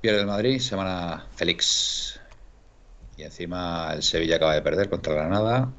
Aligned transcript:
pierde 0.00 0.20
el 0.20 0.26
Madrid, 0.26 0.60
semana 0.60 1.26
Félix. 1.34 2.20
Y 3.16 3.22
encima 3.22 3.92
el 3.92 4.02
Sevilla 4.02 4.36
acaba 4.36 4.54
de 4.54 4.62
perder 4.62 4.88
contra 4.88 5.14
Granada. 5.14 5.72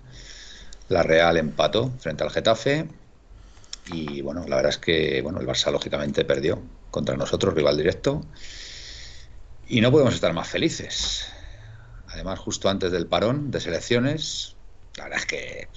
La 0.89 1.03
Real 1.03 1.37
empató 1.37 1.91
frente 1.99 2.23
al 2.23 2.31
Getafe. 2.31 2.87
Y 3.91 4.21
bueno, 4.21 4.45
la 4.47 4.57
verdad 4.57 4.71
es 4.71 4.77
que 4.77 5.21
bueno, 5.21 5.39
el 5.39 5.47
Barça 5.47 5.71
lógicamente 5.71 6.25
perdió 6.25 6.61
contra 6.91 7.15
nosotros, 7.15 7.53
rival 7.53 7.77
directo. 7.77 8.25
Y 9.67 9.81
no 9.81 9.91
podemos 9.91 10.13
estar 10.13 10.33
más 10.33 10.47
felices. 10.47 11.31
Además, 12.07 12.39
justo 12.39 12.69
antes 12.69 12.91
del 12.91 13.07
parón 13.07 13.51
de 13.51 13.59
selecciones, 13.61 14.55
la 14.97 15.05
verdad 15.05 15.19
es 15.19 15.25
que 15.25 15.67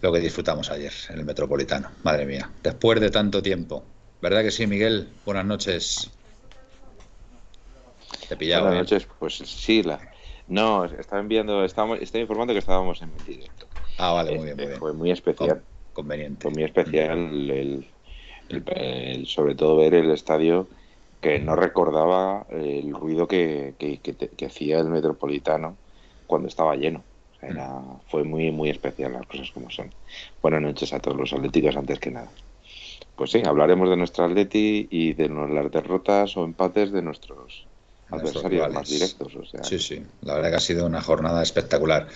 lo 0.00 0.12
que 0.12 0.20
disfrutamos 0.20 0.70
ayer 0.70 0.92
en 1.08 1.18
el 1.18 1.24
Metropolitano, 1.24 1.90
madre 2.04 2.26
mía, 2.26 2.50
después 2.62 3.00
de 3.00 3.10
tanto 3.10 3.42
tiempo. 3.42 3.84
¿Verdad 4.20 4.42
que 4.42 4.50
sí, 4.50 4.66
Miguel? 4.66 5.08
Buenas 5.24 5.46
noches. 5.46 6.10
Te. 8.28 8.36
Buenas 8.36 8.74
¿eh? 8.74 8.78
noches, 8.78 9.08
pues 9.18 9.34
sí, 9.36 9.82
la... 9.82 9.98
no, 10.48 10.84
estaba 10.84 11.20
enviando, 11.20 11.64
estábamos, 11.64 12.00
estaba 12.00 12.20
informando 12.20 12.52
que 12.52 12.58
estábamos 12.58 13.00
en 13.00 13.10
directo. 13.26 13.66
Ah, 13.96 14.12
vale, 14.12 14.36
muy 14.36 14.44
bien, 14.44 14.56
muy 14.56 14.64
este, 14.64 14.66
bien. 14.66 14.78
Fue 14.78 14.92
muy 14.92 15.10
especial. 15.10 15.64
conveniente. 15.92 16.42
Fue 16.42 16.50
muy 16.50 16.64
especial, 16.64 17.18
el, 17.50 17.86
el, 18.48 19.26
sobre 19.26 19.54
todo 19.54 19.76
ver 19.76 19.94
el 19.94 20.10
estadio 20.10 20.68
que 21.20 21.38
no 21.38 21.56
recordaba 21.56 22.46
el 22.50 22.92
ruido 22.94 23.26
que, 23.26 23.74
que, 23.78 23.98
que 24.00 24.46
hacía 24.46 24.78
el 24.78 24.88
Metropolitano 24.88 25.76
cuando 26.26 26.48
estaba 26.48 26.76
lleno. 26.76 27.02
Era, 27.40 27.80
fue 28.08 28.24
muy, 28.24 28.50
muy 28.50 28.68
especial 28.68 29.12
las 29.12 29.26
cosas 29.26 29.50
como 29.52 29.70
son. 29.70 29.94
Buenas 30.42 30.60
noches 30.60 30.92
a 30.92 31.00
todos 31.00 31.16
los 31.16 31.32
atléticos 31.32 31.76
antes 31.76 31.98
que 31.98 32.10
nada. 32.10 32.30
Pues 33.14 33.30
sí, 33.30 33.42
hablaremos 33.44 33.88
de 33.90 33.96
nuestra 33.96 34.26
atleti 34.26 34.88
y 34.90 35.14
de 35.14 35.28
las 35.28 35.70
derrotas 35.70 36.36
o 36.36 36.44
empates 36.44 36.92
de 36.92 37.02
nuestros 37.02 37.67
adversarios 38.10 38.72
más 38.72 38.88
directos. 38.88 39.34
O 39.36 39.44
sea, 39.44 39.62
sí, 39.64 39.78
sí, 39.78 40.02
la 40.22 40.34
verdad 40.34 40.50
que 40.50 40.56
ha 40.56 40.60
sido 40.60 40.86
una 40.86 41.02
jornada 41.02 41.42
espectacular. 41.42 42.08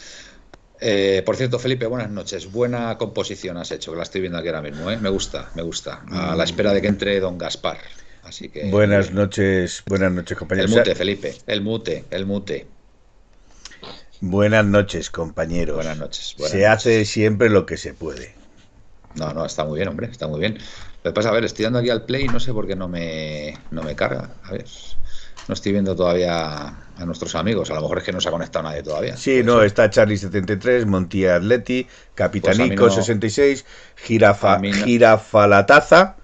Eh, 0.85 1.23
por 1.25 1.37
cierto, 1.37 1.61
Felipe, 1.61 1.87
buenas 1.87 2.11
noches. 2.11 2.51
Buena 2.51 2.99
composición 2.99 3.57
has 3.57 3.71
hecho, 3.71 3.93
que 3.93 3.99
la 3.99 4.03
estoy 4.03 4.21
viendo 4.21 4.39
aquí 4.39 4.49
ahora 4.49 4.63
mismo. 4.63 4.91
¿eh? 4.91 4.97
Me 4.97 5.11
gusta, 5.11 5.51
me 5.55 5.63
gusta. 5.63 6.03
A 6.11 6.35
la 6.35 6.43
espera 6.43 6.73
de 6.73 6.83
que 6.83 6.89
entre 6.89 7.21
don 7.21 7.39
Gaspar. 7.39 7.79
Así 8.25 8.49
que. 8.49 8.69
Buenas 8.69 9.13
noches, 9.13 9.85
buenas 9.87 10.13
noches, 10.13 10.37
compañeros. 10.37 10.73
El 10.73 10.79
mute, 10.79 10.95
Felipe, 10.95 11.37
el 11.47 11.61
mute, 11.61 12.05
el 12.11 12.27
mute. 12.27 12.67
Buenas 14.21 14.65
noches, 14.65 15.11
compañeros. 15.11 15.77
Buenas 15.77 15.99
noches. 15.99 16.35
se 16.37 16.67
hace 16.67 17.05
siempre 17.05 17.49
lo 17.49 17.65
que 17.67 17.77
se 17.77 17.95
puede. 17.95 18.35
No, 19.15 19.33
no, 19.35 19.45
está 19.45 19.65
muy 19.65 19.77
bien, 19.79 19.89
hombre, 19.89 20.09
está 20.11 20.27
muy 20.27 20.41
bien. 20.41 20.59
Lo 21.05 21.11
que 21.11 21.15
pasa, 21.15 21.29
a 21.29 21.33
ver, 21.33 21.45
estoy 21.45 21.65
dando 21.65 21.81
aquí 21.81 21.91
al 21.91 22.05
play 22.05 22.25
y 22.25 22.29
no 22.29 22.41
sé 22.41 22.53
por 22.53 22.67
qué 22.67 22.77
no 22.77 22.89
me, 22.89 23.59
no 23.71 23.83
me 23.83 23.95
carga. 23.95 24.31
A 24.45 24.53
ver, 24.53 24.65
no 25.49 25.55
estoy 25.55 25.73
viendo 25.73 25.97
todavía 25.97 26.77
a 26.97 27.05
nuestros 27.05 27.35
amigos. 27.35 27.71
A 27.71 27.75
lo 27.75 27.83
mejor 27.83 27.99
es 27.99 28.05
que 28.05 28.13
no 28.13 28.21
se 28.21 28.29
ha 28.29 28.33
conectado 28.33 28.63
nadie 28.65 28.83
todavía. 28.83 29.17
Sí, 29.17 29.43
no, 29.45 29.63
está 29.63 29.91
Charlie73, 29.91 30.87
Montilla 30.87 31.37
Atleti, 31.37 31.87
Capitanico 32.15 32.91
66, 32.91 33.65
Girafa, 33.97 34.61
Girafalataza. 34.61 36.17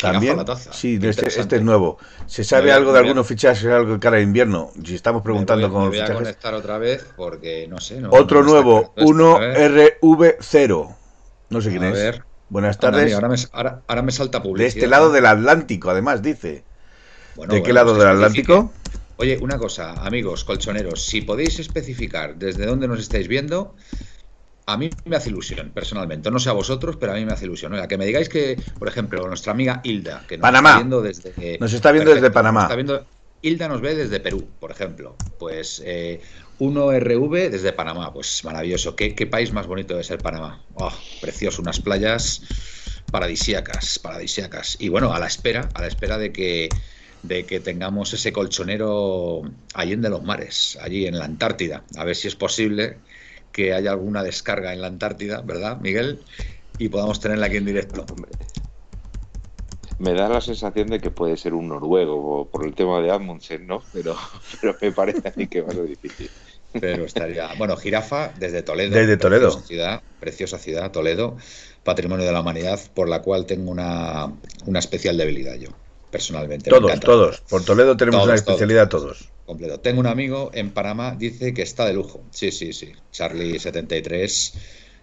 También, 0.00 0.38
sí, 0.70 0.98
este, 1.02 1.28
este, 1.28 1.56
es 1.56 1.62
nuevo. 1.62 1.98
¿Se 2.26 2.44
sabe 2.44 2.72
algo 2.72 2.94
de 2.94 3.00
algunos 3.00 3.26
fichajes, 3.26 3.66
algo 3.66 3.92
de 3.92 3.98
cara 3.98 4.16
de 4.16 4.22
invierno? 4.22 4.70
Si 4.82 4.94
estamos 4.94 5.20
preguntando 5.22 5.70
con 5.70 5.84
los 5.84 5.92
fichajes. 5.92 6.14
Voy 6.14 6.22
a 6.22 6.24
conectar 6.24 6.54
otra 6.54 6.78
vez 6.78 7.04
porque 7.14 7.66
no 7.68 7.78
sé. 7.78 8.02
Otro 8.10 8.42
nuevo, 8.42 8.94
1RV0. 8.96 10.96
No 11.50 11.60
sé 11.60 11.70
quién 11.70 11.84
es. 11.84 12.22
Buenas 12.48 12.78
tardes. 12.78 13.12
ahora, 13.14 13.28
me, 13.28 13.36
ahora, 13.52 13.82
me, 14.02 14.12
salta 14.12 14.42
publicidad. 14.42 14.64
De 14.64 14.68
este 14.78 14.86
lado 14.86 15.12
del 15.12 15.26
Atlántico, 15.26 15.90
además, 15.90 16.22
dice. 16.22 16.64
¿De 17.48 17.62
qué 17.62 17.72
lado 17.72 17.94
del 17.94 18.08
Atlántico? 18.08 18.72
Oye, 19.16 19.38
una 19.40 19.58
cosa, 19.58 19.92
amigos 20.04 20.44
colchoneros, 20.44 21.04
si 21.04 21.20
podéis 21.22 21.58
especificar 21.58 22.36
desde 22.36 22.66
dónde 22.66 22.88
nos 22.88 22.98
estáis 22.98 23.28
viendo, 23.28 23.74
a 24.66 24.76
mí 24.76 24.90
me 25.04 25.16
hace 25.16 25.30
ilusión, 25.30 25.70
personalmente. 25.70 26.30
No 26.30 26.38
sé 26.38 26.48
a 26.48 26.52
vosotros, 26.52 26.96
pero 26.96 27.12
a 27.12 27.14
mí 27.16 27.24
me 27.24 27.32
hace 27.32 27.44
ilusión. 27.44 27.72
Oiga, 27.72 27.88
que 27.88 27.98
me 27.98 28.06
digáis 28.06 28.28
que, 28.28 28.58
por 28.78 28.88
ejemplo, 28.88 29.26
nuestra 29.26 29.52
amiga 29.52 29.80
Hilda, 29.84 30.24
que 30.28 30.38
nos 30.38 30.42
Panamá. 30.42 30.70
está 30.70 30.78
viendo 30.78 31.02
desde. 31.02 31.58
Nos 31.58 31.72
está 31.72 31.92
viendo 31.92 32.14
desde 32.14 32.30
Panamá. 32.30 32.62
está 32.62 32.74
viendo, 32.74 33.06
Hilda 33.42 33.68
nos 33.68 33.80
ve 33.80 33.94
desde 33.94 34.20
Perú, 34.20 34.48
por 34.60 34.70
ejemplo. 34.70 35.16
Pues 35.38 35.82
eh, 35.84 36.20
1RV 36.60 37.50
desde 37.50 37.72
Panamá. 37.72 38.12
Pues 38.12 38.44
maravilloso. 38.44 38.94
¿Qué, 38.94 39.14
¿Qué, 39.14 39.26
país 39.26 39.52
más 39.52 39.66
bonito 39.66 39.94
debe 39.94 40.04
ser 40.04 40.18
Panamá? 40.18 40.64
Oh, 40.74 40.92
precioso, 41.20 41.60
unas 41.60 41.80
playas 41.80 42.42
paradisíacas, 43.10 43.98
paradisíacas. 43.98 44.76
Y 44.78 44.88
bueno, 44.88 45.12
a 45.12 45.18
la 45.18 45.26
espera, 45.26 45.68
a 45.74 45.80
la 45.80 45.88
espera 45.88 46.18
de 46.18 46.32
que 46.32 46.68
de 47.22 47.44
que 47.44 47.60
tengamos 47.60 48.12
ese 48.12 48.32
colchonero 48.32 49.42
allí 49.74 49.92
en 49.92 50.02
de 50.02 50.10
los 50.10 50.22
mares, 50.22 50.78
allí 50.80 51.06
en 51.06 51.18
la 51.18 51.24
Antártida. 51.24 51.84
A 51.96 52.04
ver 52.04 52.16
si 52.16 52.28
es 52.28 52.36
posible 52.36 52.98
que 53.52 53.74
haya 53.74 53.92
alguna 53.92 54.22
descarga 54.22 54.72
en 54.72 54.80
la 54.80 54.88
Antártida, 54.88 55.40
¿verdad, 55.42 55.78
Miguel? 55.80 56.20
Y 56.78 56.88
podamos 56.88 57.20
tenerla 57.20 57.46
aquí 57.46 57.58
en 57.58 57.66
directo. 57.66 58.04
Me 59.98 60.14
da 60.14 60.28
la 60.28 60.40
sensación 60.40 60.88
de 60.88 60.98
que 60.98 61.10
puede 61.10 61.36
ser 61.36 61.54
un 61.54 61.68
noruego 61.68 62.48
por 62.50 62.66
el 62.66 62.74
tema 62.74 63.00
de 63.00 63.12
Amundsen, 63.12 63.66
¿no? 63.66 63.82
Pero, 63.92 64.16
pero 64.60 64.76
me 64.80 64.90
parece 64.90 65.28
a 65.28 65.32
mí 65.36 65.46
que 65.46 65.60
va 65.60 65.68
a 65.68 65.74
ser 65.74 65.86
difícil. 65.86 66.30
Pero 66.72 67.04
estaría. 67.04 67.54
Bueno, 67.58 67.76
Jirafa 67.76 68.32
desde 68.38 68.62
Toledo. 68.62 68.94
Desde 68.94 69.16
Toledo. 69.16 69.50
Preciosa 69.50 69.66
ciudad, 69.66 70.02
preciosa 70.18 70.58
ciudad, 70.58 70.90
Toledo, 70.90 71.36
patrimonio 71.84 72.24
de 72.24 72.32
la 72.32 72.40
humanidad, 72.40 72.80
por 72.94 73.08
la 73.08 73.20
cual 73.22 73.46
tengo 73.46 73.70
una, 73.70 74.32
una 74.66 74.78
especial 74.78 75.16
debilidad 75.16 75.54
yo, 75.56 75.68
personalmente. 76.12 76.70
Todos, 76.70 77.00
todos. 77.00 77.40
Por 77.48 77.64
Toledo 77.64 77.96
tenemos 77.96 78.24
una 78.24 78.36
especialidad 78.36 78.88
todos 78.88 79.32
completo. 79.52 79.80
Tengo 79.80 80.00
un 80.00 80.06
amigo 80.06 80.50
en 80.54 80.70
Panamá, 80.70 81.14
dice 81.18 81.52
que 81.52 81.62
está 81.62 81.86
de 81.86 81.94
lujo. 81.94 82.22
Sí, 82.30 82.50
sí, 82.52 82.72
sí. 82.72 82.92
Charlie73 83.12 84.54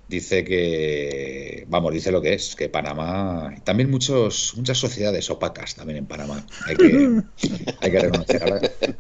dice 0.07 0.43
que, 0.43 1.65
vamos, 1.67 1.93
dice 1.93 2.11
lo 2.11 2.19
que 2.21 2.33
es, 2.33 2.55
que 2.55 2.67
Panamá, 2.67 3.53
también 3.63 3.91
muchos, 3.91 4.53
muchas 4.56 4.77
sociedades 4.77 5.29
opacas 5.29 5.75
también 5.75 6.00
en 6.00 6.06
Panamá. 6.07 6.44
Hay 6.65 6.75
que, 6.75 7.21
hay 7.81 7.91
que 7.91 8.00
reconocer, 8.00 8.44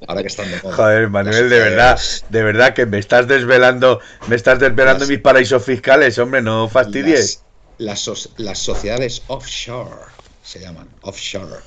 ahora, 0.07 0.21
que 0.21 0.27
están 0.27 0.51
de 0.51 0.59
Joder, 0.59 1.09
Manuel, 1.09 1.49
de 1.49 1.59
verdad, 1.59 1.99
de 2.29 2.43
verdad 2.43 2.73
que 2.75 2.85
me 2.85 2.99
estás 2.99 3.27
desvelando, 3.27 3.99
me 4.27 4.35
estás 4.35 4.59
desvelando 4.59 5.07
mis 5.07 5.19
paraísos 5.19 5.63
fiscales, 5.63 6.19
hombre, 6.19 6.43
no 6.43 6.69
fastidies. 6.69 7.43
Las, 7.79 8.05
las, 8.07 8.29
las 8.37 8.59
sociedades 8.59 9.23
offshore 9.27 10.18
se 10.49 10.59
llaman, 10.59 10.89
offshore. 11.03 11.61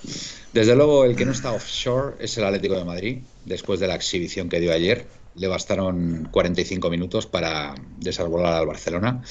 Desde 0.53 0.75
luego, 0.75 1.05
el 1.05 1.15
que 1.15 1.25
no 1.25 1.31
está 1.31 1.53
offshore 1.53 2.17
es 2.19 2.37
el 2.37 2.45
Atlético 2.45 2.75
de 2.75 2.85
Madrid, 2.85 3.19
después 3.45 3.79
de 3.79 3.87
la 3.87 3.95
exhibición 3.95 4.49
que 4.49 4.59
dio 4.59 4.73
ayer. 4.73 5.07
Le 5.37 5.47
bastaron 5.47 6.29
45 6.33 6.91
minutos 6.91 7.27
para 7.27 7.77
desarbolar 7.99 8.55
al 8.55 8.67
Barcelona. 8.67 9.23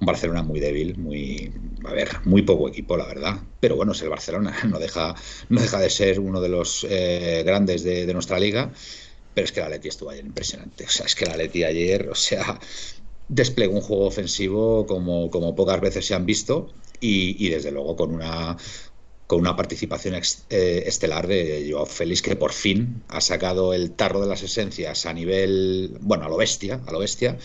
Un 0.00 0.06
Barcelona 0.06 0.42
muy 0.42 0.60
débil, 0.60 0.96
muy, 0.96 1.52
a 1.84 1.92
ver, 1.92 2.08
muy 2.24 2.40
poco 2.40 2.70
equipo, 2.70 2.96
la 2.96 3.06
verdad. 3.06 3.38
Pero 3.60 3.76
bueno, 3.76 3.92
es 3.92 4.00
el 4.00 4.08
Barcelona, 4.08 4.56
no 4.66 4.78
deja, 4.78 5.14
no 5.50 5.60
deja 5.60 5.78
de 5.78 5.90
ser 5.90 6.18
uno 6.18 6.40
de 6.40 6.48
los 6.48 6.86
eh, 6.88 7.42
grandes 7.44 7.84
de, 7.84 8.10
nuestra 8.14 8.40
liga. 8.40 8.72
Pero 9.34 9.44
es 9.44 9.52
que 9.52 9.60
el 9.60 9.66
Atleti 9.66 9.88
estuvo 9.88 10.08
ayer 10.08 10.24
impresionante. 10.24 10.84
O 10.84 10.88
sea, 10.88 11.04
es 11.04 11.14
que 11.14 11.26
el 11.26 11.32
Atleti 11.32 11.64
ayer, 11.64 12.08
o 12.08 12.14
sea, 12.14 12.58
desplegó 13.28 13.74
un 13.74 13.82
juego 13.82 14.06
ofensivo 14.06 14.86
como, 14.86 15.30
como 15.30 15.54
pocas 15.54 15.82
veces 15.82 16.06
se 16.06 16.14
han 16.14 16.24
visto 16.24 16.72
y, 17.00 17.44
y 17.44 17.50
desde 17.50 17.70
luego 17.70 17.96
con 17.96 18.14
una 18.14 18.56
con 19.26 19.40
una 19.40 19.56
participación 19.56 20.14
eh, 20.14 20.84
estelar 20.86 21.26
de 21.26 21.68
Joao 21.70 21.86
Félix, 21.86 22.22
que 22.22 22.36
por 22.36 22.52
fin 22.52 23.02
ha 23.08 23.20
sacado 23.20 23.74
el 23.74 23.92
tarro 23.92 24.20
de 24.20 24.28
las 24.28 24.42
esencias 24.42 25.06
a 25.06 25.12
nivel, 25.12 25.96
bueno, 26.00 26.24
a 26.26 26.28
lo 26.28 26.36
bestia, 26.36 26.80
a 26.86 26.92
lo 26.92 27.00
bestia. 27.00 27.36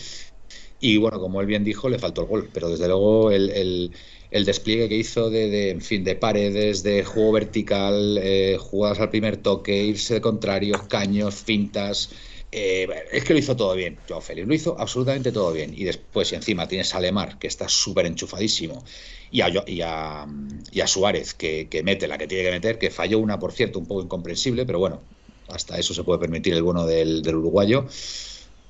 Y 0.80 0.96
bueno, 0.96 1.20
como 1.20 1.40
él 1.40 1.46
bien 1.46 1.64
dijo, 1.64 1.88
le 1.88 1.98
faltó 1.98 2.22
el 2.22 2.28
gol, 2.28 2.50
pero 2.52 2.68
desde 2.68 2.88
luego 2.88 3.30
el, 3.30 3.92
despliegue 4.30 4.88
que 4.88 4.96
hizo 4.96 5.30
de, 5.30 5.70
en 5.70 5.80
fin, 5.80 6.04
de 6.04 6.16
paredes, 6.16 6.82
de 6.82 7.04
juego 7.04 7.32
vertical, 7.32 8.18
eh, 8.22 8.56
jugadas 8.60 9.00
al 9.00 9.10
primer 9.10 9.36
toque, 9.36 9.84
irse 9.84 10.14
de 10.14 10.20
contrarios, 10.20 10.82
caños, 10.84 11.34
fintas, 11.34 12.10
eh, 12.54 12.86
es 13.10 13.24
que 13.24 13.32
lo 13.32 13.38
hizo 13.38 13.56
todo 13.56 13.74
bien, 13.74 13.96
Joao 14.06 14.20
Félix, 14.20 14.46
lo 14.46 14.54
hizo 14.54 14.76
absolutamente 14.78 15.32
todo 15.32 15.52
bien. 15.52 15.72
Y 15.74 15.84
después, 15.84 16.32
encima, 16.34 16.68
tienes 16.68 16.94
a 16.94 17.38
que 17.38 17.46
está 17.46 17.68
súper 17.68 18.04
enchufadísimo, 18.06 18.84
y 19.32 19.40
a, 19.40 20.26
y 20.72 20.80
a, 20.80 20.86
Suárez, 20.86 21.32
que, 21.34 21.82
mete 21.82 22.06
la 22.06 22.18
que 22.18 22.26
tiene 22.26 22.44
que 22.44 22.50
meter, 22.50 22.78
que 22.78 22.90
falló 22.90 23.18
una, 23.18 23.38
por 23.38 23.52
cierto, 23.52 23.78
un 23.78 23.86
poco 23.86 24.02
incomprensible, 24.02 24.66
pero 24.66 24.78
bueno, 24.78 25.00
hasta 25.48 25.78
eso 25.78 25.94
se 25.94 26.04
puede 26.04 26.20
permitir 26.20 26.52
el 26.52 26.62
bueno 26.62 26.86
del, 26.86 27.22
uruguayo. 27.26 27.86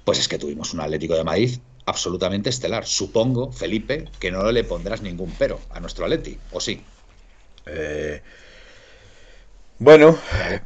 Pues 0.04 0.18
es 0.18 0.28
que 0.28 0.38
tuvimos 0.38 0.72
un 0.72 0.80
Atlético 0.80 1.14
de 1.14 1.24
Madrid 1.24 1.58
absolutamente 1.84 2.50
estelar. 2.50 2.86
Supongo, 2.86 3.50
Felipe, 3.52 4.06
que 4.20 4.30
no 4.30 4.50
le 4.52 4.64
pondrás 4.64 5.02
ningún 5.02 5.32
pero 5.38 5.60
a 5.70 5.80
nuestro 5.80 6.04
Atleti, 6.04 6.38
¿o 6.52 6.60
sí? 6.60 6.80
Eh, 7.66 8.22
bueno, 9.78 10.16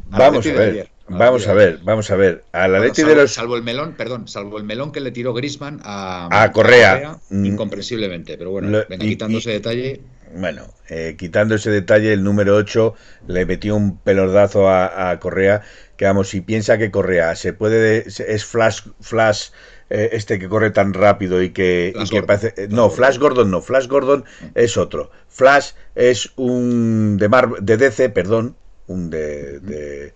vamos 0.06 0.46
a 0.46 0.52
ver. 0.52 0.95
Vamos 1.08 1.46
a 1.46 1.54
ver, 1.54 1.78
vamos 1.82 2.10
a 2.10 2.16
ver. 2.16 2.44
A 2.52 2.66
la 2.66 2.80
salvo, 2.80 3.08
de 3.08 3.16
los. 3.16 3.32
Salvo 3.32 3.56
el 3.56 3.62
melón, 3.62 3.94
perdón, 3.96 4.26
salvo 4.26 4.58
el 4.58 4.64
melón 4.64 4.90
que 4.92 5.00
le 5.00 5.12
tiró 5.12 5.32
Grisman 5.34 5.80
a, 5.84 6.50
Correa. 6.52 7.18
Mm. 7.30 7.44
incomprensiblemente. 7.44 8.36
Pero 8.36 8.50
bueno, 8.50 8.68
venga, 8.88 9.04
quitando 9.04 9.38
ese 9.38 9.50
detalle. 9.50 10.00
Bueno, 10.34 10.66
eh, 10.88 11.14
quitando 11.16 11.54
ese 11.54 11.70
detalle, 11.70 12.12
el 12.12 12.24
número 12.24 12.56
8 12.56 12.94
le 13.28 13.46
metió 13.46 13.76
un 13.76 13.98
pelordazo 13.98 14.68
a, 14.68 15.16
Correa. 15.20 15.62
Que 15.96 16.04
vamos, 16.04 16.28
si 16.28 16.40
piensa 16.40 16.76
que 16.76 16.90
Correa 16.90 17.36
se 17.36 17.52
puede. 17.52 18.04
Es 18.06 18.44
Flash. 18.44 18.82
Flash 19.00 19.50
eh, 19.88 20.10
este 20.12 20.40
que 20.40 20.48
corre 20.48 20.70
tan 20.70 20.92
rápido 20.92 21.40
y 21.40 21.50
que, 21.50 21.94
parece. 22.26 22.52
Eh, 22.56 22.66
no, 22.68 22.90
Flash 22.90 23.18
Gordon 23.18 23.50
no. 23.50 23.62
Flash 23.62 23.86
Gordon 23.86 24.24
es 24.56 24.76
otro. 24.76 25.12
Flash 25.28 25.70
es 25.94 26.32
un. 26.34 27.16
de, 27.18 27.28
Mar, 27.28 27.48
de 27.60 27.76
DC, 27.76 28.10
perdón. 28.10 28.56
Un 28.88 29.10
de 29.10 29.60
de 29.60 30.12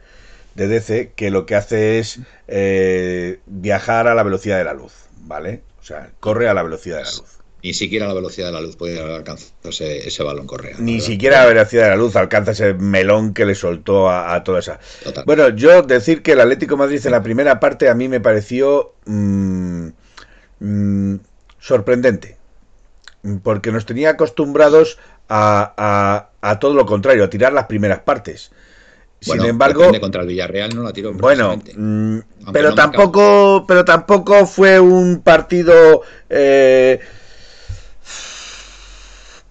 DC 0.55 1.12
que 1.14 1.31
lo 1.31 1.47
que 1.47 1.55
hace 1.55 1.99
es 1.99 2.20
eh, 2.49 3.41
viajar 3.47 4.08
a 4.08 4.14
la 4.14 4.23
velocidad 4.23 4.58
de 4.58 4.64
la 4.64 4.75
luz, 4.75 4.93
¿vale? 5.23 5.62
O 5.81 5.85
sea, 5.85 6.11
corre 6.20 6.49
a 6.49 6.55
la 6.55 6.62
velocidad 6.62 6.99
de 6.99 7.05
la 7.05 7.11
luz. 7.11 7.41
Ni 7.62 7.75
siquiera 7.75 8.06
a 8.06 8.08
la 8.08 8.14
velocidad 8.14 8.47
de 8.47 8.52
la 8.52 8.61
luz 8.62 8.76
puede 8.76 9.00
alcanzar 9.00 9.50
ese, 9.64 10.23
balón 10.23 10.47
correa. 10.47 10.76
Ni 10.79 11.00
siquiera 11.00 11.41
a 11.41 11.44
la 11.44 11.49
velocidad 11.49 11.85
de 11.85 11.91
la 11.91 11.97
luz 11.97 12.17
alcanza 12.17 12.52
ese 12.52 12.73
melón 12.73 13.35
que 13.35 13.44
le 13.44 13.55
soltó 13.55 14.11
a, 14.11 14.43
toda 14.44 14.61
esa. 14.61 14.81
Bueno, 15.26 15.50
yo 15.50 15.82
decir 15.82 16.23
que 16.23 16.32
el 16.32 16.41
Atlético 16.41 16.79
Madrid 16.79 17.05
en 17.05 17.12
la 17.12 17.23
primera 17.23 17.61
parte 17.61 17.91
a 17.91 17.94
mí 17.94 18.08
me 18.08 18.20
pareció 18.20 18.94
mm, 19.05 19.88
mm, 20.61 21.14
sorprendente. 21.58 22.38
Porque 23.43 23.70
nos 23.70 23.85
tenía 23.85 24.11
acostumbrados 24.11 24.99
a, 25.29 26.31
a, 26.41 26.58
todo 26.58 26.73
lo 26.73 26.87
contrario, 26.87 27.25
a 27.25 27.31
tirar 27.31 27.52
las 27.52 27.67
primeras 27.67 28.00
partes. 28.00 28.52
Sin 29.20 29.44
embargo, 29.44 29.93
contra 30.00 30.22
el 30.22 30.28
Villarreal 30.28 30.75
no 30.75 30.82
la 30.82 30.93
tiró. 30.93 31.12
Bueno, 31.12 31.61
mm, 31.76 32.19
pero 32.52 32.75
tampoco, 32.75 33.64
pero 33.67 33.84
tampoco 33.84 34.46
fue 34.46 34.81
un 34.81 35.20
partido 35.20 36.02
eh, 36.28 36.99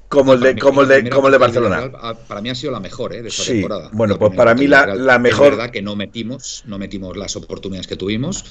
como 0.07 0.33
el 0.33 0.39
de, 0.39 0.57
como 0.57 0.81
el 0.81 0.87
de, 0.87 1.09
como 1.09 1.27
el 1.27 1.33
de 1.33 1.37
Barcelona. 1.37 1.91
Para 2.27 2.41
mí 2.41 2.49
ha 2.49 2.55
sido 2.55 2.71
la 2.71 2.79
mejor 2.79 3.13
¿eh? 3.13 3.21
de 3.21 3.29
esta 3.29 3.43
temporada. 3.43 3.89
Bueno, 3.93 4.17
pues 4.17 4.35
para 4.35 4.55
mí 4.55 4.65
la, 4.65 4.87
la 4.87 5.19
mejor. 5.19 5.53
Es 5.53 5.57
verdad 5.57 5.69
que 5.71 5.83
no 5.83 5.95
metimos, 5.95 6.63
no 6.65 6.79
metimos 6.79 7.15
las 7.15 7.35
oportunidades 7.35 7.85
que 7.85 7.95
tuvimos 7.95 8.43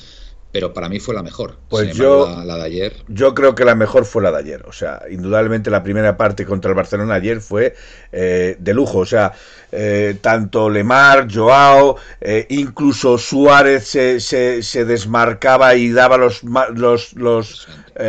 pero 0.51 0.73
para 0.73 0.89
mí 0.89 0.99
fue 0.99 1.15
la 1.15 1.23
mejor. 1.23 1.57
Pues 1.69 1.95
yo, 1.95 2.43
la, 2.43 2.57
de 2.57 2.63
ayer. 2.63 2.97
Yo 3.09 3.35
creo 3.35 3.55
que 3.55 3.67
la 3.67 3.75
mejor 3.75 4.07
fue 4.07 4.23
la 4.23 4.31
de 4.31 4.39
ayer. 4.39 4.65
O 4.67 4.73
sea, 4.73 5.03
indudablemente 5.11 5.71
la 5.71 5.83
primera 5.83 6.17
parte 6.17 6.47
contra 6.47 6.71
el 6.71 6.75
Barcelona 6.75 7.15
ayer 7.15 7.43
fue 7.43 7.75
eh, 8.13 8.57
de 8.59 8.75
lujo. 8.75 8.99
O 8.99 9.07
sea, 9.07 9.33
eh, 9.73 10.17
tanto 10.23 10.71
Lemar, 10.71 11.29
Joao, 11.31 11.97
eh, 12.23 12.47
incluso 12.49 13.19
Suárez 13.19 13.89
se, 13.89 14.21
se, 14.21 14.85
desmarcaba 14.87 15.75
y 15.75 15.91
daba 15.91 16.17
los, 16.17 16.43
los, 16.43 17.13
los 17.13 17.69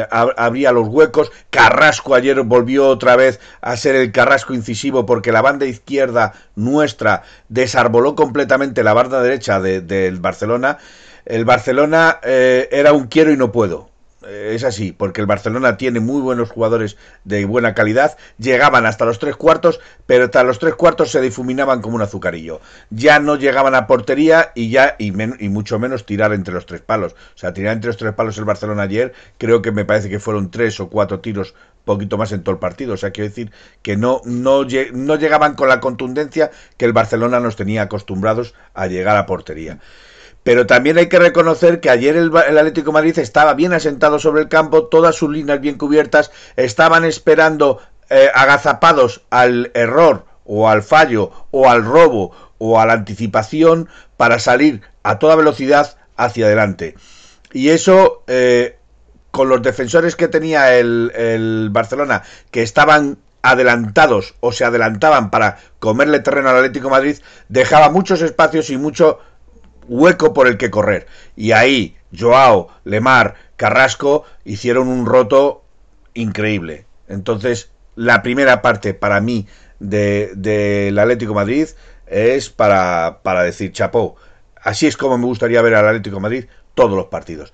abría 0.10 0.72
los 0.72 0.88
huecos. 0.88 1.32
Carrasco 1.50 2.16
ayer 2.16 2.42
volvió 2.44 2.88
otra 2.88 3.18
vez 3.18 3.42
a 3.60 3.76
ser 3.76 3.96
el 3.96 4.14
Carrasco 4.14 4.54
incisivo 4.54 5.06
porque 5.06 5.34
la 5.34 5.42
banda 5.42 5.66
izquierda 5.66 6.34
nuestra 6.56 7.24
desarboló 7.50 8.16
completamente 8.16 8.82
la 8.82 8.94
banda 8.94 9.22
derecha 9.22 9.60
del 9.60 10.20
Barcelona 10.20 10.78
el 11.26 11.46
Barcelona 11.46 12.20
eh, 12.24 12.68
era 12.72 12.94
un 12.94 13.08
quiero 13.08 13.32
y 13.32 13.38
no 13.38 13.52
puedo. 13.52 13.90
Eh, 14.30 14.52
es 14.54 14.64
así, 14.64 14.92
porque 14.92 15.22
el 15.22 15.28
Barcelona 15.28 15.78
tiene 15.78 16.00
muy 16.00 16.22
buenos 16.22 16.50
jugadores 16.50 16.98
de 17.24 17.46
buena 17.46 17.74
calidad. 17.74 18.18
Llegaban 18.38 18.86
hasta 18.86 19.06
los 19.06 19.18
tres 19.18 19.36
cuartos, 19.36 19.80
pero 20.06 20.26
hasta 20.26 20.44
los 20.44 20.60
tres 20.60 20.76
cuartos 20.76 21.12
se 21.12 21.22
difuminaban 21.22 21.82
como 21.82 21.96
un 21.96 22.02
azucarillo. 22.02 22.60
Ya 22.90 23.20
no 23.20 23.38
llegaban 23.38 23.76
a 23.76 23.88
portería 23.88 24.52
y 24.56 24.70
ya 24.70 24.96
y, 25.00 25.12
mucho 25.12 25.80
menos 25.80 26.06
tirar 26.06 26.34
entre 26.34 26.54
los 26.54 26.66
tres 26.66 26.82
palos. 26.82 27.14
O 27.14 27.38
sea, 27.38 27.54
tirar 27.54 27.74
entre 27.74 27.88
los 27.88 27.98
tres 27.98 28.14
palos 28.14 28.38
el 28.38 28.46
Barcelona 28.46 28.84
ayer, 28.84 29.14
creo 29.38 29.62
que 29.62 29.72
me 29.72 29.86
parece 29.86 30.10
que 30.10 30.20
fueron 30.20 30.52
tres 30.52 30.80
o 30.80 30.90
cuatro 30.90 31.22
tiros 31.22 31.56
poquito 31.86 32.18
más 32.18 32.32
en 32.34 32.44
todo 32.44 32.54
el 32.54 32.60
partido. 32.60 32.94
O 32.94 32.98
sea, 32.98 33.12
quiero 33.12 33.30
decir 33.30 33.52
que 33.82 33.96
no, 33.96 34.22
no 34.26 34.64
llegaban 34.66 35.56
con 35.56 35.70
la 35.70 35.80
contundencia 35.80 36.52
que 36.78 36.86
el 36.86 36.94
Barcelona 36.94 37.40
nos 37.40 37.56
tenía 37.56 37.84
acostumbrados 37.84 38.54
a 38.74 38.88
llegar 38.88 39.18
a 39.18 39.26
portería. 39.26 39.80
Pero 40.50 40.66
también 40.66 40.98
hay 40.98 41.10
que 41.10 41.20
reconocer 41.20 41.80
que 41.80 41.92
ayer 41.92 42.18
el, 42.18 42.36
Atlético 42.36 42.92
Madrid 42.92 43.20
estaba 43.20 43.54
bien 43.54 43.72
asentado 43.72 44.18
sobre 44.18 44.42
el 44.42 44.50
campo, 44.50 44.88
todas 44.88 45.16
sus 45.16 45.30
líneas 45.30 45.62
bien 45.62 45.78
cubiertas, 45.78 46.32
estaban 46.56 47.06
esperando 47.06 47.78
eh, 48.10 48.32
agazapados 48.34 49.22
al 49.30 49.70
error 49.76 50.26
o 50.46 50.68
al 50.68 50.82
fallo 50.82 51.32
o 51.52 51.70
al 51.70 51.86
robo 51.86 52.32
o 52.58 52.80
a 52.80 52.88
la 52.88 52.94
anticipación 52.94 53.90
para 54.18 54.40
salir 54.40 54.82
a 55.04 55.20
toda 55.20 55.36
velocidad 55.36 55.98
hacia 56.18 56.48
adelante. 56.48 56.96
Y 57.54 57.70
eso, 57.70 58.24
eh, 58.26 58.80
con 59.30 59.50
los 59.50 59.62
defensores 59.62 60.16
que 60.16 60.30
tenía 60.30 60.76
el, 60.80 61.12
el 61.14 61.70
Barcelona, 61.72 62.24
que 62.50 62.64
estaban 62.64 63.20
adelantados 63.44 64.34
o 64.40 64.52
se 64.52 64.66
adelantaban 64.66 65.30
para 65.30 65.60
comerle 65.78 66.22
terreno 66.22 66.50
al 66.50 66.58
Atlético 66.58 66.90
Madrid, 66.90 67.20
dejaba 67.50 67.92
muchos 67.92 68.24
espacios 68.24 68.72
y 68.72 68.78
mucho 68.78 69.20
hueco 69.90 70.34
por 70.34 70.48
el 70.48 70.58
que 70.58 70.72
correr. 70.72 71.08
Y 71.36 71.52
ahí 71.52 71.98
Joao, 72.18 72.70
Lemar, 72.86 73.36
Carrasco 73.58 74.24
hicieron 74.46 74.88
un 74.88 75.06
roto 75.06 75.64
increíble. 76.14 76.86
Entonces, 77.08 77.72
la 77.96 78.22
primera 78.22 78.62
parte 78.62 78.94
para 78.94 79.20
mí 79.20 79.48
del 79.80 80.42
de, 80.42 80.96
Atlético 80.98 81.34
Madrid 81.34 81.68
es 82.08 82.50
para, 82.50 83.20
para 83.24 83.44
decir 83.44 83.72
chapó. 83.72 84.16
Así 84.62 84.88
es 84.88 84.98
como 84.98 85.18
me 85.18 85.26
gustaría 85.26 85.62
ver 85.62 85.76
al 85.76 85.88
Atlético 85.88 86.20
Madrid 86.20 86.46
todos 86.74 86.96
los 86.96 87.08
partidos. 87.08 87.54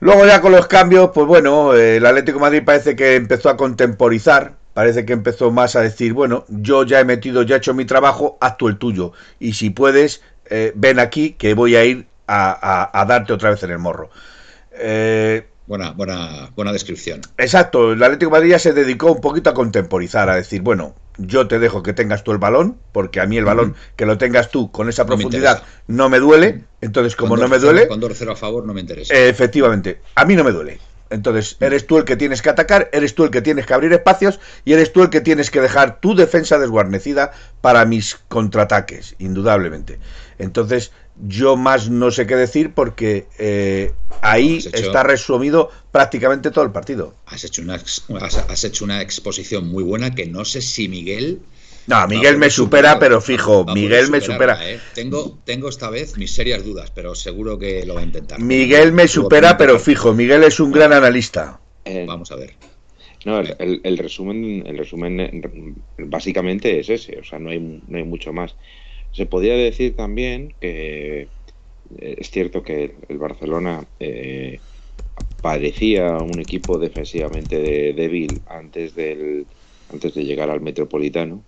Luego 0.00 0.26
ya 0.26 0.40
con 0.40 0.52
los 0.52 0.68
cambios, 0.68 1.10
pues 1.12 1.26
bueno, 1.26 1.74
el 1.74 2.06
Atlético 2.06 2.38
Madrid 2.38 2.62
parece 2.64 2.94
que 2.94 3.16
empezó 3.16 3.48
a 3.50 3.56
contemporizar, 3.56 4.54
parece 4.72 5.04
que 5.04 5.12
empezó 5.12 5.50
más 5.50 5.74
a 5.74 5.80
decir, 5.80 6.12
bueno, 6.12 6.44
yo 6.48 6.84
ya 6.84 7.00
he 7.00 7.04
metido, 7.04 7.42
ya 7.42 7.56
he 7.56 7.58
hecho 7.58 7.74
mi 7.74 7.84
trabajo, 7.84 8.38
haz 8.40 8.56
tú 8.58 8.68
el 8.68 8.78
tuyo. 8.78 9.12
Y 9.40 9.54
si 9.54 9.70
puedes, 9.70 10.22
eh, 10.50 10.72
ven 10.74 10.98
aquí 10.98 11.32
que 11.32 11.54
voy 11.54 11.76
a 11.76 11.84
ir 11.84 12.06
a, 12.26 13.04
darte 13.08 13.32
otra 13.32 13.50
vez 13.50 13.62
en 13.62 13.70
el 13.70 13.78
morro. 13.78 14.10
Eh, 14.72 15.46
buena, 15.66 15.92
buena, 15.92 16.50
buena 16.54 16.72
descripción. 16.72 17.20
Exacto, 17.36 17.92
el 17.92 18.02
Atlético 18.02 18.30
de 18.30 18.38
Madrid 18.38 18.50
ya 18.50 18.58
se 18.58 18.72
dedicó 18.72 19.12
un 19.12 19.20
poquito 19.20 19.50
a 19.50 19.54
contemporizar, 19.54 20.28
a 20.28 20.36
decir, 20.36 20.62
bueno, 20.62 20.94
yo 21.16 21.48
te 21.48 21.58
dejo 21.58 21.82
que 21.82 21.92
tengas 21.92 22.22
tú 22.22 22.32
el 22.32 22.38
balón, 22.38 22.78
porque 22.92 23.20
a 23.20 23.26
mí 23.26 23.36
el 23.36 23.44
balón 23.44 23.74
que 23.96 24.06
lo 24.06 24.18
tengas 24.18 24.50
tú 24.50 24.70
con 24.70 24.88
esa 24.88 25.06
profundidad 25.06 25.62
no 25.86 26.08
me, 26.08 26.18
duele, 26.20 26.64
entonces 26.80 27.16
como 27.16 27.36
no 27.36 27.48
me 27.48 27.58
duele... 27.58 27.88
Con 27.88 28.00
2-0 28.00 28.32
a 28.32 28.36
favor 28.36 28.64
no 28.64 28.74
me 28.74 28.80
interesa. 28.80 29.14
efectivamente, 29.14 30.00
a 30.14 30.24
mí 30.24 30.36
no 30.36 30.44
me 30.44 30.52
duele. 30.52 30.78
Entonces, 31.10 31.56
eres 31.60 31.86
tú 31.86 31.98
el 31.98 32.04
que 32.04 32.16
tienes 32.16 32.42
que 32.42 32.50
atacar, 32.50 32.90
eres 32.92 33.14
tú 33.14 33.24
el 33.24 33.30
que 33.30 33.40
tienes 33.40 33.66
que 33.66 33.74
abrir 33.74 33.92
espacios 33.92 34.40
y 34.64 34.72
eres 34.72 34.92
tú 34.92 35.02
el 35.02 35.10
que 35.10 35.20
tienes 35.20 35.50
que 35.50 35.60
dejar 35.60 36.00
tu 36.00 36.14
defensa 36.14 36.58
desguarnecida 36.58 37.32
para 37.60 37.84
mis 37.84 38.16
contraataques, 38.28 39.14
indudablemente. 39.18 39.98
Entonces, 40.38 40.92
yo 41.26 41.56
más 41.56 41.90
no 41.90 42.10
sé 42.10 42.26
qué 42.26 42.36
decir 42.36 42.72
porque 42.74 43.26
eh, 43.38 43.92
ahí 44.20 44.58
está 44.72 45.02
resumido 45.02 45.70
prácticamente 45.90 46.50
todo 46.50 46.64
el 46.64 46.70
partido. 46.70 47.14
Has 47.26 47.44
hecho, 47.44 47.62
una, 47.62 47.74
has, 47.76 48.64
hecho 48.64 48.84
una 48.84 49.00
exposición 49.02 49.66
muy 49.66 49.82
buena 49.82 50.14
que 50.14 50.26
no 50.26 50.44
sé 50.44 50.60
si 50.60 50.88
Miguel 50.88 51.40
no, 51.88 52.06
Miguel 52.06 52.36
me 52.36 52.50
supera, 52.50 52.98
pero 52.98 53.20
fijo, 53.22 53.64
Miguel 53.64 54.10
me 54.10 54.20
supera. 54.20 54.58
¿eh? 54.62 54.78
Tengo, 54.94 55.38
tengo 55.44 55.70
esta 55.70 55.88
vez 55.88 56.18
mis 56.18 56.32
serias 56.32 56.62
dudas, 56.62 56.90
pero 56.90 57.14
seguro 57.14 57.58
que 57.58 57.86
lo 57.86 57.94
va 57.94 58.00
a 58.00 58.04
intentar. 58.04 58.38
Miguel 58.38 58.92
me 58.92 59.08
supera, 59.08 59.56
pero 59.56 59.78
fijo, 59.78 60.12
Miguel 60.12 60.44
es 60.44 60.60
un 60.60 60.70
gran 60.70 60.92
analista. 60.92 61.60
Vamos 62.06 62.30
a 62.30 62.36
ver. 62.36 62.54
No, 63.24 63.40
el, 63.40 63.98
resumen, 63.98 64.64
el 64.66 64.76
resumen 64.76 65.82
básicamente 65.96 66.78
es 66.78 66.90
ese, 66.90 67.18
o 67.18 67.24
sea, 67.24 67.38
no 67.38 67.50
hay, 67.50 67.82
no 67.88 67.96
hay 67.96 68.04
mucho 68.04 68.34
más. 68.34 68.54
Se 69.12 69.24
podría 69.24 69.54
decir 69.54 69.96
también 69.96 70.54
que 70.60 71.22
eh, 71.22 72.16
es 72.18 72.30
cierto 72.30 72.62
que 72.62 72.94
el 73.08 73.16
Barcelona 73.16 73.86
eh, 73.98 74.60
parecía 75.40 76.18
un 76.18 76.38
equipo 76.38 76.78
defensivamente 76.78 77.94
débil 77.94 78.42
antes 78.46 78.94
del 78.94 79.46
antes 79.90 80.14
de 80.14 80.24
llegar 80.24 80.50
al 80.50 80.60
Metropolitano 80.60 81.42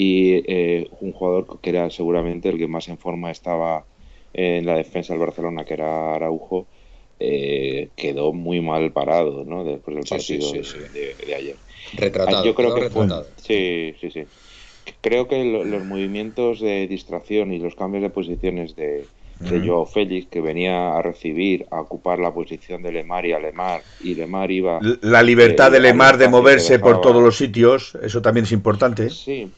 y 0.00 0.42
eh, 0.46 0.88
un 1.02 1.12
jugador 1.12 1.60
que 1.60 1.68
era 1.68 1.90
seguramente 1.90 2.48
el 2.48 2.56
que 2.56 2.66
más 2.66 2.88
en 2.88 2.96
forma 2.96 3.30
estaba 3.30 3.84
en 4.32 4.64
la 4.64 4.76
defensa 4.76 5.12
del 5.12 5.20
Barcelona, 5.20 5.66
que 5.66 5.74
era 5.74 6.14
Araujo, 6.14 6.66
eh, 7.18 7.90
quedó 7.96 8.32
muy 8.32 8.62
mal 8.62 8.92
parado 8.92 9.44
¿no? 9.44 9.62
después 9.62 9.94
del 9.94 10.06
partido 10.06 10.52
de, 10.52 11.34
ayer. 11.34 11.56
Retratado. 11.98 12.46
Yo 12.46 12.54
creo 12.54 12.74
que 12.74 12.88
sí, 13.42 13.94
sí, 14.00 14.10
sí. 14.10 14.24
Creo 15.02 15.28
que 15.28 15.44
los 15.44 15.84
movimientos 15.84 16.60
de 16.60 16.86
distracción 16.86 17.52
y 17.52 17.58
los 17.58 17.74
cambios 17.74 18.02
de 18.02 18.08
posiciones 18.08 18.74
de, 18.76 19.04
de 19.38 19.68
Joao 19.68 19.84
Félix, 19.84 20.28
que 20.28 20.40
venía 20.40 20.96
a 20.96 21.02
recibir, 21.02 21.66
a 21.70 21.82
ocupar 21.82 22.20
la 22.20 22.32
posición 22.32 22.82
de 22.82 22.92
Lemar 22.92 23.26
y 23.26 23.32
a 23.32 23.38
Lemar, 23.38 23.82
y 24.02 24.14
Lemar 24.14 24.50
iba... 24.50 24.80
La 25.02 25.22
libertad 25.22 25.68
eh, 25.68 25.72
de 25.72 25.80
Lemar 25.80 26.16
de 26.16 26.28
moverse 26.28 26.78
por 26.78 27.02
todos 27.02 27.22
los 27.22 27.36
sitios, 27.36 27.98
eso 28.02 28.22
también 28.22 28.44
es 28.44 28.52
importante. 28.52 29.10
Sí, 29.10 29.50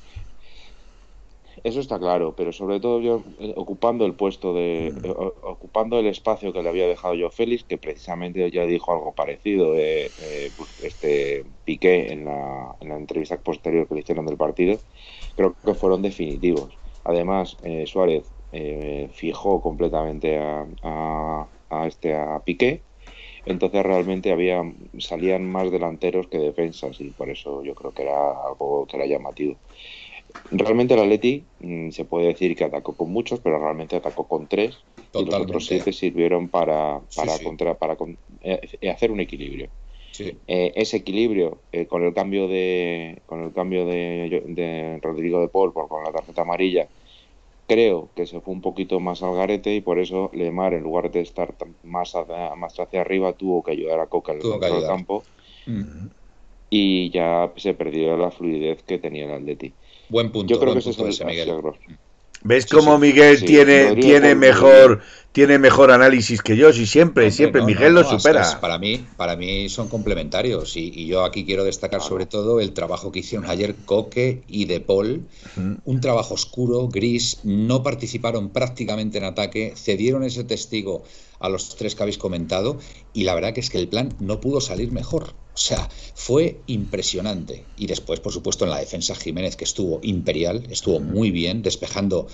eso 1.63 1.81
está 1.81 1.99
claro, 1.99 2.35
pero 2.35 2.53
sobre 2.53 2.81
todo 2.81 3.01
yo 3.01 3.25
eh, 3.39 3.55
ocupando 3.57 4.05
el 4.05 4.17
puesto 4.17 4.53
de, 4.55 4.99
eh, 5.03 5.15
ocupando 5.43 5.99
el 5.99 6.07
espacio 6.07 6.53
que 6.53 6.63
le 6.63 6.69
había 6.69 6.89
dejado 6.89 7.15
yo 7.15 7.31
Félix, 7.31 7.65
que 7.65 7.79
precisamente 7.79 8.51
ya 8.51 8.67
dijo 8.67 8.93
algo 8.93 9.15
parecido, 9.15 9.75
eh, 9.77 10.53
pues, 10.57 10.71
este 10.81 11.45
Piqué 11.65 12.13
en 12.13 12.25
la, 12.25 12.77
en 12.81 12.89
la 12.89 12.97
entrevista 12.97 13.41
posterior 13.41 13.87
que 13.89 13.95
le 13.95 14.01
hicieron 14.01 14.27
del 14.27 14.37
partido, 14.37 14.83
creo 15.37 15.57
que 15.65 15.75
fueron 15.75 16.03
definitivos. 16.03 16.81
Además, 17.05 17.57
Suárez 17.87 18.33
fijó 19.13 19.61
completamente 19.63 20.39
a, 20.39 20.67
a, 21.71 21.87
este 21.87 22.15
a 22.15 22.41
Piqué, 22.45 22.87
entonces 23.45 23.83
realmente 23.85 24.33
había 24.33 24.63
salían 24.99 25.45
más 25.51 25.71
delanteros 25.71 26.29
que 26.29 26.39
defensas 26.39 27.01
y 27.01 27.11
por 27.13 27.31
eso 27.31 27.63
yo 27.65 27.75
creo 27.75 27.93
que 27.95 28.03
era 28.03 28.33
algo 28.47 28.87
que 28.87 28.97
era 28.97 29.07
llamativo. 29.07 29.61
Realmente 30.51 30.95
el 30.95 31.01
Atleti 31.01 31.45
mm, 31.61 31.91
se 31.91 32.05
puede 32.05 32.27
decir 32.27 32.55
que 32.57 32.65
atacó 32.65 32.95
con 32.95 33.11
muchos, 33.11 33.41
pero 33.41 33.59
realmente 33.59 33.97
atacó 33.97 34.27
con 34.29 34.47
tres. 34.47 34.79
Y 35.15 35.25
los 35.25 35.35
otros 35.35 35.67
siete 35.67 35.93
sirvieron 35.93 36.49
para, 36.49 37.01
para, 37.17 37.39
Contra, 37.39 37.75
para 37.75 37.97
eh, 38.43 38.91
hacer 38.91 39.11
un 39.11 39.21
equilibrio. 39.21 39.69
Eh, 40.19 40.73
ese 40.77 40.99
equilibrio 40.99 41.59
eh, 41.73 41.87
con 41.87 42.05
el 42.05 42.13
cambio 42.13 42.47
de 42.47 43.23
con 43.25 43.43
el 43.43 43.53
cambio 43.53 43.87
de, 43.87 45.01
Rodrigo 45.03 45.41
de 45.41 45.49
Paul 45.49 45.73
por 45.73 45.89
con 45.89 46.05
la 46.05 46.13
tarjeta 46.13 46.43
amarilla 46.43 46.87
creo 47.67 48.11
que 48.15 48.27
se 48.27 48.41
fue 48.41 48.53
un 48.53 48.61
poquito 48.61 49.01
más 49.01 49.23
al 49.23 49.35
garete 49.35 49.75
y 49.75 49.81
por 49.81 49.99
eso 49.99 50.31
Lemar 50.35 50.75
en 50.75 50.83
lugar 50.83 51.11
de 51.11 51.23
estar 51.23 51.55
más 51.83 52.15
hacia, 52.15 52.55
más 52.57 52.79
hacia 52.79 53.01
arriba 53.01 53.33
tuvo 53.33 53.63
que 53.63 53.73
ayudar 53.73 54.01
a 54.01 54.07
Coca 54.07 54.33
en 54.33 54.41
el 54.43 54.87
campo. 54.87 55.23
Mm. 55.65 56.09
y 56.71 57.11
ya 57.11 57.53
se 57.55 57.73
perdió 57.73 58.17
la 58.17 58.33
fluidez 58.33 58.83
que 58.83 58.99
tenía 58.99 59.27
el 59.27 59.31
Atleti 59.31 59.73
Buen 60.13 60.31
punto. 60.31 60.53
Yo 60.53 60.61
creo 60.61 60.75
que 60.75 60.81
es 60.81 60.87
ese 60.87 61.25
Miguel. 61.25 61.51
¿Ves 62.45 62.67
cómo 62.67 62.99
Miguel 62.99 63.43
tiene, 63.45 63.95
tiene 63.95 64.35
mejor 64.35 65.01
tiene 65.33 65.59
mejor 65.59 65.91
análisis 65.91 66.43
que 66.43 66.55
yo? 66.55 66.71
Si 66.71 66.85
siempre, 66.85 67.31
siempre 67.31 67.63
Miguel 67.63 67.95
lo 67.95 68.05
supera. 68.05 68.61
para 68.61 68.77
mí, 68.77 69.07
para 69.17 69.37
mí 69.37 69.71
son 69.71 69.89
complementarios 69.89 70.77
y, 70.77 71.07
yo 71.07 71.25
aquí 71.25 71.47
quiero 71.47 71.65
destacar 71.65 72.03
sobre 72.03 72.27
todo 72.27 72.61
el 72.61 72.75
trabajo 72.75 73.11
que 73.11 73.21
hicieron 73.21 73.49
ayer 73.49 73.75
Coque 73.87 74.43
y 74.49 74.67
De 74.67 74.81
Paul, 74.81 75.23
un 75.87 76.01
trabajo 76.03 76.35
oscuro, 76.35 76.89
gris, 76.89 77.39
no 77.45 77.83
participaron 77.83 78.51
prácticamente 78.51 79.17
en 79.17 79.25
ataque, 79.25 79.73
cedieron 79.75 80.23
ese 80.25 80.45
testigo 80.45 81.05
a 81.41 81.49
los 81.49 81.75
tres 81.77 81.95
que 81.95 82.03
habéis 82.03 82.19
comentado 82.19 82.77
y 83.15 83.25
la 83.25 83.35
verdad 83.35 83.55
que 83.55 83.61
es 83.61 83.71
que 83.71 83.79
el 83.79 83.89
plan 83.89 84.15
no 84.21 84.41
pudo 84.41 84.61
salir 84.61 84.93
mejor. 84.93 85.33
O 85.55 85.59
sea, 85.59 85.89
fue 86.15 86.61
impresionante. 86.67 87.65
Y 87.77 87.87
después, 87.87 88.21
por 88.21 88.33
supuesto, 88.33 88.65
en 88.65 88.71
la 88.71 88.79
defensa 88.79 89.15
Jiménez, 89.15 89.57
que 89.57 89.65
estuvo 89.65 90.01
imperial, 90.03 90.67
estuvo 90.71 91.01
muy 91.01 91.31
bien, 91.31 91.63
despejando 91.63 92.27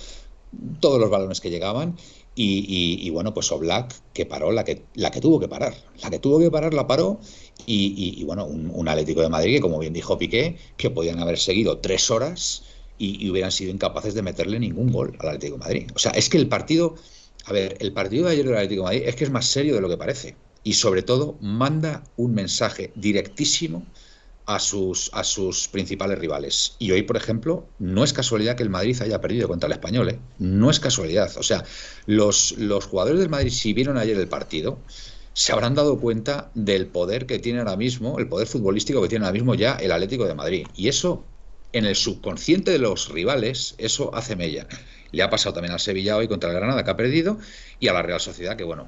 todos 0.79 0.99
los 0.99 1.09
balones 1.09 1.41
que 1.41 1.49
llegaban. 1.49 1.97
Y, 2.41 3.09
bueno, 3.09 3.33
pues 3.33 3.51
Oblak, 3.51 3.93
que 4.13 4.25
paró 4.25 4.53
la 4.53 4.63
que, 4.63 4.83
la 4.95 5.11
que 5.11 5.19
tuvo 5.19 5.41
que 5.41 5.49
parar. 5.49 5.73
La 6.01 6.09
que 6.09 6.19
tuvo 6.19 6.39
que 6.39 6.49
parar 6.49 6.73
la 6.73 6.87
paró. 6.87 7.19
Y, 7.65 8.23
bueno, 8.23 8.45
un, 8.45 8.87
Atlético 8.87 9.21
de 9.21 9.29
Madrid 9.29 9.55
que, 9.55 9.61
como 9.61 9.79
bien 9.79 9.91
dijo 9.91 10.17
Piqué, 10.17 10.57
que 10.77 10.89
podían 10.89 11.19
haber 11.19 11.37
seguido 11.37 11.79
tres 11.79 12.09
horas 12.09 12.63
y, 12.97 13.25
y 13.25 13.29
hubieran 13.29 13.51
sido 13.51 13.71
incapaces 13.71 14.13
de 14.13 14.21
meterle 14.21 14.57
ningún 14.59 14.91
gol 14.91 15.17
al 15.19 15.29
Atlético 15.29 15.57
de 15.57 15.59
Madrid. 15.59 15.91
O 15.93 15.99
sea, 15.99 16.11
es 16.11 16.29
que 16.29 16.37
el 16.37 16.47
partido 16.47 16.95
a 17.45 17.53
ver, 17.53 17.77
el 17.79 17.93
partido 17.93 18.25
de 18.25 18.33
ayer 18.33 18.45
del 18.45 18.55
Atlético 18.55 18.81
de 18.81 18.85
Madrid 18.85 19.03
es 19.05 19.15
que 19.15 19.23
es 19.23 19.31
más 19.31 19.45
serio 19.45 19.75
de 19.75 19.81
lo 19.81 19.89
que 19.89 19.97
parece. 19.97 20.35
Y 20.69 20.73
sobre 20.73 21.01
todo 21.01 21.35
manda 21.41 22.03
un 22.15 22.35
mensaje 22.35 22.91
directísimo 22.93 23.87
a 24.45 24.59
sus, 24.59 25.09
a 25.13 25.23
sus 25.23 25.67
principales 25.67 26.19
rivales. 26.19 26.75
Y 26.77 26.91
hoy, 26.91 27.01
por 27.01 27.17
ejemplo, 27.17 27.65
no 27.79 28.03
es 28.03 28.13
casualidad 28.13 28.55
que 28.55 28.61
el 28.61 28.69
Madrid 28.69 29.01
haya 29.01 29.19
perdido 29.19 29.47
contra 29.47 29.65
el 29.65 29.73
español. 29.73 30.09
¿eh? 30.09 30.19
No 30.37 30.69
es 30.69 30.79
casualidad. 30.79 31.35
O 31.37 31.41
sea, 31.41 31.65
los, 32.05 32.51
los 32.59 32.85
jugadores 32.85 33.19
del 33.19 33.29
Madrid, 33.29 33.49
si 33.49 33.73
vieron 33.73 33.97
ayer 33.97 34.15
el 34.15 34.27
partido, 34.27 34.77
se 35.33 35.53
habrán 35.53 35.73
dado 35.73 35.97
cuenta 35.97 36.51
del 36.53 36.85
poder 36.85 37.25
que 37.25 37.39
tiene 37.39 37.57
ahora 37.57 37.75
mismo, 37.75 38.19
el 38.19 38.27
poder 38.27 38.45
futbolístico 38.45 39.01
que 39.01 39.07
tiene 39.07 39.25
ahora 39.25 39.33
mismo 39.33 39.55
ya 39.55 39.73
el 39.73 39.91
Atlético 39.91 40.27
de 40.27 40.35
Madrid. 40.35 40.67
Y 40.75 40.87
eso, 40.87 41.25
en 41.73 41.85
el 41.85 41.95
subconsciente 41.95 42.71
de 42.71 42.79
los 42.79 43.09
rivales, 43.09 43.75
eso 43.77 44.13
hace 44.15 44.35
mella. 44.35 44.67
Le 45.11 45.23
ha 45.23 45.29
pasado 45.29 45.53
también 45.53 45.73
al 45.73 45.79
Sevilla 45.79 46.17
hoy 46.17 46.27
contra 46.27 46.49
el 46.49 46.55
Granada, 46.55 46.83
que 46.83 46.91
ha 46.91 46.97
perdido, 46.97 47.39
y 47.79 47.87
a 47.87 47.93
la 47.93 48.01
Real 48.01 48.19
Sociedad, 48.19 48.55
que 48.55 48.63
bueno, 48.63 48.87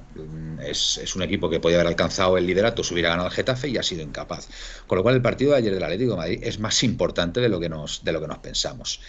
es, 0.64 1.16
un 1.16 1.22
equipo 1.22 1.50
que 1.50 1.58
podía 1.58 1.76
haber 1.76 1.88
alcanzado 1.88 2.38
el 2.38 2.46
liderato, 2.46 2.84
se 2.84 2.94
hubiera 2.94 3.10
ganado 3.10 3.28
el 3.28 3.34
Getafe 3.34 3.68
y 3.68 3.76
ha 3.76 3.82
sido 3.82 4.02
incapaz. 4.02 4.48
Con 4.86 4.98
lo 4.98 5.02
cual, 5.02 5.16
el 5.16 5.22
partido 5.22 5.52
de 5.52 5.58
ayer 5.58 5.74
del 5.74 5.82
Atlético 5.82 6.12
de 6.12 6.16
Madrid 6.16 6.40
es 6.42 6.58
más 6.60 6.82
importante 6.84 7.40
de 7.40 7.48
lo 7.48 7.58
que 7.58 7.68
nos, 7.68 8.04
de 8.04 8.12
lo 8.12 8.20
que 8.20 8.28
nos 8.28 8.38
pensamos. 8.38 9.00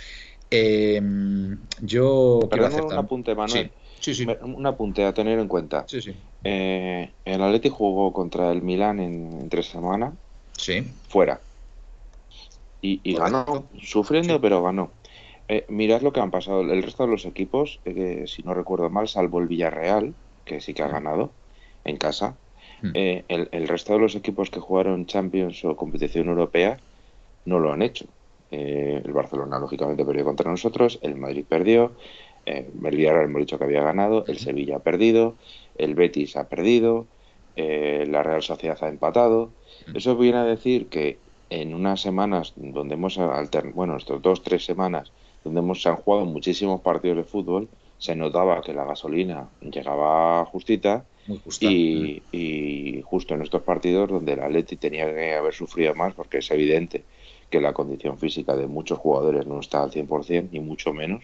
Em, 0.50 1.58
yo 1.82 2.40
quiero 2.50 2.68
hacer 2.68 2.84
un 2.84 2.94
apunte, 2.94 3.36
Manuel. 3.36 3.72
Sí. 4.00 4.14
Sí, 4.14 4.28
Un 4.42 4.66
apunte 4.66 5.06
a 5.06 5.14
tener 5.14 5.40
en 5.40 5.48
cuenta. 5.48 5.86
Sí, 5.88 6.02
sí. 6.02 6.14
Eh, 6.44 7.10
el 7.24 7.42
Atlético 7.42 7.78
jugó 7.78 8.12
contra 8.12 8.52
el 8.52 8.62
Milán 8.62 9.00
en, 9.00 9.48
tres 9.50 9.68
semanas. 9.68 10.14
Sí. 10.58 10.84
Fuera. 11.08 11.40
Y, 12.86 13.16
ganó, 13.16 13.70
sufriendo, 13.82 14.42
pero 14.42 14.62
ganó. 14.62 14.92
Eh, 15.48 15.66
mirad 15.70 16.02
lo 16.02 16.12
que 16.12 16.20
han 16.20 16.32
pasado. 16.32 16.62
El 16.62 16.84
resto 16.84 17.04
de 17.04 17.12
los 17.12 17.26
equipos, 17.26 17.80
eh, 17.86 18.26
si 18.28 18.44
no 18.44 18.54
recuerdo 18.54 18.90
mal, 18.90 19.08
salvo 19.08 19.40
el 19.40 19.48
Villarreal, 19.48 20.14
que 20.44 20.60
sí 20.60 20.74
que 20.74 20.84
ha 20.84 20.90
ganado 20.90 21.32
en 21.86 21.96
casa, 21.96 22.36
hmm. 22.82 22.90
eh, 22.94 23.24
el, 23.30 23.68
resto 23.70 23.94
de 23.94 24.00
los 24.00 24.16
equipos 24.16 24.50
que 24.50 24.60
jugaron 24.60 25.06
Champions 25.06 25.64
o 25.64 25.78
competición 25.78 26.28
europea 26.28 26.78
no 27.46 27.60
lo 27.60 27.72
han 27.72 27.82
hecho. 27.82 28.06
el 28.52 29.14
Barcelona, 29.14 29.60
lógicamente, 29.60 30.04
perdió 30.04 30.26
contra 30.26 30.52
nosotros, 30.52 31.00
el 31.02 31.16
Madrid 31.16 31.46
perdió, 31.48 31.94
el 32.46 32.66
Villarreal 32.74 33.26
hemos 33.26 33.40
dicho 33.40 33.58
que 33.58 33.64
había 33.64 33.82
ganado, 33.82 34.26
el. 34.28 34.38
Sevilla 34.40 34.76
ha 34.76 34.80
perdido, 34.80 35.36
el 35.78 35.96
Betis 35.96 36.36
ha 36.36 36.50
perdido, 36.50 37.08
la 37.56 38.24
Real 38.24 38.44
Sociedad 38.44 38.78
ha 38.82 38.90
empatado. 38.90 39.52
Hmm. 39.88 39.96
Eso 39.96 40.18
viene 40.18 40.40
a 40.40 40.44
decir 40.44 40.88
que 40.88 41.23
en 41.62 41.74
unas 41.76 42.02
semanas 42.02 42.54
donde 42.56 42.96
hemos 42.96 43.18
alternado, 43.20 43.76
bueno, 43.76 43.98
estos 43.98 44.22
dos, 44.22 44.42
tres 44.42 44.66
semanas, 44.66 45.12
donde 45.44 45.60
hemos, 45.60 45.82
se 45.82 45.90
han 45.90 45.98
jugado 45.98 46.26
muchísimos 46.26 46.82
partidos 46.82 47.18
de 47.18 47.24
fútbol, 47.24 47.70
se 48.00 48.16
notaba 48.16 48.62
que 48.62 48.74
la 48.74 48.86
gasolina 48.86 49.50
llegaba 49.62 50.44
justita 50.46 51.06
y, 51.60 52.22
y, 52.32 53.02
justo 53.04 53.36
en 53.36 53.44
estos 53.44 53.62
partidos 53.62 54.10
donde 54.10 54.34
el 54.34 54.42
Atleti 54.42 54.78
tenía 54.78 55.14
que 55.14 55.36
haber 55.36 55.54
sufrido 55.54 55.94
más 55.94 56.14
porque 56.14 56.40
es 56.40 56.52
evidente 56.52 57.04
que 57.50 57.62
la 57.62 57.72
condición 57.72 58.18
física 58.18 58.56
de 58.56 58.68
muchos 58.68 58.98
jugadores 58.98 59.46
no 59.46 59.60
está 59.60 59.84
al 59.84 59.92
100% 59.92 60.50
ni 60.52 60.60
mucho 60.60 60.92
menos 60.92 61.24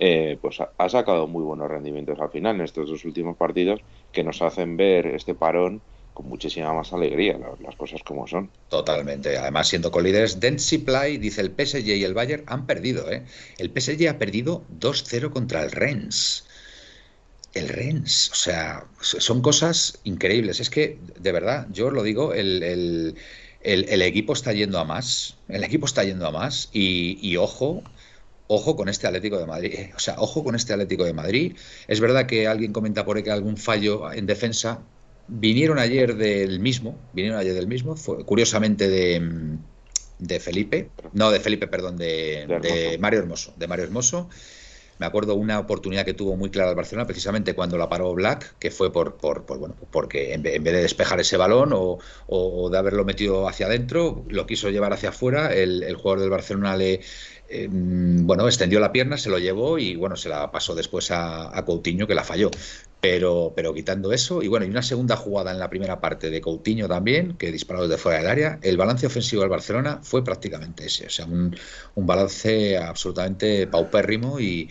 eh, 0.00 0.38
pues 0.40 0.58
ha, 0.60 0.88
sacado 0.88 1.26
muy 1.28 1.44
buenos 1.44 1.68
rendimientos 1.68 2.18
al 2.18 2.30
final 2.30 2.56
en 2.56 2.62
estos 2.62 2.88
dos 2.88 3.04
últimos 3.04 3.36
partidos 3.36 3.80
que 4.10 4.24
nos 4.24 4.40
hacen 4.40 4.76
ver 4.76 5.06
este 5.06 5.34
parón 5.34 5.82
muchísima 6.22 6.72
más 6.72 6.92
alegría, 6.92 7.38
las, 7.62 7.76
cosas 7.76 8.02
como 8.02 8.26
son. 8.26 8.50
Totalmente. 8.68 9.36
Además, 9.36 9.68
siendo 9.68 9.90
colíderes, 9.90 10.40
Densiply 10.40 11.18
dice 11.18 11.40
el 11.40 11.52
PSG 11.56 11.86
y 11.86 12.04
el 12.04 12.14
Bayern 12.14 12.44
han 12.46 12.66
perdido. 12.66 13.10
¿eh? 13.10 13.24
El 13.58 13.70
PSG 13.70 14.08
ha 14.08 14.18
perdido 14.18 14.64
2-0 14.78 15.30
contra 15.30 15.62
el 15.62 15.70
Rennes. 15.70 16.44
El 17.52 17.68
Rennes, 17.68 18.30
o 18.30 18.34
sea, 18.34 18.86
son 19.00 19.42
cosas 19.42 19.98
increíbles. 20.04 20.60
Es 20.60 20.70
que, 20.70 20.98
de 21.18 21.32
verdad, 21.32 21.66
yo 21.72 21.88
os 21.88 21.92
lo 21.92 22.02
digo, 22.02 22.32
el, 22.32 22.62
el, 23.62 24.02
equipo 24.02 24.32
está 24.32 24.52
yendo 24.52 24.78
a 24.78 24.84
más. 24.84 25.36
El 25.48 25.64
equipo 25.64 25.86
está 25.86 26.04
yendo 26.04 26.26
a 26.26 26.30
más. 26.30 26.68
Y, 26.72 27.18
y 27.20 27.36
ojo, 27.36 27.82
ojo 28.46 28.74
con 28.74 28.88
este 28.88 29.06
Atlético 29.06 29.38
de 29.38 29.46
Madrid. 29.46 29.74
O 29.94 29.98
sea, 29.98 30.16
ojo 30.18 30.42
con 30.42 30.56
este 30.56 30.72
Atlético 30.72 31.04
de 31.04 31.12
Madrid. 31.12 31.56
Es 31.88 32.00
verdad 32.00 32.26
que 32.26 32.48
alguien 32.48 32.72
comenta 32.72 33.04
por 33.04 33.16
ahí 33.16 33.22
que 33.22 33.30
algún 33.30 33.56
fallo 33.56 34.12
en 34.12 34.26
defensa 34.26 34.82
vinieron 35.28 35.78
ayer 35.78 36.16
del 36.16 36.60
mismo, 36.60 36.98
vinieron 37.12 37.38
ayer 37.38 37.54
del 37.54 37.66
mismo, 37.66 37.94
curiosamente 38.24 38.88
de, 38.88 39.58
de 40.18 40.40
Felipe, 40.40 40.90
no 41.12 41.30
de 41.30 41.40
Felipe, 41.40 41.66
perdón, 41.66 41.96
de, 41.96 42.46
de, 42.62 42.98
Mario 42.98 43.20
Hermoso, 43.20 43.54
de 43.56 43.66
Mario 43.66 43.84
Hermoso. 43.84 44.28
Me 44.98 45.06
acuerdo 45.06 45.34
una 45.34 45.58
oportunidad 45.58 46.04
que 46.04 46.12
tuvo 46.12 46.36
muy 46.36 46.50
clara 46.50 46.68
el 46.68 46.76
Barcelona, 46.76 47.06
precisamente 47.06 47.54
cuando 47.54 47.78
la 47.78 47.88
paró 47.88 48.12
Black, 48.12 48.58
que 48.58 48.70
fue 48.70 48.92
por, 48.92 49.16
por, 49.16 49.46
bueno, 49.46 49.74
porque 49.90 50.34
en 50.34 50.42
vez, 50.42 50.62
de 50.62 50.82
despejar 50.82 51.18
ese 51.20 51.38
balón 51.38 51.70
o, 51.72 52.68
de 52.70 52.76
haberlo 52.76 53.06
metido 53.06 53.48
hacia 53.48 53.64
adentro, 53.64 54.26
lo 54.28 54.46
quiso 54.46 54.68
llevar 54.68 54.92
hacia 54.92 55.08
afuera. 55.08 55.54
El, 55.54 55.84
el 55.84 55.96
jugador 55.96 56.20
del 56.20 56.28
Barcelona 56.28 56.76
le, 56.76 57.00
Em, 57.52 58.24
bueno, 58.26 58.46
extendió 58.46 58.78
la 58.78 58.92
pierna, 58.92 59.18
se 59.18 59.28
lo 59.28 59.38
llevó 59.38 59.76
y 59.76 59.96
bueno, 59.96 60.14
se 60.16 60.28
la 60.28 60.52
pasó 60.52 60.76
después 60.76 61.10
a, 61.10 61.62
Coutinho 61.66 62.06
que 62.06 62.14
la 62.14 62.22
falló. 62.22 62.50
Pero, 63.00 63.52
pero 63.56 63.74
quitando 63.74 64.12
eso, 64.12 64.42
y 64.42 64.48
bueno, 64.48 64.66
y 64.66 64.70
una 64.70 64.82
segunda 64.82 65.16
jugada 65.16 65.50
en 65.50 65.58
la 65.58 65.70
primera 65.70 66.00
parte 66.00 66.30
de 66.30 66.40
Coutinho 66.40 66.86
también, 66.86 67.36
que 67.36 67.50
disparó 67.50 67.88
desde 67.88 68.00
fuera 68.00 68.18
del 68.18 68.28
área, 68.28 68.58
el 68.62 68.76
balance 68.76 69.06
ofensivo 69.06 69.40
del 69.40 69.50
Barcelona 69.50 70.00
fue 70.02 70.22
prácticamente 70.22 70.84
ese, 70.86 71.06
o 71.06 71.10
sea, 71.10 71.24
un, 71.24 71.56
un 71.94 72.06
balance 72.06 72.76
absolutamente 72.76 73.66
paupérrimo 73.66 74.38
y, 74.38 74.68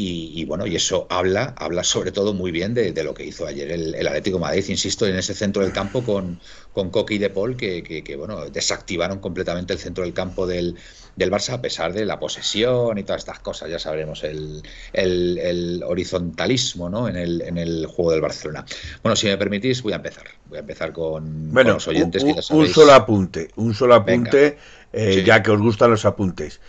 y, 0.00 0.44
bueno, 0.44 0.64
y 0.64 0.76
eso 0.76 1.08
habla, 1.10 1.54
habla 1.56 1.82
sobre 1.82 2.12
todo 2.12 2.32
muy 2.32 2.52
bien 2.52 2.72
de, 2.72 2.92
lo 3.02 3.14
que 3.14 3.24
hizo 3.24 3.48
ayer 3.48 3.72
el, 3.72 4.06
Atlético 4.06 4.38
Madrid, 4.38 4.64
insisto, 4.68 5.04
en 5.08 5.16
ese 5.16 5.34
centro 5.34 5.62
del 5.62 5.72
campo 5.72 6.04
con, 6.04 6.38
con 6.72 6.92
y 7.08 7.18
De 7.18 7.30
Paul, 7.30 7.56
que, 7.56 7.82
que, 7.82 8.16
bueno, 8.16 8.48
desactivaron 8.48 9.18
completamente 9.18 9.72
el 9.72 9.80
centro 9.80 10.04
del 10.04 10.12
campo 10.12 10.46
del, 10.46 10.76
del 11.16 11.32
Barça 11.32 11.54
a 11.54 11.60
pesar 11.60 11.92
de 11.92 12.06
la 12.06 12.20
posesión 12.20 12.96
y 12.96 13.02
todas 13.02 13.22
estas 13.22 13.40
cosas, 13.40 13.70
ya 13.70 13.80
sabremos, 13.80 14.22
el, 14.22 14.62
el, 14.92 15.82
horizontalismo 15.84 16.88
¿no? 16.88 17.08
en, 17.08 17.16
el, 17.16 17.42
en 17.42 17.58
el 17.58 17.86
juego 17.86 18.12
del 18.12 18.20
Barcelona. 18.20 18.64
Bueno, 19.02 19.16
si 19.16 19.26
me 19.26 19.36
permitís, 19.36 19.82
voy 19.82 19.94
a 19.94 19.96
empezar. 19.96 20.26
Voy 20.46 20.58
a 20.58 20.60
empezar 20.60 20.92
con, 20.92 21.52
los 21.52 21.88
oyentes 21.88 22.22
un, 22.22 22.34
que 22.36 22.40
ya 22.40 22.54
Un 22.54 22.68
solo 22.68 22.92
apunte, 22.92 23.48
un 23.56 23.74
solo 23.74 23.96
apunte, 23.96 24.58
eh, 24.92 25.24
ya 25.26 25.42
que 25.42 25.50
os 25.50 25.60
gustan 25.60 25.90
los 25.90 26.04
apuntes. 26.04 26.60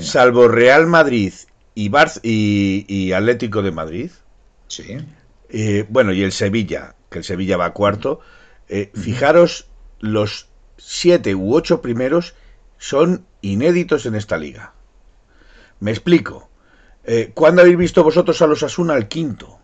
Salvo 0.00 0.48
Real 0.48 0.86
Madrid 0.86 1.34
y, 1.74 2.84
y, 2.88 3.12
Atlético 3.12 3.62
de 3.62 3.70
Madrid. 3.70 4.10
Sí. 4.68 4.98
Eh, 5.48 5.86
bueno, 5.88 6.12
y 6.12 6.22
el 6.22 6.32
Sevilla, 6.32 6.94
que 7.10 7.18
el 7.18 7.24
Sevilla 7.24 7.56
va 7.56 7.72
cuarto. 7.72 8.20
Eh, 8.68 8.90
fijaros, 8.94 9.68
los 9.98 10.48
siete 10.76 11.34
u 11.34 11.54
ocho 11.54 11.80
primeros 11.82 12.34
son 12.78 13.26
inéditos 13.42 14.06
en 14.06 14.14
esta 14.14 14.36
liga. 14.36 14.72
Me 15.80 15.90
explico. 15.90 16.48
Eh, 17.04 17.32
¿Cuándo 17.34 17.62
habéis 17.62 17.78
visto 17.78 18.04
vosotros 18.04 18.40
a 18.42 18.46
los 18.46 18.62
Asuna 18.62 18.94
al 18.94 19.08
quinto? 19.08 19.58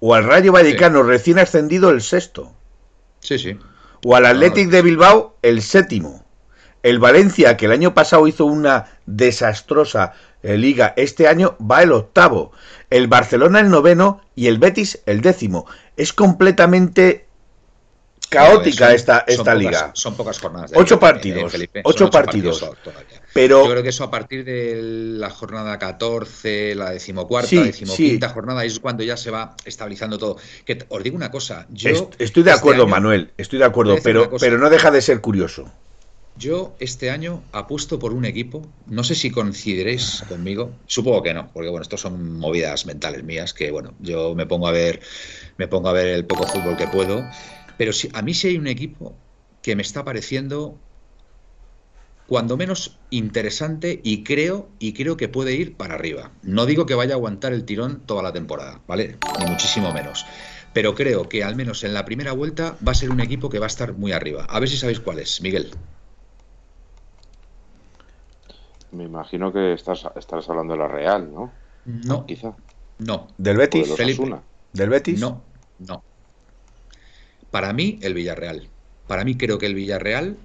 O 0.00 0.14
al 0.14 0.24
Rayo 0.24 0.52
Vallecano 0.52 1.02
recién 1.02 1.38
ascendido 1.38 1.90
el 1.90 2.02
sexto. 2.02 2.54
Sí, 3.20 3.38
sí. 3.38 3.58
O 4.04 4.14
al 4.14 4.26
Athletic 4.26 4.68
de 4.68 4.82
Bilbao 4.82 5.36
el 5.42 5.62
séptimo. 5.62 6.24
El 6.82 6.98
Valencia, 6.98 7.56
que 7.56 7.66
el 7.66 7.72
año 7.72 7.94
pasado 7.94 8.26
hizo 8.26 8.46
una 8.46 8.86
desastrosa 9.06 10.14
eh, 10.42 10.56
liga, 10.56 10.94
este 10.96 11.26
año 11.26 11.56
va 11.58 11.82
el 11.82 11.92
octavo. 11.92 12.52
El 12.90 13.08
Barcelona 13.08 13.60
el 13.60 13.70
noveno 13.70 14.22
y 14.34 14.46
el 14.46 14.58
Betis 14.58 15.00
el 15.06 15.20
décimo. 15.20 15.66
Es 15.96 16.12
completamente 16.12 17.28
caótica 18.28 18.92
esta, 18.92 19.24
esta 19.26 19.54
liga. 19.54 19.90
Son 19.94 20.14
pocas 20.14 20.38
jornadas. 20.38 20.70
ocho 20.74 21.00
partidos. 21.00 21.52
ocho, 21.84 22.10
partidos. 22.10 22.64
pero 23.32 23.64
yo 23.64 23.70
creo 23.70 23.82
que 23.82 23.88
eso 23.88 24.04
a 24.04 24.10
partir 24.10 24.44
de 24.44 24.80
la 24.82 25.30
jornada 25.30 25.78
14, 25.78 26.74
la 26.74 26.90
decimocuarta, 26.90 27.48
sí, 27.48 27.58
decimoquinta 27.58 28.28
jornada, 28.28 28.64
es 28.64 28.78
cuando 28.80 29.02
ya 29.02 29.16
se 29.16 29.30
va 29.30 29.56
estabilizando 29.64 30.18
todo. 30.18 30.36
Que 30.64 30.84
os 30.88 31.02
digo 31.02 31.16
una 31.16 31.30
cosa. 31.30 31.66
Yo 31.70 32.10
estoy 32.18 32.42
de 32.42 32.50
este 32.50 32.60
acuerdo, 32.60 32.86
Manuel. 32.86 33.32
Estoy 33.36 33.58
de 33.58 33.64
acuerdo, 33.64 33.96
pero, 34.02 34.30
pero 34.38 34.58
no 34.58 34.70
deja 34.70 34.90
de 34.90 35.02
ser 35.02 35.20
curioso. 35.20 35.70
Yo 36.38 36.76
este 36.78 37.10
año 37.10 37.42
apuesto 37.52 37.98
por 37.98 38.12
un 38.12 38.24
equipo, 38.24 38.62
no 38.86 39.02
sé 39.02 39.14
si 39.14 39.30
coincidiréis 39.30 40.22
conmigo, 40.28 40.70
supongo 40.86 41.22
que 41.22 41.34
no, 41.34 41.50
porque 41.52 41.68
bueno, 41.68 41.82
esto 41.82 41.96
son 41.96 42.38
movidas 42.38 42.86
mentales 42.86 43.24
mías 43.24 43.52
que 43.52 43.70
bueno, 43.70 43.94
yo 43.98 44.34
me 44.34 44.46
pongo 44.46 44.68
a 44.68 44.72
ver 44.72 45.00
me 45.56 45.66
pongo 45.66 45.88
a 45.88 45.92
ver 45.92 46.06
el 46.06 46.24
poco 46.24 46.46
fútbol 46.46 46.76
que 46.76 46.86
puedo 46.86 47.24
pero 47.78 47.92
si, 47.92 48.10
a 48.12 48.22
mí 48.22 48.34
sí 48.34 48.48
hay 48.48 48.58
un 48.58 48.66
equipo 48.66 49.16
que 49.62 49.76
me 49.76 49.82
está 49.82 50.04
pareciendo 50.04 50.78
cuando 52.26 52.58
menos 52.58 52.98
interesante 53.08 54.00
y 54.04 54.22
creo 54.22 54.68
y 54.78 54.92
creo 54.92 55.16
que 55.16 55.28
puede 55.28 55.54
ir 55.54 55.76
para 55.76 55.94
arriba. 55.94 56.32
No 56.42 56.66
digo 56.66 56.84
que 56.84 56.94
vaya 56.94 57.14
a 57.14 57.16
aguantar 57.16 57.54
el 57.54 57.64
tirón 57.64 58.02
toda 58.04 58.22
la 58.22 58.32
temporada, 58.32 58.82
¿vale? 58.86 59.16
Ni 59.38 59.46
muchísimo 59.46 59.94
menos. 59.94 60.26
Pero 60.74 60.94
creo 60.94 61.28
que 61.28 61.42
al 61.42 61.56
menos 61.56 61.84
en 61.84 61.94
la 61.94 62.04
primera 62.04 62.32
vuelta 62.32 62.76
va 62.86 62.92
a 62.92 62.94
ser 62.94 63.10
un 63.10 63.20
equipo 63.20 63.48
que 63.48 63.58
va 63.58 63.66
a 63.66 63.68
estar 63.68 63.94
muy 63.94 64.12
arriba. 64.12 64.44
A 64.44 64.60
ver 64.60 64.68
si 64.68 64.76
sabéis 64.76 65.00
cuál 65.00 65.20
es, 65.20 65.40
Miguel. 65.40 65.70
Me 68.92 69.04
imagino 69.04 69.52
que 69.52 69.72
estás, 69.72 70.06
estás 70.16 70.48
hablando 70.48 70.74
de 70.74 70.78
la 70.78 70.88
Real, 70.88 71.32
¿no? 71.32 71.52
No, 71.84 72.26
quizá. 72.26 72.54
No. 72.98 73.28
¿Del 73.38 73.56
Betis? 73.56 73.94
¿Del 74.72 74.88
Betis? 74.88 75.20
No, 75.20 75.42
no. 75.78 76.02
Para 77.50 77.72
mí, 77.72 77.98
el 78.02 78.14
Villarreal. 78.14 78.68
Para 79.06 79.24
mí 79.24 79.36
creo 79.36 79.58
que 79.58 79.66
el 79.66 79.74
Villarreal 79.74 80.36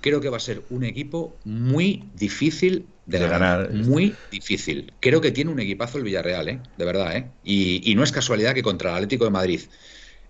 creo 0.00 0.20
que 0.20 0.28
va 0.28 0.36
a 0.36 0.40
ser 0.40 0.62
un 0.70 0.84
equipo 0.84 1.34
muy 1.44 2.04
difícil 2.14 2.86
de, 3.06 3.18
ganar. 3.18 3.72
Muy 3.72 4.14
difícil. 4.30 4.92
Creo 5.00 5.20
que 5.20 5.32
tiene 5.32 5.50
un 5.50 5.60
equipazo 5.60 5.98
el 5.98 6.04
Villarreal, 6.04 6.48
¿eh? 6.48 6.60
de 6.76 6.84
verdad. 6.84 7.16
¿eh? 7.16 7.26
Y, 7.42 7.94
no 7.96 8.02
es 8.02 8.12
casualidad 8.12 8.54
que 8.54 8.62
contra 8.62 8.90
el 8.90 8.96
Atlético 8.96 9.24
de 9.24 9.30
Madrid 9.30 9.60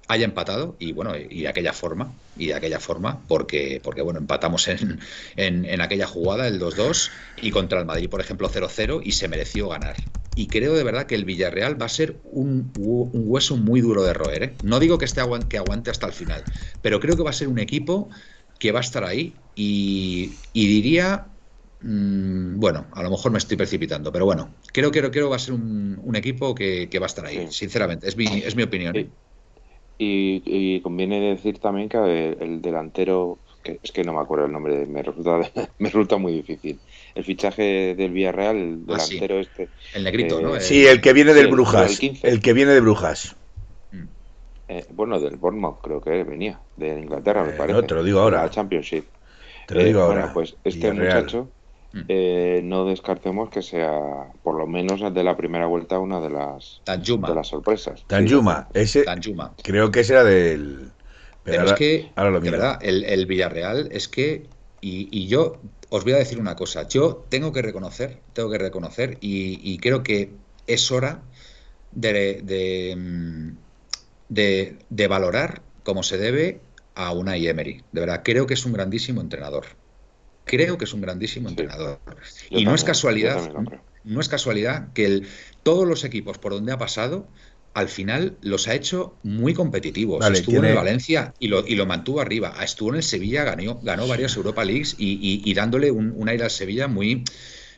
haya 0.08 0.24
empatado 0.24 0.74
y 0.78 0.92
bueno, 0.92 1.14
y 1.16 1.42
de 1.42 1.48
aquella 1.48 1.74
forma, 1.74 2.12
y 2.36 2.46
de 2.46 2.54
aquella 2.54 2.80
forma, 2.80 3.20
porque, 3.28 3.80
porque 3.84 4.00
bueno, 4.00 4.18
empatamos 4.18 4.66
en, 4.68 5.00
en, 5.36 5.80
aquella 5.80 6.06
jugada, 6.06 6.48
el 6.48 6.58
2-2, 6.58 7.10
y 7.42 7.50
contra 7.50 7.78
el 7.78 7.84
Madrid, 7.84 8.08
por 8.08 8.20
ejemplo, 8.20 8.48
0-0, 8.48 9.02
y 9.04 9.12
se 9.12 9.28
mereció 9.28 9.68
ganar. 9.68 9.96
Y 10.34 10.46
creo 10.46 10.74
de 10.74 10.82
verdad 10.82 11.06
que 11.06 11.14
el 11.14 11.24
Villarreal 11.24 11.80
va 11.80 11.86
a 11.86 11.90
ser 11.90 12.16
un, 12.24 12.72
hueso 12.76 13.56
muy 13.56 13.80
duro 13.80 14.02
de 14.02 14.14
roer. 14.14 14.42
¿eh? 14.42 14.54
No 14.62 14.80
digo 14.80 14.96
que, 14.96 15.04
esté 15.04 15.20
que 15.48 15.58
aguante 15.58 15.90
hasta 15.90 16.06
el 16.06 16.12
final, 16.12 16.42
pero 16.80 17.00
creo 17.00 17.16
que 17.16 17.22
va 17.22 17.30
a 17.30 17.34
ser 17.34 17.48
un 17.48 17.58
equipo 17.58 18.08
que 18.58 18.72
va 18.72 18.78
a 18.78 18.82
estar 18.82 19.04
ahí 19.04 19.34
y, 19.54 20.32
diría 20.54 21.26
mm, 21.82 22.58
bueno, 22.58 22.86
a 22.92 23.02
lo 23.02 23.10
mejor 23.10 23.30
me 23.30 23.38
estoy 23.38 23.56
precipitando, 23.56 24.10
pero 24.10 24.24
bueno, 24.24 24.54
creo 24.72 24.90
que 24.90 25.02
creo, 25.10 25.28
va 25.28 25.36
a 25.36 25.40
ser 25.40 25.54
un, 25.54 26.16
equipo 26.16 26.54
que, 26.54 26.88
va 26.98 27.06
a 27.06 27.08
estar 27.08 27.26
ahí, 27.26 27.48
sinceramente, 27.50 28.08
es 28.08 28.16
mi, 28.16 28.26
es 28.26 28.56
mi 28.56 28.62
opinión. 28.62 28.94
Y, 29.98 30.80
conviene 30.80 31.20
decir 31.20 31.58
también 31.58 31.88
que 31.88 32.36
el 32.40 32.62
delantero, 32.62 33.38
que 33.64 33.80
es 33.82 33.90
que 33.90 34.04
no 34.04 34.12
me 34.12 34.20
acuerdo 34.20 34.46
el 34.46 34.52
nombre, 34.52 34.86
me 34.86 35.02
resulta, 35.02 35.40
me 35.78 35.88
resulta 35.88 36.16
muy 36.18 36.32
difícil. 36.32 36.78
El 37.14 37.24
fichaje 37.24 37.94
del 37.96 38.12
Villarreal, 38.12 38.56
el 38.56 38.82
ah, 38.88 38.92
delantero 38.92 39.40
este. 39.40 39.68
El 39.94 40.04
negrito, 40.04 40.40
¿no? 40.40 40.56
Eh, 40.56 40.60
sí, 40.60 40.86
el 40.86 41.00
que 41.00 41.12
viene 41.12 41.34
del 41.34 41.48
Brujas. 41.48 42.00
El, 42.22 42.40
que 42.40 42.52
viene 42.52 42.72
de 42.72 42.80
Brujas. 42.80 43.34
Mm. 43.90 44.04
Eh, 44.68 44.86
bueno, 44.90 45.18
del 45.18 45.36
Bournemouth 45.36 45.80
creo 45.82 46.00
que 46.00 46.22
venía, 46.22 46.60
de 46.76 47.00
Inglaterra, 47.00 47.42
me 47.42 47.50
eh, 47.50 47.56
parece. 47.58 47.80
No, 47.80 47.86
te 47.86 47.94
lo 47.94 48.04
digo 48.04 48.20
ahora. 48.20 48.44
La 48.44 48.50
Championship. 48.50 49.04
Te 49.66 49.74
lo 49.74 49.82
digo 49.82 50.02
ahora. 50.02 50.20
Bueno, 50.20 50.34
pues 50.34 50.56
este 50.62 50.92
muchacho. 50.92 51.48
Eh, 52.08 52.60
no 52.64 52.84
descartemos 52.84 53.48
que 53.48 53.62
sea, 53.62 54.30
por 54.42 54.56
lo 54.56 54.66
menos 54.66 55.00
de 55.00 55.24
la 55.24 55.36
primera 55.36 55.66
vuelta, 55.66 55.98
una 55.98 56.20
de 56.20 56.30
las, 56.30 56.82
de 56.84 57.34
las 57.34 57.48
sorpresas. 57.48 58.04
Tanjuma, 58.06 58.68
ese, 58.74 59.04
creo 59.62 59.90
que 59.90 60.00
ese 60.00 60.12
era 60.12 60.24
del... 60.24 60.90
Pero, 61.44 61.64
es 61.64 61.72
que, 61.72 62.12
de 62.14 62.50
verdad, 62.50 62.78
el, 62.82 63.24
Villarreal 63.24 63.88
es 63.90 64.06
que, 64.06 64.46
y, 64.82 65.26
yo 65.28 65.56
os 65.88 66.04
voy 66.04 66.12
a 66.12 66.18
decir 66.18 66.38
una 66.38 66.56
cosa, 66.56 66.86
yo 66.86 67.24
tengo 67.30 67.54
que 67.54 67.62
reconocer, 67.62 68.18
tengo 68.34 68.50
que 68.50 68.58
reconocer, 68.58 69.16
y, 69.22 69.78
creo 69.78 70.02
que 70.02 70.32
es 70.66 70.92
hora 70.92 71.22
de, 71.92 72.42
de, 74.28 74.76
de, 74.90 75.08
valorar 75.08 75.62
como 75.84 76.02
se 76.02 76.18
debe 76.18 76.60
a 76.94 77.12
Unai 77.12 77.46
Emery. 77.46 77.82
De 77.92 78.00
verdad, 78.00 78.20
creo 78.22 78.46
que 78.46 78.52
es 78.52 78.66
un 78.66 78.74
grandísimo 78.74 79.22
entrenador 79.22 79.77
creo 80.48 80.76
que 80.76 80.84
es 80.84 80.92
un 80.92 81.00
grandísimo 81.00 81.48
entrenador. 81.48 82.00
y 82.50 82.64
no 82.64 82.74
es 82.74 82.82
casualidad, 82.82 83.52
no 84.02 84.20
es 84.20 84.28
casualidad 84.28 84.92
que 84.92 85.04
el, 85.06 85.28
todos 85.62 85.86
los 85.86 86.02
equipos 86.02 86.38
por 86.38 86.52
donde 86.52 86.72
ha 86.72 86.78
pasado, 86.78 87.28
al 87.74 87.88
final 87.88 88.36
los 88.40 88.66
ha 88.66 88.74
hecho 88.74 89.14
muy 89.22 89.54
competitivos. 89.54 90.28
estuvo 90.30 90.64
en 90.64 90.74
Valencia 90.74 91.32
y 91.38 91.46
lo, 91.46 91.64
y 91.64 91.76
lo 91.76 91.86
mantuvo 91.86 92.20
arriba. 92.20 92.54
Estuvo 92.60 92.90
en 92.90 92.96
el 92.96 93.02
Sevilla, 93.04 93.44
ganó, 93.44 93.78
ganó 93.82 94.08
varias 94.08 94.36
Europa 94.36 94.64
Leagues 94.64 94.96
y, 94.98 95.54
dándole 95.54 95.90
un, 95.90 96.28
aire 96.28 96.44
al 96.44 96.50
Sevilla 96.50 96.88
muy, 96.88 97.22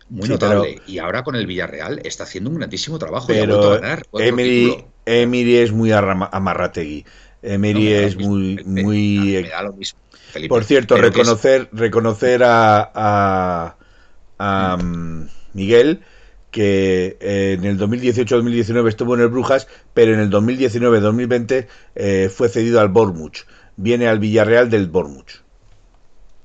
muy 0.09 0.29
notable. 0.29 0.81
Y 0.87 0.99
ahora 0.99 1.23
con 1.23 1.37
el 1.37 1.47
Villarreal 1.47 2.01
está 2.05 2.25
haciendo 2.25 2.49
un 2.49 2.57
grandísimo 2.57 2.99
trabajo. 2.99 3.27
Pero 3.27 3.81
Emery, 4.15 5.57
es 5.57 5.73
muy 5.73 5.93
amarrategui. 5.93 7.05
Emery 7.43 7.93
es 7.93 8.17
muy, 8.17 8.63
muy. 8.65 9.47
Por 10.49 10.65
cierto, 10.65 10.97
reconocer, 10.97 11.69
reconocer 11.73 12.43
a, 12.45 13.77
a, 14.39 14.77
mm, 14.77 15.27
Miguel 15.55 16.01
que 16.51 17.17
eh, 17.21 17.57
en 17.59 17.65
el 17.65 17.79
2018-2019 17.79 18.89
estuvo 18.89 19.15
en 19.15 19.21
el 19.21 19.29
Brujas, 19.29 19.69
pero 19.95 20.15
en 20.15 20.21
el 20.21 20.31
2019-2020 20.31 21.67
eh, 21.95 22.31
fue 22.35 22.49
cedido 22.49 22.81
al 22.81 22.89
Bournemouth. 22.89 23.47
Viene 23.77 24.09
al 24.09 24.19
Villarreal 24.19 24.69
del 24.69 24.89
Bournemouth. 24.89 25.40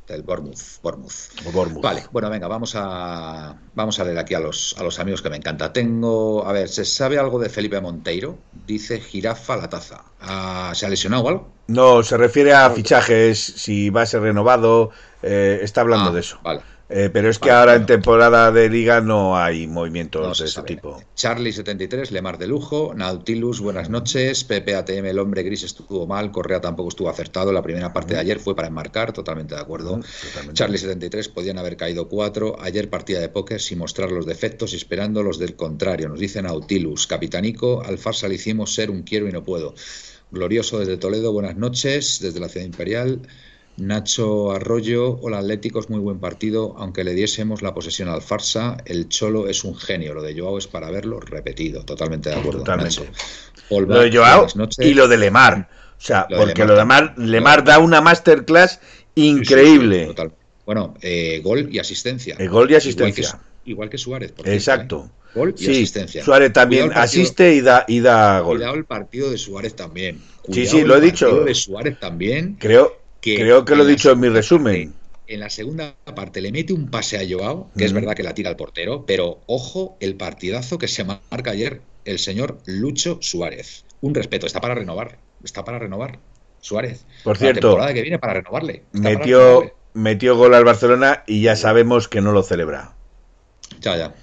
Del 0.07 0.21
Bournemouth, 0.21 0.81
Bournemouth. 0.83 1.81
Vale, 1.81 2.03
bueno, 2.11 2.29
venga, 2.29 2.47
vamos 2.47 2.73
a 2.75 3.55
vamos 3.73 3.99
a 3.99 4.03
leer 4.03 4.19
aquí 4.19 4.35
a 4.35 4.39
los 4.39 4.75
a 4.77 4.83
los 4.83 4.99
amigos 4.99 5.23
que 5.23 5.31
me 5.31 5.37
encanta. 5.37 5.73
Tengo, 5.73 6.45
a 6.45 6.51
ver, 6.51 6.69
¿se 6.69 6.85
sabe 6.85 7.17
algo 7.17 7.39
de 7.39 7.49
Felipe 7.49 7.81
Monteiro? 7.81 8.37
Dice 8.67 9.01
Jirafa 9.01 9.57
la 9.57 9.69
taza. 9.69 10.03
Ah, 10.21 10.71
¿Se 10.75 10.85
ha 10.85 10.89
lesionado 10.89 11.23
o 11.23 11.29
algo? 11.29 11.47
No, 11.67 12.03
se 12.03 12.17
refiere 12.17 12.53
a 12.53 12.69
fichajes, 12.69 13.39
si 13.39 13.89
va 13.89 14.03
a 14.03 14.05
ser 14.05 14.21
renovado, 14.21 14.91
eh, 15.23 15.59
está 15.63 15.81
hablando 15.81 16.11
ah, 16.11 16.13
de 16.13 16.19
eso. 16.19 16.39
Vale. 16.43 16.61
Eh, 16.87 17.09
pero 17.11 17.29
es 17.29 17.39
que 17.39 17.49
ahora 17.49 17.73
en 17.73 17.87
temporada 17.87 18.51
de 18.51 18.69
liga 18.69 19.01
no 19.01 19.35
hay 19.35 19.65
movimientos 19.65 20.37
de 20.37 20.45
ese 20.45 20.61
tipo. 20.61 21.01
Charlie73, 21.15 22.11
Lemar 22.11 22.37
de 22.37 22.45
lujo, 22.45 22.93
Nautilus, 22.95 23.59
buenas 23.59 23.89
noches, 23.89 24.43
Pepe 24.43 24.75
ATM, 24.75 25.05
el 25.05 25.17
hombre 25.17 25.41
gris 25.41 25.63
estuvo 25.63 26.05
mal, 26.05 26.31
Correa 26.31 26.61
tampoco 26.61 26.89
estuvo 26.89 27.09
acertado, 27.09 27.51
la 27.51 27.63
primera 27.63 27.91
parte 27.91 28.13
de 28.13 28.19
ayer 28.19 28.39
fue 28.39 28.55
para 28.55 28.67
enmarcar, 28.67 29.13
totalmente 29.13 29.55
de 29.55 29.61
acuerdo. 29.61 29.99
Charlie73, 30.53 31.33
podían 31.33 31.57
haber 31.57 31.75
caído 31.75 32.07
cuatro, 32.07 32.55
ayer 32.61 32.87
partida 32.87 33.19
de 33.19 33.29
póker 33.29 33.61
sin 33.61 33.79
mostrar 33.79 34.11
los 34.11 34.27
defectos 34.27 34.73
y 34.73 34.75
esperando 34.75 35.23
los 35.23 35.39
del 35.39 35.55
contrario, 35.55 36.07
nos 36.07 36.19
dice 36.19 36.43
Nautilus, 36.43 37.07
Capitanico, 37.07 37.81
al 37.83 37.97
farsa 37.97 38.27
le 38.27 38.35
hicimos 38.35 38.75
ser 38.75 38.91
un 38.91 39.01
quiero 39.01 39.27
y 39.27 39.31
no 39.31 39.43
puedo. 39.43 39.73
Glorioso 40.29 40.79
desde 40.79 40.97
Toledo, 40.97 41.31
buenas 41.31 41.55
noches, 41.55 42.19
desde 42.21 42.39
la 42.39 42.49
ciudad 42.49 42.65
imperial. 42.65 43.21
Nacho 43.77 44.51
Arroyo, 44.51 45.19
hola 45.21 45.39
Atléticos, 45.39 45.89
muy 45.89 45.99
buen 45.99 46.19
partido. 46.19 46.75
Aunque 46.77 47.03
le 47.03 47.13
diésemos 47.13 47.61
la 47.61 47.73
posesión 47.73 48.07
al 48.07 48.21
Farsa, 48.21 48.77
el 48.85 49.09
Cholo 49.09 49.49
es 49.49 49.65
un 49.65 49.75
genio. 49.75 50.13
Lo 50.13 50.21
de 50.21 50.39
Joao 50.39 50.57
es 50.57 50.67
para 50.67 50.89
verlo 50.89 51.19
repetido. 51.19 51.83
Totalmente 51.83 52.29
de 52.29 52.35
acuerdo. 52.35 52.59
Totalmente. 52.59 53.09
lo 53.69 53.99
de 53.99 54.11
Joao 54.15 54.47
y 54.79 54.93
lo 54.93 55.09
de 55.09 55.17
Lemar. 55.17 55.69
O 55.97 56.01
sea, 56.01 56.25
porque 56.27 56.63
lo 56.63 56.73
de 56.73 56.79
Lemar, 56.79 57.13
Lemar 57.17 57.63
da 57.65 57.79
una 57.79 57.99
masterclass 57.99 58.79
increíble. 59.15 60.15
bueno, 60.65 60.93
eh, 61.01 61.41
gol 61.43 61.67
y 61.69 61.79
asistencia. 61.79 62.35
El 62.39 62.49
gol 62.49 62.71
y 62.71 62.75
asistencia. 62.75 63.39
Igual 63.65 63.89
que, 63.89 63.97
Suárez. 63.97 64.33
Exacto. 64.45 65.09
¿eh? 65.09 65.29
Gol 65.35 65.55
y 65.57 65.69
asistencia. 65.69 66.23
Suárez 66.23 66.53
también 66.53 66.91
asiste 66.93 67.55
y 67.55 67.59
da, 67.59 67.83
y 67.89 67.99
da 67.99 68.39
gol. 68.39 68.57
Cuidado 68.57 68.75
el 68.75 68.85
partido 68.85 69.29
de 69.31 69.37
Suárez 69.37 69.75
también. 69.75 70.21
sí, 70.49 70.65
sí, 70.65 70.83
lo 70.83 70.95
he 70.95 71.01
dicho. 71.01 71.43
de 71.43 71.53
Suárez 71.53 71.99
también. 71.99 72.55
Creo, 72.57 73.04
Creo 73.35 73.65
que 73.65 73.75
lo 73.75 73.83
he 73.83 73.87
dicho 73.87 74.11
en 74.11 74.19
mi 74.19 74.29
resumen. 74.29 74.93
En 75.27 75.39
la 75.39 75.49
segunda 75.49 75.95
parte 76.15 76.41
le 76.41 76.51
mete 76.51 76.71
un 76.73 76.91
pase 76.91 77.17
a 77.17 77.27
Joao, 77.27 77.71
que 77.75 77.85
es 77.85 77.93
verdad 77.93 78.13
que 78.13 78.21
la 78.21 78.35
tira 78.35 78.49
al 78.49 78.55
portero, 78.55 79.05
pero 79.07 79.41
ojo 79.47 79.97
el 79.99 80.15
partidazo 80.15 80.77
que 80.77 80.87
se 80.87 81.03
marca 81.03 81.51
ayer 81.51 81.81
el 82.05 82.19
señor 82.19 82.59
Lucho 82.65 83.17
Suárez. 83.21 83.85
Un 84.01 84.13
respeto, 84.13 84.45
está 84.45 84.61
para 84.61 84.75
renovar, 84.75 85.17
está 85.43 85.65
para 85.65 85.79
renovar. 85.79 86.19
Suárez. 86.61 87.05
Por 87.23 87.37
cierto, 87.37 87.55
la 87.55 87.61
temporada 87.61 87.93
que 87.93 88.01
viene 88.01 88.19
para 88.19 88.33
renovarle. 88.33 88.83
Metió, 88.91 89.71
metió 89.93 90.35
gol 90.35 90.53
al 90.53 90.63
Barcelona 90.63 91.23
y 91.27 91.41
ya 91.41 91.55
sabemos 91.55 92.07
que 92.07 92.21
no 92.21 92.31
lo 92.31 92.43
celebra. 92.43 92.95
Ya, 93.81 93.97
ya. 93.97 94.15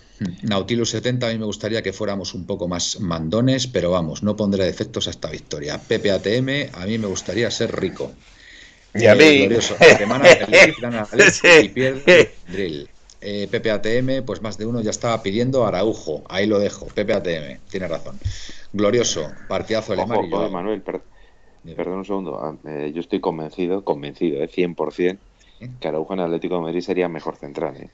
Nautilus 0.42 0.90
70, 0.90 1.26
a 1.26 1.32
mí 1.32 1.38
me 1.38 1.46
gustaría 1.46 1.82
que 1.82 1.92
fuéramos 1.92 2.34
un 2.34 2.46
poco 2.46 2.68
más 2.68 3.00
mandones, 3.00 3.66
pero 3.66 3.90
vamos, 3.90 4.22
no 4.22 4.36
pondré 4.36 4.64
defectos 4.64 5.08
a 5.08 5.10
esta 5.10 5.30
victoria. 5.30 5.78
PPATM, 5.78 6.74
a 6.74 6.86
mí 6.86 6.98
me 6.98 7.06
gustaría 7.06 7.50
ser 7.50 7.74
rico. 7.74 8.12
Y 8.94 9.06
a 9.06 9.14
mí. 9.14 9.48
y 11.62 11.68
pierde 11.68 12.34
drill. 12.48 12.88
Eh, 13.24 13.46
PPATM, 13.48 14.24
pues 14.26 14.42
más 14.42 14.58
de 14.58 14.66
uno 14.66 14.80
ya 14.80 14.90
estaba 14.90 15.22
pidiendo 15.22 15.64
Araujo. 15.64 16.24
Ahí 16.28 16.46
lo 16.46 16.58
dejo. 16.58 16.86
PPATM, 16.86 17.60
tiene 17.70 17.86
razón. 17.86 18.18
Glorioso, 18.72 19.30
partidazo 19.48 19.94
de 19.94 20.04
Manuel, 20.04 20.82
perdón 20.82 21.98
un 21.98 22.04
segundo. 22.04 22.40
Ah, 22.42 22.56
eh, 22.66 22.90
yo 22.92 23.00
estoy 23.00 23.20
convencido, 23.20 23.84
convencido, 23.84 24.42
eh, 24.42 24.48
100%, 24.48 25.18
que 25.80 25.88
Araujo 25.88 26.14
en 26.14 26.20
Atlético 26.20 26.56
de 26.56 26.62
Madrid 26.62 26.80
sería 26.80 27.08
mejor 27.08 27.36
central. 27.36 27.76
Eh. 27.76 27.90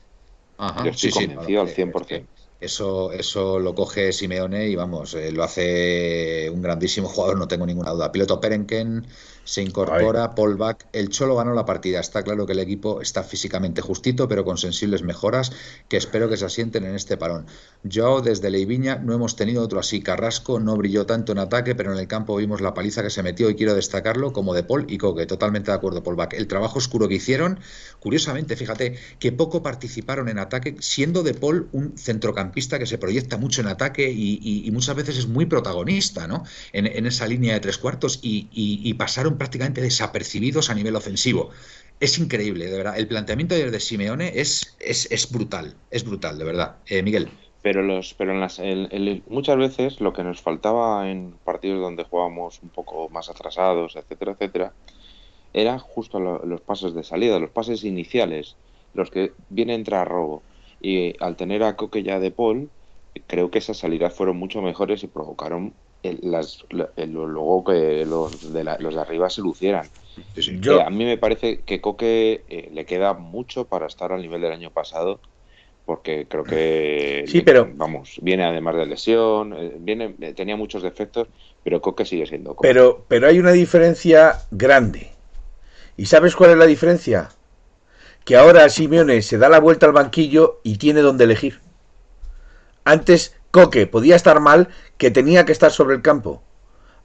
yo 0.85 0.91
estoy 0.91 1.11
convencido 1.11 1.61
al 1.61 1.69
100%. 1.69 2.25
Eso, 2.61 3.13
eso 3.13 3.61
lo 3.61 3.75
coge 3.75 4.13
Simeone 4.13 4.67
y 4.67 4.75
vamos, 4.75 5.17
lo 5.33 5.45
hace 5.45 6.51
un 6.51 6.61
grandísimo 6.61 7.07
jugador, 7.07 7.39
no 7.39 7.47
tengo 7.47 7.67
ninguna 7.67 7.93
duda. 7.93 8.11
Piloto 8.11 8.41
Perenken, 8.41 9.07
se 9.49 9.63
incorpora 9.63 10.35
Paul. 10.35 10.59
El 10.93 11.09
Cholo 11.09 11.35
ganó 11.37 11.55
la 11.55 11.65
partida. 11.65 12.01
Está 12.01 12.23
claro 12.23 12.45
que 12.45 12.53
el 12.53 12.59
equipo 12.59 13.01
está 13.01 13.23
físicamente 13.23 13.81
justito, 13.81 14.29
pero 14.29 14.45
con 14.45 14.59
sensibles 14.59 15.03
mejoras 15.03 15.53
que 15.89 15.97
espero 15.97 16.29
que 16.29 16.37
se 16.37 16.45
asienten 16.45 16.85
en 16.85 16.95
este 16.95 17.17
parón. 17.17 17.47
Yo, 17.83 18.21
desde 18.21 18.51
Leiviña, 18.51 18.97
no 18.97 19.15
hemos 19.15 19.37
tenido 19.37 19.63
otro 19.63 19.81
así. 19.81 20.03
Carrasco 20.03 20.61
no 20.61 20.77
brilló 20.77 21.07
tanto 21.07 21.33
en 21.33 21.39
ataque, 21.39 21.75
pero 21.75 21.95
en 21.95 21.99
el 21.99 22.07
campo 22.07 22.37
vimos 22.37 22.61
la 22.61 22.75
paliza 22.75 23.03
que 23.03 23.09
se 23.09 23.23
metió 23.23 23.49
y 23.49 23.55
quiero 23.55 23.75
destacarlo 23.75 24.35
como 24.35 24.53
de 24.53 24.65
Paul 24.65 24.85
y 24.87 24.99
Coque. 24.99 25.25
Totalmente 25.25 25.71
de 25.71 25.79
acuerdo, 25.79 26.03
Paul 26.03 26.17
Bach. 26.17 26.35
El 26.35 26.47
trabajo 26.47 26.77
oscuro 26.79 27.09
que 27.09 27.15
hicieron, 27.15 27.59
curiosamente, 28.01 28.55
fíjate, 28.55 28.99
que 29.19 29.33
poco 29.33 29.63
participaron 29.63 30.29
en 30.29 30.41
ataque, 30.41 30.77
siendo 30.81 31.23
de 31.23 31.33
Paul 31.33 31.71
un 31.73 31.97
centrocampista 31.97 32.79
que 32.79 32.85
se 32.85 32.99
proyecta 32.99 33.39
mucho 33.39 33.63
en 33.63 33.69
ataque 33.69 34.13
y, 34.13 34.69
muchas 34.73 34.95
veces 34.95 35.17
es 35.17 35.27
muy 35.27 35.47
protagonista, 35.47 36.29
¿no? 36.29 36.45
En, 36.75 37.07
esa 37.07 37.27
línea 37.27 37.55
de 37.55 37.61
tres 37.61 37.79
cuartos 37.79 38.21
y, 38.21 38.49
y 38.53 38.93
pasaron 38.95 39.38
prácticamente 39.39 39.81
desapercibidos 39.81 40.71
a 40.71 40.75
nivel 40.75 40.97
ofensivo. 40.97 41.51
Es 42.01 42.19
increíble, 42.19 42.67
de 42.67 42.77
verdad. 42.77 42.99
El 42.99 43.09
planteamiento 43.09 43.55
de 43.55 43.81
Simeone 43.81 44.33
es, 44.35 44.77
es, 44.79 45.33
brutal, 45.33 45.75
es 45.91 46.05
brutal, 46.05 46.39
de 46.39 46.45
verdad. 46.45 46.77
Eh, 46.87 47.03
Miguel. 47.03 47.29
Pero, 47.63 47.83
los, 47.83 48.15
pero 48.15 48.33
en 48.33 48.41
las, 48.41 48.61
muchas 49.29 49.57
veces 49.57 50.01
lo 50.01 50.13
que 50.13 50.23
nos 50.23 50.41
faltaba 50.41 51.11
en 51.11 51.35
partidos 51.45 51.81
donde 51.81 52.05
jugábamos 52.05 52.61
un 52.63 52.69
poco 52.69 53.09
más 53.09 53.29
atrasados, 53.29 53.97
etcétera, 53.97 54.33
etcétera, 54.33 54.73
era 55.53 55.79
justo 55.79 56.21
los 56.21 56.61
pases 56.61 56.95
de 56.95 57.03
salida, 57.03 57.39
los 57.41 57.51
pases 57.51 57.83
iniciales, 57.83 58.57
los 58.95 59.11
que 59.11 59.33
viene 59.49 59.73
a 59.73 59.77
entrar 59.77 60.03
a 60.03 60.05
robo. 60.05 60.43
Y 60.81 61.15
al 61.21 61.37
tener 61.37 61.65
a 61.65 61.75
Coque 61.75 62.05
ya 62.05 62.21
de 62.21 62.31
Paul, 62.31 62.71
creo 63.27 63.51
que 63.51 63.59
esas 63.59 63.79
salidas 63.79 64.15
fueron 64.15 64.37
mucho 64.37 64.63
mejores 64.63 65.03
y 65.03 65.09
provocaron 65.09 65.75
las, 66.03 66.65
luego 66.97 67.65
que 67.65 68.05
los 68.07 68.53
de, 68.53 68.65
los 68.65 68.95
de 68.95 69.01
arriba 69.01 69.31
se 69.31 69.41
lucieran. 69.41 69.87
Eh, 70.37 70.83
a 70.85 70.91
mí 70.91 71.05
me 71.05 71.19
parece 71.19 71.61
que 71.61 71.81
Coque 71.81 72.43
eh, 72.49 72.71
le 72.73 72.85
queda 72.85 73.15
mucho 73.15 73.65
para 73.65 73.87
estar 73.87 74.13
al 74.13 74.23
nivel 74.23 74.41
del 74.41 74.53
año 74.53 74.71
pasado, 74.71 75.21
porque 75.85 76.27
creo 76.29 76.45
que 76.45 77.25
sí, 77.27 77.43
pero 77.43 77.69
vamos 77.75 78.19
viene 78.21 78.45
además 78.45 78.77
de 78.77 78.87
lesión, 78.87 79.55
eh, 79.57 79.73
viene 79.79 80.11
tenía 80.35 80.57
muchos 80.57 80.83
defectos, 80.83 81.29
pero 81.63 81.81
Coque 81.81 82.05
sigue 82.05 82.27
siendo. 82.27 82.55
Coque. 82.55 82.69
Pero 82.69 83.05
pero 83.09 83.29
hay 83.29 83.39
una 83.39 83.53
diferencia 83.53 84.41
grande. 84.51 85.11
¿Y 85.97 86.07
sabes 86.07 86.37
cuál 86.37 86.51
es 86.51 86.57
la 86.57 86.67
diferencia? 86.67 87.31
Que 88.25 88.37
ahora 88.37 88.69
Simeone 88.69 89.23
se 89.23 89.39
da 89.39 89.49
la 89.49 89.59
vuelta 89.59 89.87
al 89.87 89.93
banquillo 89.93 90.61
y 90.63 90.79
tiene 90.79 91.01
donde 91.01 91.25
elegir. 91.25 91.61
Antes 92.85 93.38
Coque 93.51 93.87
podía 93.87 94.17
estar 94.17 94.41
mal, 94.41 94.69
que 94.97 95.11
tenía 95.11 95.45
que 95.45 95.53
estar 95.53 95.71
sobre 95.71 95.97
el 95.97 96.03
campo. 96.03 96.43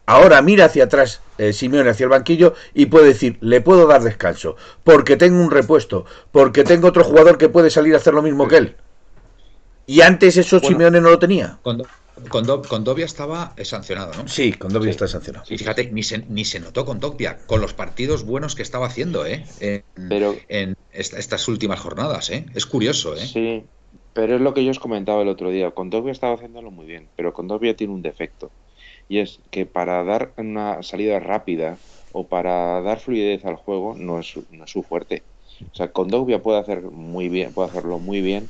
Ahora 0.06 0.42
mira 0.42 0.66
hacia 0.66 0.84
atrás 0.84 1.22
eh, 1.38 1.54
Simeone 1.54 1.90
hacia 1.90 2.04
el 2.04 2.10
banquillo 2.10 2.56
y 2.74 2.88
puede 2.88 3.08
decir, 3.08 3.38
le 3.40 3.62
puedo 3.62 3.88
dar 3.88 4.04
descanso, 4.04 4.58
porque 4.84 5.16
tengo 5.16 5.42
un 5.42 5.50
repuesto, 5.50 6.06
porque 6.32 6.64
tengo 6.64 6.90
otro 6.90 7.06
jugador 7.06 7.38
que 7.38 7.48
puede 7.48 7.70
salir 7.70 7.94
a 7.94 7.98
hacer 7.98 8.14
lo 8.14 8.22
mismo 8.22 8.48
que 8.48 8.58
él. 8.58 8.76
Y 9.86 10.02
antes 10.02 10.38
eso 10.38 10.60
Simeone 10.60 11.00
no 11.00 11.10
lo 11.10 11.20
tenía. 11.20 11.60
Cuando, 11.62 11.86
con, 12.62 12.84
Dobia 12.84 13.06
estaba 13.06 13.54
sancionado, 13.64 14.14
¿no? 14.14 14.28
Sí, 14.28 14.54
con 14.54 14.72
Dobia 14.72 14.92
está 14.92 15.08
sancionado. 15.08 15.46
Y 15.50 15.58
fíjate, 15.58 15.90
ni 15.92 16.04
se, 16.04 16.20
ni 16.20 16.46
se 16.46 16.60
notó 16.60 16.86
con 16.86 17.00
Dobia, 17.00 17.40
con 17.48 17.60
los 17.60 17.74
partidos 17.74 18.24
buenos 18.24 18.56
que 18.56 18.62
estaba 18.62 18.88
haciendo, 18.88 19.26
¿eh? 19.26 19.46
En, 19.60 19.84
Pero, 20.10 20.36
en 20.48 20.76
estas 20.92 21.48
últimas 21.48 21.80
jornadas, 21.80 22.30
¿eh? 22.30 22.46
Es 22.54 22.66
curioso, 22.66 23.16
¿eh? 23.16 23.26
Sí, 23.26 23.66
pero 24.14 24.36
es 24.36 24.42
lo 24.42 24.54
que 24.54 24.64
yo 24.64 24.72
os 24.72 24.80
comentaba 24.80 25.22
el 25.22 25.28
otro 25.28 25.50
día. 25.50 25.72
Con 25.72 25.90
Condovia 25.90 26.12
estaba 26.12 26.36
haciéndolo 26.36 26.72
muy 26.72 26.86
bien, 26.86 27.08
pero 27.16 27.34
con 27.34 27.48
Condovia 27.48 27.76
tiene 27.76 27.94
un 27.94 28.02
defecto. 28.02 28.52
Y 29.10 29.20
es 29.20 29.40
que 29.52 29.66
para 29.66 30.04
dar 30.04 30.32
una 30.38 30.84
salida 30.84 31.20
rápida 31.20 31.78
o 32.12 32.26
para 32.28 32.82
dar 32.82 33.00
fluidez 33.00 33.44
al 33.46 33.56
juego 33.56 33.96
no 33.96 34.20
es, 34.20 34.36
no 34.52 34.64
es 34.66 34.72
su 34.72 34.84
fuerte. 34.84 35.24
O 35.72 35.76
sea, 35.76 35.92
Condovia 35.92 36.42
puede 36.42 36.60
hacer 36.60 36.82
muy 36.84 37.30
bien, 37.30 37.54
puede 37.54 37.70
hacerlo 37.70 38.00
muy 38.00 38.22
bien, 38.22 38.50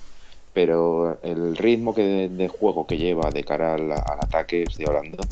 pero 0.53 1.19
el 1.23 1.55
ritmo 1.57 1.95
que 1.95 2.29
de, 2.29 2.47
juego 2.47 2.85
que 2.85 2.97
lleva 2.97 3.31
de 3.31 3.43
cara 3.43 3.75
al, 3.75 3.91
ataque, 3.91 4.63
estoy 4.63 4.85
hablando, 4.85 5.23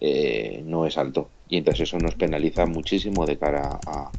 eh, 0.00 0.62
no 0.64 0.86
es 0.86 0.98
alto. 0.98 1.28
Y 1.48 1.58
entonces 1.58 1.88
eso 1.88 1.98
nos 1.98 2.14
penaliza 2.14 2.66
muchísimo 2.66 3.26
de 3.26 3.38
cara 3.38 3.78
a, 3.86 4.10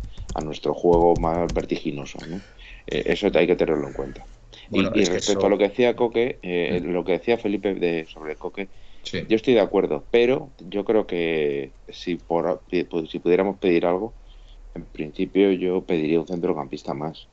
nuestro 0.43 0.73
juego 0.73 1.13
más 1.19 1.53
vertiginoso. 1.53 2.17
Eh, 2.87 3.03
eso 3.05 3.29
hay 3.33 3.47
que 3.47 3.55
tenerlo 3.55 3.87
en 3.87 3.93
cuenta 3.93 4.25
y, 4.71 4.81
respecto 5.05 5.45
a 5.45 5.49
lo 5.49 5.57
que 5.57 5.69
decía 5.69 5.95
Coque, 5.95 6.39
eh, 6.41 6.81
mm. 6.81 6.87
lo 6.91 7.03
que 7.03 7.13
decía 7.13 7.37
Felipe 7.37 7.73
de, 7.73 8.05
sobre 8.05 8.35
Coque, 8.35 8.67
yo 9.11 9.35
estoy 9.35 9.53
de 9.53 9.59
acuerdo, 9.59 10.03
pero 10.11 10.49
yo 10.69 10.85
creo 10.85 11.05
que 11.05 11.71
si, 11.89 12.15
por, 12.15 12.61
si 12.69 13.19
pudiéramos 13.19 13.57
pedir 13.57 13.85
algo, 13.85 14.13
en 14.75 14.83
principio 14.83 15.51
yo 15.51 15.81
pediría 15.81 16.19
un 16.19 16.27
centrocampista 16.27 16.93
más, 16.93 17.27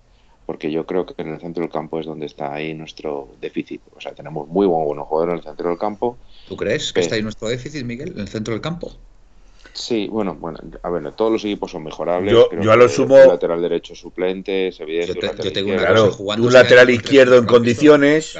porque 0.46 0.70
yo 0.70 0.84
creo 0.84 1.06
que 1.06 1.14
en 1.22 1.28
el 1.28 1.40
centro 1.40 1.62
del 1.62 1.70
campo 1.70 2.00
es 2.00 2.06
donde 2.06 2.26
está 2.26 2.52
ahí 2.52 2.74
nuestro 2.74 3.28
déficit. 3.40 3.80
O 3.96 4.00
sea, 4.00 4.12
tenemos 4.12 4.48
muy 4.48 4.66
buenos 4.66 5.06
jugadores 5.06 5.34
en 5.34 5.38
el 5.38 5.44
centro 5.44 5.68
del 5.68 5.78
campo. 5.78 6.18
¿Tú 6.48 6.56
crees 6.56 6.92
que 6.92 7.00
está 7.00 7.14
ahí 7.14 7.22
nuestro 7.22 7.48
déficit, 7.48 7.84
Miguel, 7.84 8.12
en 8.14 8.20
el 8.20 8.28
centro 8.28 8.52
del 8.52 8.60
campo? 8.60 8.92
Sí, 9.72 10.08
bueno, 10.08 10.34
bueno, 10.34 10.58
a 10.82 10.90
ver, 10.90 11.12
todos 11.12 11.30
los 11.30 11.44
equipos 11.44 11.70
son 11.70 11.84
mejorables. 11.84 12.32
Yo, 12.32 12.48
yo 12.60 12.72
a 12.72 12.76
lo 12.76 12.88
sumo. 12.88 13.16
lateral 13.16 13.62
derecho 13.62 13.94
suplente, 13.94 14.68
es 14.68 14.80
evidente. 14.80 15.20
Yo, 15.42 15.52
tengo 15.52 15.76
claro, 15.76 16.16
un 16.16 16.52
lateral 16.52 16.90
izquierdo 16.90 17.36
en 17.36 17.46
condiciones. 17.46 18.38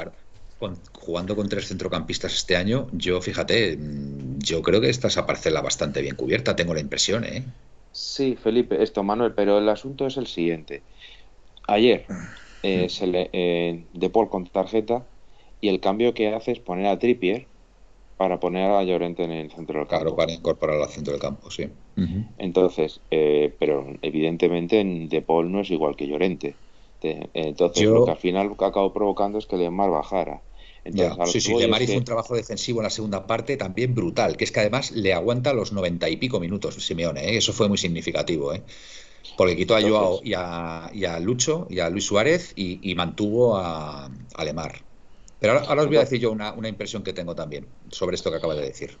jugando 0.93 1.35
con 1.35 1.49
tres 1.49 1.67
centrocampistas 1.67 2.33
este 2.35 2.55
año, 2.55 2.87
yo 2.91 3.21
fíjate, 3.21 3.75
mm, 3.77 4.39
yo 4.39 4.61
creo 4.61 4.79
que 4.81 4.89
está 4.89 5.07
esa 5.07 5.25
parcela 5.25 5.61
bastante 5.61 6.01
bien 6.01 6.15
cubierta, 6.15 6.55
tengo 6.55 6.73
la 6.73 6.79
impresión, 6.79 7.23
¿eh? 7.23 7.43
Sí, 7.91 8.37
Felipe, 8.41 8.81
esto, 8.83 9.03
Manuel, 9.03 9.33
pero 9.33 9.57
el 9.57 9.67
asunto 9.67 10.05
es 10.05 10.17
el 10.17 10.27
siguiente. 10.27 10.83
Ayer 11.67 12.05
eh, 12.63 12.89
se 12.89 13.07
le, 13.07 13.29
eh, 13.33 13.83
De 13.93 14.09
Paul 14.09 14.29
con 14.29 14.45
tarjeta 14.47 15.03
y 15.59 15.69
el 15.69 15.79
cambio 15.79 16.13
que 16.13 16.33
hace 16.33 16.51
es 16.51 16.59
poner 16.59 16.87
a 16.87 16.99
Trippier 16.99 17.47
para 18.21 18.39
poner 18.39 18.69
a 18.69 18.83
Llorente 18.83 19.23
en 19.23 19.31
el 19.31 19.49
centro 19.49 19.79
del 19.79 19.87
campo. 19.87 20.03
Claro, 20.03 20.15
para 20.15 20.31
incorporar 20.31 20.79
al 20.79 20.89
centro 20.89 21.11
del 21.11 21.19
campo, 21.19 21.49
sí. 21.49 21.67
Entonces, 22.37 23.01
eh, 23.09 23.51
pero 23.57 23.83
evidentemente 24.03 24.83
De 25.09 25.21
Paul 25.23 25.51
no 25.51 25.61
es 25.61 25.71
igual 25.71 25.95
que 25.95 26.05
Llorente. 26.05 26.53
entonces, 27.01 27.83
lo 27.87 28.05
que 28.05 28.11
al 28.11 28.17
final 28.17 28.51
acabó 28.59 28.93
provocando 28.93 29.39
es 29.39 29.47
que 29.47 29.57
Lemar 29.57 29.89
bajara. 29.89 30.39
Entonces, 30.83 31.31
sí, 31.31 31.41
sí, 31.41 31.55
Lemar 31.55 31.81
hizo 31.81 31.97
un 31.97 32.03
trabajo 32.03 32.35
defensivo 32.35 32.81
en 32.81 32.83
la 32.83 32.89
segunda 32.91 33.25
parte 33.25 33.57
también 33.57 33.95
brutal, 33.95 34.37
que 34.37 34.43
es 34.43 34.51
que 34.51 34.59
además 34.59 34.91
le 34.91 35.15
aguanta 35.15 35.51
los 35.53 35.73
noventa 35.73 36.07
y 36.07 36.17
pico 36.17 36.39
minutos 36.39 36.75
Simeone, 36.75 37.21
¿eh? 37.21 37.37
eso 37.37 37.53
fue 37.53 37.69
muy 37.69 37.79
significativo. 37.79 38.53
¿eh? 38.53 38.61
Porque 39.35 39.57
quitó 39.57 39.75
a 39.75 39.81
Joao 39.81 40.21
y 40.23 40.35
a, 40.35 41.19
Lucho 41.19 41.65
y 41.71 41.79
a 41.79 41.89
Luis 41.89 42.05
Suárez 42.05 42.53
y, 42.55 42.93
mantuvo 42.93 43.57
a, 43.57 44.11
a, 44.35 44.45
Lemar. 44.45 44.90
Pero 45.41 45.53
ahora, 45.53 45.81
os 45.81 45.87
voy 45.87 45.97
a 45.97 46.01
decir 46.01 46.19
yo 46.19 46.31
una, 46.31 46.53
impresión 46.69 47.01
que 47.01 47.13
tengo 47.13 47.33
también 47.33 47.65
sobre 47.89 48.15
esto 48.15 48.29
que 48.29 48.37
acaba 48.37 48.53
de 48.53 48.61
decir. 48.61 48.95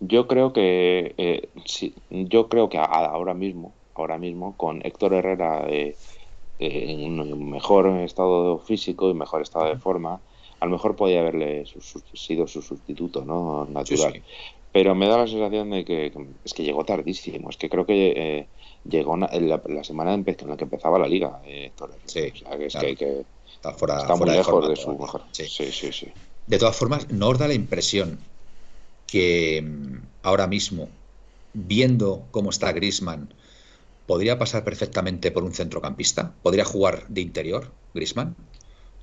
Yo 0.00 0.26
creo 0.28 0.52
que 0.52 1.14
eh, 1.16 1.48
yo 2.10 2.50
creo 2.50 2.68
que 2.68 2.76
ahora 2.76 3.32
mismo, 3.32 3.72
ahora 3.94 4.18
mismo, 4.18 4.54
con 4.58 4.84
Héctor 4.84 5.14
Herrera 5.14 5.64
eh, 5.66 5.96
en 6.58 7.18
un 7.18 7.50
mejor 7.50 7.86
estado 8.00 8.58
físico 8.58 9.08
y 9.08 9.14
mejor 9.14 9.40
estado 9.40 9.64
de 9.64 9.78
forma, 9.78 10.20
a 10.60 10.66
lo 10.66 10.72
mejor 10.72 10.94
podía 10.94 11.20
haberle 11.20 11.64
sido 12.12 12.46
su 12.46 12.60
sustituto, 12.60 13.24
¿no? 13.24 13.64
Natural. 13.64 14.22
Pero 14.72 14.94
me 14.94 15.08
da 15.08 15.16
la 15.16 15.26
sensación 15.26 15.70
de 15.70 15.86
que, 15.86 16.12
es 16.44 16.52
que 16.52 16.64
llegó 16.64 16.84
tardísimo. 16.84 17.48
Es 17.48 17.56
que 17.56 17.70
creo 17.70 17.86
que 17.86 18.12
eh, 18.14 18.46
llegó 18.84 19.14
en 19.14 19.48
la, 19.48 19.84
semana 19.84 20.12
en 20.12 20.26
la 20.26 20.56
que 20.58 20.64
empezaba 20.64 20.98
la 20.98 21.08
liga. 21.08 21.40
Eh, 21.46 21.72
sí, 22.04 22.30
está, 23.70 23.78
fuera, 23.78 24.16
muy 24.16 24.30
lejos 24.30 24.68
de, 24.68 24.76
su 24.76 24.96
mejor. 24.96 25.22
Sí. 25.32 25.46
sí, 25.48 25.72
sí, 25.72 26.12
De 26.46 26.58
todas 26.58 26.76
formas, 26.76 27.10
¿no 27.10 27.28
os 27.28 27.38
da 27.38 27.48
la 27.48 27.54
impresión 27.54 28.18
que 29.06 29.62
mm, 29.62 29.96
ahora 30.22 30.46
mismo, 30.46 30.88
viendo 31.52 32.26
cómo 32.30 32.50
está 32.50 32.72
Grisman, 32.72 33.32
podría 34.06 34.38
pasar 34.38 34.64
perfectamente 34.64 35.30
por 35.30 35.44
un 35.44 35.52
centrocampista? 35.52 36.34
¿Podría 36.42 36.64
jugar 36.64 37.06
de 37.08 37.20
interior, 37.20 37.72
Grisman? 37.94 38.36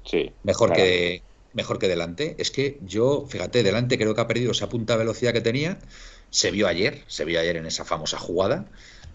Sí. 0.06 0.32
Mejor 0.44 0.74
que 0.74 1.24
mejor 1.54 1.80
que 1.80 1.88
delante. 1.88 2.36
Es 2.38 2.52
que 2.52 2.80
yo, 2.82 3.26
fíjate, 3.28 3.64
delante 3.64 3.98
creo 3.98 4.14
que 4.14 4.22
ha 4.22 4.28
perdido 4.28 4.52
esa 4.52 4.70
punta 4.70 4.94
de 4.94 5.00
velocidad 5.00 5.34
que 5.34 5.42
tenía. 5.42 5.80
Se 6.30 6.52
vio 6.52 6.68
ayer, 6.68 7.04
se 7.08 7.26
vio 7.26 7.40
ayer 7.40 7.58
en 7.58 7.66
esa 7.66 7.86
famosa 7.86 8.18
jugada. 8.18 8.66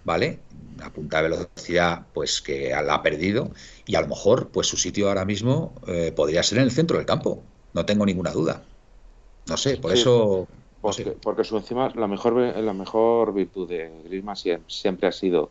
¿Vale? 0.09 0.41
A 0.83 0.91
punta 0.91 1.23
de 1.23 1.29
velocidad, 1.29 2.07
pues 2.15 2.41
que 2.41 2.71
la 2.71 2.95
ha 2.95 3.03
perdido 3.03 3.51
y 3.85 3.95
a 3.95 4.01
lo 4.01 4.09
mejor, 4.09 4.49
pues 4.49 4.67
su 4.67 4.79
sitio 4.79 5.09
ahora 5.09 5.27
mismo 5.27 5.75
eh, 5.87 6.13
podría 6.17 6.43
ser 6.43 6.59
en 6.59 6.65
el 6.65 6.71
centro 6.71 6.97
del 6.97 7.05
campo. 7.05 7.43
No 7.75 7.85
tengo 7.85 8.07
ninguna 8.07 8.33
duda. 8.33 8.63
No 9.47 9.57
sé, 9.59 9.77
por 9.77 9.93
eso. 9.93 10.49
Porque, 10.81 11.45
su 11.45 11.57
encima 11.59 11.93
la 11.95 12.07
mejor 12.07 12.35
la 12.37 12.73
mejor 12.73 13.35
virtud 13.35 13.69
de 13.69 13.91
Griezmann 14.05 14.37
siempre 14.69 15.09
ha 15.09 15.13
sido 15.13 15.51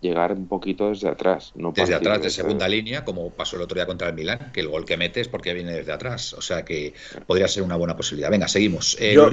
llegar 0.00 0.32
un 0.32 0.46
poquito 0.46 0.90
desde 0.90 1.08
atrás. 1.08 1.52
No 1.56 1.72
desde 1.74 1.94
atrás, 1.94 2.22
de 2.22 2.30
segunda 2.30 2.68
línea, 2.68 3.04
como 3.04 3.30
pasó 3.30 3.56
el 3.56 3.62
otro 3.62 3.74
día 3.74 3.86
contra 3.86 4.08
el 4.08 4.14
Milán, 4.14 4.50
que 4.52 4.60
el 4.60 4.68
gol 4.68 4.84
que 4.84 4.96
mete 4.96 5.20
es 5.20 5.28
porque 5.28 5.54
viene 5.54 5.72
desde 5.72 5.92
atrás. 5.92 6.34
O 6.34 6.40
sea 6.40 6.64
que 6.64 6.94
podría 7.26 7.48
ser 7.48 7.62
una 7.62 7.76
buena 7.76 7.96
posibilidad. 7.96 8.30
Venga, 8.30 8.48
seguimos. 8.48 8.96
Eh, 9.00 9.14
yo, 9.14 9.28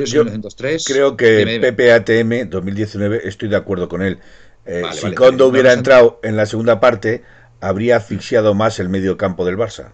creo 0.85 1.17
que 1.17 1.59
PPATM 1.59 2.49
2019, 2.49 3.27
estoy 3.27 3.49
de 3.49 3.55
acuerdo 3.55 3.87
con 3.87 4.01
él. 4.01 4.19
Eh, 4.65 4.83
si 4.93 5.13
Condo 5.13 5.47
hubiera 5.47 5.73
entrado 5.73 6.19
en 6.23 6.35
la 6.35 6.45
segunda 6.45 6.79
parte, 6.79 7.23
habría 7.61 7.97
asfixiado 7.97 8.53
más 8.53 8.79
el 8.79 8.89
medio 8.89 9.17
campo 9.17 9.45
del 9.45 9.57
Barça. 9.57 9.93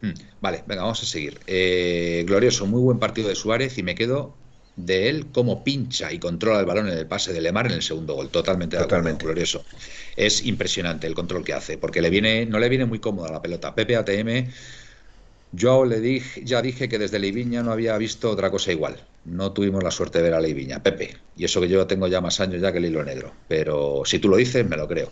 Hmm, 0.00 0.12
vale, 0.40 0.64
venga, 0.66 0.82
vamos 0.82 1.02
a 1.02 1.06
seguir. 1.06 1.40
Eh, 1.46 2.24
glorioso, 2.26 2.66
muy 2.66 2.80
buen 2.80 2.98
partido 2.98 3.28
de 3.28 3.34
Suárez 3.34 3.78
y 3.78 3.82
me 3.82 3.94
quedo 3.94 4.34
de 4.76 5.08
él 5.08 5.26
como 5.32 5.64
pincha 5.64 6.12
y 6.12 6.20
controla 6.20 6.60
el 6.60 6.66
balón 6.66 6.88
en 6.88 6.96
el 6.96 7.06
pase 7.06 7.32
de 7.32 7.40
Lemar 7.40 7.66
en 7.66 7.72
el 7.72 7.82
segundo 7.82 8.14
gol. 8.14 8.30
Totalmente, 8.30 8.76
Totalmente. 8.76 9.24
glorioso. 9.24 9.64
Es 10.16 10.44
impresionante 10.44 11.06
el 11.06 11.14
control 11.14 11.44
que 11.44 11.52
hace, 11.52 11.78
porque 11.78 12.00
le 12.00 12.10
viene, 12.10 12.46
no 12.46 12.60
le 12.60 12.68
viene 12.68 12.86
muy 12.86 13.00
cómoda 13.00 13.30
la 13.32 13.42
pelota. 13.42 13.74
Pepe 13.74 13.96
ATM, 13.96 14.48
yo 15.52 15.84
le 15.84 16.00
dije, 16.00 16.42
ya 16.44 16.62
dije 16.62 16.88
que 16.88 16.98
desde 16.98 17.18
Leiviña 17.18 17.62
no 17.62 17.72
había 17.72 17.96
visto 17.98 18.30
otra 18.30 18.50
cosa 18.50 18.72
igual. 18.72 18.96
No 19.24 19.52
tuvimos 19.52 19.82
la 19.82 19.90
suerte 19.90 20.18
de 20.18 20.24
ver 20.24 20.34
a 20.34 20.40
Leiviña, 20.40 20.82
Pepe. 20.82 21.16
Y 21.36 21.44
eso 21.44 21.60
que 21.60 21.68
yo 21.68 21.86
tengo 21.86 22.06
ya 22.06 22.20
más 22.20 22.40
años 22.40 22.60
ya 22.60 22.72
que 22.72 22.78
el 22.78 22.86
hilo 22.86 23.04
negro. 23.04 23.32
Pero 23.48 24.02
si 24.04 24.18
tú 24.18 24.28
lo 24.28 24.36
dices, 24.36 24.68
me 24.68 24.76
lo 24.76 24.86
creo. 24.88 25.10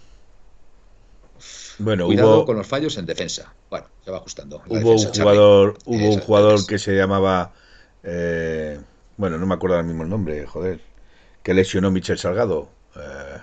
Bueno, 1.78 2.06
Cuidado 2.06 2.46
con 2.46 2.56
los 2.56 2.66
fallos 2.66 2.96
en 2.96 3.04
defensa. 3.04 3.52
Bueno, 3.68 3.86
se 4.04 4.10
va 4.10 4.16
ajustando. 4.16 4.62
Hubo 4.66 4.92
un 4.92 5.04
jugador, 5.04 5.78
hubo 5.84 6.14
un 6.14 6.20
jugador 6.20 6.66
que 6.66 6.78
se 6.78 6.96
llamaba 6.96 7.52
eh, 8.02 8.78
bueno, 9.16 9.36
no 9.38 9.46
me 9.46 9.54
acuerdo 9.54 9.76
ahora 9.76 9.86
mismo 9.86 10.04
el 10.04 10.08
nombre, 10.08 10.46
joder, 10.46 10.80
que 11.42 11.54
lesionó 11.54 11.90
Michel 11.90 12.18
Salgado. 12.18 12.68
Eh, 12.94 13.38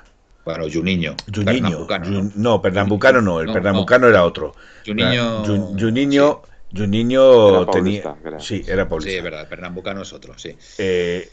bueno, 0.45 0.65
Juninho. 0.71 1.15
Juninho. 1.33 1.87
no, 2.35 2.61
Pernambucano 2.61 3.21
no, 3.21 3.41
el 3.41 3.51
Pernambucano 3.51 4.07
era 4.07 4.23
otro. 4.23 4.55
Juninho. 4.85 5.43
Juninho. 5.77 6.41
Juninho 6.75 7.67
tenía. 7.67 8.15
Sí, 8.39 8.63
era 8.67 8.87
Paulista. 8.87 9.11
Sí, 9.11 9.17
es 9.17 9.23
verdad, 9.23 9.47
Pernambucano 9.47 10.01
es 10.01 10.13
otro, 10.13 10.37
sí. 10.37 10.55
Eh, 10.77 11.29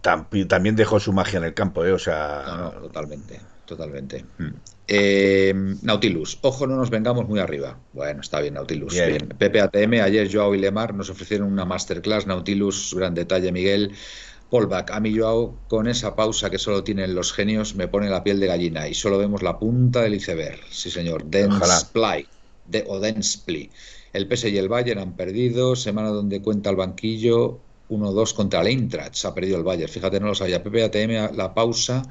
también 0.00 0.76
dejó 0.76 0.98
su 0.98 1.12
magia 1.12 1.38
en 1.38 1.44
el 1.44 1.54
campo, 1.54 1.84
¿eh? 1.84 1.92
O 1.92 1.98
sea. 1.98 2.44
No, 2.46 2.56
no, 2.56 2.70
totalmente, 2.80 3.40
totalmente. 3.64 4.24
Hmm. 4.38 4.54
Eh, 4.88 5.52
Nautilus, 5.82 6.38
ojo, 6.40 6.66
no 6.66 6.76
nos 6.76 6.90
vengamos 6.90 7.28
muy 7.28 7.40
arriba. 7.40 7.78
Bueno, 7.92 8.20
está 8.22 8.40
bien, 8.40 8.54
Nautilus. 8.54 8.94
Bien. 8.94 9.28
PPATM, 9.28 10.02
ayer 10.02 10.28
Joao 10.32 10.54
y 10.54 10.58
Lemar 10.58 10.94
nos 10.94 11.10
ofrecieron 11.10 11.52
una 11.52 11.64
masterclass. 11.64 12.26
Nautilus, 12.26 12.94
gran 12.96 13.14
detalle, 13.14 13.52
Miguel. 13.52 13.92
Polback, 14.50 14.90
a 14.92 15.00
mí 15.00 15.16
Joao, 15.16 15.54
con 15.68 15.88
esa 15.88 16.16
pausa 16.16 16.48
que 16.48 16.58
solo 16.58 16.82
tienen 16.82 17.14
los 17.14 17.34
genios, 17.34 17.74
me 17.74 17.86
pone 17.86 18.08
la 18.08 18.24
piel 18.24 18.40
de 18.40 18.46
gallina 18.46 18.88
y 18.88 18.94
solo 18.94 19.18
vemos 19.18 19.42
la 19.42 19.58
punta 19.58 20.00
del 20.00 20.14
iceberg. 20.14 20.58
Sí, 20.70 20.90
señor. 20.90 21.24
Densply, 21.26 22.26
de, 22.66 22.84
o 22.88 22.98
Densply. 22.98 23.70
El 24.12 24.26
PS 24.28 24.44
y 24.50 24.58
el 24.58 24.68
Bayern 24.68 25.00
han 25.00 25.16
perdido. 25.16 25.76
Semana 25.76 26.08
donde 26.08 26.42
cuenta 26.42 26.70
el 26.70 26.76
banquillo. 26.76 27.60
1-2 27.90 28.34
contra 28.34 28.60
el 28.60 28.68
Eintracht. 28.68 29.24
Ha 29.24 29.34
perdido 29.34 29.56
el 29.56 29.64
Bayern. 29.64 29.90
Fíjate, 29.90 30.20
no 30.20 30.26
lo 30.26 30.34
sabía. 30.34 30.62
PPATM, 30.62 31.36
la 31.36 31.54
pausa 31.54 32.02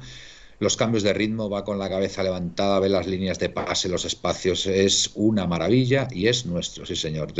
los 0.60 0.76
cambios 0.76 1.02
de 1.02 1.12
ritmo, 1.12 1.48
va 1.48 1.64
con 1.64 1.78
la 1.78 1.88
cabeza 1.88 2.22
levantada, 2.22 2.80
ve 2.80 2.88
las 2.88 3.06
líneas 3.06 3.38
de 3.38 3.48
pase, 3.48 3.88
los 3.88 4.04
espacios, 4.04 4.66
es 4.66 5.12
una 5.14 5.46
maravilla 5.46 6.08
y 6.10 6.26
es 6.26 6.46
nuestro, 6.46 6.84
sí 6.84 6.96
señor. 6.96 7.32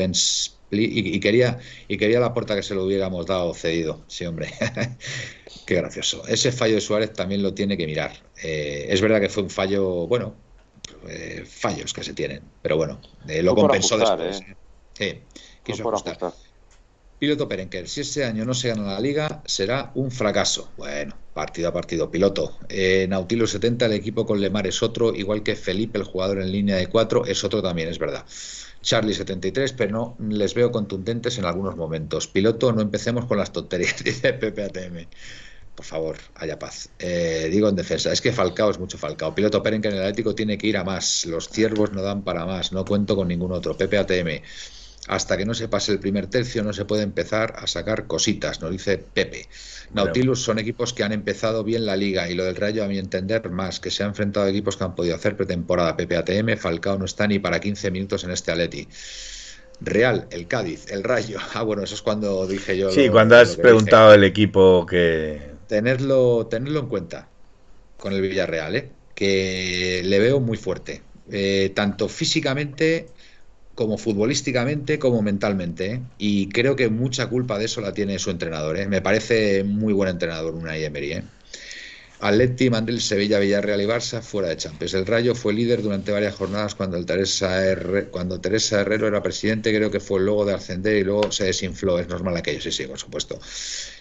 y, 0.71 1.21
quería 1.21 1.59
y 1.89 1.97
quería 1.97 2.21
la 2.21 2.33
puerta 2.33 2.55
que 2.55 2.63
se 2.63 2.75
lo 2.75 2.85
hubiéramos 2.85 3.27
dado 3.27 3.55
cedido, 3.55 4.05
sí 4.07 4.25
hombre. 4.25 4.51
Qué 5.67 5.75
gracioso. 5.75 6.27
Ese 6.29 6.53
fallo 6.53 6.77
de 6.77 6.81
Suárez 6.81 7.13
también 7.13 7.43
lo 7.43 7.55
tiene 7.55 7.77
que 7.77 7.87
mirar. 7.87 8.13
Eh, 8.43 8.87
es 8.89 9.01
verdad 9.01 9.21
que 9.21 9.29
fue 9.29 9.43
un 9.43 9.51
fallo, 9.51 10.07
bueno, 10.07 10.35
eh, 11.09 11.45
fallos 11.47 11.93
que 11.93 12.03
se 12.03 12.15
tienen, 12.15 12.43
pero 12.63 12.77
bueno, 12.77 13.01
eh, 13.27 13.43
lo 13.43 13.55
compensó 13.55 13.99
después. 13.99 14.43
Sí, 14.95 15.21
quiso 15.63 15.89
ajustar. 15.89 16.33
Piloto 17.19 17.49
Perenker, 17.49 17.89
si 17.89 18.03
este 18.03 18.25
año 18.25 18.45
no 18.45 18.55
se 18.55 18.69
gana 18.69 18.93
la 18.93 19.01
liga, 19.01 19.43
será 19.45 19.91
un 19.97 20.13
fracaso. 20.13 20.71
Bueno, 20.77 21.17
partido 21.35 21.69
a 21.69 21.73
partido. 21.73 22.11
Piloto, 22.13 22.57
eh, 22.69 23.07
Nautilus 23.09 23.51
70, 23.51 23.87
el 23.87 23.93
equipo 23.95 24.25
con 24.25 24.41
Lemar 24.41 24.69
es 24.69 24.85
otro, 24.85 25.13
igual 25.13 25.43
que 25.43 25.57
Felipe, 25.57 25.99
el 25.99 26.05
jugador 26.05 26.41
en 26.41 26.53
línea 26.53 26.77
de 26.77 26.87
4, 26.87 27.27
es 27.27 27.43
otro 27.43 27.61
también, 27.61 27.89
es 27.89 27.99
verdad. 27.99 28.25
Charlie 28.83 29.15
73, 29.15 29.73
pero 29.73 29.91
no 29.91 30.17
les 30.29 30.55
veo 30.55 30.71
contundentes 30.71 31.39
en 31.39 31.45
algunos 31.45 31.77
momentos. 31.77 32.29
Piloto, 32.29 32.73
no 32.73 32.83
empecemos 32.83 33.27
con 33.27 33.39
las 33.39 33.53
tonterías, 33.53 33.97
dice 34.05 34.33
PPATM. 34.35 35.09
Por 35.79 35.87
favor, 35.87 36.17
haya 36.35 36.59
paz. 36.59 36.89
Eh, 36.99 37.49
digo 37.53 37.69
en 37.69 37.77
defensa, 37.77 38.13
es 38.13 38.21
que 38.21 38.33
Falcao 38.33 38.69
es 38.69 38.81
mucho 38.81 38.99
Falcao. 38.99 39.33
Piloto 39.33 39.63
Perenker 39.63 39.93
en 39.93 39.99
el 39.99 40.03
Atlético 40.03 40.35
tiene 40.35 40.59
que 40.59 40.67
ir 40.67 40.77
a 40.77 40.83
más. 40.83 41.25
Los 41.25 41.49
ciervos 41.49 41.93
no 41.93 42.03
dan 42.03 42.25
para 42.25 42.45
más. 42.47 42.73
No 42.73 42.85
cuento 42.85 43.15
con 43.15 43.29
ningún 43.29 43.53
otro. 43.53 43.77
PPATM. 43.77 44.43
hasta 45.07 45.37
que 45.37 45.47
no 45.47 45.55
se 45.55 45.69
pase 45.69 45.93
el 45.93 46.01
primer 46.01 46.27
tercio 46.27 46.65
no 46.65 46.73
se 46.73 46.85
puede 46.85 47.05
empezar 47.05 47.55
a 47.59 47.69
sacar 47.69 48.09
cositas, 48.09 48.61
nos 48.61 48.73
dice 48.73 48.99
Pepe. 48.99 49.47
Nautilus 49.93 50.43
son 50.43 50.59
equipos 50.59 50.93
que 50.93 51.05
han 51.05 51.13
empezado 51.13 51.63
bien 51.63 51.87
la 51.87 51.95
liga 51.95 52.29
y 52.29 52.35
lo 52.35 52.45
del 52.45 52.57
Rayo, 52.57 52.83
a 52.83 52.89
mi 52.89 52.99
entender, 52.99 53.49
más, 53.49 53.79
que 53.79 53.93
se 53.93 54.03
han 54.03 54.09
enfrentado 54.09 54.47
a 54.47 54.51
equipos 54.51 54.77
que 54.77 54.83
han 54.83 54.97
podido 54.97 55.15
hacer 55.15 55.37
pretemporada. 55.37 55.97
Pepe 55.97 56.17
ATM, 56.17 56.57
Falcao 56.57 56.99
no 56.99 57.05
está 57.05 57.29
ni 57.29 57.39
para 57.39 57.61
15 57.61 57.93
minutos 57.93 58.25
en 58.25 58.33
este 58.33 58.51
Atleti. 58.51 58.89
Real, 59.81 60.27
el 60.31 60.49
Cádiz, 60.49 60.91
el 60.91 61.05
Rayo. 61.05 61.39
Ah, 61.55 61.63
bueno, 61.63 61.85
eso 61.85 61.95
es 61.95 62.03
cuando 62.03 62.47
dije 62.49 62.77
yo. 62.77 62.91
Sí, 62.91 63.09
cuando 63.09 63.37
has 63.37 63.57
preguntado 63.57 64.13
el 64.13 64.25
equipo 64.25 64.85
que. 64.85 65.58
Tenerlo, 65.69 66.47
tenerlo 66.47 66.81
en 66.81 66.89
cuenta 66.89 67.29
con 67.97 68.13
el 68.13 68.21
Villarreal, 68.23 68.77
¿eh? 68.77 68.91
que 69.15 70.03
le 70.05 70.19
veo 70.19 70.41
muy 70.41 70.57
fuerte. 70.57 71.03
Eh, 71.31 71.73
tanto 71.75 72.09
físicamente 72.09 73.09
como 73.79 73.97
futbolísticamente 73.97 74.99
como 74.99 75.23
mentalmente. 75.23 75.93
¿eh? 75.93 76.03
Y 76.19 76.49
creo 76.49 76.75
que 76.75 76.89
mucha 76.89 77.29
culpa 77.29 77.59
de 77.59 77.67
eso 77.67 77.81
la 77.81 77.95
tiene 77.95 78.19
su 78.19 78.31
entrenador. 78.31 78.77
¿eh? 78.77 78.89
Me 78.89 79.01
parece 79.01 79.63
muy 79.63 79.93
buen 79.93 80.09
entrenador, 80.09 80.53
Unai 80.53 80.83
Emery. 80.83 81.13
¿eh? 81.13 81.23
Atleti, 82.19 82.71
Sevilla, 82.99 83.39
Villarreal 83.39 83.81
y 83.81 83.87
Barça 83.87 84.21
fuera 84.21 84.49
de 84.49 84.57
Champions. 84.57 84.95
El 84.95 85.07
Rayo 85.07 85.37
fue 85.37 85.55
líder 85.55 85.83
durante 85.83 86.11
varias 86.11 86.35
jornadas 86.35 86.75
cuando, 86.75 87.05
Teresa, 87.05 87.77
cuando 88.11 88.41
Teresa 88.41 88.81
Herrero 88.81 89.07
era 89.07 89.23
presidente. 89.23 89.73
Creo 89.73 89.93
que 89.93 90.01
fue 90.01 90.19
el 90.19 90.27
logo 90.27 90.45
de 90.45 90.55
ascender 90.55 90.97
y 90.97 91.05
luego 91.05 91.31
se 91.31 91.45
desinfló. 91.45 92.01
Es 92.01 92.09
normal 92.09 92.37
aquello, 92.37 92.61
sí, 92.61 92.73
sí, 92.73 92.85
por 92.85 92.99
supuesto. 92.99 93.39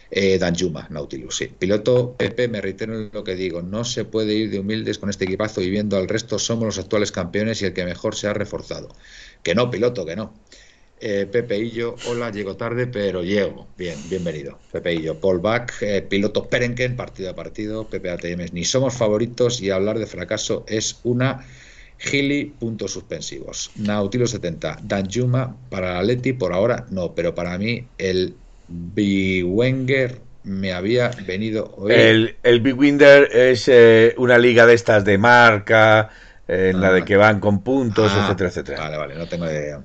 Eh, 0.10 0.38
Danjuma, 0.40 0.88
Nautilus, 0.90 1.38
sí. 1.38 1.48
Piloto 1.48 2.16
Pepe, 2.18 2.48
me 2.48 2.62
reitero 2.62 2.98
en 2.98 3.10
lo 3.12 3.24
que 3.24 3.36
digo. 3.36 3.62
No 3.62 3.84
se 3.84 4.06
puede 4.06 4.34
ir 4.34 4.50
de 4.50 4.60
humildes 4.60 5.00
con 5.00 5.10
este 5.10 5.26
equipazo 5.26 5.62
y 5.62 5.70
viendo 5.70 5.98
al 5.98 6.08
resto 6.08 6.40
somos 6.40 6.66
los 6.66 6.80
actuales 6.80 7.12
campeones 7.12 7.62
y 7.62 7.66
el 7.66 7.74
que 7.74 7.86
mejor 7.86 8.16
se 8.16 8.28
ha 8.28 8.34
reforzado. 8.34 8.90
Que 9.44 9.56
no, 9.56 9.70
piloto, 9.70 10.06
que 10.06 10.16
no. 10.16 10.34
Eh, 11.00 11.28
Pepeillo, 11.32 11.96
hola, 12.08 12.32
llego 12.32 12.56
tarde, 12.56 12.88
pero 12.88 13.24
llego. 13.24 13.68
Bien, 13.78 13.98
bienvenido. 14.10 14.58
Pepeillo, 14.72 15.20
Paul 15.20 15.40
Bach, 15.40 15.72
eh, 15.82 16.02
piloto 16.02 16.48
Perenken, 16.48 16.96
partido 16.96 17.30
a 17.30 17.36
partido, 17.36 17.88
Pepe 17.88 18.10
ATM. 18.10 18.52
Ni 18.54 18.64
somos 18.64 18.96
favoritos 18.96 19.62
y 19.62 19.70
hablar 19.70 20.00
de 20.00 20.08
fracaso 20.08 20.66
es 20.68 21.00
una 21.04 21.46
gili, 22.00 22.46
puntos 22.46 22.92
suspensivos. 22.92 23.72
Nautilus 23.76 24.32
70, 24.32 24.80
Danjuma 24.84 25.56
para 25.70 26.02
Leti, 26.02 26.34
por 26.34 26.54
ahora 26.54 26.86
no, 26.90 27.14
pero 27.14 27.36
para 27.36 27.58
mí 27.58 27.88
el 27.98 28.36
Wenger 28.70 30.22
me 30.44 30.74
había 30.74 31.12
venido 31.26 31.74
hoy. 31.78 31.94
El, 31.94 32.38
el 32.44 32.62
Big 32.62 32.78
Winder 32.78 33.30
es 33.32 33.68
eh, 33.68 34.16
una 34.18 34.38
liga 34.38 34.66
de 34.66 34.74
estas 34.74 35.04
de 35.04 35.18
marca, 35.18 36.10
en 36.48 36.80
la 36.80 36.92
de 36.92 37.02
ah. 37.02 37.06
que 37.06 37.18
van 37.18 37.40
con 37.40 37.62
puntos, 37.62 38.12
ah, 38.14 38.24
etcétera, 38.24 38.50
etcétera. 38.50 38.80
Vale, 38.80 38.98
vale, 38.98 39.16
no 39.16 39.28
tengo 39.28 39.46
idea. 39.46 39.84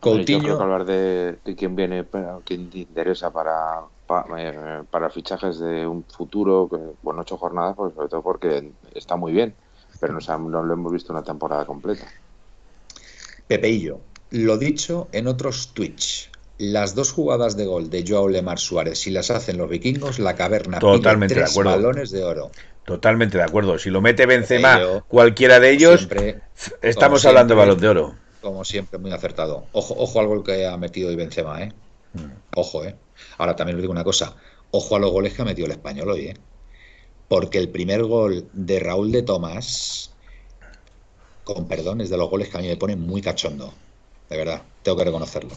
Coutinho. 0.00 0.38
Yo 0.38 0.44
creo 0.44 0.56
que 0.56 0.62
hablar 0.62 0.84
de, 0.84 1.36
de 1.44 1.56
quién 1.56 1.76
viene, 1.76 2.04
quién 2.44 2.70
te 2.70 2.78
interesa 2.78 3.30
para, 3.30 3.82
eh, 4.38 4.82
para, 4.90 5.10
fichajes 5.10 5.58
de 5.58 5.86
un 5.86 6.04
futuro, 6.04 6.68
bueno, 7.02 7.22
ocho 7.22 7.36
jornadas, 7.36 7.74
pues 7.76 7.94
sobre 7.94 8.08
todo 8.08 8.22
porque 8.22 8.70
está 8.94 9.16
muy 9.16 9.32
bien, 9.32 9.54
pero 10.00 10.14
no, 10.14 10.38
no 10.48 10.62
lo 10.62 10.74
hemos 10.74 10.92
visto 10.92 11.12
una 11.12 11.22
temporada 11.22 11.66
completa. 11.66 12.06
Pepeillo, 13.46 14.00
lo 14.30 14.56
dicho 14.56 15.08
en 15.12 15.26
otros 15.26 15.72
Twitch, 15.74 16.30
las 16.58 16.94
dos 16.94 17.12
jugadas 17.12 17.56
de 17.56 17.66
gol 17.66 17.88
de 17.88 18.04
Joao 18.06 18.28
Lemar 18.28 18.58
Suárez, 18.58 18.98
si 18.98 19.10
las 19.10 19.30
hacen 19.30 19.56
los 19.56 19.70
vikingos, 19.70 20.18
la 20.18 20.34
caverna 20.34 20.80
Totalmente 20.80 21.34
tres 21.36 21.54
de 21.54 21.62
balones 21.62 22.10
de 22.10 22.24
oro. 22.24 22.50
Totalmente 22.84 23.38
de 23.38 23.44
acuerdo. 23.44 23.78
Si 23.78 23.90
lo 23.90 24.00
mete 24.00 24.26
Benzema, 24.26 24.80
cualquiera 25.08 25.60
de 25.60 25.70
ellos, 25.70 26.08
estamos 26.82 27.24
hablando 27.24 27.54
de 27.54 27.58
balón 27.58 27.80
de 27.80 27.88
oro. 27.88 28.14
Como 28.40 28.64
siempre, 28.64 28.98
muy 28.98 29.12
acertado. 29.12 29.66
Ojo, 29.72 29.94
ojo 29.96 30.20
al 30.20 30.26
gol 30.26 30.44
que 30.44 30.66
ha 30.66 30.76
metido 30.76 31.08
hoy 31.08 31.16
Benzema, 31.16 31.62
¿eh? 31.62 31.72
Mm. 32.14 32.30
Ojo, 32.56 32.84
¿eh? 32.84 32.96
Ahora 33.36 33.54
también 33.56 33.76
os 33.76 33.82
digo 33.82 33.92
una 33.92 34.04
cosa. 34.04 34.34
Ojo 34.70 34.96
a 34.96 34.98
los 34.98 35.10
goles 35.10 35.34
que 35.34 35.42
ha 35.42 35.44
metido 35.44 35.66
el 35.66 35.72
español 35.72 36.10
hoy, 36.10 36.28
¿eh? 36.28 36.36
Porque 37.28 37.58
el 37.58 37.68
primer 37.68 38.04
gol 38.04 38.48
de 38.52 38.80
Raúl 38.80 39.12
de 39.12 39.22
Tomás, 39.22 40.12
con 41.44 41.68
perdón, 41.68 42.00
es 42.00 42.10
de 42.10 42.16
los 42.16 42.30
goles 42.30 42.48
que 42.48 42.56
a 42.56 42.60
mí 42.60 42.68
me 42.68 42.76
ponen 42.76 43.00
muy 43.00 43.20
cachondo. 43.20 43.72
De 44.30 44.36
verdad, 44.36 44.62
tengo 44.82 44.96
que 44.96 45.04
reconocerlo. 45.04 45.54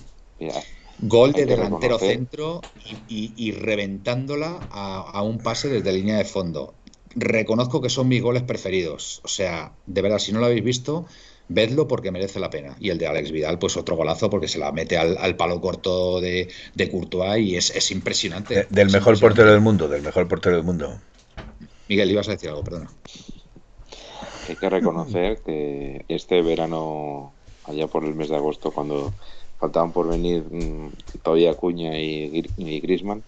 Gol 1.02 1.34
de 1.34 1.46
delantero 1.46 1.98
centro 1.98 2.62
y, 3.08 3.52
reventándola 3.52 4.60
a, 4.72 5.22
un 5.24 5.40
pase 5.40 5.70
desde 5.70 5.92
línea 5.94 6.18
de 6.18 6.26
fondo 6.26 6.76
reconozco 7.14 7.82
que 7.82 7.90
son 7.90 8.08
mis 8.08 8.22
goles 8.22 8.44
preferidos. 8.44 9.20
O 9.24 9.28
sea, 9.28 9.74
de 9.86 10.02
verdad, 10.02 10.20
si 10.20 10.32
no 10.32 10.40
lo 10.40 10.46
habéis 10.46 10.64
visto, 10.64 11.06
vedlo 11.50 11.88
porque 11.88 12.12
merece 12.12 12.40
la 12.40 12.50
pena. 12.50 12.76
Y 12.80 12.90
el 12.90 12.98
de 12.98 13.08
Alex 13.08 13.32
Vidal, 13.32 13.60
pues 13.60 13.78
otro 13.78 13.96
golazo 13.96 14.30
porque 14.30 14.48
se 14.48 14.60
la 14.60 14.72
mete 14.72 14.98
al, 14.98 15.36
palo 15.36 15.60
corto 15.60 16.22
de, 16.22 16.50
de, 16.74 16.90
Courtois 16.90 17.46
y 17.46 17.56
es, 17.56 17.92
impresionante. 17.92 18.68
del 18.70 18.90
mejor 18.90 19.20
portero 19.20 19.52
del 19.52 19.62
mundo, 19.62 19.88
del 19.88 20.02
mejor 20.02 20.28
portero 20.28 20.56
del 20.56 20.66
mundo. 20.66 21.00
Miguel, 21.90 22.12
ibas 22.12 22.30
a 22.30 22.32
decir 22.32 22.50
algo, 22.50 22.64
perdona. 22.64 22.90
Hay 24.48 24.56
que 24.56 24.70
reconocer 24.70 25.40
que 25.46 26.06
este 26.08 26.42
verano, 26.42 27.34
allá 27.66 27.88
por 27.88 28.06
el 28.06 28.16
mes 28.16 28.30
de 28.30 28.38
agosto, 28.38 28.72
cuando 28.72 29.14
faltaban 29.62 29.94
por 29.94 30.10
venir 30.10 30.46
mm, 30.52 30.94
todavía 31.24 31.56
Cuña 31.58 32.00
y, 32.00 32.52
y 32.58 32.82
Grisman, 32.82 33.26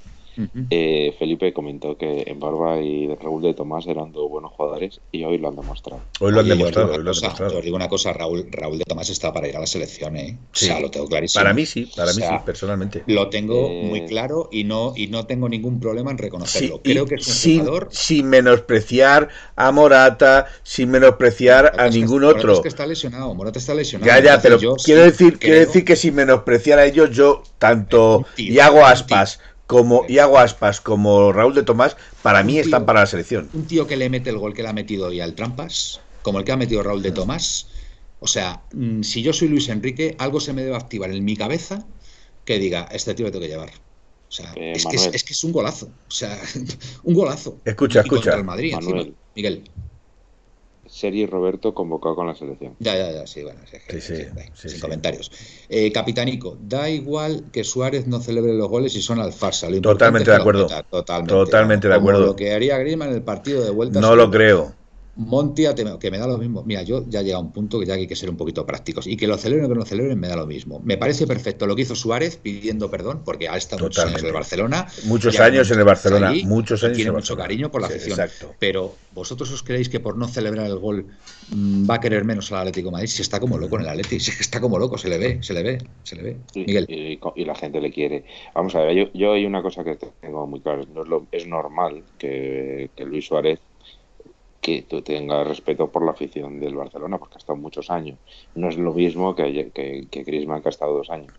eh, 0.69 1.15
Felipe 1.17 1.53
comentó 1.53 1.97
que 1.97 2.23
en 2.27 2.39
Barba 2.39 2.81
y 2.81 3.13
Raúl 3.15 3.41
de 3.41 3.53
Tomás 3.53 3.87
eran 3.87 4.11
dos 4.11 4.29
buenos 4.29 4.51
jugadores 4.51 5.01
y 5.11 5.23
hoy 5.23 5.37
lo 5.37 5.49
han 5.49 5.55
demostrado. 5.55 6.01
Hoy 6.19 6.31
lo 6.31 6.39
han 6.39 6.47
demostrado. 6.47 6.91
Hoy 6.91 7.03
lo 7.03 7.11
han 7.11 7.19
demostrado. 7.19 7.57
Os 7.57 7.63
digo 7.63 7.75
una 7.75 7.89
cosa, 7.89 8.13
Raúl, 8.13 8.47
Raúl 8.51 8.79
de 8.79 8.85
Tomás 8.85 9.09
está 9.09 9.33
para 9.33 9.47
ir 9.47 9.55
a 9.55 9.59
la 9.59 9.67
selección, 9.67 10.15
¿eh? 10.17 10.37
O 10.53 10.55
sea, 10.55 10.79
lo 10.79 10.89
tengo 10.89 11.07
clarísimo. 11.07 11.41
Para 11.41 11.53
mí 11.53 11.65
sí, 11.65 11.89
para 11.95 12.13
mí 12.13 12.21
sí, 12.21 12.33
personalmente. 12.45 13.03
Lo 13.07 13.29
tengo 13.29 13.67
eh, 13.67 13.83
muy 13.87 14.05
claro 14.05 14.49
y 14.51 14.63
no, 14.63 14.93
y 14.95 15.07
no 15.07 15.25
tengo 15.25 15.49
ningún 15.49 15.79
problema 15.79 16.11
en 16.11 16.17
reconocerlo. 16.17 16.81
Creo 16.81 17.05
que 17.05 17.15
es 17.15 17.27
un 17.27 17.33
sin, 17.33 17.59
jugador... 17.59 17.87
Sin 17.91 18.27
menospreciar 18.27 19.29
a 19.55 19.71
Morata, 19.71 20.47
sin 20.63 20.89
menospreciar 20.91 21.79
a 21.79 21.89
ningún 21.89 22.23
otro. 22.23 22.41
Morata 22.41 22.53
es 22.53 22.59
que 22.61 22.67
está 22.69 22.87
lesionado, 22.87 23.33
Morata 23.33 23.59
está 23.59 23.73
lesionado. 23.73 24.11
Ya, 24.11 24.23
ya, 24.23 24.41
pero 24.41 24.57
quiero, 24.83 25.03
decir, 25.03 25.37
quiero 25.39 25.59
decir 25.59 25.85
que 25.85 25.95
sin 25.95 26.15
menospreciar 26.15 26.79
a 26.79 26.85
ellos, 26.85 27.11
yo, 27.11 27.43
tanto 27.57 28.25
y 28.37 28.59
hago 28.59 28.85
Aspas 28.85 29.39
como 29.67 30.05
Iago 30.07 30.37
Aspas 30.37 30.81
como 30.81 31.31
Raúl 31.31 31.55
de 31.55 31.63
Tomás, 31.63 31.97
para 32.21 32.43
mí 32.43 32.59
están 32.59 32.85
para 32.85 33.01
la 33.01 33.05
selección. 33.05 33.49
Un 33.53 33.65
tío 33.65 33.87
que 33.87 33.97
le 33.97 34.09
mete 34.09 34.29
el 34.29 34.37
gol 34.37 34.53
que 34.53 34.63
le 34.63 34.69
ha 34.69 34.73
metido 34.73 35.07
hoy 35.07 35.21
al 35.21 35.35
Trampas, 35.35 36.01
como 36.21 36.39
el 36.39 36.45
que 36.45 36.51
ha 36.51 36.57
metido 36.57 36.83
Raúl 36.83 37.01
de 37.01 37.11
Tomás. 37.11 37.67
O 38.19 38.27
sea, 38.27 38.61
mm, 38.73 39.01
si 39.01 39.21
yo 39.21 39.33
soy 39.33 39.49
Luis 39.49 39.69
Enrique, 39.69 40.15
algo 40.19 40.39
se 40.39 40.53
me 40.53 40.63
debe 40.63 40.75
activar 40.75 41.11
en 41.11 41.23
mi 41.25 41.35
cabeza 41.35 41.85
que 42.45 42.59
diga, 42.59 42.87
este 42.91 43.13
tío 43.13 43.25
lo 43.25 43.31
tengo 43.31 43.43
que 43.43 43.49
llevar. 43.49 43.69
O 43.69 44.31
sea, 44.35 44.51
eh, 44.55 44.73
es, 44.75 44.85
que 44.85 44.95
es, 44.95 45.23
que 45.23 45.33
es, 45.33 45.43
un 45.43 45.51
golazo. 45.51 45.89
O 46.07 46.11
sea, 46.11 46.41
un 47.03 47.13
golazo. 47.13 47.59
Escucha, 47.65 48.01
escucha. 48.01 48.35
El 48.35 48.43
Madrid, 48.43 48.75
Miguel. 49.35 49.69
Sergi 50.93 51.25
Roberto 51.25 51.73
convocado 51.73 52.15
con 52.15 52.27
la 52.27 52.35
selección. 52.35 52.75
Ya, 52.77 52.95
ya, 52.95 53.11
ya, 53.11 53.25
sí, 53.25 53.41
bueno, 53.41 53.59
sí, 53.65 53.99
sí, 53.99 54.69
sin 54.69 54.79
comentarios. 54.79 55.31
Eh, 55.67 55.91
Capitanico, 55.91 56.55
da 56.61 56.87
igual 56.87 57.45
que 57.51 57.63
Suárez 57.63 58.05
no 58.05 58.19
celebre 58.19 58.53
los 58.53 58.69
goles 58.69 58.95
y 58.95 59.01
son 59.01 59.19
al 59.19 59.33
farsa. 59.33 59.69
totalmente 59.81 60.29
de 60.29 60.37
acuerdo. 60.37 60.67
totalmente, 60.91 61.33
totalmente 61.33 61.87
de 61.87 61.95
acuerdo. 61.95 62.27
Lo 62.27 62.35
que 62.35 62.53
haría 62.53 62.77
Griezmann 62.77 63.09
en 63.09 63.15
el 63.15 63.23
partido 63.23 63.63
de 63.63 63.71
vuelta. 63.71 63.99
No 63.99 64.15
lo 64.15 64.29
creo. 64.29 64.75
Montia, 65.15 65.75
que 65.75 66.09
me 66.09 66.17
da 66.17 66.25
lo 66.25 66.39
mismo. 66.39 66.63
Mira, 66.63 66.81
yo 66.81 67.05
ya 67.07 67.21
llega 67.21 67.37
a 67.37 67.39
un 67.39 67.51
punto 67.51 67.79
que 67.79 67.85
ya 67.85 67.93
hay 67.93 68.07
que 68.07 68.15
ser 68.15 68.31
un 68.31 68.37
poquito 68.37 68.65
prácticos. 68.65 69.05
Y 69.05 69.15
que 69.15 69.27
lo 69.27 69.37
celebren 69.37 69.65
o 69.65 69.69
que 69.69 69.75
no 69.75 69.81
lo 69.81 69.85
celebren 69.85 70.19
me 70.19 70.27
da 70.27 70.35
lo 70.35 70.47
mismo. 70.47 70.81
Me 70.83 70.97
parece 70.97 71.27
perfecto 71.27 71.67
lo 71.67 71.75
que 71.75 71.83
hizo 71.83 71.95
Suárez 71.95 72.37
pidiendo 72.37 72.89
perdón, 72.89 73.21
porque 73.23 73.47
ha 73.47 73.55
estado 73.55 73.83
muchos 73.83 74.03
años 74.03 74.21
en 74.21 74.27
el 74.27 74.33
Barcelona. 74.33 74.87
Muchos 75.05 75.39
años 75.39 75.69
en 75.69 75.79
el 75.79 75.85
Barcelona. 75.85 76.33
muchos 76.45 76.83
años. 76.83 76.97
Tiene 76.97 77.11
mucho 77.11 77.37
cariño 77.37 77.69
por 77.69 77.81
la 77.81 77.87
afición. 77.87 78.19
Pero 78.57 78.95
vosotros 79.11 79.51
os 79.51 79.61
creéis 79.61 79.87
que 79.87 79.99
por 79.99 80.17
no 80.17 80.27
celebrar 80.27 80.65
el 80.65 80.79
gol 80.79 81.05
mm, 81.49 81.87
va 81.87 81.95
a 81.95 81.99
querer 81.99 82.23
menos 82.23 82.51
al 82.51 82.59
Atlético 82.59 82.87
de 82.87 82.93
Madrid. 82.93 83.07
Si 83.07 83.21
está 83.21 83.39
como 83.39 83.59
loco 83.59 83.75
en 83.75 83.83
el 83.83 83.89
Atlético, 83.89 84.19
si 84.23 84.31
está 84.31 84.59
como 84.59 84.79
loco, 84.79 84.97
se 84.97 85.09
le 85.09 85.19
ve, 85.19 85.43
se 85.43 85.53
le 85.53 85.61
ve, 85.61 85.77
se 86.03 86.15
le 86.15 86.23
ve. 86.23 86.37
Miguel. 86.55 86.85
Y, 86.89 87.45
la 87.45 87.55
gente 87.55 87.79
le 87.81 87.91
quiere. 87.91 88.23
Vamos 88.55 88.73
a 88.73 88.81
ver, 88.81 89.11
yo, 89.13 89.33
hay 89.33 89.45
una 89.45 89.61
cosa 89.61 89.83
que 89.83 89.97
tengo 90.21 90.47
muy 90.47 90.59
claro. 90.61 90.85
es, 91.31 91.45
normal 91.45 92.03
que 92.17 92.89
Luis 92.97 93.27
Suárez 93.27 93.59
que 94.63 94.81
tú 94.81 95.01
tengas 95.01 95.45
respeto 95.45 95.91
por 95.91 96.03
la 96.05 96.11
afición 96.11 96.59
del 96.61 96.75
Barcelona, 96.75 97.19
porque 97.19 97.35
ha 97.35 97.37
estado 97.37 97.57
muchos 97.57 97.91
años. 97.91 98.17
No 98.55 98.69
es 98.69 98.77
lo 98.77 98.93
mismo 98.93 99.35
que, 99.35 99.71
que, 99.71 100.07
que 100.09 100.23
Griezmann, 100.23 100.61
que 100.61 100.69
ha 100.69 100.71
estado 100.71 100.97
dos 100.97 101.09
años. 101.09 101.33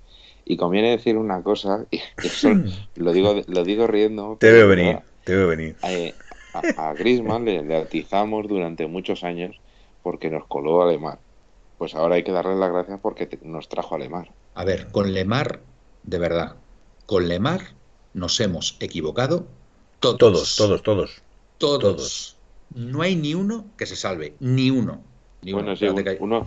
Y 0.45 0.59
conviene 0.59 0.91
decir 0.91 1.17
una 1.17 1.43
cosa, 1.43 1.87
y 1.91 2.01
eso 2.23 2.51
lo 2.97 3.13
digo, 3.13 3.35
lo 3.47 3.65
digo 3.65 3.87
riendo. 3.87 4.37
Te 4.39 4.53
veo 4.53 4.69
venir, 4.69 4.99
te 5.25 5.35
veo 5.35 5.49
venir. 5.49 5.75
A, 5.83 6.91
a, 6.91 6.93
Griezmann 6.93 7.47
le, 7.47 7.77
atizamos 7.77 8.47
durante 8.47 8.87
muchos 8.87 9.25
años 9.25 9.57
porque 10.03 10.31
nos 10.31 10.47
coló 10.47 10.83
a 10.83 10.93
Lemar. 10.93 11.19
Pues 11.79 11.95
ahora 11.95 12.17
hay 12.17 12.25
que 12.25 12.31
darle 12.31 12.55
las 12.57 12.71
gracias 12.71 13.01
porque 13.01 13.39
nos 13.43 13.69
trajo 13.69 13.95
a 13.95 13.99
Lemar. 13.99 14.31
A 14.55 14.65
ver, 14.65 14.89
con 14.93 15.15
Lemar, 15.15 15.61
de 16.03 16.19
verdad, 16.19 16.57
con 17.07 17.27
Lemar 17.27 17.63
nos 18.13 18.39
hemos 18.39 18.77
equivocado 18.81 19.47
todos. 19.99 20.19
Todos, 20.19 20.57
todos, 20.57 20.83
todos. 20.83 21.23
Todos 21.57 22.34
no 22.75 23.03
hay 23.03 23.17
ni 23.17 23.35
uno 23.35 23.67
que 23.77 23.87
se 23.87 23.97
salve, 23.97 24.35
ni 24.41 24.71
uno. 24.71 25.03
bueno, 25.43 25.75
uno, 26.21 26.47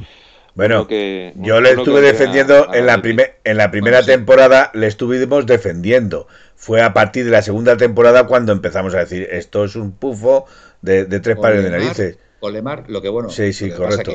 Bueno, 0.55 0.87
yo 0.89 1.61
le 1.61 1.71
estuve 1.71 2.01
defendiendo 2.01 2.73
en, 2.73 2.85
la 2.85 3.01
en 3.43 3.57
la 3.57 3.71
primera 3.71 4.03
temporada, 4.03 4.71
le 4.73 4.87
estuvimos 4.87 5.45
defendiendo. 5.45 6.27
Fue 6.55 6.81
a 6.81 6.93
partir 6.93 7.25
de 7.25 7.31
la 7.31 7.41
segunda 7.41 7.77
temporada 7.77 8.27
cuando 8.27 8.51
empezamos 8.51 8.93
a 8.95 8.99
decir, 8.99 9.27
esto 9.31 9.65
es 9.65 9.75
un 9.75 9.91
pufo 9.91 10.45
de, 10.81 11.05
tres 11.05 11.37
pares 11.37 11.63
de 11.63 11.69
narices. 11.69 12.17
Lemar, 12.51 12.85
lo 12.87 13.01
que 13.01 13.09
bueno. 13.09 13.29
Sí, 13.29 13.51
sí, 13.51 13.71
correcto. 13.71 14.11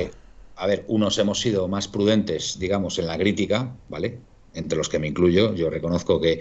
a 0.56 0.66
ver, 0.66 0.84
unos 0.88 1.18
hemos 1.18 1.40
sido 1.40 1.68
más 1.68 1.88
prudentes, 1.88 2.58
digamos, 2.58 2.98
en 2.98 3.06
la 3.06 3.18
crítica, 3.18 3.72
¿vale? 3.88 4.18
Entre 4.54 4.78
los 4.78 4.88
que 4.88 4.98
me 4.98 5.08
incluyo, 5.08 5.54
yo 5.54 5.70
reconozco 5.70 6.20
que 6.20 6.40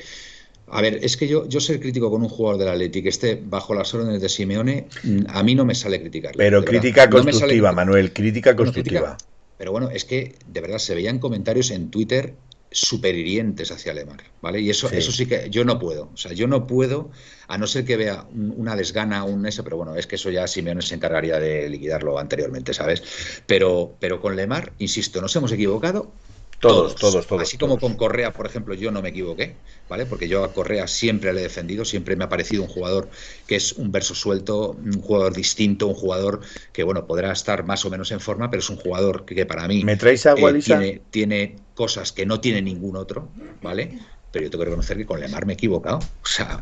a 0.72 0.82
ver, 0.82 1.00
es 1.02 1.18
que 1.18 1.28
yo, 1.28 1.48
yo 1.48 1.60
ser 1.60 1.80
crítico 1.80 2.10
con 2.10 2.22
un 2.22 2.30
jugador 2.30 2.60
del 2.60 2.70
Atleti 2.70 3.04
que 3.04 3.10
esté 3.10 3.42
bajo 3.44 3.74
las 3.74 3.94
órdenes 3.94 4.22
de 4.22 4.30
Simeone, 4.30 4.88
mm, 5.04 5.20
a 5.28 5.44
mí 5.44 5.54
no 5.54 5.66
me 5.66 5.76
sale 5.76 6.00
criticar. 6.00 6.34
Pero 6.36 6.64
crítica 6.64 7.10
constructiva, 7.10 7.72
Manuel, 7.72 8.14
crítica 8.14 8.56
constructiva. 8.56 9.18
pero 9.58 9.72
bueno, 9.72 9.90
es 9.90 10.06
que 10.06 10.36
de 10.48 10.62
verdad 10.62 10.80
se 10.80 10.96
veían 10.96 11.20
comentarios 11.20 11.72
en 11.72 11.92
Twitter 11.92 12.34
super 12.72 13.14
hirientes 13.14 13.70
hacia 13.72 13.94
Lemar, 13.94 14.24
¿vale? 14.42 14.62
Y 14.62 14.70
eso, 14.70 14.90
eso 14.90 15.12
sí 15.12 15.26
que 15.26 15.50
yo 15.50 15.66
no 15.66 15.78
puedo. 15.78 16.10
O 16.14 16.18
sea, 16.18 16.32
yo 16.32 16.48
no 16.48 16.66
puedo, 16.68 17.12
a 17.50 17.58
no 17.58 17.68
ser 17.68 17.84
que 17.84 17.98
vea 17.98 18.26
una 18.34 18.78
desgana, 18.78 19.26
un 19.26 19.46
ese, 19.46 19.62
pero 19.62 19.76
bueno, 19.76 19.96
es 19.98 20.08
que 20.08 20.16
eso 20.16 20.30
ya 20.30 20.48
Simeone 20.48 20.82
se 20.82 20.96
encargaría 20.96 21.38
de 21.38 21.68
liquidarlo 21.70 22.18
anteriormente, 22.18 22.74
¿sabes? 22.74 23.04
Pero, 23.46 23.98
pero 24.00 24.22
con 24.22 24.38
Lemar, 24.38 24.72
insisto, 24.80 25.20
nos 25.20 25.36
hemos 25.36 25.52
equivocado 25.52 26.14
todos, 26.62 26.96
todos, 26.96 27.28
todos. 27.28 27.42
Así 27.42 27.58
como 27.58 27.80
con 27.80 27.96
Correa, 27.96 28.32
por 28.32 28.46
ejemplo, 28.46 28.74
yo 28.74 28.92
no 28.92 29.02
me 29.02 29.10
equivoqué, 29.10 29.56
¿vale? 29.90 30.06
Porque 30.06 30.28
yo 30.28 30.44
a 30.44 30.54
Correa 30.54 30.88
siempre 30.88 31.34
le 31.34 31.42
he 31.42 31.44
defendido, 31.44 31.84
siempre 31.84 32.16
me 32.16 32.24
ha 32.24 32.30
parecido 32.30 32.64
un 32.64 32.70
jugador 32.70 33.10
que 33.48 33.56
es 33.56 33.74
un 33.74 33.92
verso 33.92 34.16
suelto, 34.16 34.72
un 34.72 35.02
jugador 35.02 35.34
distinto, 35.34 35.88
un 35.88 35.96
jugador 35.96 36.42
que, 36.72 36.84
bueno, 36.84 37.06
podrá 37.08 37.32
estar 37.32 37.66
más 37.66 37.84
o 37.84 37.90
menos 37.90 38.12
en 38.12 38.20
forma, 38.20 38.50
pero 38.50 38.62
es 38.62 38.70
un 38.70 38.78
jugador 38.78 39.26
que, 39.26 39.46
para 39.46 39.68
mí 39.68 39.84
¿Me 39.84 39.98
traes 39.98 40.26
a 40.26 40.34
eh, 40.34 40.62
tiene, 40.64 41.02
tiene 41.10 41.56
cosas 41.74 42.12
que 42.12 42.26
no 42.26 42.40
tiene 42.40 42.62
ningún 42.62 42.96
otro, 42.96 43.30
¿vale? 43.62 44.00
pero 44.32 44.46
yo 44.46 44.50
tengo 44.50 44.64
que 44.64 44.70
reconocer 44.70 44.98
que 44.98 45.06
con 45.06 45.20
Lemar 45.20 45.46
me 45.46 45.54
he 45.54 45.56
equivocado. 45.56 45.98
O 45.98 46.26
sea, 46.26 46.62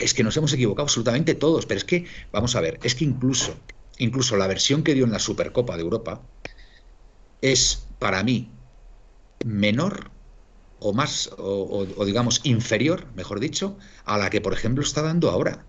es 0.00 0.14
que 0.14 0.24
nos 0.24 0.36
hemos 0.36 0.52
equivocado 0.52 0.84
absolutamente 0.84 1.34
todos. 1.34 1.66
Pero 1.66 1.78
es 1.78 1.84
que, 1.84 2.06
vamos 2.32 2.56
a 2.56 2.60
ver, 2.60 2.78
es 2.82 2.94
que 2.94 3.04
incluso, 3.04 3.54
incluso 3.98 4.36
la 4.36 4.46
versión 4.46 4.82
que 4.82 4.94
dio 4.94 5.04
en 5.04 5.12
la 5.12 5.18
Supercopa 5.18 5.76
de 5.76 5.82
Europa 5.82 6.22
es, 7.42 7.84
para 7.98 8.22
mí, 8.22 8.48
menor 9.44 10.10
o 10.78 10.92
más, 10.92 11.30
o, 11.36 11.86
digamos 12.06 12.40
inferior, 12.44 13.06
mejor 13.14 13.38
dicho, 13.40 13.76
a 14.04 14.18
la 14.18 14.30
que, 14.30 14.40
por 14.40 14.52
ejemplo, 14.52 14.82
está 14.82 15.02
dando 15.02 15.30
ahora. 15.30 15.66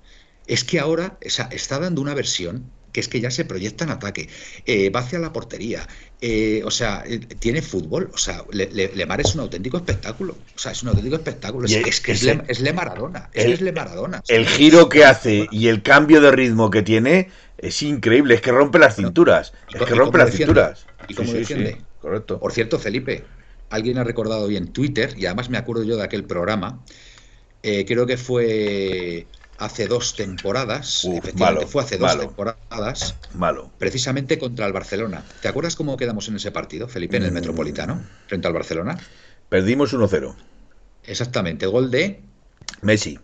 Es 0.48 0.64
que 0.64 0.80
ahora 0.80 1.18
está 1.22 1.80
dando 1.80 2.02
una 2.02 2.14
versión 2.14 2.72
que 2.92 3.00
es 3.00 3.08
que 3.08 3.22
ya 3.22 3.32
se 3.32 3.46
proyecta 3.46 3.86
en 3.86 3.92
ataque, 3.92 4.28
eh, 4.66 4.90
va 4.90 5.00
hacia 5.00 5.20
la 5.20 5.32
portería, 5.32 5.88
eh, 6.20 6.62
o 6.66 6.72
sea, 6.72 7.04
eh, 7.08 7.20
tiene 7.20 7.62
fútbol, 7.62 8.12
o 8.14 8.18
sea, 8.18 8.44
Lemar 8.52 9.22
es 9.22 9.34
un 9.34 9.42
auténtico 9.42 9.78
espectáculo, 9.78 10.36
o 10.56 10.60
sea, 10.60 10.74
es 10.74 10.84
un 10.84 10.90
auténtico 10.90 11.16
espectáculo, 11.16 11.68
es, 11.68 12.02
que 12.02 12.12
es, 12.12 12.60
Le, 12.60 12.74
Maradona, 12.74 13.30
es 13.34 13.62
Le 13.62 13.72
Maradona. 13.72 14.22
El 14.28 14.46
giro 14.46 14.90
que 14.90 15.06
hace 15.06 15.48
y 15.52 15.68
el 15.68 15.82
cambio 15.84 16.20
de 16.22 16.32
ritmo 16.32 16.70
que 16.70 16.82
tiene 16.82 17.30
es 17.58 17.82
increíble, 17.82 18.36
es 18.36 18.42
que 18.42 18.52
rompe 18.52 18.78
las 18.80 18.96
cinturas, 18.96 19.54
es 19.74 19.82
que 19.82 19.96
rompe 19.96 20.18
las 20.18 20.32
cinturas. 20.32 20.86
¿Y 21.08 21.14
cómo 21.14 21.32
defiende? 21.32 21.82
correcto. 22.02 22.40
Por 22.40 22.52
cierto, 22.52 22.80
Felipe, 22.80 23.24
alguien 23.72 23.98
ha 23.98 24.04
recordado 24.04 24.44
hoy 24.44 24.58
en 24.58 24.68
Twitter, 24.68 25.16
y 25.18 25.26
además 25.26 25.50
me 25.50 25.58
acuerdo 25.58 25.84
yo 25.84 25.98
de 25.98 26.04
aquel 26.04 26.26
programa, 26.26 26.84
eh, 27.64 27.86
creo 27.86 28.06
que 28.06 28.18
fue 28.18 29.26
hace 29.58 29.88
dos 29.88 30.16
temporadas, 30.16 31.06
efectivamente 31.06 31.68
fue 31.68 31.84
hace 31.84 31.98
dos 31.98 32.18
temporadas, 32.20 33.16
malo. 33.34 33.72
precisamente 33.78 34.38
contra 34.38 34.66
el 34.66 34.74
Barcelona. 34.74 35.24
¿Te 35.42 35.48
acuerdas 35.48 35.76
cómo 35.76 35.98
quedamos 35.98 36.28
en 36.28 36.36
ese 36.36 36.52
partido, 36.52 36.88
Felipe, 36.88 37.18
en 37.18 37.24
el 37.24 37.32
mm. 37.32 37.36
Metropolitano, 37.36 38.02
frente 38.28 38.48
al 38.48 38.54
Barcelona? 38.54 38.98
Perdimos 39.50 39.94
1-0. 39.94 40.36
Exactamente, 41.06 41.66
gol 41.68 41.92
de 41.92 42.22
Messi. 42.82 43.20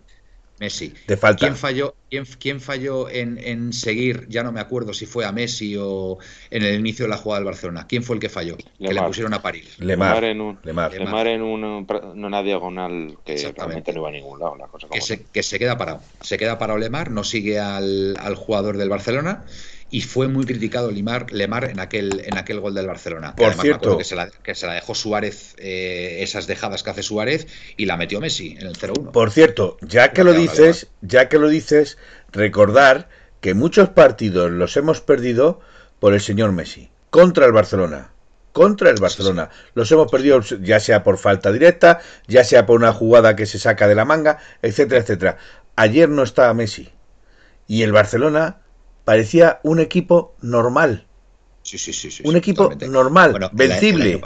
Messi. 0.60 0.94
Te 1.06 1.18
falta. 1.18 1.40
¿Quién 1.40 1.56
falló, 1.56 1.96
quién, 2.40 2.60
falló 2.60 3.10
en, 3.10 3.74
seguir? 3.74 4.26
Ya 4.28 4.44
no 4.44 4.52
me 4.52 4.60
acuerdo 4.60 4.94
si 4.94 5.06
fue 5.06 5.26
a 5.26 5.32
Messi 5.32 5.76
o 5.78 6.18
en 6.50 6.64
el 6.64 6.80
inicio 6.80 7.06
de 7.06 7.10
la 7.10 7.18
jugada 7.18 7.40
del 7.40 7.46
Barcelona. 7.46 7.86
¿Quién 7.88 8.04
fue 8.04 8.16
el 8.16 8.20
que 8.20 8.30
falló? 8.30 8.58
Que 8.58 8.94
le 8.94 9.02
pusieron 9.04 9.34
a 9.34 9.42
parir. 9.42 9.66
Lemar. 9.78 10.24
en, 10.24 10.42
un, 10.42 10.60
Lemar. 10.64 10.96
en 10.96 11.42
una 11.44 12.44
diagonal 12.44 13.18
que 13.24 13.54
realmente 13.56 13.94
no 13.94 14.00
iba 14.00 14.10
a 14.10 14.12
ningún 14.12 14.40
lado. 14.40 14.56
que, 14.92 15.02
se, 15.02 15.24
que, 15.24 15.44
se, 15.44 15.60
queda 15.60 15.78
parado. 15.78 16.02
Se 16.22 16.38
queda 16.38 16.58
parado 16.58 16.80
Lemar, 16.80 17.12
no 17.12 17.24
sigue 17.24 17.60
al, 17.60 18.18
al 18.20 18.36
jugador 18.36 18.78
del 18.78 18.90
Barcelona 18.90 19.46
y 19.90 20.02
fue 20.02 20.28
muy 20.28 20.46
criticado 20.46 20.92
Lemar, 20.92 21.32
Lemar 21.32 21.66
en 21.66 21.80
aquel 21.80 22.22
en 22.26 22.38
aquel 22.38 22.60
gol 22.60 22.74
del 22.74 22.88
Barcelona. 22.88 23.36
Por 23.36 23.54
cierto, 23.54 23.98
que 23.98 24.04
se, 24.04 24.16
la, 24.16 24.30
que 24.30 24.56
se 24.56 24.68
la 24.68 24.74
dejó 24.74 24.94
Suárez, 24.96 25.56
eh, 25.58 26.18
esas 26.22 26.48
dejadas 26.48 26.84
que 26.84 26.90
hace 26.90 27.04
Suárez, 27.04 27.48
y 27.78 27.86
la 27.86 27.96
metió 27.96 28.20
Messi 28.20 28.58
en 28.60 28.68
el 28.68 28.76
0-1. 28.76 29.12
Por 29.12 29.32
cierto, 29.32 29.78
ya 29.82 30.12
que 30.12 30.24
lo 30.24 30.34
dices, 30.34 30.88
ya 31.02 31.30
que 31.30 31.40
lo 31.40 31.48
dices, 31.48 31.98
recordar 32.32 33.08
que 33.40 33.54
muchos 33.54 33.90
partidos 33.90 34.52
los 34.52 34.76
hemos 34.76 35.02
perdido 35.02 35.62
por 36.00 36.14
el 36.14 36.22
señor 36.22 36.52
Messi 36.52 36.90
contra 37.10 37.46
el 37.46 37.54
Barcelona. 37.54 38.12
Contra 38.52 38.90
el 38.90 39.00
Barcelona. 39.00 39.52
Los 39.76 39.92
hemos 39.92 40.12
perdido 40.12 40.42
ya 40.42 40.80
sea 40.80 41.04
por 41.04 41.20
falta 41.20 41.52
directa, 41.52 42.00
ya 42.28 42.44
sea 42.44 42.66
por 42.66 42.78
una 42.78 42.92
jugada 42.92 43.36
que 43.36 43.46
se 43.46 43.60
saca 43.60 43.88
de 43.88 43.94
la 43.96 44.04
manga, 44.04 44.40
etcétera, 44.64 45.02
etcétera. 45.02 45.38
Ayer 45.76 46.10
no 46.10 46.24
estaba 46.24 46.54
Messi. 46.56 46.90
Y 47.68 47.84
el 47.84 47.92
Barcelona 47.92 48.62
parecía 49.08 49.62
un 49.64 49.80
equipo 49.80 50.36
normal. 50.42 51.06
Sí, 51.64 51.78
sí, 51.78 51.94
sí. 51.94 52.22
un 52.26 52.36
equipo 52.36 52.74
normal, 52.90 53.50
vencible. 53.54 54.22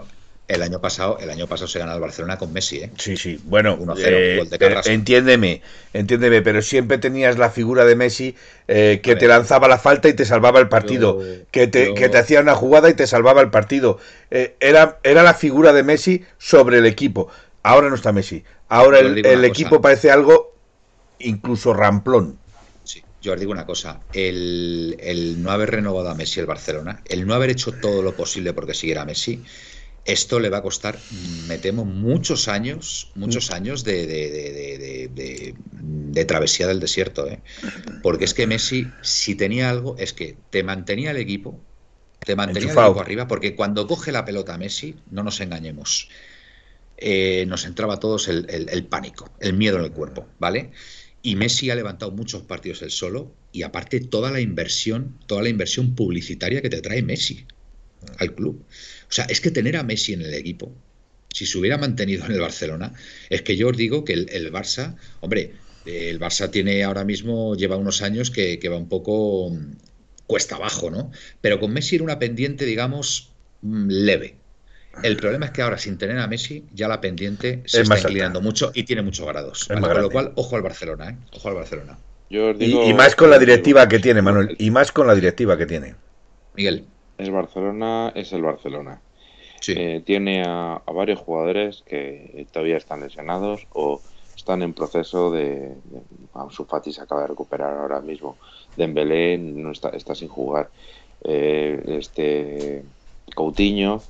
El 0.48 0.64
año, 0.64 0.82
pasado, 0.82 1.20
el 1.20 1.30
año 1.30 1.46
pasado 1.46 1.68
se 1.68 1.78
ganó 1.78 1.94
el 1.94 2.00
Barcelona 2.00 2.38
con 2.38 2.52
Messi, 2.52 2.78
¿eh? 2.78 2.92
Sí, 2.98 3.16
sí. 3.16 3.40
Bueno, 3.44 3.78
eh, 4.00 4.44
entiéndeme, 4.86 5.62
entiéndeme, 5.94 6.42
pero 6.42 6.64
siempre 6.64 6.98
tenías 6.98 7.38
la 7.38 7.52
figura 7.52 7.86
de 7.86 7.96
Messi 7.96 8.36
eh, 8.68 9.02
que 9.04 9.16
te 9.16 9.28
lanzaba 9.28 9.68
la 9.68 9.78
falta 9.78 10.10
y 10.10 10.14
te 10.14 10.26
salvaba 10.26 10.60
el 10.60 10.68
partido, 10.68 11.22
que, 11.52 11.68
te, 11.68 11.94
que 11.94 12.10
te 12.10 12.18
hacía 12.18 12.42
una 12.42 12.56
jugada 12.56 12.90
y 12.90 12.96
te 12.96 13.06
salvaba 13.06 13.40
el 13.42 13.52
partido. 13.52 14.00
Eh, 14.32 14.56
era, 14.60 14.98
era 15.04 15.22
la 15.22 15.36
figura 15.36 15.74
de 15.74 15.84
Messi 15.84 16.26
sobre 16.40 16.80
el 16.80 16.88
equipo. 16.88 17.28
Ahora 17.62 17.88
no 17.90 17.96
está 17.96 18.12
Messi. 18.12 18.44
Ahora 18.68 18.98
el 18.98 19.46
equipo 19.46 19.80
parece 19.80 20.10
algo 20.10 20.56
incluso 21.20 21.72
ramplón 21.76 22.41
yo 23.22 23.34
os 23.34 23.40
digo 23.40 23.52
una 23.52 23.66
cosa, 23.66 24.02
el, 24.14 25.36
no 25.38 25.52
haber 25.52 25.72
renovado 25.72 26.10
a 26.10 26.16
Messi 26.16 26.40
el 26.40 26.48
Barcelona, 26.48 27.04
el 27.08 27.28
no 27.28 27.36
haber 27.36 27.52
hecho 27.52 27.72
todo 27.72 28.02
lo 28.02 28.16
posible 28.16 28.54
porque 28.54 28.74
siguiera 28.74 29.06
Messi, 29.06 29.44
esto 30.06 30.40
le 30.40 30.50
va 30.50 30.58
a 30.58 30.62
costar, 30.64 30.98
me 31.48 31.60
temo, 31.60 31.86
muchos 31.86 32.48
años, 32.48 33.12
muchos 33.14 33.52
mm. 33.52 33.54
años 33.54 33.84
de, 33.84 34.08
de, 35.14 36.26
travesía 36.26 36.68
del 36.68 36.80
desierto. 36.80 37.28
¿eh? 37.28 37.40
Porque 38.02 38.26
es 38.26 38.34
que 38.34 38.48
Messi, 38.48 38.88
si 39.04 39.36
tenía 39.36 39.70
algo, 39.70 39.96
es 40.00 40.14
que 40.14 40.36
te 40.50 40.64
mantenía 40.64 41.12
el 41.12 41.18
equipo, 41.18 41.60
te 42.20 42.36
mantenía 42.36 42.72
el 42.72 42.78
equipo 42.78 43.00
arriba, 43.00 43.28
porque 43.28 43.56
cuando 43.56 43.86
coge 43.86 44.12
la 44.12 44.26
pelota 44.26 44.58
Messi, 44.58 44.96
no 45.12 45.24
nos 45.24 45.40
engañemos, 45.40 46.10
eh, 46.98 47.46
nos 47.48 47.66
entraba 47.66 47.96
a 47.96 48.00
todos 48.00 48.28
el, 48.28 48.48
el 48.50 48.86
pánico, 48.86 49.30
el 49.40 49.54
miedo 49.54 49.78
en 49.78 49.84
el 49.84 49.92
cuerpo, 49.92 50.28
¿vale? 50.40 50.72
Y 51.24 51.36
Messi 51.36 51.70
ha 51.70 51.76
levantado 51.76 52.12
muchos 52.12 52.44
partidos 52.44 52.82
él 52.82 52.92
solo 52.92 53.32
y 53.52 53.62
aparte 53.64 54.00
toda 54.00 54.32
la 54.32 54.42
inversión, 54.42 55.18
toda 55.28 55.44
la 55.44 55.50
inversión 55.50 55.96
publicitaria 55.96 56.62
que 56.62 56.70
te 56.70 56.82
trae 56.82 57.04
Messi 57.04 57.46
al 58.18 58.34
club. 58.34 58.64
O 59.10 59.12
sea, 59.12 59.26
es 59.26 59.42
que 59.42 59.52
tener 59.52 59.78
a 59.78 59.84
Messi 59.84 60.14
en 60.14 60.22
el 60.22 60.34
equipo, 60.34 60.74
si 61.34 61.46
se 61.46 61.58
hubiera 61.58 61.78
mantenido 61.78 62.26
en 62.26 62.32
el 62.32 62.40
Barcelona, 62.40 62.94
es 63.30 63.42
que 63.42 63.56
yo 63.56 63.70
os 63.70 63.78
digo 63.78 64.04
que 64.04 64.14
el, 64.14 64.52
Barça, 64.52 64.96
hombre, 65.22 65.54
el 65.86 66.20
Barça 66.20 66.50
tiene 66.50 66.84
ahora 66.84 67.06
mismo, 67.06 67.56
lleva 67.56 67.78
unos 67.78 68.02
años 68.02 68.32
que, 68.32 68.60
que 68.60 68.70
va 68.70 68.78
un 68.78 68.90
poco 68.90 69.52
mm, 69.52 69.74
cuesta 70.28 70.56
abajo, 70.56 70.90
¿no? 70.90 71.12
Pero 71.40 71.60
con 71.60 71.72
Messi 71.72 71.96
era 71.96 72.04
una 72.04 72.20
pendiente, 72.20 72.66
digamos, 72.66 73.30
mm, 73.62 73.88
leve. 73.90 74.41
El 75.04 75.18
problema 75.18 75.46
es 75.46 75.52
que 75.52 75.62
ahora, 75.62 75.78
sin 75.78 75.98
tener 75.98 76.20
a 76.20 76.28
Messi, 76.28 76.66
ya 76.74 76.88
la 76.88 77.00
pendiente 77.00 77.64
se 77.66 77.82
está 77.82 77.98
inclinando 78.00 78.42
mucho 78.42 78.72
y 78.74 78.84
tiene 78.84 79.02
muchos 79.02 79.26
grados. 79.26 79.68
Con 79.68 79.82
lo 79.82 80.10
cual, 80.10 80.34
ojo 80.36 80.56
al 80.56 80.62
Barcelona, 80.62 81.12
¿eh? 81.12 81.16
Ojo 81.36 81.48
al 81.48 81.56
Barcelona. 81.56 81.98
y, 82.30 82.94
más 82.94 83.16
con 83.16 83.30
la 83.30 83.40
directiva 83.40 83.88
que 83.88 84.00
tiene, 84.00 84.22
Manuel. 84.22 84.56
Y 84.60 84.70
más 84.70 84.92
con 84.92 85.08
la 85.08 85.16
directiva 85.16 85.58
que 85.58 85.66
tiene. 85.66 85.96
Miguel. 86.56 86.86
El 87.18 87.32
Barcelona 87.32 88.12
es 88.16 88.34
el 88.34 88.42
Barcelona. 88.42 89.02
Eh, 89.68 90.02
tiene 90.06 90.44
a, 90.46 90.82
varios 90.88 91.20
jugadores 91.20 91.84
que 91.86 92.48
todavía 92.52 92.78
están 92.78 93.02
lesionados 93.02 93.68
o 93.74 94.02
están 94.36 94.64
en 94.64 94.74
proceso 94.74 95.32
de. 95.32 95.74
Su 96.50 96.66
Fati 96.66 96.92
se 96.92 97.02
acaba 97.02 97.22
de 97.22 97.28
recuperar 97.28 97.78
ahora 97.78 98.02
mismo. 98.02 98.38
Dembélé 98.76 99.38
no 99.38 99.72
está, 99.72 99.90
está 99.90 100.16
sin 100.16 100.28
jugar. 100.28 100.70
Eh, 101.24 101.84
este 102.00 102.84
Coutinho 103.36 104.02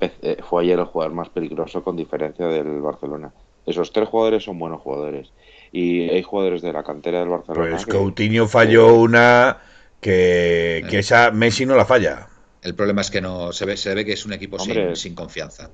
eh, 0.00 0.38
fue 0.42 0.62
ayer 0.62 0.78
el 0.78 0.84
jugador 0.86 1.14
más 1.14 1.28
peligroso 1.28 1.82
con 1.82 1.96
diferencia 1.96 2.46
del 2.46 2.80
Barcelona. 2.80 3.32
Esos 3.66 3.92
tres 3.92 4.08
jugadores 4.08 4.44
son 4.44 4.58
buenos 4.58 4.80
jugadores. 4.80 5.30
Y 5.72 6.08
hay 6.08 6.22
jugadores 6.22 6.62
de 6.62 6.72
la 6.72 6.82
cantera 6.82 7.20
del 7.20 7.28
Barcelona. 7.28 7.70
Pues 7.70 7.86
Coutinho 7.86 8.48
falló 8.48 8.94
una 8.94 9.58
que, 10.00 10.78
esa 10.90 11.30
Messi 11.30 11.66
no 11.66 11.76
la 11.76 11.84
falla. 11.84 12.28
El 12.62 12.74
problema 12.74 13.02
es 13.02 13.10
que 13.10 13.20
no 13.20 13.52
se 13.52 13.66
ve, 13.66 13.76
se 13.76 13.94
ve 13.94 14.04
que 14.04 14.12
es 14.12 14.24
un 14.24 14.32
equipo 14.32 14.58
sin, 14.58 15.14
confianza. 15.14 15.70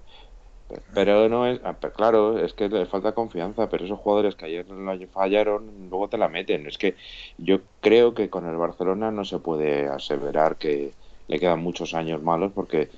Pero 0.93 1.29
no 1.29 1.47
es, 1.47 1.61
ah, 1.63 1.77
claro, 1.95 2.39
es 2.39 2.53
que 2.53 2.69
le 2.69 2.87
falta 2.87 3.13
confianza, 3.13 3.69
pero 3.69 3.85
esos 3.85 3.99
jugadores 4.01 4.35
que 4.35 4.47
ayer 4.47 4.67
fallaron, 5.13 5.89
luego 5.89 6.09
te 6.09 6.19
la 6.19 6.29
meten. 6.29 6.67
Es 6.67 6.79
que 6.79 6.97
yo 7.39 7.61
creo 7.81 8.15
que 8.15 8.29
con 8.29 8.49
el 8.49 8.57
Barcelona 8.57 9.11
no 9.13 9.25
se 9.25 9.39
puede 9.39 9.89
aseverar 9.89 10.57
que 10.57 10.93
le 11.29 11.39
quedan 11.39 11.61
muchos 11.61 11.95
años 11.95 12.23
malos 12.23 12.53
porque 12.53 12.91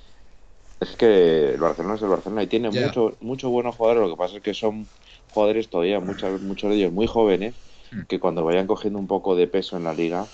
es 0.81 0.91
que 0.97 1.55
el 1.55 1.61
Barcelona 1.61 1.95
es 1.95 2.03
el 2.03 2.09
Barcelona 2.09 2.43
y 2.43 2.47
tiene 2.47 2.71
muchos 2.71 3.15
mucho 3.21 3.51
buenos 3.51 3.77
jugadores, 3.77 4.03
lo 4.03 4.11
que 4.11 4.19
pasa 4.19 4.37
es 4.37 4.43
que 4.43 4.55
son 4.55 4.87
jugadores 5.31 5.69
todavía, 5.69 6.01
muchos, 6.01 6.41
muchos 6.43 6.71
de 6.71 6.77
ellos 6.77 6.93
muy 6.93 7.07
jóvenes, 7.07 7.55
hmm. 7.93 8.03
que 8.03 8.19
cuando 8.21 8.45
vayan 8.45 8.67
cogiendo 8.67 8.99
un 8.99 9.07
poco 9.07 9.37
de 9.37 9.47
peso 9.47 9.77
en 9.77 9.85
la 9.85 9.95
liga, 9.95 10.27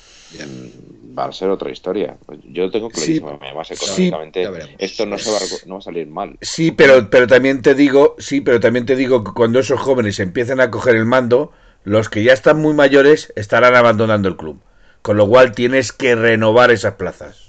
va 1.18 1.26
a 1.26 1.32
ser 1.32 1.50
otra 1.50 1.70
historia. 1.70 2.16
Yo 2.44 2.70
tengo 2.70 2.88
clarísimo, 2.88 3.38
además 3.40 3.70
económicamente 3.70 4.48
esto 4.78 5.06
no, 5.06 5.18
se 5.18 5.30
va, 5.30 5.38
no 5.66 5.74
va 5.74 5.78
a 5.78 5.82
salir 5.82 6.06
mal. 6.06 6.36
Sí, 6.40 6.72
pero, 6.72 7.10
pero 7.10 7.26
también 7.26 7.62
te 7.62 7.74
digo, 7.74 8.16
sí, 8.18 8.40
pero 8.40 8.60
también 8.60 8.86
te 8.86 8.96
digo 8.96 9.24
que 9.24 9.32
cuando 9.32 9.58
esos 9.58 9.80
jóvenes 9.80 10.18
empiecen 10.20 10.60
a 10.60 10.70
coger 10.70 10.96
el 10.96 11.04
mando, 11.04 11.52
los 11.84 12.08
que 12.08 12.22
ya 12.22 12.32
están 12.32 12.60
muy 12.60 12.74
mayores 12.74 13.32
estarán 13.36 13.74
abandonando 13.74 14.28
el 14.28 14.36
club. 14.36 14.60
Con 15.02 15.16
lo 15.16 15.28
cual 15.28 15.52
tienes 15.52 15.92
que 15.92 16.14
renovar 16.14 16.70
esas 16.70 16.94
plazas. 16.94 17.41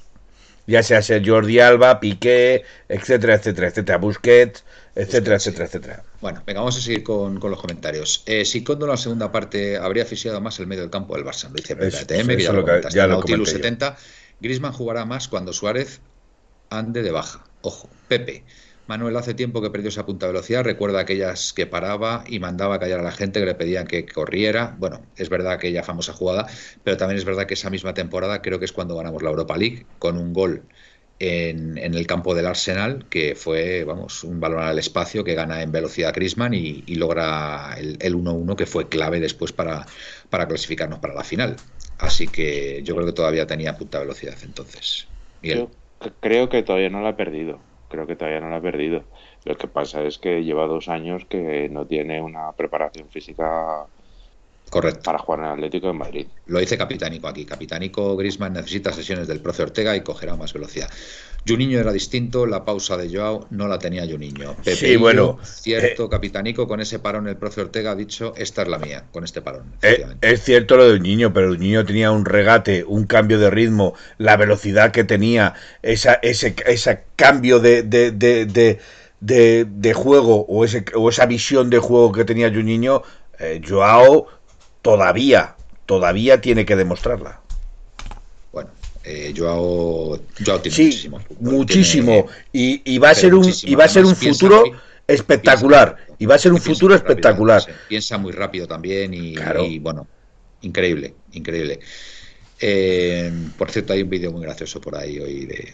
Ya 0.66 0.82
sea 0.82 1.02
ser 1.02 1.28
Jordi 1.28 1.60
Alba, 1.60 2.00
Piqué, 2.00 2.64
etcétera, 2.88 3.36
etcétera, 3.36 3.68
etcétera, 3.68 3.98
Busquets, 3.98 4.64
etcétera, 4.96 5.36
etcétera, 5.36 5.66
etcétera. 5.66 6.04
Bueno, 6.22 6.42
venga, 6.46 6.62
vamos 6.62 6.78
a 6.78 6.82
seguir 6.82 7.04
con, 7.04 7.40
los 7.40 7.60
comentarios. 7.60 8.24
Eh, 8.26 8.46
si 8.46 8.64
Condo 8.64 8.86
en 8.86 8.92
la 8.92 8.98
segunda 8.98 9.32
parte 9.32 9.78
habría 9.78 10.04
asfixiado 10.04 10.40
más 10.40 10.60
el 10.60 10.68
medio 10.68 10.84
del 10.84 10.92
campo 10.92 11.16
del 11.16 11.26
Barça, 11.26 11.50
lo 11.50 11.56
dice 11.56 11.76
PTM, 11.76 12.38
que 12.38 12.44
ya 12.44 12.54
lo, 12.54 12.90
ya 12.90 13.08
Nautilus 13.08 13.50
70. 13.50 13.98
Griezmann 14.40 14.74
jugará 14.74 15.06
más 15.06 15.28
cuando 15.28 15.54
Suárez 15.54 16.02
ande 16.70 17.02
de 17.02 17.12
baja. 17.12 17.46
Ojo, 17.62 17.90
Pepe. 18.08 18.44
Manuel 18.86 19.16
hace 19.16 19.34
tiempo 19.34 19.62
que 19.62 19.70
perdió 19.70 19.90
esa 19.90 20.06
punta 20.06 20.26
de 20.26 20.34
velocidad, 20.34 20.64
recuerda 20.64 21.00
aquellas 21.00 21.54
que 21.54 21.66
paraba 21.66 22.26
y 22.28 22.40
mandaba 22.40 22.76
a 22.76 22.80
callar 22.80 23.00
a 23.00 23.04
la 23.04 23.12
gente 23.12 23.40
que 23.40 23.46
le 23.46 23.56
pedían 23.56 23.88
que 23.88 24.06
corriera. 24.06 24.76
Bueno, 24.78 25.02
es 25.16 25.30
verdad 25.30 25.54
aquella 25.54 25.84
famosa 25.84 26.12
jugada, 26.12 26.48
pero 26.84 26.98
también 26.98 27.18
es 27.18 27.26
verdad 27.26 27.46
que 27.46 27.54
esa 27.54 27.70
misma 27.70 27.94
temporada 27.94 28.42
creo 28.42 28.60
que 28.60 28.66
es 28.66 28.74
cuando 28.74 28.98
ganamos 28.98 29.24
la 29.24 29.30
Europa 29.30 29.56
League 29.58 29.86
con 30.00 30.18
un 30.18 30.34
gol 30.34 30.64
en, 31.20 31.78
el 31.78 32.08
campo 32.08 32.36
del 32.36 32.46
Arsenal, 32.46 33.06
que 33.10 33.36
fue, 33.36 33.84
vamos, 33.86 34.24
un 34.24 34.40
balón 34.40 34.62
al 34.62 34.80
espacio 34.80 35.24
que 35.24 35.36
gana 35.36 35.62
en 35.62 35.72
velocidad 35.72 36.14
Griezmann 36.14 36.54
y, 36.54 36.84
logra 36.96 37.76
el 37.78 38.16
1-1 38.16 38.56
que 38.56 38.66
fue 38.66 38.90
clave 38.90 39.20
después 39.20 39.54
para, 39.54 39.86
clasificarnos 40.30 41.00
para 41.00 41.14
la 41.14 41.24
final. 41.24 41.56
Así 42.00 42.28
que 42.28 42.82
yo 42.84 42.96
creo 42.96 43.08
que 43.08 43.14
todavía 43.14 43.48
tenía 43.48 43.78
punta 43.78 44.00
velocidad 44.00 44.36
entonces. 44.44 45.08
Yo 45.42 45.72
creo 46.20 46.50
que 46.50 46.64
todavía 46.64 46.90
no 46.90 47.02
la 47.02 47.10
ha 47.10 47.16
perdido. 47.16 47.60
Creo 47.94 48.08
que 48.08 48.16
todavía 48.16 48.40
no 48.40 48.50
la 48.50 48.56
ha 48.56 48.62
perdido. 48.62 49.04
Lo 49.46 49.56
que 49.56 49.68
pasa 49.68 50.02
es 50.02 50.18
que 50.18 50.44
lleva 50.44 50.66
dos 50.66 50.90
años 50.90 51.26
que 51.30 51.70
no 51.70 51.86
tiene 51.86 52.24
una 52.24 52.52
preparación 52.54 53.08
física 53.08 53.86
Correcto. 54.68 55.02
Para 55.04 55.20
jugar 55.20 55.42
en 55.42 55.46
Atlético 55.46 55.88
de 55.88 55.94
Madrid. 55.94 56.28
Lo 56.48 56.58
dice 56.58 56.76
Capitánico 56.76 57.28
aquí. 57.28 57.46
Capitánico 57.46 58.16
Grisman 58.18 58.54
necesita 58.54 58.92
sesiones 58.92 59.28
del 59.28 59.40
profe 59.40 59.62
Ortega 59.62 59.96
y 59.96 60.02
cogerá 60.02 60.36
más 60.36 60.52
velocidad. 60.54 60.90
Juninho 61.48 61.80
era 61.80 61.92
distinto, 61.92 62.46
la 62.46 62.64
pausa 62.64 62.96
de 62.96 63.14
Joao 63.14 63.48
no 63.50 63.68
la 63.68 63.78
tenía 63.78 64.06
Juninho. 64.08 64.56
Pepe 64.58 64.76
sí, 64.76 64.96
bueno. 64.96 65.40
Cierto, 65.44 66.06
eh, 66.06 66.10
Capitánico, 66.10 66.68
con 66.68 66.80
ese 66.80 67.00
parón 67.00 67.28
el 67.28 67.36
profe 67.36 67.62
Ortega 67.62 67.92
ha 67.92 67.96
dicho, 67.96 68.34
esta 68.38 68.62
es 68.62 68.68
la 68.70 68.80
mía, 68.80 69.06
con 69.12 69.24
este 69.24 69.42
parón. 69.42 69.64
Eh, 69.82 70.06
es, 70.22 70.44
cierto 70.44 70.78
lo 70.78 70.90
de 70.90 70.98
Juninho, 70.98 71.34
pero 71.34 71.50
Juninho 71.50 71.86
tenía 71.86 72.12
un 72.12 72.24
regate, 72.24 72.84
un 72.86 73.06
cambio 73.06 73.40
de 73.40 73.50
ritmo, 73.50 73.94
la 74.18 74.38
velocidad 74.38 74.92
que 74.92 75.04
tenía, 75.04 75.54
esa, 75.82 76.14
ese, 76.22 76.56
ese 76.66 77.04
cambio 77.18 77.60
de, 77.60 77.84
de, 77.84 78.12
de, 78.12 78.80
de, 79.20 79.94
juego 79.94 80.46
o, 80.48 80.64
ese, 80.64 80.86
o 80.96 81.10
esa 81.10 81.26
visión 81.26 81.70
de 81.70 81.80
juego 81.80 82.12
que 82.12 82.24
tenía 82.24 82.50
Juninho, 82.50 83.04
eh, 83.40 83.62
Joao 83.68 84.28
todavía, 84.82 85.56
todavía 85.86 86.40
tiene 86.40 86.66
que 86.66 86.76
demostrarla. 86.78 87.43
Eh, 89.04 89.34
Joao, 89.36 90.20
Joao 90.46 90.62
tiene 90.62 90.76
sí, 90.76 90.84
muchísimo. 90.84 91.22
Muchísimo. 91.40 92.28
y, 92.54 92.98
va 93.00 93.10
a 93.10 93.16
ser 93.16 93.36
un, 93.36 93.52
y 93.64 93.76
va 93.76 93.86
a 93.86 93.90
ser 93.90 94.06
un 94.06 94.16
futuro 94.16 94.64
espectacular. 95.08 95.98
y 96.18 96.26
va 96.26 96.36
a 96.36 96.38
ser 96.38 96.54
un 96.54 96.62
futuro 96.62 96.96
espectacular. 96.96 97.64
piensa 97.90 98.18
muy 98.18 98.32
rápido 98.32 98.68
también 98.68 99.14
y, 99.14 99.80
bueno, 99.80 100.08
increíble, 100.62 101.16
increíble. 101.34 101.80
Eh, 102.60 103.32
por 103.58 103.72
cierto, 103.72 103.94
hay 103.94 104.04
un 104.04 104.10
vídeo 104.10 104.32
muy 104.32 104.42
gracioso 104.44 104.80
por 104.80 104.96
ahí 104.96 105.20
hoy 105.20 105.46
de, 105.46 105.74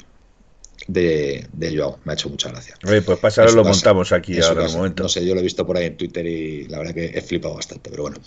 de, 0.87 1.47
de 1.53 1.77
Joao. 1.77 1.99
Me 2.03 2.13
ha 2.13 2.15
hecho 2.15 2.29
mucha 2.29 2.49
gracia. 2.49 2.75
pues 2.81 3.19
pasarlo 3.19 3.51
lo 3.51 3.63
montamos 3.63 4.11
aquí 4.11 4.41
ahora 4.41 4.65
en 4.65 4.71
momento. 4.73 5.03
No 5.03 5.09
sé, 5.09 5.23
yo 5.23 5.35
lo 5.35 5.41
he 5.41 5.43
visto 5.43 5.67
por 5.67 5.77
ahí 5.77 5.85
en 5.85 5.97
Twitter 5.97 6.25
y 6.25 6.67
la 6.67 6.79
verdad 6.79 6.95
que 6.95 7.05
he 7.05 7.21
flipado 7.21 7.55
bastante, 7.55 7.91
pero 7.91 8.03
bueno. 8.03 8.17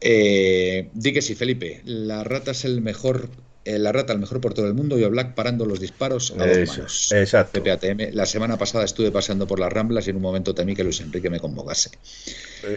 Eh, 0.00 0.90
di 0.92 1.12
que 1.14 1.22
sí, 1.22 1.34
Felipe. 1.34 1.80
La 1.84 2.24
rata 2.24 2.50
es 2.50 2.66
el 2.66 2.82
mejor. 2.82 3.30
Eh, 3.66 3.78
la 3.78 3.92
rata 3.92 4.12
el 4.12 4.18
mejor 4.18 4.42
por 4.42 4.52
todo 4.52 4.66
el 4.66 4.74
mundo 4.74 4.98
y 4.98 5.04
Black 5.04 5.34
parando 5.34 5.64
los 5.64 5.80
disparos 5.80 6.34
a 6.38 6.46
dos 6.46 6.68
manos. 6.68 7.12
Exacto. 7.12 7.62
La 8.12 8.26
semana 8.26 8.58
pasada 8.58 8.84
estuve 8.84 9.10
paseando 9.10 9.46
por 9.46 9.58
las 9.58 9.72
Ramblas 9.72 10.06
y 10.06 10.10
en 10.10 10.16
un 10.16 10.22
momento 10.22 10.54
temí 10.54 10.74
que 10.74 10.84
Luis 10.84 11.00
Enrique 11.00 11.30
me 11.30 11.40
convocase. 11.40 11.90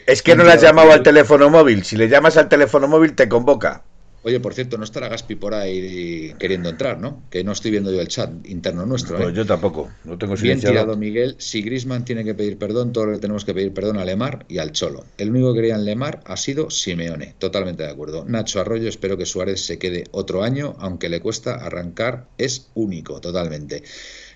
Es 0.06 0.22
que 0.22 0.36
no 0.36 0.46
le 0.46 0.54
has 0.54 0.62
llamado 0.62 0.94
al 0.94 1.04
teléfono 1.04 1.50
móvil. 1.50 1.84
Si 1.84 1.98
le 1.98 2.08
llamas 2.08 2.38
al 2.38 2.48
teléfono 2.48 2.88
móvil 2.88 3.16
te 3.16 3.28
convoca. 3.28 3.84
Oye, 4.28 4.42
por 4.42 4.54
cierto, 4.54 4.78
no 4.78 4.84
estará 4.84 5.08
Gaspi 5.08 5.36
por 5.36 5.54
ahí 5.54 6.34
queriendo 6.38 6.68
entrar, 6.68 7.00
¿no? 7.00 7.24
Que 7.30 7.46
no 7.46 7.54
estoy 7.54 7.72
viendo 7.72 7.94
yo 7.94 8.02
el 8.02 8.10
chat 8.10 8.30
interno 8.46 8.86
nuestro. 8.86 9.16
Pues 9.16 9.30
¿eh? 9.30 9.34
yo 9.34 9.46
tampoco, 9.46 9.90
no 10.04 10.18
tengo 10.18 10.36
Bien 10.36 10.60
tirado, 10.60 10.98
Miguel. 10.98 11.36
Si 11.38 11.62
Grisman 11.62 12.04
tiene 12.04 12.26
que 12.26 12.34
pedir 12.34 12.58
perdón, 12.58 12.92
todos 12.92 13.08
le 13.08 13.20
tenemos 13.20 13.46
que 13.46 13.54
pedir 13.54 13.74
perdón 13.74 13.96
a 14.00 14.04
Lemar 14.04 14.46
y 14.50 14.58
al 14.58 14.74
Cholo. 14.74 15.06
El 15.18 15.30
único 15.30 15.54
que 15.54 15.62
quería 15.62 15.76
en 15.76 15.86
Lemar 15.86 16.20
ha 16.26 16.36
sido 16.36 16.70
Simeone. 16.70 17.36
Totalmente 17.40 17.84
de 17.84 17.90
acuerdo. 17.90 18.26
Nacho 18.26 18.60
Arroyo, 18.60 18.90
espero 18.90 19.16
que 19.16 19.26
Suárez 19.26 19.62
se 19.62 19.80
quede 19.80 20.04
otro 20.12 20.44
año, 20.44 20.76
aunque 20.80 21.08
le 21.08 21.22
cuesta 21.22 21.56
arrancar, 21.56 22.28
es 22.38 22.68
único, 22.74 23.22
totalmente. 23.22 23.84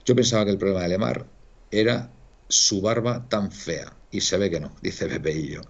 Yo 0.06 0.16
pensaba 0.16 0.46
que 0.46 0.52
el 0.52 0.58
problema 0.58 0.84
de 0.84 0.88
Lemar 0.88 1.26
era 1.70 2.12
su 2.48 2.80
barba 2.80 3.28
tan 3.28 3.52
fea. 3.52 3.92
Y 4.10 4.22
se 4.22 4.38
ve 4.38 4.50
que 4.50 4.62
no, 4.62 4.74
dice 4.82 5.08
Pepeillo. 5.08 5.64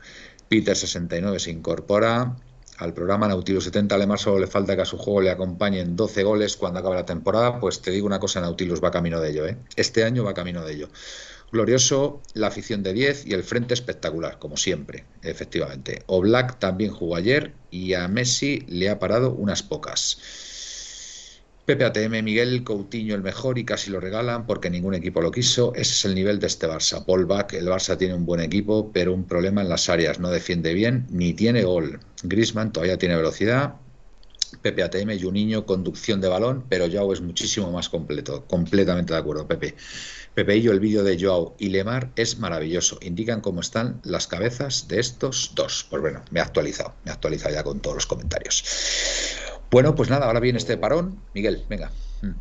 Peter 0.47 0.77
69 0.77 1.39
se 1.39 1.49
incorpora 1.49 2.35
al 2.81 2.95
programa 2.95 3.27
Nautilus 3.27 3.65
70 3.65 3.95
Lemar 3.95 4.17
solo 4.17 4.39
le 4.39 4.47
falta 4.47 4.75
que 4.75 4.81
a 4.81 4.85
su 4.85 4.97
juego 4.97 5.21
le 5.21 5.29
acompañen 5.29 5.95
12 5.95 6.23
goles 6.23 6.57
cuando 6.57 6.79
acabe 6.79 6.95
la 6.95 7.05
temporada, 7.05 7.59
pues 7.59 7.79
te 7.79 7.91
digo 7.91 8.07
una 8.07 8.19
cosa, 8.19 8.41
Nautilus 8.41 8.83
va 8.83 8.89
camino 8.89 9.21
de 9.21 9.29
ello, 9.29 9.45
¿eh? 9.45 9.57
Este 9.75 10.03
año 10.03 10.23
va 10.23 10.33
camino 10.33 10.65
de 10.65 10.73
ello. 10.73 10.89
Glorioso 11.51 12.21
la 12.33 12.47
afición 12.47 12.81
de 12.81 12.93
10 12.93 13.27
y 13.27 13.33
el 13.33 13.43
frente 13.43 13.75
espectacular, 13.75 14.39
como 14.39 14.57
siempre, 14.57 15.05
efectivamente. 15.21 16.01
O 16.07 16.21
Black 16.21 16.57
también 16.57 16.91
jugó 16.91 17.17
ayer 17.17 17.53
y 17.69 17.93
a 17.93 18.07
Messi 18.07 18.65
le 18.67 18.89
ha 18.89 18.97
parado 18.97 19.31
unas 19.31 19.61
pocas. 19.61 20.17
Pepe 21.71 21.85
ATM, 21.85 22.21
Miguel 22.21 22.65
Coutinho 22.65 23.15
el 23.15 23.21
mejor 23.21 23.57
y 23.57 23.63
casi 23.63 23.91
lo 23.91 24.01
regalan 24.01 24.45
porque 24.45 24.69
ningún 24.69 24.93
equipo 24.93 25.21
lo 25.21 25.31
quiso. 25.31 25.73
Ese 25.73 25.93
es 25.93 26.03
el 26.03 26.15
nivel 26.15 26.37
de 26.37 26.47
este 26.47 26.67
Barça. 26.67 27.05
Paul 27.05 27.25
Back, 27.25 27.53
el 27.53 27.65
Barça 27.65 27.97
tiene 27.97 28.13
un 28.13 28.25
buen 28.25 28.41
equipo, 28.41 28.91
pero 28.91 29.13
un 29.13 29.23
problema 29.23 29.61
en 29.61 29.69
las 29.69 29.87
áreas. 29.87 30.19
No 30.19 30.29
defiende 30.31 30.73
bien 30.73 31.07
ni 31.11 31.31
tiene 31.31 31.63
gol. 31.63 32.01
Grisman 32.23 32.73
todavía 32.73 32.97
tiene 32.97 33.15
velocidad. 33.15 33.75
Pepe 34.61 34.83
ATM, 34.83 35.17
Juninho, 35.17 35.65
conducción 35.65 36.19
de 36.19 36.27
balón, 36.27 36.65
pero 36.67 36.87
Joao 36.91 37.13
es 37.13 37.21
muchísimo 37.21 37.71
más 37.71 37.87
completo. 37.87 38.43
Completamente 38.47 39.13
de 39.13 39.19
acuerdo, 39.19 39.47
Pepe. 39.47 39.75
Pepe 40.33 40.57
y 40.57 40.61
yo, 40.63 40.73
el 40.73 40.81
vídeo 40.81 41.05
de 41.05 41.17
Joao 41.17 41.55
y 41.57 41.69
Lemar 41.69 42.11
es 42.17 42.37
maravilloso. 42.37 42.99
Indican 43.01 43.39
cómo 43.39 43.61
están 43.61 44.01
las 44.03 44.27
cabezas 44.27 44.89
de 44.89 44.99
estos 44.99 45.53
dos. 45.55 45.87
Pues 45.89 46.01
bueno, 46.01 46.21
me 46.31 46.41
he 46.41 46.43
actualizado. 46.43 46.95
Me 47.05 47.11
he 47.11 47.13
actualizado 47.13 47.55
ya 47.55 47.63
con 47.63 47.79
todos 47.79 47.95
los 47.95 48.07
comentarios. 48.07 48.65
Bueno, 49.71 49.95
pues 49.95 50.09
nada, 50.09 50.27
ahora 50.27 50.41
viene 50.41 50.57
este 50.57 50.77
parón. 50.77 51.17
Miguel, 51.33 51.63
venga. 51.69 51.91
Mm. 52.21 52.33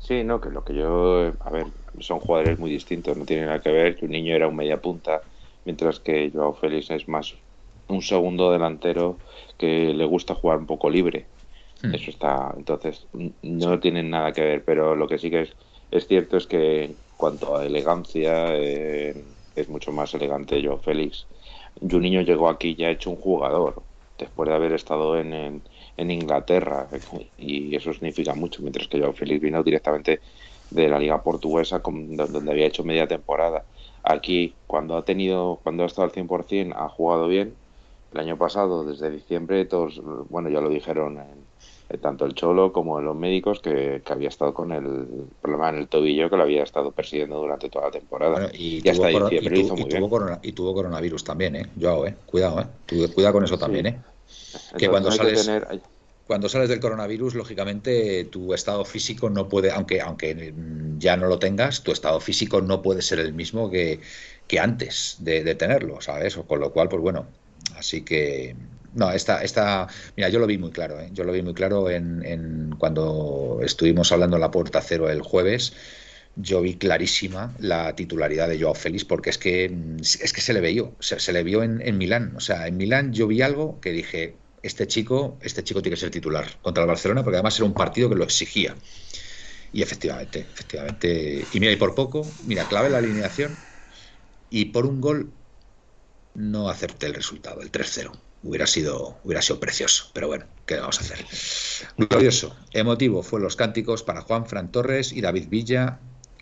Sí, 0.00 0.24
no, 0.24 0.40
que 0.40 0.50
lo 0.50 0.64
que 0.64 0.74
yo. 0.74 1.32
A 1.40 1.50
ver, 1.50 1.66
son 2.00 2.18
jugadores 2.18 2.58
muy 2.58 2.68
distintos, 2.68 3.16
no 3.16 3.24
tienen 3.24 3.46
nada 3.46 3.60
que 3.60 3.70
ver. 3.70 3.94
Que 3.94 4.06
un 4.06 4.10
niño 4.10 4.34
era 4.34 4.48
un 4.48 4.56
media 4.56 4.80
punta, 4.80 5.22
mientras 5.64 6.00
que 6.00 6.30
Joao 6.34 6.54
Félix 6.54 6.90
es 6.90 7.08
más 7.08 7.34
un 7.86 8.02
segundo 8.02 8.50
delantero 8.50 9.18
que 9.56 9.94
le 9.94 10.04
gusta 10.04 10.34
jugar 10.34 10.58
un 10.58 10.66
poco 10.66 10.90
libre. 10.90 11.26
Mm. 11.82 11.94
Eso 11.94 12.10
está. 12.10 12.52
Entonces, 12.56 13.06
no 13.42 13.78
tienen 13.78 14.10
nada 14.10 14.32
que 14.32 14.42
ver, 14.42 14.64
pero 14.64 14.96
lo 14.96 15.06
que 15.06 15.18
sí 15.18 15.30
que 15.30 15.42
es, 15.42 15.52
es 15.92 16.08
cierto 16.08 16.36
es 16.36 16.48
que 16.48 16.84
en 16.84 16.96
cuanto 17.16 17.56
a 17.56 17.64
elegancia, 17.64 18.48
eh, 18.56 19.24
es 19.54 19.68
mucho 19.68 19.92
más 19.92 20.12
elegante 20.14 20.60
Joao 20.60 20.78
Félix. 20.78 21.26
niño 21.80 22.22
llegó 22.22 22.48
aquí 22.48 22.74
ya 22.74 22.90
hecho 22.90 23.10
un 23.10 23.16
jugador, 23.16 23.80
después 24.18 24.48
de 24.48 24.56
haber 24.56 24.72
estado 24.72 25.16
en 25.16 25.32
en 25.32 25.62
Inglaterra 25.98 26.88
y 27.36 27.74
eso 27.74 27.92
significa 27.92 28.34
mucho, 28.34 28.62
mientras 28.62 28.86
que 28.88 28.98
yo 28.98 29.12
Félix 29.12 29.40
vino 29.40 29.62
directamente 29.62 30.20
de 30.70 30.88
la 30.88 30.98
liga 30.98 31.22
portuguesa 31.22 31.80
donde 31.84 32.50
había 32.50 32.66
hecho 32.66 32.84
media 32.84 33.06
temporada. 33.06 33.64
Aquí, 34.02 34.54
cuando 34.66 34.96
ha 34.96 35.04
tenido, 35.04 35.60
cuando 35.62 35.82
ha 35.82 35.86
estado 35.86 36.06
al 36.06 36.12
100%, 36.12 36.74
ha 36.76 36.88
jugado 36.88 37.28
bien. 37.28 37.54
El 38.12 38.20
año 38.20 38.38
pasado, 38.38 38.84
desde 38.84 39.10
diciembre, 39.10 39.64
todos, 39.66 40.00
bueno, 40.30 40.48
ya 40.48 40.60
lo 40.60 40.70
dijeron 40.70 41.18
eh, 41.90 41.98
tanto 41.98 42.24
el 42.24 42.34
Cholo 42.34 42.72
como 42.72 43.00
los 43.00 43.16
médicos 43.16 43.60
que, 43.60 44.02
había 44.06 44.28
estado 44.28 44.54
con 44.54 44.72
el 44.72 45.26
problema 45.42 45.70
en 45.70 45.76
el 45.76 45.88
tobillo 45.88 46.30
que 46.30 46.36
lo 46.36 46.42
había 46.42 46.62
estado 46.62 46.92
persiguiendo 46.92 47.38
durante 47.38 47.68
toda 47.68 47.86
la 47.86 47.90
temporada. 47.90 48.50
y, 48.54 48.86
hasta 48.88 49.08
diciembre 49.08 49.58
hizo 49.58 49.76
muy 49.76 49.84
bien. 49.84 50.04
y 50.42 50.52
tuvo 50.52 50.74
coronavirus 50.74 51.24
también, 51.24 51.56
¿eh? 51.56 51.66
Yo, 51.76 52.06
¿eh? 52.06 52.14
Cuidado, 52.26 52.60
¿eh? 52.60 53.08
Cuidado 53.14 53.34
con 53.34 53.44
eso 53.44 53.58
también, 53.58 53.86
¿eh? 53.86 53.98
Que 54.76 54.88
cuando 54.88 55.10
sales... 55.10 55.50
cuando 56.26 56.48
sales 56.48 56.68
del 56.68 56.80
coronavirus, 56.80 57.34
lógicamente 57.34 58.24
tu 58.24 58.52
estado 58.52 58.84
físico 58.84 59.30
no 59.30 59.48
puede, 59.48 59.70
aunque, 59.70 60.00
aunque 60.00 60.54
ya 60.98 61.16
no 61.16 61.26
lo 61.26 61.38
tengas, 61.38 61.82
tu 61.82 61.90
estado 61.90 62.20
físico 62.20 62.60
no 62.60 62.82
puede 62.82 63.02
ser 63.02 63.18
el 63.18 63.32
mismo 63.32 63.70
que, 63.70 64.00
que 64.46 64.60
antes 64.60 65.16
de, 65.20 65.42
de 65.42 65.54
tenerlo, 65.54 66.00
¿sabes? 66.00 66.36
O 66.36 66.46
con 66.46 66.60
lo 66.60 66.72
cual, 66.72 66.88
pues 66.88 67.00
bueno, 67.00 67.26
así 67.76 68.02
que 68.02 68.56
no, 68.94 69.10
esta, 69.12 69.42
esta, 69.42 69.86
mira, 70.16 70.28
yo 70.28 70.38
lo 70.38 70.46
vi 70.46 70.58
muy 70.58 70.70
claro, 70.70 70.98
¿eh? 71.00 71.08
yo 71.12 71.24
lo 71.24 71.32
vi 71.32 71.42
muy 71.42 71.54
claro 71.54 71.88
en, 71.90 72.24
en, 72.24 72.74
cuando 72.78 73.60
estuvimos 73.62 74.10
hablando 74.12 74.36
en 74.36 74.40
la 74.40 74.50
puerta 74.50 74.80
cero 74.80 75.08
el 75.10 75.22
jueves. 75.22 75.72
Yo 76.40 76.60
vi 76.62 76.74
clarísima 76.74 77.54
la 77.58 77.94
titularidad 77.96 78.48
de 78.48 78.60
Joao 78.60 78.74
Félix 78.74 79.04
porque 79.04 79.30
es 79.30 79.38
que 79.38 79.64
es 80.00 80.32
que 80.32 80.40
se 80.40 80.52
le 80.52 80.60
vio, 80.60 80.94
se, 81.00 81.18
se 81.18 81.32
le 81.32 81.42
vio 81.42 81.62
en, 81.62 81.80
en, 81.80 81.98
Milán. 81.98 82.34
O 82.36 82.40
sea, 82.40 82.68
en 82.68 82.76
Milán 82.76 83.12
yo 83.12 83.26
vi 83.26 83.42
algo 83.42 83.80
que 83.80 83.90
dije, 83.90 84.36
este 84.62 84.86
chico, 84.86 85.36
este 85.42 85.64
chico 85.64 85.82
tiene 85.82 85.96
que 85.96 86.00
ser 86.00 86.10
titular 86.10 86.46
contra 86.62 86.84
el 86.84 86.88
Barcelona 86.88 87.24
porque 87.24 87.36
además 87.36 87.56
era 87.56 87.66
un 87.66 87.74
partido 87.74 88.08
que 88.08 88.14
lo 88.14 88.24
exigía. 88.24 88.76
Y 89.72 89.82
efectivamente, 89.82 90.40
efectivamente. 90.40 91.44
Y 91.52 91.60
mira, 91.60 91.72
y 91.72 91.76
por 91.76 91.94
poco, 91.94 92.26
mira, 92.46 92.64
clave 92.68 92.88
la 92.88 92.98
alineación 92.98 93.56
y 94.50 94.66
por 94.66 94.86
un 94.86 95.00
gol 95.00 95.30
no 96.34 96.70
acepté 96.70 97.06
el 97.06 97.14
resultado, 97.14 97.60
el 97.62 97.72
3-0 97.72 98.12
hubiera 98.42 98.66
sido, 98.66 99.18
hubiera 99.24 99.42
sido 99.42 99.60
precioso. 99.60 100.10
Pero 100.12 100.28
bueno, 100.28 100.46
¿qué 100.66 100.76
vamos 100.76 100.98
a 100.98 101.02
hacer? 101.02 101.24
Glorioso, 101.96 102.56
emotivo 102.72 103.22
fue 103.22 103.40
los 103.40 103.56
cánticos 103.56 104.02
para 104.02 104.22
Juan 104.22 104.46
Fran 104.46 104.70
Torres 104.70 105.12
y 105.12 105.20
David 105.20 105.48
Villa, 105.48 105.98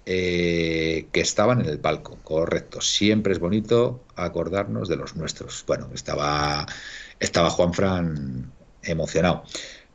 eh, 0.07 1.09
que 1.11 1.21
estaban 1.21 1.61
en 1.61 1.67
el 1.67 1.81
palco. 1.81 2.19
Correcto, 2.23 2.81
siempre 2.81 3.33
es 3.33 3.41
bonito 3.41 4.05
acordarnos 4.15 4.89
de 4.89 4.97
los 4.97 5.17
nuestros. 5.17 5.65
Bueno, 5.67 5.89
estaba, 5.93 6.67
estaba 7.19 7.51
Juan 7.51 7.75
Fran 7.75 8.53
emocionado. 8.85 9.43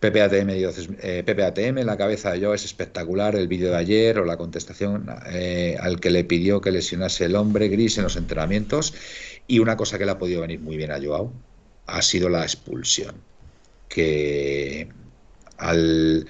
PPATM, 0.01 0.49
eh, 0.49 1.24
PPATM, 1.24 1.86
la 1.86 1.95
cabeza 1.95 2.32
de 2.32 2.39
yo 2.39 2.53
es 2.53 2.66
espectacular, 2.66 3.36
el 3.36 3.47
vídeo 3.47 3.70
de 3.70 3.78
ayer 3.78 4.20
o 4.20 4.26
la 4.26 4.36
contestación 4.36 5.07
eh, 5.28 5.78
al 5.80 5.99
que 5.99 6.09
le 6.09 6.24
pidió 6.24 6.59
que 6.59 6.72
lesionase 6.72 7.26
el 7.26 7.36
hombre 7.36 7.70
gris 7.70 7.97
en 7.97 8.05
los 8.05 8.16
entrenamientos 8.16 8.95
y 9.47 9.59
una 9.59 9.78
cosa 9.78 9.97
que 9.97 10.05
le 10.05 10.12
ha 10.12 10.18
podido 10.18 10.41
venir 10.41 10.59
muy 10.59 10.76
bien 10.76 10.91
a 10.91 10.99
Joao, 10.99 11.32
ha 11.86 12.01
sido 12.01 12.30
la 12.30 12.43
expulsión. 12.43 13.16
Que 13.88 14.89
al. 15.57 16.28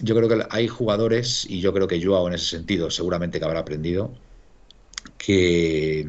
Yo 0.00 0.14
creo 0.14 0.28
que 0.28 0.46
hay 0.50 0.68
jugadores, 0.68 1.46
y 1.48 1.60
yo 1.60 1.72
creo 1.72 1.88
que 1.88 2.04
Joao 2.04 2.28
en 2.28 2.34
ese 2.34 2.46
sentido 2.46 2.90
seguramente 2.90 3.38
que 3.38 3.44
habrá 3.44 3.60
aprendido, 3.60 4.12
que. 5.18 6.06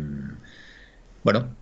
Bueno, 1.24 1.56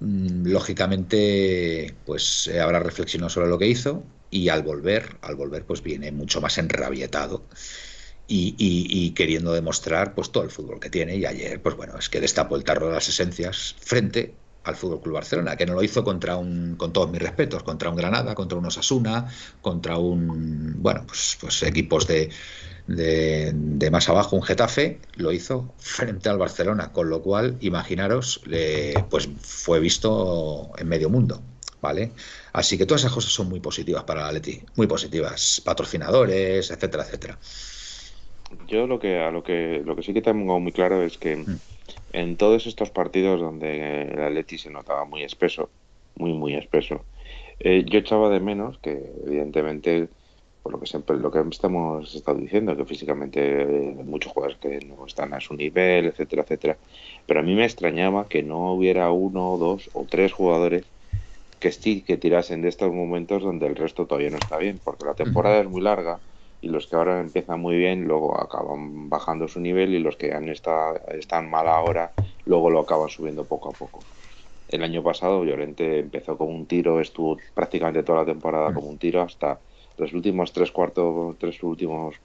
mm, 0.00 0.46
lógicamente, 0.48 1.94
pues 2.06 2.46
eh, 2.48 2.60
habrá 2.60 2.80
reflexionado 2.80 3.30
sobre 3.30 3.48
lo 3.48 3.58
que 3.58 3.66
hizo 3.68 4.04
y 4.30 4.48
al 4.48 4.62
volver, 4.62 5.18
al 5.22 5.36
volver, 5.36 5.64
pues 5.66 5.82
viene 5.82 6.12
mucho 6.12 6.40
más 6.40 6.58
enrabietado. 6.58 7.44
Y, 8.32 8.54
y, 8.58 9.10
queriendo 9.12 9.52
demostrar 9.52 10.14
pues 10.14 10.30
todo 10.30 10.44
el 10.44 10.50
fútbol 10.50 10.78
que 10.78 10.88
tiene 10.88 11.16
y 11.16 11.26
ayer 11.26 11.60
pues 11.60 11.74
bueno 11.76 11.98
es 11.98 12.08
que 12.08 12.20
destapó 12.20 12.54
el 12.54 12.62
tarro 12.62 12.86
de 12.86 12.92
las 12.94 13.08
esencias 13.08 13.74
frente 13.80 14.36
al 14.64 14.76
Fútbol 14.76 15.00
Club 15.00 15.14
Barcelona, 15.14 15.56
que 15.56 15.66
no 15.66 15.74
lo 15.74 15.82
hizo 15.82 16.04
contra 16.04 16.36
un, 16.36 16.76
con 16.76 16.92
todos 16.92 17.10
mis 17.10 17.20
respetos, 17.20 17.62
contra 17.62 17.90
un 17.90 17.96
Granada, 17.96 18.34
contra 18.34 18.58
un 18.58 18.66
Osasuna, 18.66 19.26
contra 19.60 19.98
un, 19.98 20.74
bueno, 20.82 21.04
pues, 21.06 21.38
pues 21.40 21.62
equipos 21.62 22.06
de, 22.06 22.30
de, 22.86 23.90
más 23.90 24.08
abajo, 24.08 24.36
un 24.36 24.42
Getafe, 24.42 25.00
lo 25.14 25.32
hizo 25.32 25.74
frente 25.78 26.28
al 26.28 26.38
Barcelona, 26.38 26.92
con 26.92 27.08
lo 27.08 27.22
cual, 27.22 27.56
imaginaros, 27.60 28.42
pues 29.08 29.28
fue 29.40 29.80
visto 29.80 30.70
en 30.76 30.88
medio 30.88 31.08
mundo, 31.08 31.40
¿vale? 31.80 32.12
Así 32.52 32.76
que 32.76 32.86
todas 32.86 33.02
esas 33.02 33.12
cosas 33.12 33.32
son 33.32 33.48
muy 33.48 33.60
positivas 33.60 34.04
para 34.04 34.22
la 34.22 34.32
Leti, 34.32 34.60
muy 34.76 34.86
positivas, 34.86 35.62
patrocinadores, 35.64 36.70
etcétera, 36.70 37.04
etcétera. 37.04 37.38
Yo 38.66 38.88
lo 38.88 38.98
que 38.98 39.20
a 39.20 39.30
lo 39.30 39.44
que 39.44 39.80
lo 39.84 39.94
que 39.94 40.02
sí 40.02 40.12
que 40.12 40.22
tengo 40.22 40.58
muy 40.58 40.72
claro 40.72 41.02
es 41.02 41.18
que 41.18 41.36
mm 41.36 41.58
en 42.12 42.36
todos 42.36 42.66
estos 42.66 42.90
partidos 42.90 43.40
donde 43.40 44.02
el 44.02 44.22
Atleti 44.22 44.58
se 44.58 44.70
notaba 44.70 45.04
muy 45.04 45.22
espeso, 45.22 45.70
muy, 46.16 46.32
muy 46.32 46.54
espeso, 46.54 47.04
eh, 47.58 47.84
yo 47.86 47.98
echaba 47.98 48.30
de 48.30 48.40
menos 48.40 48.78
que, 48.78 48.92
evidentemente, 49.26 50.08
por 50.62 50.72
lo 50.72 50.80
que 50.80 50.86
siempre 50.86 51.16
lo 51.16 51.30
que 51.30 51.40
estamos 51.50 52.14
estado 52.14 52.38
diciendo, 52.38 52.76
que 52.76 52.84
físicamente 52.84 53.40
hay 53.62 54.04
muchos 54.04 54.32
jugadores 54.32 54.58
que 54.58 54.80
no 54.86 55.06
están 55.06 55.34
a 55.34 55.40
su 55.40 55.54
nivel, 55.54 56.06
etcétera, 56.06 56.42
etcétera. 56.42 56.78
Pero 57.26 57.40
a 57.40 57.42
mí 57.42 57.54
me 57.54 57.64
extrañaba 57.64 58.28
que 58.28 58.42
no 58.42 58.72
hubiera 58.72 59.10
uno, 59.12 59.56
dos 59.58 59.90
o 59.92 60.06
tres 60.06 60.32
jugadores 60.32 60.84
que 61.58 61.72
sí 61.72 62.02
que 62.02 62.16
tirasen 62.16 62.62
de 62.62 62.68
estos 62.68 62.92
momentos 62.92 63.42
donde 63.42 63.66
el 63.66 63.76
resto 63.76 64.06
todavía 64.06 64.30
no 64.30 64.38
está 64.38 64.56
bien, 64.58 64.80
porque 64.82 65.04
la 65.04 65.14
temporada 65.14 65.60
es 65.60 65.68
muy 65.68 65.82
larga 65.82 66.22
y 66.62 66.68
los 66.68 66.86
que 66.86 66.96
ahora 66.96 67.20
empiezan 67.20 67.60
muy 67.60 67.76
bien 67.76 68.04
luego 68.04 68.40
acaban 68.40 69.08
bajando 69.08 69.48
su 69.48 69.60
nivel 69.60 69.94
y 69.94 69.98
los 69.98 70.16
que 70.16 70.32
han 70.32 70.48
está, 70.48 70.94
están 71.08 71.50
mal 71.50 71.68
ahora 71.68 72.12
luego 72.44 72.70
lo 72.70 72.80
acaban 72.80 73.08
subiendo 73.08 73.44
poco 73.44 73.70
a 73.70 73.72
poco. 73.72 74.00
El 74.68 74.82
año 74.82 75.02
pasado 75.02 75.44
Llorente 75.44 75.98
empezó 75.98 76.36
con 76.38 76.48
un 76.48 76.66
tiro, 76.66 77.00
estuvo 77.00 77.38
prácticamente 77.54 78.02
toda 78.02 78.20
la 78.20 78.24
temporada 78.26 78.70
mm. 78.70 78.74
como 78.74 78.88
un 78.88 78.98
tiro 78.98 79.22
hasta 79.22 79.58
los 79.98 80.12
últimos 80.12 80.52
tres 80.52 80.70
cuartos, 80.70 81.36
tres 81.38 81.62
últimos, 81.62 82.16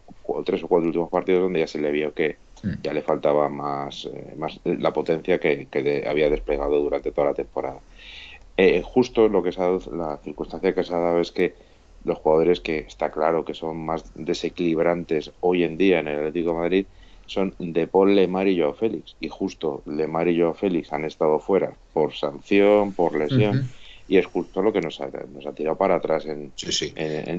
tres 0.45 0.63
o 0.63 0.67
cuatro 0.67 0.87
últimos 0.87 1.09
partidos 1.09 1.41
donde 1.41 1.59
ya 1.59 1.67
se 1.67 1.79
le 1.79 1.91
vio 1.91 2.13
que 2.13 2.37
mm. 2.63 2.81
ya 2.83 2.93
le 2.93 3.01
faltaba 3.01 3.49
más, 3.49 4.05
eh, 4.05 4.33
más 4.37 4.59
la 4.63 4.93
potencia 4.93 5.39
que, 5.39 6.05
había 6.07 6.29
desplegado 6.29 6.79
durante 6.79 7.11
toda 7.11 7.27
la 7.27 7.33
temporada. 7.33 7.79
Eh, 8.57 8.81
justo 8.85 9.27
lo 9.27 9.43
que 9.43 9.51
se 9.51 9.61
ha 9.61 9.69
la 9.91 10.17
circunstancia 10.23 10.73
que 10.73 10.83
se 10.83 10.93
ha 10.93 10.99
dado 10.99 11.19
es 11.19 11.31
que 11.31 11.55
los 12.05 12.19
jugadores 12.19 12.61
que 12.61 12.79
está 12.79 13.11
claro 13.11 13.43
que 13.43 13.53
son 13.53 13.77
más 13.77 14.05
desequilibrantes 14.13 15.31
hoy 15.41 15.63
en 15.63 15.77
día 15.77 15.99
en 15.99 16.07
el 16.07 16.19
Atlético 16.19 16.51
de 16.51 16.57
Madrid 16.57 16.85
son 17.25 17.55
De 17.57 17.87
Paul, 17.87 18.15
Lemar 18.15 18.47
y 18.47 18.59
Joao 18.59 18.75
Félix. 18.75 19.15
Y 19.19 19.29
justo 19.29 19.81
Lemar 19.87 20.27
y 20.27 20.39
Joao 20.39 20.53
Félix 20.53 20.93
han 20.93 21.05
estado 21.05 21.39
fuera 21.39 21.73
por 21.91 22.13
sanción, 22.13 22.93
por 22.93 23.17
lesión, 23.17 23.67
y 24.07 24.17
es 24.17 24.27
justo 24.27 24.61
lo 24.61 24.71
que 24.71 24.81
nos 24.81 25.01
ha, 25.01 25.07
nos 25.33 25.47
ha 25.47 25.53
tirado 25.53 25.75
para 25.75 25.95
atrás 25.95 26.25
en, 26.25 26.53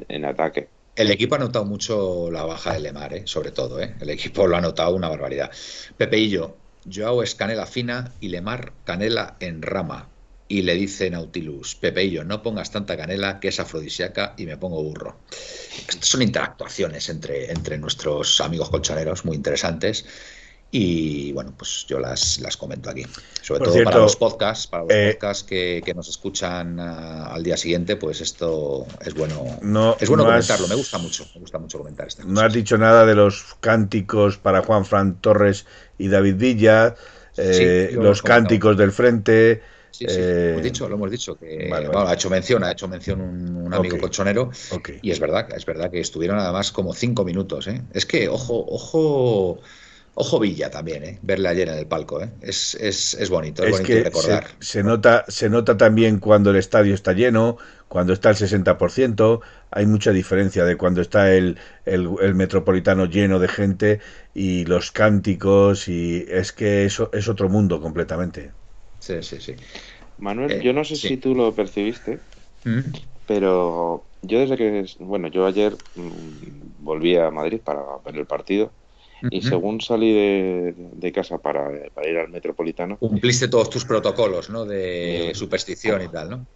En, 0.08 0.24
ataque. 0.24 0.68
El 0.96 1.12
equipo 1.12 1.36
ha 1.36 1.38
notado 1.38 1.64
mucho 1.64 2.30
la 2.32 2.44
baja 2.44 2.72
de 2.72 2.80
Lemar, 2.80 3.14
¿eh? 3.14 3.22
sobre 3.26 3.52
todo. 3.52 3.80
¿eh? 3.80 3.94
El 4.00 4.10
equipo 4.10 4.48
lo 4.48 4.56
ha 4.56 4.60
notado 4.60 4.96
una 4.96 5.08
barbaridad. 5.08 5.52
Pepe 5.96 6.18
y 6.18 6.30
yo, 6.30 6.56
Joao 6.92 7.22
es 7.22 7.36
canela 7.36 7.66
fina 7.66 8.12
y 8.20 8.30
Lemar 8.30 8.72
canela 8.84 9.36
en 9.38 9.62
rama 9.62 10.08
y 10.48 10.62
le 10.62 10.74
dice 10.74 11.10
Nautilus, 11.10 11.74
Pepeillo, 11.74 12.24
no 12.24 12.42
pongas 12.42 12.70
tanta 12.70 12.96
canela 12.96 13.40
que 13.40 13.48
es 13.48 13.58
afrodisíaca 13.58 14.34
y 14.36 14.46
me 14.46 14.56
pongo 14.56 14.82
burro. 14.82 15.16
Estas 15.88 16.08
son 16.08 16.22
interactuaciones 16.22 17.08
entre, 17.08 17.50
entre 17.50 17.78
nuestros 17.78 18.40
amigos 18.40 18.70
colchoneros 18.70 19.24
muy 19.24 19.36
interesantes 19.36 20.04
y 20.70 21.32
bueno, 21.32 21.54
pues 21.56 21.86
yo 21.88 21.98
las, 21.98 22.38
las 22.40 22.56
comento 22.56 22.90
aquí. 22.90 23.06
Sobre 23.40 23.64
todo 23.64 23.84
para 23.84 23.98
los 23.98 24.16
podcasts, 24.16 24.66
para 24.66 24.82
los 24.82 24.92
eh, 24.92 25.12
podcasts 25.12 25.42
que, 25.44 25.82
que, 25.84 25.94
nos 25.94 26.08
escuchan 26.08 26.78
ah, 26.78 27.32
al 27.32 27.42
día 27.42 27.56
siguiente, 27.56 27.96
pues 27.96 28.20
esto 28.20 28.86
es 29.04 29.14
bueno, 29.14 29.58
no, 29.62 29.96
es 29.98 30.08
bueno 30.08 30.24
comentarlo, 30.24 30.68
me 30.68 30.74
gusta 30.74 30.98
mucho, 30.98 31.26
me 31.34 31.40
gusta 31.40 31.58
mucho 31.58 31.78
comentar 31.78 32.08
esto. 32.08 32.24
No 32.24 32.40
has 32.40 32.52
dicho 32.52 32.78
nada 32.78 33.06
de 33.06 33.14
los 33.14 33.56
cánticos 33.60 34.38
para 34.38 34.62
Juan 34.62 34.84
Fran 34.84 35.20
Torres 35.20 35.66
y 35.98 36.08
David 36.08 36.34
Villa, 36.36 36.94
eh, 37.36 37.90
los 37.94 38.22
cánticos 38.22 38.76
del 38.76 38.92
frente 38.92 39.62
Sí, 39.96 40.04
sí, 40.08 40.18
lo 40.18 40.24
hemos 40.24 40.60
eh, 40.60 40.62
dicho, 40.62 40.88
lo 40.88 40.96
hemos 40.96 41.10
dicho. 41.10 41.38
Que, 41.38 41.70
ha 41.72 42.12
hecho 42.12 42.28
mención, 42.28 42.62
ha 42.64 42.72
hecho 42.72 42.86
mención 42.86 43.18
un, 43.22 43.72
amigo 43.72 43.98
colchonero. 43.98 44.50
Y 45.00 45.10
es 45.10 45.18
verdad, 45.18 45.48
es 45.56 45.64
verdad 45.64 45.90
que 45.90 46.00
estuvieron 46.00 46.38
además 46.38 46.70
como 46.70 46.92
cinco 46.92 47.24
minutos. 47.24 47.66
¿eh? 47.68 47.82
Es 47.94 48.04
que, 48.04 48.28
ojo, 48.28 48.62
ojo, 48.68 49.58
ojo 50.14 50.38
Villa 50.38 50.70
también, 50.70 51.02
¿eh? 51.02 51.18
verle 51.22 51.48
ayer 51.48 51.70
en 51.70 51.78
el 51.78 51.86
palco. 51.86 52.22
¿eh? 52.22 52.28
Es, 52.42 52.74
es, 52.74 53.14
es 53.14 53.30
bonito, 53.30 53.64
es, 53.64 53.70
bonito 53.80 54.04
recordar. 54.04 54.48
Se, 54.60 54.82
nota, 54.82 55.24
se 55.28 55.48
nota 55.48 55.78
también 55.78 56.18
cuando 56.18 56.50
el 56.50 56.56
estadio 56.56 56.94
está 56.94 57.14
lleno, 57.14 57.56
cuando 57.88 58.12
está 58.12 58.28
el 58.28 58.36
60%. 58.36 59.40
Hay 59.70 59.86
mucha 59.86 60.12
diferencia 60.12 60.66
de 60.66 60.76
cuando 60.76 61.00
está 61.00 61.32
el, 61.32 61.56
el, 61.86 62.10
el 62.20 62.34
metropolitano 62.34 63.06
lleno 63.06 63.38
de 63.38 63.48
gente 63.48 64.00
y 64.34 64.66
los 64.66 64.92
cánticos. 64.92 65.88
Y 65.88 66.26
es 66.28 66.52
que 66.52 66.84
eso 66.84 67.08
es 67.14 67.28
otro 67.28 67.48
mundo 67.48 67.80
completamente. 67.80 68.50
Sí, 69.06 69.22
sí, 69.22 69.40
sí. 69.40 69.54
Manuel, 70.18 70.52
eh, 70.52 70.60
yo 70.62 70.72
no 70.72 70.82
sé 70.82 70.96
si 70.96 71.16
tú 71.16 71.34
lo 71.34 71.52
percibiste, 71.52 72.18
mm. 72.64 72.80
pero 73.26 74.02
yo 74.22 74.40
desde 74.40 74.56
que, 74.56 74.86
bueno, 74.98 75.28
yo 75.28 75.46
ayer 75.46 75.74
mm, 75.94 76.80
volví 76.80 77.16
a 77.16 77.30
Madrid 77.30 77.60
para 77.62 77.82
ver 78.04 78.16
el 78.16 78.26
partido 78.26 78.72
y 79.30 79.40
según 79.42 79.80
salí 79.80 80.12
de, 80.12 81.12
casa 81.12 81.38
para, 81.38 81.70
ir 82.04 82.18
al 82.18 82.28
Metropolitano... 82.28 82.98
Cumpliste 82.98 83.48
todos 83.48 83.70
tus 83.70 83.84
protocolos, 83.84 84.50
¿no? 84.50 84.66
De 84.66 85.32
superstición 85.34 86.02
y 86.02 86.08
tal, 86.08 86.30
¿no? 86.30 86.46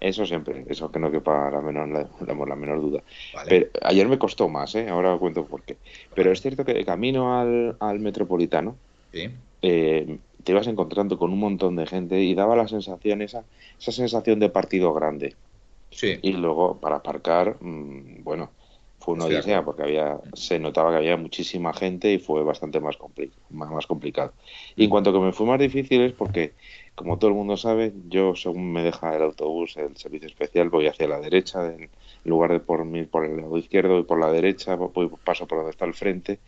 Eso 0.00 0.26
siempre, 0.26 0.64
eso 0.68 0.90
que 0.90 0.98
no 0.98 1.10
quepa 1.10 1.50
la 1.50 1.60
menor, 1.60 1.88
la, 1.88 2.06
la 2.26 2.56
menor 2.56 2.80
duda. 2.80 3.02
Pero 3.46 3.68
ayer 3.82 4.08
me 4.08 4.18
costó 4.18 4.48
más, 4.48 4.74
¿eh? 4.74 4.88
ahora 4.88 5.14
os 5.14 5.20
cuento 5.20 5.46
por 5.46 5.62
qué. 5.62 5.76
Pero 6.14 6.32
es 6.32 6.40
cierto 6.40 6.64
que 6.64 6.74
de 6.74 6.84
camino 6.84 7.38
al, 7.38 7.76
al 7.80 8.00
metropolitano 8.00 8.76
eh, 9.62 10.18
te 10.42 10.52
ibas 10.52 10.66
encontrando 10.66 11.18
con 11.18 11.32
un 11.32 11.38
montón 11.38 11.76
de 11.76 11.86
gente 11.86 12.20
y 12.20 12.34
daba 12.34 12.56
la 12.56 12.68
sensación, 12.68 13.22
esa, 13.22 13.44
esa 13.78 13.92
sensación 13.92 14.40
de 14.40 14.48
partido 14.48 14.92
grande. 14.92 15.34
Sí. 15.90 16.18
Y 16.22 16.32
luego 16.32 16.78
para 16.78 16.96
aparcar, 16.96 17.56
mm, 17.60 18.22
bueno, 18.22 18.50
fue 19.00 19.14
una 19.14 19.24
odisea 19.24 19.64
porque 19.64 19.82
había, 19.82 20.20
se 20.34 20.58
notaba 20.58 20.90
que 20.90 20.98
había 20.98 21.16
muchísima 21.16 21.72
gente 21.72 22.12
y 22.12 22.18
fue 22.18 22.44
bastante 22.44 22.80
más, 22.80 22.96
más, 23.48 23.70
más 23.70 23.86
complicado. 23.86 24.32
Y 24.76 24.84
en 24.84 24.88
mm. 24.88 24.90
cuanto 24.90 25.12
que 25.12 25.18
me 25.18 25.32
fue 25.32 25.46
más 25.46 25.58
difícil 25.58 26.02
es 26.02 26.12
porque 26.12 26.52
como 26.94 27.18
todo 27.18 27.30
el 27.30 27.36
mundo 27.36 27.56
sabe, 27.56 27.94
yo 28.08 28.36
según 28.36 28.72
me 28.72 28.82
deja 28.82 29.16
el 29.16 29.22
autobús, 29.22 29.76
el 29.78 29.96
servicio 29.96 30.28
especial, 30.28 30.68
voy 30.68 30.86
hacia 30.86 31.08
la 31.08 31.18
derecha, 31.18 31.66
en 31.66 31.88
lugar 32.24 32.52
de 32.52 32.60
por, 32.60 32.86
por 33.08 33.24
el 33.24 33.38
lado 33.38 33.56
izquierdo 33.56 33.98
y 33.98 34.02
por 34.02 34.20
la 34.20 34.30
derecha, 34.30 34.76
paso 35.24 35.46
por 35.46 35.58
donde 35.58 35.70
está 35.70 35.86
el 35.86 35.94
frente. 35.94 36.38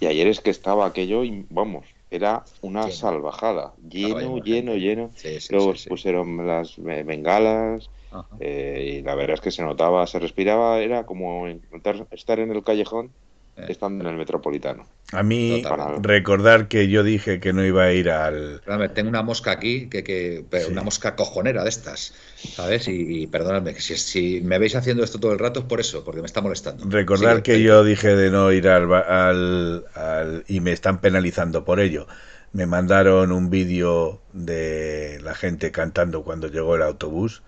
Y 0.00 0.06
ayer 0.06 0.26
es 0.26 0.40
que 0.40 0.50
estaba 0.50 0.84
aquello, 0.84 1.22
y, 1.22 1.46
vamos, 1.50 1.84
era 2.10 2.44
una 2.62 2.90
salvajada, 2.90 3.74
lleno, 3.76 4.38
lleno, 4.38 4.74
lleno. 4.76 5.10
Luego 5.48 5.74
pusieron 5.88 6.46
las 6.46 6.76
bengalas 6.78 7.90
eh, 8.38 8.98
y 9.00 9.02
la 9.02 9.14
verdad 9.14 9.34
es 9.34 9.40
que 9.40 9.50
se 9.50 9.62
notaba, 9.62 10.06
se 10.06 10.18
respiraba, 10.18 10.80
era 10.80 11.04
como 11.06 11.46
estar 11.48 12.38
en 12.40 12.50
el 12.52 12.64
callejón. 12.64 13.14
Estando 13.66 14.04
en 14.04 14.10
el 14.10 14.16
metropolitano. 14.16 14.86
A 15.12 15.22
mí, 15.22 15.62
recordar 16.00 16.68
que 16.68 16.88
yo 16.88 17.02
dije 17.02 17.40
que 17.40 17.52
no 17.52 17.64
iba 17.64 17.84
a 17.84 17.92
ir 17.92 18.10
al. 18.10 18.60
tengo 18.94 19.08
una 19.08 19.22
mosca 19.22 19.52
aquí, 19.52 19.88
que, 19.88 20.04
que 20.04 20.44
una 20.70 20.82
mosca 20.82 21.16
cojonera 21.16 21.62
de 21.62 21.70
estas, 21.70 22.12
¿sabes? 22.36 22.88
Y, 22.88 23.26
perdóname, 23.26 23.74
si, 23.80 23.96
si 23.96 24.40
me 24.42 24.58
veis 24.58 24.76
haciendo 24.76 25.02
esto 25.02 25.18
todo 25.18 25.32
el 25.32 25.38
rato 25.38 25.60
es 25.60 25.66
por 25.66 25.80
eso, 25.80 26.04
porque 26.04 26.20
me 26.20 26.26
está 26.26 26.42
molestando. 26.42 26.84
Recordar 26.88 27.42
que 27.42 27.62
yo 27.62 27.84
dije 27.84 28.14
de 28.16 28.30
no 28.30 28.52
ir 28.52 28.68
al, 28.68 28.92
al, 29.94 30.44
y 30.46 30.60
me 30.60 30.72
están 30.72 31.00
penalizando 31.00 31.64
por 31.64 31.80
ello. 31.80 32.06
Me 32.52 32.66
mandaron 32.66 33.32
un 33.32 33.50
vídeo 33.50 34.20
de 34.32 35.20
la 35.22 35.34
gente 35.34 35.70
cantando 35.70 36.22
cuando 36.22 36.48
llegó 36.48 36.76
el 36.76 36.82
autobús 36.82 37.42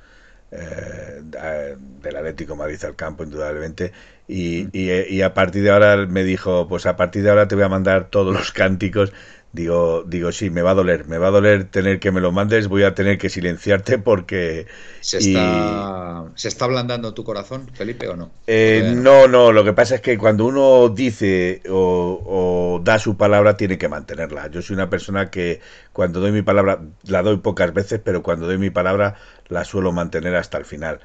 eh, 0.53 1.21
del 1.23 2.17
Atlético 2.17 2.57
Madrid 2.57 2.83
al 2.85 2.97
campo, 2.97 3.23
indudablemente. 3.23 3.93
Y, 4.33 4.69
y, 4.73 5.23
a 5.23 5.35
partir 5.35 5.65
de 5.65 5.71
ahora 5.71 6.07
me 6.07 6.23
dijo, 6.23 6.69
pues 6.69 6.87
a 6.87 6.97
partir 6.97 7.25
de 7.25 7.31
ahora 7.31 7.49
te 7.49 7.57
voy 7.57 7.65
a 7.65 7.69
mandar 7.69 8.11
todos 8.11 8.33
los 8.33 8.53
cánticos. 8.53 9.13
Digo, 9.53 10.05
digo, 10.07 10.31
sí, 10.31 10.49
me 10.51 10.63
va 10.63 10.71
a 10.71 10.75
doler, 10.75 11.09
me 11.09 11.19
va 11.19 11.27
a 11.27 11.31
doler 11.33 11.65
tener 11.65 11.99
que 11.99 12.13
me 12.13 12.21
lo 12.21 12.31
mandes, 12.31 12.69
voy 12.69 12.85
a 12.85 12.95
tener 12.95 13.19
que 13.19 13.29
silenciarte 13.29 13.99
porque... 13.99 14.69
¿Se 15.01 15.19
está, 15.19 16.27
¿se 16.37 16.47
está 16.47 16.67
ablandando 16.67 17.13
tu 17.13 17.25
corazón, 17.25 17.69
Felipe, 17.75 18.07
o 18.07 18.15
no? 18.15 18.31
Eh, 18.47 18.93
no, 18.95 19.27
no, 19.27 19.51
lo 19.51 19.65
que 19.65 19.73
pasa 19.73 19.97
es 19.97 20.01
que 20.01 20.17
cuando 20.17 20.47
uno 20.47 20.89
dice 20.91 21.63
o, 21.69 22.77
o, 22.79 22.81
da 22.85 23.01
su 23.01 23.17
palabra 23.17 23.57
tiene 23.57 23.77
que 23.77 23.89
mantenerla. 23.89 24.49
Yo 24.49 24.63
soy 24.63 24.75
una 24.75 24.89
persona 24.89 25.29
que 25.29 25.61
cuando 25.93 26.21
doy 26.21 26.31
mi 26.31 26.43
palabra, 26.43 26.83
la 27.09 27.23
doy 27.23 27.39
pocas 27.39 27.75
veces, 27.75 28.01
pero 28.05 28.23
cuando 28.23 28.47
doy 28.47 28.59
mi 28.59 28.71
palabra 28.71 29.17
la 29.49 29.65
suelo 29.65 29.91
mantener 29.91 30.37
hasta 30.37 30.57
el 30.59 30.65
final. 30.65 31.01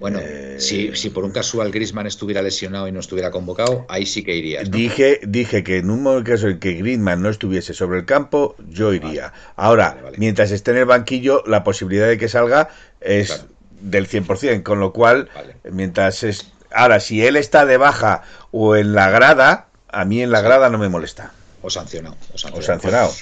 Bueno, 0.00 0.18
eh, 0.22 0.56
si, 0.58 0.96
si, 0.96 1.10
por 1.10 1.24
un 1.24 1.30
casual 1.30 1.70
Grisman 1.70 2.06
estuviera 2.06 2.40
lesionado 2.40 2.88
y 2.88 2.92
no 2.92 3.00
estuviera 3.00 3.30
convocado, 3.30 3.84
ahí 3.90 4.06
sí 4.06 4.24
que 4.24 4.34
iría. 4.34 4.62
Dije, 4.62 5.20
dije 5.22 5.62
que 5.62 5.76
en 5.76 5.90
un 5.90 6.24
caso 6.24 6.48
en 6.48 6.58
que 6.58 6.72
Grisman 6.72 7.20
no 7.20 7.28
estuviese 7.28 7.74
sobre 7.74 7.98
el 7.98 8.06
campo, 8.06 8.56
yo 8.70 8.94
iría. 8.94 9.34
Ahora, 9.56 9.98
mientras 10.16 10.52
esté 10.52 10.70
en 10.70 10.78
el 10.78 10.86
banquillo, 10.86 11.44
la 11.46 11.64
posibilidad 11.64 12.08
de 12.08 12.16
que 12.16 12.30
salga 12.30 12.70
es 13.02 13.44
del 13.82 14.08
100%, 14.08 14.62
con 14.62 14.80
lo 14.80 14.94
cual, 14.94 15.28
mientras 15.70 16.22
es... 16.22 16.50
Ahora, 16.72 17.00
si 17.00 17.22
él 17.26 17.36
está 17.36 17.66
de 17.66 17.76
baja 17.76 18.22
o 18.52 18.76
en 18.76 18.94
la 18.94 19.10
grada, 19.10 19.66
a 19.88 20.06
mí 20.06 20.22
en 20.22 20.30
la 20.30 20.40
grada 20.40 20.70
no 20.70 20.78
me 20.78 20.88
molesta. 20.88 21.34
O 21.60 21.68
sancionado. 21.68 22.16
O 22.32 22.38
sancionado. 22.38 22.58
O 22.58 22.62
sancionado. 22.62 23.12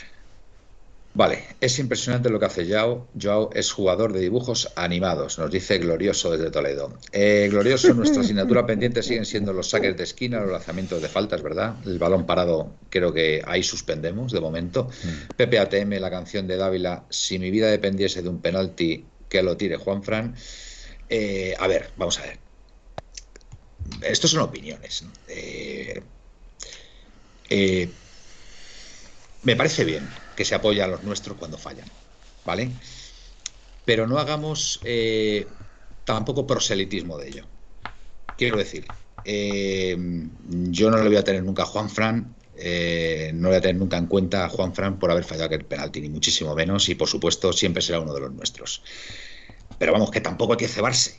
Vale, 1.18 1.42
es 1.60 1.80
impresionante 1.80 2.30
lo 2.30 2.38
que 2.38 2.46
hace 2.46 2.64
Joao. 2.64 3.08
Joao 3.20 3.50
es 3.52 3.72
jugador 3.72 4.12
de 4.12 4.20
dibujos 4.20 4.70
animados, 4.76 5.36
nos 5.36 5.50
dice 5.50 5.78
Glorioso 5.78 6.30
desde 6.30 6.48
Toledo. 6.52 6.96
Eh, 7.10 7.48
glorioso, 7.50 7.92
nuestra 7.92 8.22
asignatura 8.22 8.64
pendiente 8.68 9.02
siguen 9.02 9.24
siendo 9.24 9.52
los 9.52 9.68
saques 9.68 9.96
de 9.96 10.04
esquina, 10.04 10.38
los 10.38 10.52
lanzamientos 10.52 11.02
de 11.02 11.08
faltas, 11.08 11.42
¿verdad? 11.42 11.74
El 11.84 11.98
balón 11.98 12.24
parado, 12.24 12.70
creo 12.88 13.12
que 13.12 13.42
ahí 13.44 13.64
suspendemos 13.64 14.30
de 14.30 14.38
momento. 14.38 14.84
Mm. 14.84 15.34
Pepe 15.34 15.58
ATM, 15.58 15.94
la 15.94 16.08
canción 16.08 16.46
de 16.46 16.56
Dávila, 16.56 17.02
si 17.10 17.40
mi 17.40 17.50
vida 17.50 17.66
dependiese 17.66 18.22
de 18.22 18.28
un 18.28 18.40
penalti, 18.40 19.04
que 19.28 19.42
lo 19.42 19.56
tire 19.56 19.76
Juan 19.76 20.04
Fran. 20.04 20.36
Eh, 21.08 21.52
a 21.58 21.66
ver, 21.66 21.90
vamos 21.96 22.16
a 22.20 22.22
ver. 22.22 22.38
Estos 24.02 24.30
son 24.30 24.42
opiniones. 24.42 25.04
Eh, 25.26 26.00
me 29.42 29.56
parece 29.56 29.84
bien 29.84 30.06
que 30.38 30.44
se 30.44 30.54
apoya 30.54 30.84
a 30.84 30.86
los 30.86 31.02
nuestros 31.02 31.36
cuando 31.36 31.58
fallan, 31.58 31.88
¿vale? 32.46 32.70
Pero 33.84 34.06
no 34.06 34.18
hagamos 34.18 34.78
eh, 34.84 35.48
tampoco 36.04 36.46
proselitismo 36.46 37.18
de 37.18 37.28
ello. 37.28 37.44
Quiero 38.36 38.56
decir, 38.56 38.86
eh, 39.24 39.96
yo 40.48 40.92
no 40.92 40.98
le 40.98 41.08
voy 41.08 41.16
a 41.16 41.24
tener 41.24 41.42
nunca 41.42 41.64
a 41.64 41.66
Juan 41.66 41.90
Fran, 41.90 42.36
eh, 42.56 43.32
no 43.34 43.48
le 43.48 43.48
voy 43.48 43.56
a 43.56 43.60
tener 43.62 43.74
nunca 43.74 43.96
en 43.96 44.06
cuenta 44.06 44.44
a 44.44 44.48
Juan 44.48 44.72
Fran 44.72 45.00
por 45.00 45.10
haber 45.10 45.24
fallado 45.24 45.46
aquel 45.46 45.64
penalti, 45.64 46.02
ni 46.02 46.08
muchísimo 46.08 46.54
menos, 46.54 46.88
y 46.88 46.94
por 46.94 47.08
supuesto 47.08 47.52
siempre 47.52 47.82
será 47.82 47.98
uno 47.98 48.14
de 48.14 48.20
los 48.20 48.32
nuestros. 48.32 48.84
Pero 49.76 49.92
vamos, 49.92 50.12
que 50.12 50.20
tampoco 50.20 50.52
hay 50.52 50.58
que 50.58 50.68
cebarse 50.68 51.18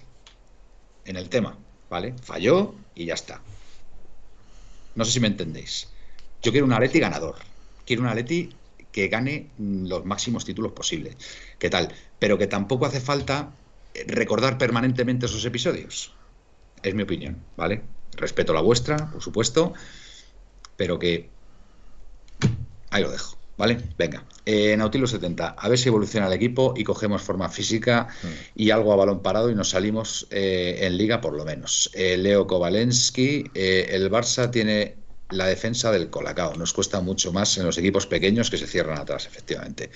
en 1.04 1.18
el 1.18 1.28
tema, 1.28 1.58
¿vale? 1.90 2.16
Falló 2.24 2.74
y 2.96 3.08
ya 3.08 3.16
está. 3.16 3.42
No 4.96 5.04
sé 5.04 5.12
si 5.12 5.20
me 5.20 5.28
entendéis. 5.28 5.90
Yo 6.42 6.54
quiero 6.54 6.66
un 6.66 6.72
Atleti 6.72 7.02
ganador. 7.02 7.36
Quiero 7.86 8.04
un 8.04 8.08
Atleti 8.08 8.50
que 8.92 9.08
gane 9.08 9.50
los 9.58 10.06
máximos 10.06 10.46
títulos 10.46 10.72
posibles. 10.72 11.16
¿Qué 11.58 11.70
tal? 11.70 11.94
Pero 12.18 12.38
que 12.38 12.48
tampoco 12.48 12.86
hace 12.86 13.00
falta 13.00 13.52
eh, 13.94 14.06
recordar 14.08 14.58
permanentemente 14.58 15.26
esos 15.26 15.46
episodios. 15.46 16.14
Es 16.82 16.96
mi 16.96 17.04
opinión, 17.04 17.38
¿vale? 17.58 17.82
Respeto 18.14 18.54
la 18.54 18.62
vuestra, 18.62 19.12
por 19.12 19.22
supuesto, 19.22 19.74
pero 20.76 20.98
que 20.98 21.30
ahí 22.90 23.04
lo 23.04 23.12
dejo, 23.12 23.38
¿vale? 23.58 23.78
Venga, 23.98 24.26
eh, 24.46 24.76
Nautilus 24.76 25.12
70, 25.12 25.50
a 25.50 25.70
ver 25.70 25.78
si 25.78 25.90
evoluciona 25.90 26.28
el 26.28 26.34
equipo 26.34 26.74
y 26.76 26.84
cogemos 26.84 27.22
forma 27.22 27.50
física 27.50 28.08
y 28.56 28.72
algo 28.72 28.94
a 28.94 28.96
balón 28.96 29.22
parado 29.22 29.52
y 29.52 29.56
nos 29.56 29.70
salimos 29.70 30.28
eh, 30.32 30.80
en 30.82 30.98
liga 30.98 31.22
por 31.22 31.34
lo 31.34 31.46
menos. 31.46 31.92
Leo 31.94 32.48
Kovalensky, 32.48 33.52
el 33.54 34.10
Barça 34.10 34.50
tiene 34.50 34.99
la 35.32 35.48
defensa 35.48 35.92
del 35.92 36.10
Colacao. 36.10 36.56
Nos 36.56 36.74
cuesta 36.74 37.02
mucho 37.02 37.32
más 37.32 37.58
en 37.58 37.66
los 37.66 37.78
equipos 37.78 38.08
pequeños 38.08 38.50
que 38.50 38.58
se 38.58 38.68
cierran 38.68 38.98
atrás, 38.98 39.28
efectivamente. 39.28 39.90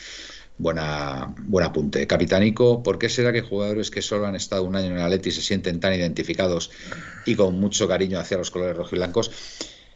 Buena, 0.58 1.34
buen 1.38 1.66
apunte. 1.66 2.06
Capitánico, 2.06 2.84
¿por 2.84 3.00
qué 3.00 3.10
será 3.10 3.34
que 3.34 3.42
jugadores 3.42 3.90
que 3.90 4.02
solo 4.02 4.28
han 4.28 4.36
estado 4.36 4.64
un 4.64 4.76
año 4.76 4.88
en 4.88 4.98
el 4.98 5.02
Atleti 5.02 5.32
se 5.32 5.42
sienten 5.42 5.80
tan 5.80 5.94
identificados 5.94 6.70
y 7.26 7.36
con 7.36 7.60
mucho 7.60 7.88
cariño 7.88 8.20
hacia 8.20 8.38
los 8.38 8.52
colores 8.52 8.78
rojiblancos? 8.78 9.32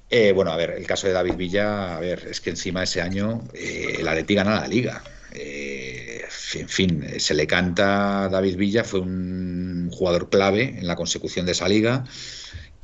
Eh, 0.09 0.31
bueno, 0.31 0.51
a 0.51 0.57
ver, 0.57 0.71
el 0.71 0.87
caso 0.87 1.05
de 1.05 1.13
David 1.13 1.35
Villa, 1.35 1.95
a 1.95 1.99
ver, 1.99 2.27
es 2.29 2.41
que 2.41 2.49
encima 2.49 2.83
ese 2.83 3.01
año 3.01 3.43
eh, 3.53 3.97
el 3.99 4.07
Atleti 4.07 4.33
gana 4.33 4.61
la 4.61 4.67
liga. 4.67 5.03
Eh, 5.33 6.23
en 6.55 6.69
fin, 6.69 7.05
se 7.19 7.33
le 7.35 7.45
canta 7.45 8.29
David 8.29 8.55
Villa, 8.55 8.83
fue 8.83 9.01
un 9.01 9.89
jugador 9.91 10.29
clave 10.29 10.75
en 10.79 10.87
la 10.87 10.95
consecución 10.95 11.45
de 11.45 11.51
esa 11.51 11.67
liga 11.67 12.05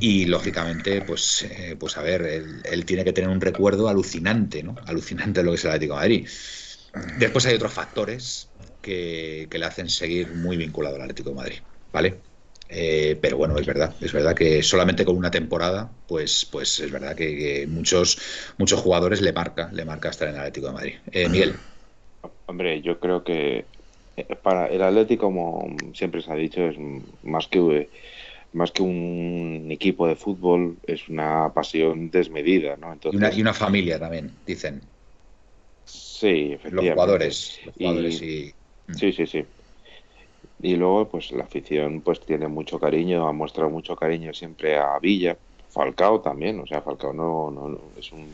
y 0.04 0.26
lógicamente, 0.26 1.02
pues, 1.02 1.44
eh, 1.44 1.78
pues 1.80 1.96
a 1.98 2.02
ver, 2.02 2.24
él, 2.24 2.86
tiene 2.86 3.06
que 3.06 3.14
tener 3.14 3.30
un 3.30 3.40
recuerdo 3.40 3.88
alucinante, 3.88 4.62
¿no? 4.62 4.76
Alucinante 4.86 5.40
de 5.40 5.46
lo 5.46 5.52
que 5.52 5.56
es 5.56 5.64
el 5.64 5.70
Atlético 5.70 5.94
de 5.94 6.00
Madrid. 6.02 6.28
Después 7.20 7.46
hay 7.46 7.56
otros 7.56 7.72
factores 7.72 8.50
que, 8.82 9.48
le 9.50 9.66
hacen 9.66 9.88
seguir 9.88 10.28
muy 10.34 10.58
vinculado 10.58 10.98
al 10.98 11.04
Atlético 11.04 11.30
de 11.30 11.36
Madrid, 11.38 11.60
¿vale? 11.94 12.16
Eh, 12.68 13.18
pero 13.22 13.38
bueno, 13.38 13.58
es 13.58 13.66
verdad, 13.66 13.96
es 14.02 14.12
verdad 14.12 14.36
que 14.36 14.62
solamente 14.62 15.06
con 15.06 15.16
una 15.16 15.32
temporada, 15.32 15.90
pues, 16.06 16.50
pues 16.52 16.82
es 16.82 16.92
verdad 16.92 17.16
que, 17.16 17.66
muchos, 17.70 18.20
muchos 18.58 18.82
jugadores 18.82 19.22
le 19.22 19.32
marca, 19.32 19.70
le 19.72 19.86
marca 19.86 20.10
estar 20.10 20.28
en 20.28 20.34
el 20.34 20.42
Atlético 20.42 20.68
de 20.68 20.74
Madrid. 20.74 20.94
Eh, 21.14 21.30
Miguel. 21.30 21.56
Hombre, 22.48 22.82
yo 22.82 23.00
creo 23.00 23.24
que 23.24 23.64
para 24.42 24.68
el 24.68 24.82
Atlético, 24.82 25.28
como 25.28 25.78
siempre 25.94 26.22
se 26.22 26.30
ha 26.30 26.36
dicho, 26.36 26.62
es 26.62 26.76
más 27.24 27.48
que 27.48 27.88
más 28.54 28.72
que 28.72 28.84
un 28.84 29.68
equipo 29.70 30.08
de 30.08 30.16
fútbol, 30.16 30.78
es 30.86 31.10
una 31.10 31.52
pasión 31.54 32.10
desmedida, 32.10 32.78
¿no? 32.78 32.94
Entonces, 32.94 33.38
y, 33.38 33.42
una, 33.42 33.54
familia 33.54 34.00
también, 34.00 34.32
dicen. 34.46 34.82
Sí, 35.86 36.54
efectivamente. 36.54 36.86
Los 36.86 36.94
jugadores, 36.94 37.60
los 37.66 37.76
jugadores 37.76 38.22
y, 38.22 38.54
mm. 38.88 38.94
Sí, 38.94 39.12
sí, 39.12 39.28
sí. 39.28 39.46
Y 40.62 40.76
luego, 40.76 41.10
pues 41.10 41.32
la 41.32 41.44
afición 41.44 42.02
pues 42.02 42.22
tiene 42.22 42.48
mucho 42.48 42.80
cariño, 42.80 43.28
ha 43.28 43.34
mostrado 43.34 43.70
mucho 43.70 43.96
cariño 43.96 44.34
siempre 44.34 44.78
a 44.78 44.98
Villa, 45.00 45.36
Falcao 45.70 46.22
también, 46.22 46.60
o 46.60 46.68
sea, 46.68 46.82
Falcao 46.82 47.12
no, 47.12 47.52
no, 47.52 47.80
es, 47.98 48.12
un, 48.12 48.30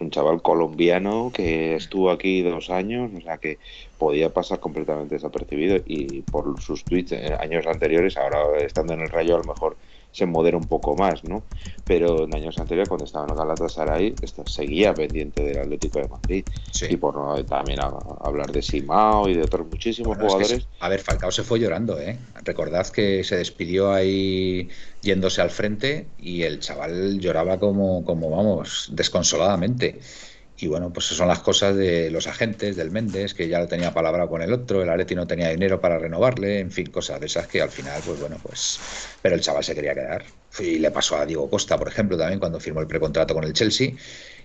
un 0.00 0.10
chaval 0.10 0.42
colombiano 0.42 1.30
que 1.32 1.76
estuvo 1.76 2.10
aquí 2.10 2.42
dos 2.42 2.70
años, 2.70 3.10
o 3.16 3.20
sea 3.20 3.38
que 3.38 3.58
podía 4.00 4.30
pasar 4.30 4.60
completamente 4.60 5.16
desapercibido 5.16 5.76
y 5.86 6.22
por 6.22 6.58
sus 6.58 6.84
tweets 6.84 7.12
en 7.12 7.34
años 7.34 7.66
anteriores, 7.66 8.16
ahora 8.16 8.58
estando 8.58 8.94
en 8.94 9.00
el 9.02 9.10
Rayo 9.10 9.34
a 9.36 9.38
lo 9.38 9.44
mejor 9.44 9.76
se 10.10 10.24
modera 10.24 10.56
un 10.56 10.64
poco 10.64 10.96
más, 10.96 11.22
¿no? 11.22 11.42
Pero 11.86 12.24
en 12.24 12.34
años 12.34 12.58
anteriores, 12.58 12.88
cuando 12.88 13.04
estaba 13.04 13.26
en 13.28 13.36
Galatasaray, 13.36 14.14
seguía 14.46 14.94
pendiente 14.94 15.44
del 15.44 15.58
Atlético 15.58 16.00
de 16.00 16.08
Madrid. 16.08 16.44
Y 16.88 16.96
por 16.96 17.14
no 17.14 17.44
también 17.44 17.78
hablar 17.80 18.50
de 18.50 18.62
Simao 18.62 19.28
y 19.28 19.34
de 19.34 19.42
otros 19.42 19.66
muchísimos 19.70 20.16
jugadores. 20.16 20.66
a 20.80 20.88
ver, 20.88 21.00
Falcao 21.00 21.30
se 21.30 21.42
fue 21.42 21.60
llorando, 21.60 22.00
¿eh? 22.00 22.16
Recordad 22.42 22.88
que 22.88 23.22
se 23.22 23.36
despidió 23.36 23.92
ahí 23.92 24.68
yéndose 25.02 25.42
al 25.42 25.50
frente 25.50 26.06
y 26.18 26.42
el 26.42 26.58
chaval 26.60 27.20
lloraba 27.20 27.58
como, 27.58 28.02
como 28.04 28.30
vamos, 28.30 28.88
desconsoladamente. 28.92 30.00
Y 30.62 30.68
bueno, 30.68 30.92
pues 30.92 31.06
son 31.06 31.28
las 31.28 31.40
cosas 31.40 31.74
de 31.74 32.10
los 32.10 32.26
agentes, 32.26 32.76
del 32.76 32.90
Méndez, 32.90 33.32
que 33.32 33.48
ya 33.48 33.60
lo 33.60 33.66
tenía 33.66 33.94
palabra 33.94 34.26
con 34.26 34.42
el 34.42 34.52
otro, 34.52 34.82
el 34.82 34.90
Atleti 34.90 35.14
no 35.14 35.26
tenía 35.26 35.48
dinero 35.48 35.80
para 35.80 35.98
renovarle, 35.98 36.60
en 36.60 36.70
fin, 36.70 36.86
cosas 36.86 37.18
de 37.18 37.26
esas 37.26 37.46
que 37.46 37.62
al 37.62 37.70
final, 37.70 38.02
pues 38.04 38.20
bueno, 38.20 38.36
pues. 38.42 38.78
Pero 39.22 39.34
el 39.34 39.40
chaval 39.40 39.64
se 39.64 39.74
quería 39.74 39.94
quedar. 39.94 40.24
Y 40.58 40.78
le 40.78 40.90
pasó 40.90 41.16
a 41.16 41.24
Diego 41.24 41.48
Costa, 41.48 41.78
por 41.78 41.88
ejemplo, 41.88 42.18
también 42.18 42.40
cuando 42.40 42.60
firmó 42.60 42.80
el 42.80 42.86
precontrato 42.86 43.34
con 43.34 43.44
el 43.44 43.54
Chelsea. 43.54 43.92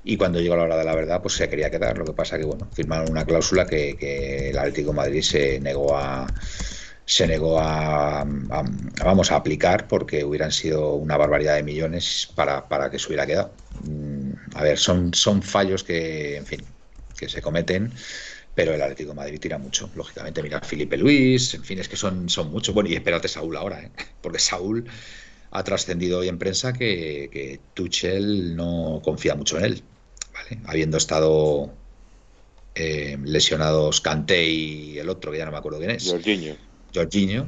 Y 0.06 0.16
cuando 0.18 0.40
llegó 0.40 0.56
la 0.56 0.64
hora 0.64 0.78
de 0.78 0.86
la 0.86 0.96
verdad, 0.96 1.22
pues 1.22 1.34
se 1.34 1.50
quería 1.50 1.70
quedar. 1.70 1.98
Lo 1.98 2.06
que 2.06 2.14
pasa 2.14 2.38
que, 2.38 2.46
bueno, 2.46 2.70
firmaron 2.72 3.12
una 3.12 3.26
cláusula 3.26 3.66
que, 3.66 4.50
el 4.52 4.58
Atlético 4.58 4.94
Madrid 4.94 5.22
se 5.22 5.60
negó 5.60 5.98
a 5.98 6.28
se 7.08 7.28
negó 7.28 7.60
a, 7.60 8.26
vamos 9.04 9.32
a 9.32 9.36
aplicar 9.36 9.88
porque 9.88 10.24
hubieran 10.24 10.52
sido 10.52 10.94
una 10.96 11.18
barbaridad 11.18 11.56
de 11.56 11.62
millones 11.62 12.32
para, 12.34 12.68
para 12.68 12.90
que 12.90 12.98
se 12.98 13.08
hubiera 13.08 13.28
quedado. 13.28 13.52
A 14.54 14.64
ver, 14.64 14.78
son, 14.78 15.14
son 15.14 15.42
fallos 15.42 15.84
que, 15.84 16.38
en 16.38 16.46
fin, 16.46 16.66
que 17.18 17.30
se 17.30 17.42
cometen, 17.42 17.92
pero 18.54 18.74
el 18.74 18.82
Atlético 18.82 19.10
de 19.10 19.16
Madrid 19.16 19.40
tira 19.40 19.58
mucho, 19.58 19.90
lógicamente. 19.96 20.42
Mira, 20.42 20.62
Felipe 20.62 20.98
Luis, 20.98 21.54
en 21.54 21.64
fin, 21.64 21.80
es 21.80 21.90
que 21.90 21.98
son, 21.98 22.30
son 22.30 22.52
muchos. 22.52 22.74
Bueno, 22.74 22.90
y 22.90 22.96
espérate 22.96 23.28
Saúl 23.28 23.56
ahora, 23.58 23.82
¿eh? 23.82 23.92
porque 24.22 24.40
Saúl 24.40 24.86
ha 25.52 25.64
trascendido 25.64 26.20
hoy 26.20 26.28
en 26.28 26.38
prensa 26.38 26.74
que, 26.74 27.30
que 27.32 27.60
Tuchel 27.74 28.56
no 28.56 29.02
confía 29.04 29.36
mucho 29.36 29.58
en 29.58 29.66
él, 29.66 29.84
¿vale? 30.34 30.60
Habiendo 30.66 30.98
estado 30.98 31.74
eh, 32.76 33.18
lesionados 33.24 34.02
Kanté 34.02 34.46
y 34.46 35.00
el 35.00 35.10
otro, 35.10 35.32
que 35.32 35.38
ya 35.38 35.46
no 35.46 35.52
me 35.52 35.58
acuerdo 35.58 35.80
quién 35.80 35.92
es. 35.92 36.10
Jorginho. 36.10 36.56
Jorginho, 36.94 37.46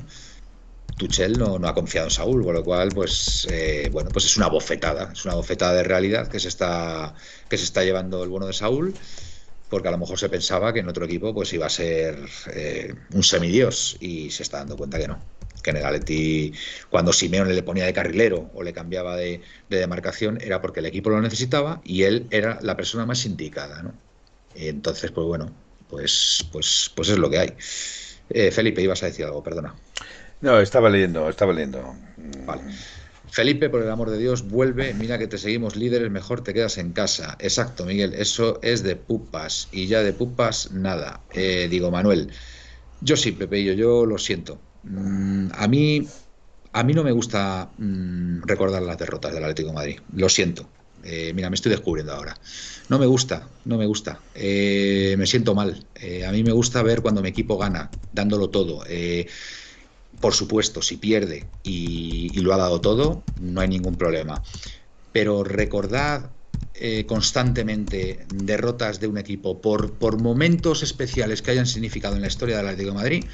Tuchel 0.97 1.37
no, 1.37 1.55
ha 1.67 1.73
confiado 1.73 2.07
en 2.07 2.11
Saúl, 2.11 2.43
con 2.43 2.53
lo 2.53 2.63
cual, 2.63 2.89
pues, 2.89 3.47
eh, 3.51 3.89
bueno, 3.91 4.09
pues 4.11 4.25
es 4.25 4.35
una 4.37 4.47
bofetada, 4.47 5.11
es 5.13 5.25
una 5.25 5.35
bofetada 5.35 5.73
de 5.73 5.83
realidad 5.83 6.27
que 6.27 6.39
se 6.39 6.47
está, 6.47 7.13
que 7.49 7.57
se 7.57 7.65
está 7.65 7.83
llevando 7.83 8.23
el 8.23 8.29
bueno 8.29 8.47
de 8.47 8.53
Saúl, 8.53 8.93
porque 9.69 9.87
a 9.87 9.91
lo 9.91 9.97
mejor 9.97 10.17
se 10.17 10.29
pensaba 10.29 10.73
que 10.73 10.79
en 10.79 10.89
otro 10.89 11.05
equipo, 11.05 11.33
pues, 11.33 11.53
iba 11.53 11.67
a 11.67 11.69
ser 11.69 12.17
eh, 12.53 12.95
un 13.13 13.23
semidios 13.23 13.97
y 13.99 14.31
se 14.31 14.43
está 14.43 14.57
dando 14.57 14.75
cuenta 14.75 14.97
que 14.97 15.07
no. 15.07 15.21
Que 15.61 15.71
en 15.71 15.77
el 15.77 15.85
Atleti, 15.85 16.53
cuando 16.89 17.13
Simeone 17.13 17.53
le 17.53 17.63
ponía 17.63 17.85
de 17.85 17.93
carrilero 17.93 18.49
o 18.53 18.63
le 18.63 18.73
cambiaba 18.73 19.15
de, 19.15 19.41
de 19.69 19.77
demarcación, 19.77 20.39
era 20.41 20.61
porque 20.61 20.79
el 20.79 20.87
equipo 20.87 21.09
lo 21.09 21.21
necesitaba 21.21 21.81
y 21.83 22.03
él 22.03 22.27
era 22.31 22.59
la 22.61 22.75
persona 22.75 23.05
más 23.05 23.25
indicada, 23.25 23.83
¿no? 23.83 23.93
Y 24.55 24.69
entonces, 24.69 25.11
pues 25.11 25.27
bueno, 25.27 25.51
pues, 25.89 26.47
pues, 26.51 26.91
pues 26.95 27.09
es 27.09 27.17
lo 27.17 27.29
que 27.29 27.39
hay. 27.39 27.53
Eh, 28.29 28.51
Felipe, 28.51 28.81
ibas 28.81 29.03
a 29.03 29.07
decir 29.07 29.25
algo, 29.25 29.43
perdona. 29.43 29.75
No, 30.41 30.59
estaba 30.59 30.89
leyendo, 30.89 31.29
estaba 31.29 31.53
leyendo. 31.53 31.95
Vale. 32.45 32.61
Felipe, 33.29 33.69
por 33.69 33.81
el 33.81 33.89
amor 33.89 34.09
de 34.09 34.17
Dios, 34.17 34.47
vuelve. 34.47 34.93
Mira 34.93 35.17
que 35.17 35.27
te 35.27 35.37
seguimos 35.37 35.75
líderes, 35.75 36.09
mejor 36.09 36.43
te 36.43 36.53
quedas 36.53 36.77
en 36.77 36.93
casa. 36.93 37.37
Exacto, 37.39 37.85
Miguel. 37.85 38.13
Eso 38.13 38.59
es 38.61 38.83
de 38.83 38.95
pupas. 38.95 39.67
Y 39.71 39.87
ya 39.87 40.01
de 40.01 40.13
pupas, 40.13 40.71
nada. 40.71 41.21
Eh, 41.33 41.67
digo, 41.69 41.91
Manuel. 41.91 42.31
Yo 43.01 43.15
sí, 43.15 43.31
Pepe, 43.31 43.63
yo, 43.63 43.73
yo 43.73 44.05
lo 44.05 44.17
siento. 44.17 44.59
Mm, 44.83 45.49
a 45.53 45.67
mí, 45.67 46.07
a 46.71 46.83
mí 46.83 46.93
no 46.93 47.03
me 47.03 47.11
gusta 47.11 47.69
mm, 47.77 48.43
recordar 48.43 48.81
las 48.81 48.97
derrotas 48.97 49.33
del 49.33 49.43
Atlético 49.43 49.73
Madrid. 49.73 49.99
Lo 50.13 50.29
siento. 50.29 50.69
Eh, 51.03 51.31
mira, 51.35 51.49
me 51.49 51.55
estoy 51.55 51.71
descubriendo 51.71 52.13
ahora. 52.13 52.35
No 52.89 52.97
me 52.97 53.05
gusta, 53.05 53.47
no 53.65 53.77
me 53.77 53.85
gusta. 53.85 54.19
Eh, 54.33 55.15
me 55.17 55.27
siento 55.27 55.53
mal. 55.53 55.85
Eh, 55.95 56.25
a 56.25 56.31
mí 56.31 56.43
me 56.43 56.51
gusta 56.53 56.81
ver 56.81 57.01
cuando 57.01 57.21
mi 57.21 57.29
equipo 57.29 57.57
gana, 57.57 57.91
dándolo 58.11 58.49
todo. 58.49 58.83
Por 60.19 60.33
supuesto, 60.33 60.81
si 60.81 60.97
pierde 60.97 61.45
y, 61.63 62.29
lo 62.39 62.53
ha 62.53 62.57
dado 62.57 62.81
todo, 62.81 63.23
no 63.39 63.61
hay 63.61 63.67
ningún 63.67 63.95
problema. 63.95 64.41
Pero 65.11 65.43
recordad 65.43 66.31
constantemente 67.07 68.25
derrotas 68.35 68.99
de 68.99 69.07
un 69.07 69.17
equipo 69.17 69.61
por, 69.61 69.93
por 69.93 70.21
momentos 70.21 70.83
especiales 70.83 71.41
que 71.41 71.49
hayan 71.49 71.65
significado 71.65 72.15
en 72.15 72.21
la 72.21 72.27
historia 72.27 72.57
del 72.57 72.67
Atlético 72.67 72.91
de 72.91 72.95
Madrid, 72.95 73.25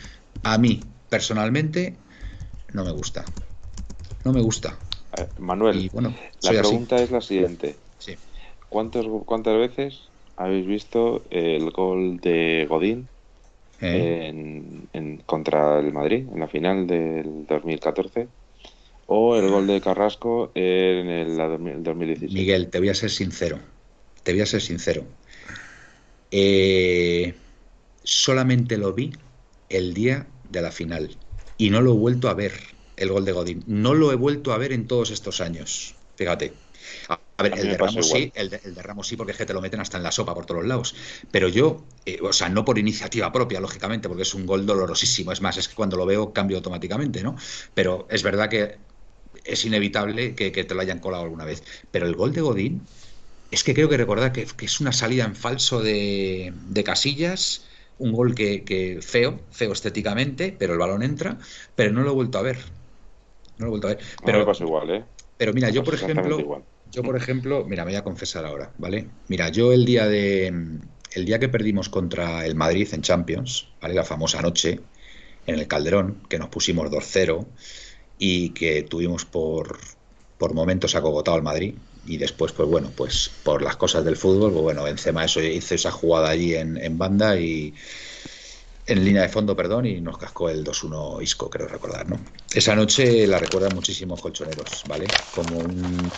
a 0.43 0.57
mí, 0.57 0.79
personalmente, 1.09 1.95
no 2.73 2.83
me 2.83 2.91
gusta. 2.91 3.25
No 4.23 4.33
me 4.33 4.41
gusta. 4.41 4.77
Manuel, 5.37 5.91
la 6.41 6.51
pregunta 6.51 6.97
es 6.97 7.11
la 7.11 7.21
siguiente. 7.21 7.75
¿Cuántas 8.69 9.53
veces 9.57 10.01
habéis 10.35 10.65
visto 10.65 11.23
el 11.29 11.69
gol 11.71 12.17
de 12.19 12.65
Godín 12.67 13.07
eh. 13.83 14.27
en, 14.93 15.17
contra 15.25 15.79
el 15.79 15.91
Madrid 15.93 16.25
en 16.31 16.39
la 16.39 16.47
final 16.47 16.87
del 16.87 17.45
2014? 17.47 18.27
¿O 19.07 19.35
el 19.35 19.49
gol 19.49 19.67
de 19.67 19.81
Carrasco 19.81 20.51
en 20.55 21.09
el, 21.09 21.83
2016? 21.83 22.33
Miguel, 22.33 22.69
te 22.69 22.79
voy 22.79 22.89
a 22.89 22.95
ser 22.95 23.09
sincero. 23.09 23.59
Te 24.23 24.31
voy 24.31 24.41
a 24.41 24.45
ser 24.45 24.61
sincero. 24.61 25.03
Eh, 26.31 27.33
solamente 28.03 28.77
lo 28.77 28.93
vi 28.93 29.11
el 29.69 29.93
día 29.93 30.25
de 30.49 30.61
la 30.61 30.71
final 30.71 31.15
y 31.57 31.69
no 31.69 31.81
lo 31.81 31.91
he 31.91 31.97
vuelto 31.97 32.29
a 32.29 32.33
ver 32.33 32.53
el 32.97 33.09
gol 33.09 33.25
de 33.25 33.33
Godín. 33.33 33.63
No 33.67 33.93
lo 33.93 34.11
he 34.11 34.15
vuelto 34.15 34.53
a 34.53 34.57
ver 34.57 34.71
en 34.71 34.87
todos 34.87 35.11
estos 35.11 35.41
años. 35.41 35.95
Fíjate. 36.15 36.53
A 37.09 37.43
ver, 37.43 37.57
el 37.57 37.69
de 37.69 37.77
Ramos 37.77 38.09
sí, 38.09 38.31
el 38.35 38.49
de, 38.49 38.59
Ramos 38.81 39.07
sí, 39.07 39.15
porque 39.15 39.31
es 39.31 39.37
que 39.37 39.45
te 39.45 39.53
lo 39.53 39.61
meten 39.61 39.79
hasta 39.79 39.97
en 39.97 40.03
la 40.03 40.11
sopa 40.11 40.33
por 40.33 40.45
todos 40.45 40.65
lados. 40.65 40.95
Pero 41.31 41.47
yo, 41.47 41.83
eh, 42.05 42.19
o 42.21 42.31
sea, 42.33 42.49
no 42.49 42.63
por 42.63 42.77
iniciativa 42.77 43.31
propia, 43.31 43.59
lógicamente, 43.59 44.07
porque 44.07 44.23
es 44.23 44.33
un 44.33 44.45
gol 44.45 44.65
dolorosísimo. 44.65 45.31
Es 45.31 45.41
más, 45.41 45.57
es 45.57 45.67
que 45.67 45.75
cuando 45.75 45.97
lo 45.97 46.05
veo 46.05 46.33
cambio 46.33 46.57
automáticamente, 46.57 47.23
¿no? 47.23 47.35
Pero 47.73 48.07
es 48.09 48.23
verdad 48.23 48.49
que 48.49 48.77
es 49.43 49.65
inevitable 49.65 50.35
que, 50.35 50.51
te 50.51 50.75
lo 50.75 50.81
hayan 50.81 50.99
colado 50.99 51.23
alguna 51.23 51.45
vez. 51.45 51.63
Pero 51.91 52.05
el 52.05 52.15
gol 52.15 52.33
de 52.33 52.41
Godín, 52.41 52.81
es 53.51 53.63
que 53.63 53.73
creo 53.73 53.89
que 53.89 53.97
recordar 53.97 54.31
que, 54.31 54.47
es 54.59 54.79
una 54.79 54.91
salida 54.91 55.25
en 55.25 55.35
falso 55.35 55.81
de, 55.81 56.53
de 56.69 56.83
Casillas, 56.83 57.65
un 57.99 58.11
gol 58.11 58.35
que, 58.35 58.99
feo, 59.01 59.39
feo 59.51 59.71
estéticamente, 59.71 60.55
pero 60.57 60.73
el 60.73 60.79
balón 60.79 61.03
entra, 61.03 61.37
pero 61.75 61.91
no 61.91 62.01
lo 62.03 62.11
he 62.11 62.13
vuelto 62.13 62.37
a 62.37 62.41
ver. 62.41 62.57
No 63.57 63.65
lo 63.65 63.67
he 63.67 63.69
vuelto 63.69 63.87
a 63.87 63.91
ver. 63.91 63.99
Pero, 64.25 64.51
igual, 64.59 64.89
¿eh? 64.89 65.03
Pero 65.37 65.53
mira, 65.53 65.69
yo 65.69 65.83
por 65.83 65.95
ejemplo, 65.95 66.63
yo 66.93 67.01
por 67.01 67.17
ejemplo, 67.17 67.65
mira, 67.65 67.83
me 67.83 67.91
voy 67.91 67.97
a 67.97 68.03
confesar 68.03 68.45
ahora, 68.45 68.71
¿vale? 68.77 69.07
Mira, 69.27 69.49
yo 69.49 69.73
el 69.73 69.83
día 69.83 70.07
de 70.07 70.47
el 71.15 71.25
día 71.25 71.39
que 71.39 71.49
perdimos 71.49 71.89
contra 71.89 72.45
el 72.45 72.55
Madrid 72.55 72.87
en 72.93 73.01
Champions, 73.01 73.67
¿vale? 73.81 73.95
La 73.95 74.03
famosa 74.03 74.41
noche 74.41 74.79
en 75.47 75.55
el 75.55 75.67
Calderón, 75.67 76.21
que 76.29 76.39
nos 76.39 76.49
pusimos 76.49 76.89
2-0 76.89 77.45
y 78.19 78.49
que 78.49 78.83
tuvimos 78.83 79.25
por, 79.25 79.79
por 80.37 80.53
momentos 80.53 80.95
acogotado 80.95 81.35
al 81.35 81.43
Madrid 81.43 81.75
y 82.05 82.17
después, 82.17 82.51
pues 82.51 82.69
bueno, 82.69 82.91
pues 82.95 83.31
por 83.43 83.61
las 83.61 83.75
cosas 83.75 84.05
del 84.05 84.15
fútbol, 84.17 84.51
pues 84.51 84.63
bueno, 84.63 84.83
Benzema 84.83 85.25
eso 85.25 85.41
hizo 85.41 85.75
esa 85.75 85.91
jugada 85.91 86.29
allí 86.29 86.53
en, 86.55 86.77
en 86.77 86.97
banda 86.97 87.39
y, 87.39 87.73
en 88.85 89.05
línea 89.05 89.21
de 89.21 89.29
fondo, 89.29 89.55
perdón, 89.55 89.85
y 89.85 90.01
nos 90.01 90.17
cascó 90.17 90.49
el 90.49 90.63
2-1 90.63 91.21
Isco, 91.21 91.49
creo 91.49 91.67
recordar, 91.67 92.07
¿no? 92.07 92.19
Esa 92.53 92.75
noche 92.75 93.25
la 93.27 93.39
recuerdan 93.39 93.73
muchísimos 93.73 94.21
colchoneros, 94.21 94.83
¿vale? 94.85 95.07
Como 95.31 95.59
un, 95.59 96.11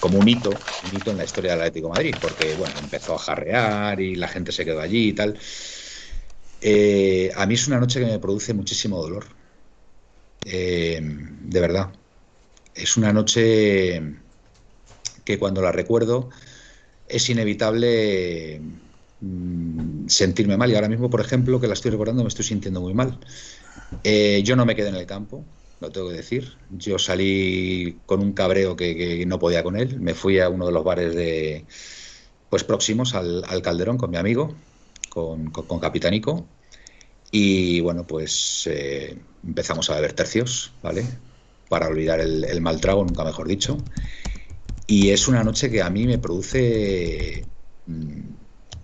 como 0.00 0.18
un 0.18 0.28
hito, 0.28 0.64
un 0.82 0.94
hito 0.94 1.10
en 1.12 1.18
la 1.18 1.24
historia 1.24 1.52
del 1.52 1.60
Atlético 1.60 1.90
Madrid, 1.90 2.16
porque, 2.20 2.54
bueno, 2.54 2.78
empezó 2.78 3.14
a 3.14 3.18
jarrear 3.18 4.00
y 4.00 4.16
la 4.16 4.28
gente 4.28 4.50
se 4.50 4.64
quedó 4.64 4.80
allí 4.80 5.08
y 5.08 5.12
tal. 5.12 5.38
Eh, 6.60 7.30
a 7.34 7.46
mí 7.46 7.54
es 7.54 7.68
una 7.68 7.78
noche 7.78 8.00
que 8.00 8.06
me 8.06 8.18
produce 8.18 8.54
muchísimo 8.54 9.00
dolor. 9.00 9.26
Eh, 10.44 11.00
de 11.02 11.60
verdad. 11.60 11.92
Es 12.74 12.96
una 12.96 13.12
noche 13.12 14.00
que 15.24 15.38
cuando 15.38 15.62
la 15.62 15.72
recuerdo 15.72 16.30
es 17.06 17.28
inevitable 17.30 18.60
Mm, 19.20 20.08
sentirme 20.08 20.56
mal. 20.56 20.70
Y 20.70 20.74
ahora 20.74 20.88
mismo, 20.88 21.10
por 21.10 21.20
ejemplo, 21.20 21.60
que 21.60 21.66
la 21.66 21.74
estoy 21.74 21.90
recordando, 21.90 22.22
me 22.22 22.28
estoy 22.28 22.44
sintiendo 22.44 22.80
muy 22.80 22.94
mal. 22.94 23.18
Eh, 24.04 24.42
yo 24.44 24.56
no 24.56 24.64
me 24.66 24.74
quedé 24.74 24.88
en 24.88 24.94
el 24.96 25.06
campo, 25.06 25.44
lo 25.80 25.90
tengo 25.90 26.08
que 26.08 26.16
decir. 26.16 26.56
Yo 26.70 26.98
salí 26.98 28.00
con 28.06 28.20
un 28.20 28.32
cabreo 28.32 28.76
que, 28.76 29.24
no 29.26 29.38
podía 29.38 29.62
con 29.62 29.76
él. 29.76 30.00
Me 30.00 30.14
fui 30.14 30.38
a 30.40 30.48
uno 30.48 30.66
de 30.66 30.72
los 30.72 30.84
bares 30.84 31.14
de 31.14 31.66
pues 32.48 32.64
próximos 32.64 33.14
al, 33.14 33.44
Calderón 33.62 33.96
con 33.98 34.10
mi 34.10 34.16
amigo, 34.16 34.56
con, 35.10 35.50
con, 35.50 35.78
Capitanico. 35.80 36.48
Y 37.30 37.80
bueno, 37.80 38.06
pues 38.06 38.66
eh, 38.70 39.16
empezamos 39.46 39.88
a 39.90 39.94
beber 39.96 40.14
tercios, 40.14 40.72
¿vale? 40.82 41.04
Para 41.68 41.88
olvidar 41.88 42.20
el, 42.20 42.44
el 42.44 42.60
mal 42.60 42.80
trago, 42.80 43.04
nunca 43.04 43.24
mejor 43.24 43.46
dicho. 43.46 43.76
Y 44.86 45.10
es 45.10 45.28
una 45.28 45.44
noche 45.44 45.70
que 45.70 45.82
a 45.82 45.90
mí 45.90 46.06
me 46.06 46.18
produce 46.18 47.44
mm, 47.86 48.39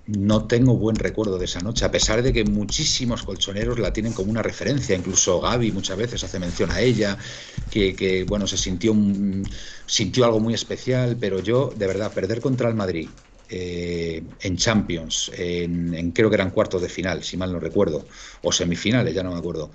no 0.06 0.46
tengo 0.46 0.76
buen 0.76 0.96
recuerdo 0.96 1.38
de 1.38 1.46
esa 1.46 1.60
noche, 1.60 1.84
a 1.84 1.90
pesar 1.90 2.22
de 2.22 2.32
que 2.32 2.44
muchísimos 2.44 3.24
colchoneros 3.24 3.78
la 3.78 3.92
tienen 3.92 4.12
como 4.12 4.30
una 4.30 4.42
referencia, 4.42 4.96
incluso 4.96 5.40
Gaby 5.40 5.72
muchas 5.72 5.96
veces 5.96 6.22
hace 6.22 6.38
mención 6.38 6.70
a 6.70 6.80
ella, 6.80 7.18
que, 7.70 8.24
bueno, 8.28 8.46
se 8.46 8.56
sintió, 8.56 8.94
sintió 9.86 10.24
algo 10.24 10.40
muy 10.40 10.54
especial, 10.54 11.16
pero 11.20 11.40
yo, 11.40 11.72
de 11.76 11.86
verdad, 11.86 12.12
perder 12.12 12.40
contra 12.40 12.68
el 12.68 12.74
Madrid 12.74 13.08
eh, 13.48 14.22
en 14.40 14.56
Champions, 14.56 15.30
en, 15.36 16.12
creo 16.12 16.30
que 16.30 16.36
eran 16.36 16.50
cuartos 16.50 16.82
de 16.82 16.88
final, 16.88 17.24
si 17.24 17.36
mal 17.36 17.52
no 17.52 17.58
recuerdo, 17.58 18.06
o 18.42 18.52
semifinales, 18.52 19.12
ya 19.12 19.24
no 19.24 19.32
me 19.32 19.38
acuerdo. 19.38 19.70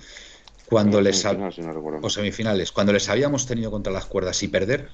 Cuando 0.64 1.02
les 1.02 1.22
o 1.26 2.08
semifinales, 2.08 2.72
cuando 2.72 2.94
les 2.94 3.06
habíamos 3.10 3.46
tenido 3.46 3.70
contra 3.70 3.92
las 3.92 4.06
cuerdas 4.06 4.42
y 4.42 4.48
perder, 4.48 4.88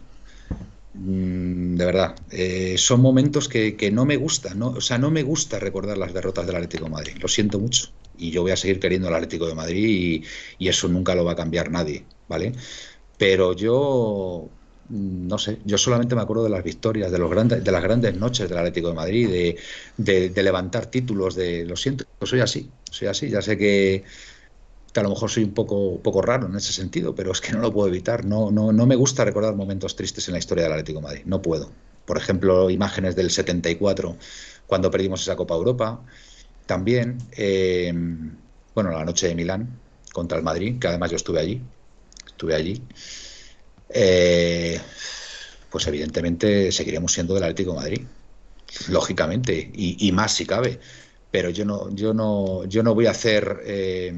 de 1.01 1.85
verdad, 1.85 2.17
eh, 2.31 2.75
son 2.77 3.01
momentos 3.01 3.49
que, 3.49 3.91
no 3.93 4.05
me 4.05 4.17
gusta, 4.17 4.55
¿no? 4.55 4.71
o 4.71 4.81
sea, 4.81 4.99
no 4.99 5.11
me 5.11 5.23
gusta 5.23 5.59
recordar 5.61 5.97
las 5.97 6.13
derrotas 6.13 6.47
del 6.47 6.57
Atlético 6.57 6.85
de 6.85 6.91
Madrid, 6.91 7.13
lo 7.21 7.29
siento 7.29 7.61
mucho, 7.61 7.91
y 8.17 8.31
yo 8.31 8.43
voy 8.43 8.51
a 8.51 8.57
seguir 8.57 8.81
queriendo 8.81 9.07
al 9.07 9.15
Atlético 9.15 9.47
de 9.47 9.55
Madrid 9.55 10.25
y, 10.59 10.69
eso 10.69 10.89
nunca 10.89 11.15
lo 11.15 11.25
va 11.25 11.33
a 11.33 11.37
cambiar 11.37 11.71
nadie, 11.71 12.05
¿vale? 12.27 12.53
Pero 13.17 13.53
yo, 13.53 14.49
mm, 14.89 15.29
no 15.29 15.39
sé, 15.39 15.59
yo 15.65 15.79
solamente 15.79 16.17
me 16.17 16.23
acuerdo 16.23 16.45
de 16.45 16.51
las 16.51 16.65
victorias, 16.65 17.13
de, 17.13 17.19
los 17.19 17.31
grandes, 17.31 17.63
de 17.63 17.73
las 17.73 17.83
grandes 17.83 18.17
noches 18.17 18.49
del 18.49 18.59
Atlético 18.59 18.89
de 18.89 18.95
Madrid, 18.95 19.29
de, 19.97 20.31
de 20.31 20.43
levantar 20.43 20.87
títulos, 20.87 21.37
de, 21.37 21.65
lo 21.65 21.77
siento, 21.77 22.07
soy 22.23 22.41
así, 22.41 22.71
soy 22.91 23.09
así, 23.09 23.31
ya 23.31 23.41
sé 23.41 23.57
que 23.57 24.05
a 24.99 25.03
lo 25.03 25.11
mejor 25.11 25.31
soy 25.31 25.45
un 25.45 25.55
poco, 25.55 26.01
poco 26.03 26.23
raro 26.23 26.47
en 26.47 26.57
ese 26.57 26.73
sentido, 26.73 27.15
pero 27.15 27.33
es 27.33 27.41
que 27.41 27.53
no 27.53 27.61
lo 27.61 27.73
puedo 27.73 27.89
evitar. 27.89 28.25
No, 28.25 28.51
no, 28.51 28.73
no 28.73 28.87
me 28.87 28.97
gusta 28.97 29.25
recordar 29.25 29.55
momentos 29.55 29.97
tristes 29.97 30.29
en 30.29 30.33
la 30.33 30.39
historia 30.39 30.65
del 30.65 30.73
Atlético 30.73 31.01
Madrid. 31.01 31.23
No 31.25 31.43
puedo. 31.43 31.71
Por 32.05 32.17
ejemplo, 32.17 32.71
imágenes 32.71 33.17
del 33.17 33.31
74, 33.31 34.17
cuando 34.67 34.91
perdimos 34.91 35.23
esa 35.23 35.37
Copa 35.37 35.55
Europa. 35.55 36.01
También, 36.67 37.19
eh, 37.37 37.93
bueno, 38.75 38.91
la 38.91 39.05
noche 39.05 39.29
de 39.29 39.35
Milán 39.35 39.79
contra 40.13 40.39
el 40.39 40.45
Madrid, 40.45 40.79
que 40.79 40.89
además 40.89 41.11
yo 41.11 41.17
estuve 41.17 41.41
allí. 41.41 41.61
Estuve 42.27 42.55
allí. 42.55 42.83
Eh, 43.91 44.81
pues 45.71 45.87
evidentemente 45.87 46.73
seguiremos 46.73 47.13
siendo 47.13 47.35
del 47.35 47.45
Atlético 47.45 47.75
Madrid. 47.75 48.03
Lógicamente. 48.89 49.71
Y, 49.75 50.13
más 50.13 50.33
si 50.35 50.47
cabe. 50.47 50.81
Pero 51.31 51.51
yo 51.51 51.65
no, 51.65 51.95
yo 51.95 52.15
no, 52.15 52.65
yo 52.65 52.83
no 52.83 52.95
voy 52.95 53.07
a 53.07 53.11
hacer. 53.11 53.61
Eh, 53.65 54.15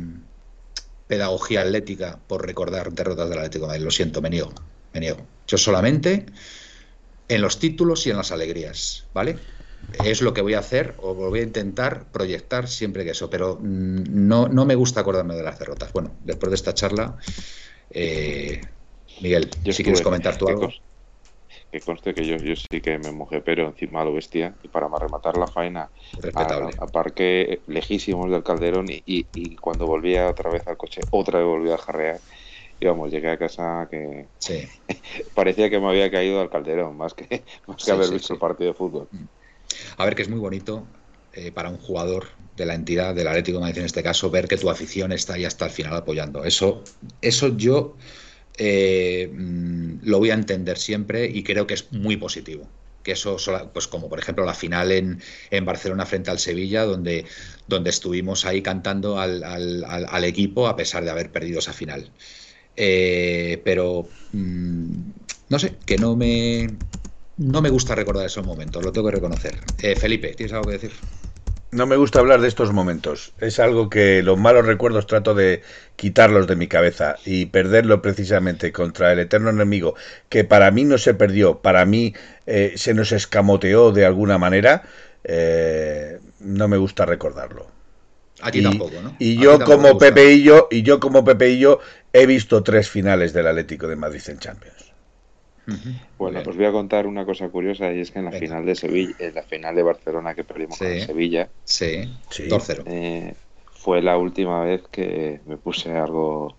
pedagogía 1.10 1.62
atlética 1.62 2.20
por 2.28 2.46
recordar 2.46 2.92
derrotas 2.92 3.28
del 3.28 3.38
Atlético 3.38 3.64
de 3.64 3.70
Madrid. 3.70 3.84
Lo 3.84 3.90
siento, 3.90 4.22
me 4.22 4.30
niego, 4.30 4.54
me 4.92 5.00
niego. 5.00 5.26
Yo 5.44 5.58
solamente 5.58 6.26
en 7.26 7.42
los 7.42 7.58
títulos 7.58 8.06
y 8.06 8.10
en 8.10 8.16
las 8.16 8.30
alegrías, 8.30 9.08
¿vale? 9.12 9.36
Es 10.04 10.22
lo 10.22 10.32
que 10.32 10.40
voy 10.40 10.54
a 10.54 10.60
hacer 10.60 10.94
o 10.98 11.14
voy 11.14 11.40
a 11.40 11.42
intentar 11.42 12.12
proyectar 12.12 12.68
siempre 12.68 13.04
que 13.04 13.10
eso, 13.10 13.28
pero 13.28 13.58
mm, 13.60 14.04
no, 14.06 14.46
no 14.46 14.64
me 14.64 14.76
gusta 14.76 15.00
acordarme 15.00 15.34
de 15.34 15.42
las 15.42 15.58
derrotas. 15.58 15.92
Bueno, 15.92 16.16
después 16.22 16.50
de 16.50 16.54
esta 16.54 16.74
charla, 16.74 17.16
eh, 17.90 18.60
Miguel, 19.20 19.50
si 19.68 19.82
quieres 19.82 20.02
comentar 20.02 20.38
tú 20.38 20.46
algo 20.46 20.70
que 21.70 21.80
conste 21.80 22.14
que 22.14 22.26
yo, 22.26 22.36
yo 22.36 22.54
sí 22.56 22.80
que 22.80 22.98
me 22.98 23.12
mojé, 23.12 23.40
pero 23.40 23.68
encima 23.68 24.04
lo 24.04 24.12
bestia, 24.12 24.54
y 24.62 24.68
para 24.68 24.88
rematar 24.88 25.36
la 25.36 25.46
faena, 25.46 25.90
a, 26.34 26.86
parque 26.86 27.60
lejísimos 27.66 28.30
del 28.30 28.42
Calderón, 28.42 28.86
y, 28.90 29.02
y, 29.06 29.56
cuando 29.56 29.86
volvía 29.86 30.28
otra 30.28 30.50
vez 30.50 30.66
al 30.66 30.76
coche, 30.76 31.00
otra 31.10 31.38
vez 31.38 31.46
volvía 31.46 31.74
a 31.74 31.78
jarrear, 31.78 32.20
y 32.80 32.86
vamos, 32.86 33.10
llegué 33.10 33.30
a 33.30 33.38
casa 33.38 33.86
que 33.90 34.26
parecía 35.34 35.70
que 35.70 35.78
me 35.78 35.88
había 35.88 36.10
caído 36.10 36.40
al 36.40 36.50
Calderón, 36.50 36.96
más 36.96 37.14
que, 37.14 37.44
más 37.66 37.84
que 37.84 37.92
haber 37.92 38.10
visto 38.10 38.32
el 38.32 38.40
partido 38.40 38.72
de 38.72 38.76
fútbol. 38.76 39.08
Mm. 39.10 39.24
A 39.98 40.04
ver, 40.04 40.14
que 40.16 40.22
es 40.22 40.28
muy 40.28 40.40
bonito 40.40 40.86
eh, 41.32 41.52
para 41.52 41.68
un 41.68 41.78
jugador 41.78 42.26
de 42.56 42.66
la 42.66 42.74
entidad, 42.74 43.14
del 43.14 43.28
Atlético 43.28 43.58
de 43.58 43.62
Madrid 43.62 43.78
en 43.78 43.84
este 43.84 44.02
caso, 44.02 44.30
ver 44.30 44.48
que 44.48 44.56
tu 44.56 44.68
afición 44.68 45.12
está 45.12 45.34
ahí 45.34 45.44
hasta 45.44 45.66
el 45.66 45.70
final 45.70 45.94
apoyando. 45.94 46.44
Eso, 46.44 46.82
eso 47.20 47.56
yo 47.56 47.96
eh, 48.58 49.30
mm, 49.32 50.00
lo 50.02 50.18
voy 50.18 50.30
a 50.30 50.34
entender 50.34 50.78
siempre 50.78 51.26
y 51.26 51.42
creo 51.42 51.66
que 51.66 51.74
es 51.74 51.92
muy 51.92 52.16
positivo. 52.16 52.68
Que 53.02 53.12
eso, 53.12 53.38
pues 53.72 53.86
como 53.86 54.10
por 54.10 54.18
ejemplo 54.18 54.44
la 54.44 54.52
final 54.52 54.92
en, 54.92 55.22
en 55.50 55.64
Barcelona 55.64 56.04
frente 56.04 56.30
al 56.30 56.38
Sevilla, 56.38 56.84
donde, 56.84 57.24
donde 57.66 57.88
estuvimos 57.90 58.44
ahí 58.44 58.60
cantando 58.60 59.18
al, 59.18 59.42
al, 59.42 60.24
equipo 60.24 60.68
a 60.68 60.76
pesar 60.76 61.04
de 61.04 61.10
haber 61.10 61.32
perdido 61.32 61.60
esa 61.60 61.72
final. 61.72 62.10
Eh, 62.76 63.62
pero 63.64 64.08
mm, 64.32 65.00
no 65.48 65.58
sé, 65.58 65.76
que 65.86 65.96
no 65.96 66.14
me, 66.14 66.68
no 67.38 67.62
me 67.62 67.70
gusta 67.70 67.94
recordar 67.94 68.26
esos 68.26 68.44
momentos, 68.44 68.84
lo 68.84 68.92
tengo 68.92 69.08
que 69.08 69.16
reconocer. 69.16 69.58
Eh, 69.82 69.96
Felipe, 69.96 70.34
¿tienes 70.34 70.52
algo 70.52 70.66
que 70.66 70.78
decir? 70.78 70.92
No 71.72 71.86
me 71.86 71.96
gusta 71.96 72.18
hablar 72.18 72.40
de 72.40 72.48
estos 72.48 72.72
momentos. 72.72 73.32
Es 73.38 73.60
algo 73.60 73.88
que 73.88 74.22
los 74.22 74.36
malos 74.36 74.66
recuerdos 74.66 75.06
trato 75.06 75.34
de 75.34 75.62
quitarlos 75.94 76.48
de 76.48 76.56
mi 76.56 76.66
cabeza 76.66 77.16
y 77.24 77.46
perderlo 77.46 78.02
precisamente 78.02 78.72
contra 78.72 79.12
el 79.12 79.20
eterno 79.20 79.50
enemigo, 79.50 79.94
que 80.28 80.42
para 80.42 80.70
mí 80.72 80.84
no 80.84 80.98
se 80.98 81.14
perdió, 81.14 81.58
para 81.58 81.84
mí 81.84 82.12
eh, 82.46 82.72
se 82.74 82.92
nos 82.92 83.12
escamoteó 83.12 83.92
de 83.92 84.04
alguna 84.04 84.36
manera. 84.36 84.82
Eh, 85.22 86.18
no 86.40 86.66
me 86.66 86.76
gusta 86.76 87.06
recordarlo. 87.06 87.68
A 88.40 88.50
ti 88.50 88.62
tampoco, 88.62 89.00
¿no? 89.02 89.14
Y 89.18 89.36
yo 89.36 89.60
como 89.60 89.96
Pepe 89.98 90.32
y 90.32 90.42
yo, 90.42 90.66
y 90.70 90.82
yo 90.82 90.98
como 90.98 91.24
Pepe 91.24 91.50
y 91.50 91.58
yo 91.60 91.78
he 92.12 92.26
visto 92.26 92.62
tres 92.62 92.88
finales 92.88 93.32
del 93.32 93.46
Atlético 93.46 93.86
de 93.86 93.96
Madrid 93.96 94.22
en 94.26 94.38
Champions. 94.38 94.89
Bueno, 96.18 96.42
pues 96.42 96.56
voy 96.56 96.66
a 96.66 96.72
contar 96.72 97.06
una 97.06 97.24
cosa 97.24 97.48
curiosa 97.48 97.92
y 97.92 98.00
es 98.00 98.10
que 98.10 98.18
en 98.18 98.26
la 98.26 98.32
final 98.32 98.66
de 98.66 98.74
Sevilla, 98.74 99.14
en 99.18 99.34
la 99.34 99.42
final 99.42 99.74
de 99.74 99.82
Barcelona 99.82 100.34
que 100.34 100.44
perdimos 100.44 100.78
con 100.78 101.00
Sevilla, 101.00 101.50
sí, 101.64 102.08
eh, 102.86 103.34
fue 103.72 104.02
la 104.02 104.18
última 104.18 104.64
vez 104.64 104.82
que 104.90 105.40
me 105.46 105.56
puse 105.56 105.92
algo, 105.92 106.58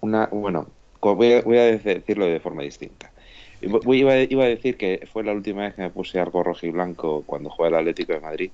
una, 0.00 0.26
bueno, 0.26 0.68
voy 1.00 1.58
a, 1.58 1.64
decirlo 1.64 2.26
de 2.26 2.40
forma 2.40 2.62
distinta. 2.62 3.12
Iba, 3.60 4.12
a 4.12 4.46
decir 4.46 4.76
que 4.76 5.06
fue 5.10 5.24
la 5.24 5.32
última 5.32 5.62
vez 5.62 5.74
que 5.74 5.82
me 5.82 5.90
puse 5.90 6.18
algo 6.18 6.42
rojo 6.42 6.66
y 6.66 6.70
blanco 6.70 7.24
cuando 7.26 7.50
jugué 7.50 7.68
al 7.68 7.76
Atlético 7.76 8.12
de 8.12 8.20
Madrid, 8.20 8.50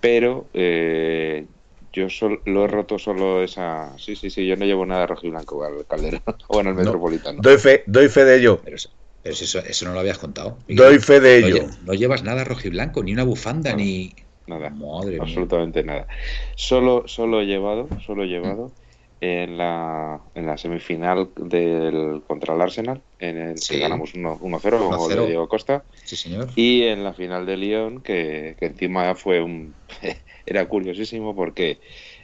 pero 0.00 0.48
eh, 0.52 1.46
yo 1.92 2.06
lo 2.46 2.64
he 2.64 2.68
roto 2.68 2.98
solo 2.98 3.42
esa. 3.42 3.96
Sí, 3.98 4.16
sí, 4.16 4.30
sí, 4.30 4.46
yo 4.46 4.56
no 4.56 4.64
llevo 4.64 4.86
nada 4.86 5.06
rojo 5.06 5.26
y 5.26 5.30
blanco 5.30 5.64
al 5.64 5.86
Calderón 5.86 6.22
o 6.48 6.60
en 6.60 6.66
el 6.68 6.74
Metropolitano. 6.74 7.40
Doy 7.42 7.58
fe, 7.58 7.84
doy 7.86 8.08
fe 8.08 8.24
de 8.24 8.36
ello. 8.36 8.60
Pero, 8.62 8.76
eso, 9.22 9.58
eso, 9.58 9.86
no 9.86 9.92
lo 9.92 10.00
habías 10.00 10.18
contado. 10.18 10.58
Doy 10.68 10.98
fe 10.98 11.20
de 11.20 11.38
ello. 11.38 11.66
No, 11.84 11.94
llevas 11.94 12.22
nada 12.22 12.44
rojo 12.44 12.62
y 12.66 12.70
blanco, 12.70 13.02
ni 13.02 13.12
una 13.12 13.24
bufanda, 13.24 13.74
ni. 13.74 14.14
Nada. 14.46 14.70
Madre 14.70 15.18
absolutamente 15.20 15.84
nada. 15.84 16.08
Solo, 16.56 17.04
solo 17.06 17.40
he 17.40 17.46
llevado, 17.46 17.88
solo 18.04 18.24
he 18.24 18.26
llevado 18.26 18.72
en 19.20 19.58
la, 19.58 20.20
en 20.34 20.46
la 20.46 20.56
semifinal 20.56 21.30
del 21.36 22.22
contra 22.26 22.54
el 22.54 22.60
Arsenal, 22.60 23.02
en 23.18 23.36
el 23.36 23.54
que 23.60 23.78
ganamos 23.78 24.14
1-0 24.14 24.60
con 24.60 25.08
de 25.08 25.26
Diego 25.26 25.48
Costa. 25.48 25.84
Sí, 26.04 26.16
señor. 26.16 26.48
Y 26.56 26.84
en 26.84 27.04
la 27.04 27.12
final 27.12 27.46
de 27.46 27.56
Lyon, 27.58 28.02
que, 28.02 28.56
que 28.58 28.66
encima 28.66 29.14
fue 29.14 29.42
un 29.42 29.74
era 30.50 30.66
curiosísimo 30.66 31.34
porque 31.34 31.78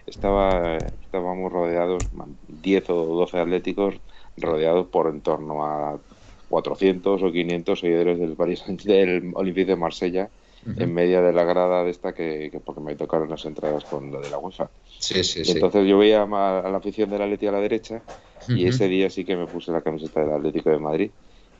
estaba, 0.05 0.79
estábamos 0.79 1.53
rodeados, 1.53 2.09
10 2.49 2.91
o 2.91 2.95
12 2.95 3.39
atléticos, 3.39 3.95
rodeados 4.37 4.89
por 4.89 5.09
en 5.09 5.21
torno 5.21 5.65
a 5.65 6.01
400 6.49 7.23
o 7.23 7.33
500 7.33 7.79
seguidores 7.79 8.19
del, 8.19 8.35
París, 8.35 8.65
del 8.85 9.33
Olympique 9.35 9.71
de 9.71 9.77
Marsella, 9.77 10.29
en 10.65 10.93
media 10.93 11.23
de 11.23 11.33
la 11.33 11.45
grada 11.45 11.85
de 11.85 11.91
esta 11.91 12.13
que, 12.13 12.51
porque 12.65 12.81
me 12.81 12.97
tocaron 12.97 13.31
las 13.31 13.45
entradas 13.45 13.85
con 13.85 14.11
lo 14.11 14.21
de 14.21 14.31
la 14.31 14.39
UEFA. 14.39 14.69
Sí, 14.99 15.23
sí, 15.23 15.43
entonces 15.47 15.87
yo 15.87 15.99
veía 15.99 16.23
a, 16.23 16.27
la 16.69 16.79
afición 16.79 17.09
del 17.09 17.23
Atleti 17.23 17.47
a 17.47 17.53
la 17.53 17.61
derecha 17.61 18.03
y 18.49 18.67
ese 18.67 18.89
día 18.89 19.09
sí 19.09 19.25
que 19.25 19.37
me 19.37 19.47
puse 19.47 19.71
la 19.71 19.83
camiseta 19.83 20.21
del 20.21 20.33
Atlético 20.33 20.71
de 20.71 20.79
Madrid 20.79 21.11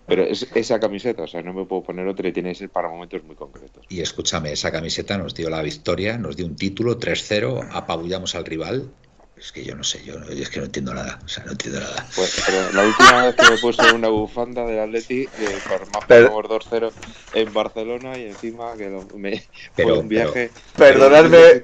pero 0.07 0.23
es 0.23 0.47
esa 0.55 0.79
camiseta, 0.81 1.23
o 1.23 1.27
sea, 1.27 1.43
no 1.43 1.53
me 1.53 1.65
puedo 1.65 1.83
poner 1.83 2.07
otra 2.07 2.29
y 2.29 2.33
tiene 2.33 2.51
que 2.51 2.57
ser 2.57 2.71
para 2.71 2.89
momentos 2.89 3.23
muy 3.25 3.35
concretos. 3.35 3.85
Y 3.89 4.01
escúchame, 4.01 4.53
esa 4.53 4.71
camiseta 4.71 5.19
nos 5.19 5.35
dio 5.35 5.51
la 5.51 5.63
victoria, 5.63 6.17
nos 6.19 6.37
dio 6.37 6.47
un 6.47 6.57
título 6.57 6.99
3-0, 6.99 7.69
apabullamos 7.73 8.35
al 8.35 8.45
rival 8.45 8.91
es 9.37 9.53
que 9.53 9.63
yo 9.63 9.75
no 9.75 9.85
sé, 9.85 10.03
yo, 10.03 10.15
es 10.31 10.49
que 10.49 10.61
no 10.61 10.65
entiendo 10.65 10.95
nada, 10.95 11.19
o 11.23 11.29
sea, 11.29 11.45
no 11.45 11.53
entiendo 11.53 11.81
nada. 11.81 12.07
Pues, 12.17 12.43
pero 12.47 12.73
la 12.73 12.87
última 12.87 13.27
vez 13.27 13.35
que 13.35 13.51
me 13.51 13.59
puse 13.59 13.93
una 13.93 14.09
bufanda 14.09 14.65
del 14.65 14.81
Atleti, 14.81 15.27
de 15.27 16.29
por 16.31 16.49
2-0 16.49 16.91
en 17.35 17.53
Barcelona 17.53 18.17
y 18.17 18.29
encima 18.29 18.75
que 18.79 18.89
me 19.15 19.45
pero, 19.75 19.91
fue 19.91 19.99
un 19.99 20.09
viaje. 20.09 20.51
perdonadme, 20.75 21.63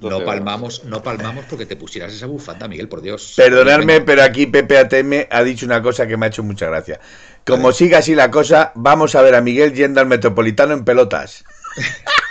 no 0.00 0.24
palmamos, 0.24 0.84
no 0.84 1.02
palmamos 1.02 1.44
porque 1.46 1.66
te 1.66 1.74
pusieras 1.74 2.12
esa 2.12 2.26
bufanda, 2.26 2.68
Miguel, 2.68 2.88
por 2.88 3.02
Dios. 3.02 3.34
Perdonadme, 3.36 4.02
pero 4.02 4.22
aquí 4.22 4.46
Pepe 4.46 4.78
ATM 4.78 5.26
ha 5.28 5.42
dicho 5.42 5.66
una 5.66 5.82
cosa 5.82 6.06
que 6.06 6.16
me 6.16 6.26
ha 6.26 6.28
hecho 6.28 6.44
mucha 6.44 6.66
gracia. 6.66 7.00
Como 7.46 7.72
siga 7.72 7.98
así 7.98 8.14
la 8.14 8.30
cosa, 8.30 8.72
vamos 8.74 9.14
a 9.14 9.22
ver 9.22 9.34
a 9.34 9.40
Miguel 9.40 9.74
yendo 9.74 10.00
al 10.00 10.06
Metropolitano 10.06 10.74
en 10.74 10.84
pelotas. 10.84 11.44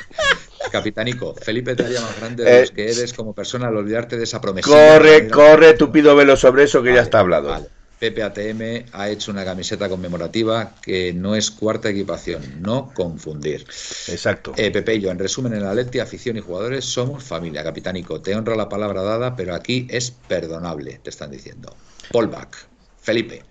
Capitanico, 0.72 1.36
Felipe 1.36 1.76
te 1.76 1.84
haría 1.84 2.00
más 2.00 2.18
grande 2.18 2.44
de 2.46 2.62
los 2.62 2.72
que 2.72 2.84
eres 2.90 3.14
como 3.14 3.34
persona 3.34 3.68
al 3.68 3.76
olvidarte 3.76 4.18
de 4.18 4.24
esa 4.24 4.40
promesa. 4.40 4.70
Corre, 4.70 5.28
corre, 5.28 5.74
tú 5.74 5.92
pido 5.92 6.16
velo 6.16 6.38
sobre 6.38 6.64
eso 6.64 6.82
que 6.82 6.94
ya 6.94 7.02
está 7.02 7.20
hablado. 7.20 7.68
PPATM 8.02 8.86
ha 8.94 9.10
hecho 9.10 9.32
una 9.32 9.46
camiseta 9.46 9.88
conmemorativa 9.88 10.74
que 10.82 11.14
no 11.14 11.36
es 11.36 11.52
cuarta 11.52 11.90
equipación, 11.90 12.42
no 12.60 12.92
confundir. 12.96 13.62
Exacto. 14.08 14.54
Eh, 14.58 14.72
Pepe 14.72 14.96
y 14.96 15.02
yo, 15.02 15.12
en 15.12 15.20
resumen, 15.20 15.54
en 15.54 15.64
la 15.64 15.76
Leti, 15.76 16.00
afición 16.00 16.36
y 16.36 16.40
jugadores 16.40 16.84
somos 16.84 17.24
familia, 17.24 17.64
capitánico. 17.64 18.20
Te 18.20 18.34
honra 18.34 18.56
la 18.56 18.70
palabra 18.70 19.04
dada, 19.04 19.36
pero 19.36 19.54
aquí 19.54 19.86
es 19.88 20.10
perdonable, 20.10 21.00
te 21.04 21.12
están 21.12 21.30
diciendo. 21.30 21.76
Polback, 22.12 22.66
Felipe, 23.00 23.44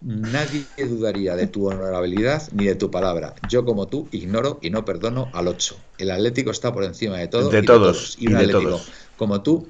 nadie 0.00 0.64
dudaría 0.76 1.34
de 1.36 1.46
tu 1.46 1.68
honorabilidad 1.68 2.48
ni 2.52 2.66
de 2.66 2.74
tu 2.74 2.90
palabra. 2.90 3.34
Yo, 3.48 3.64
como 3.64 3.86
tú, 3.86 4.08
ignoro 4.12 4.58
y 4.62 4.70
no 4.70 4.84
perdono 4.84 5.30
al 5.32 5.48
8. 5.48 5.76
El 5.98 6.10
Atlético 6.10 6.50
está 6.50 6.72
por 6.72 6.84
encima 6.84 7.16
de 7.18 7.28
todo. 7.28 7.50
De, 7.50 7.62
todos, 7.62 8.16
Y 8.18 8.28
un 8.28 8.36
Atlético 8.36 8.80
como 9.16 9.42
tú 9.42 9.68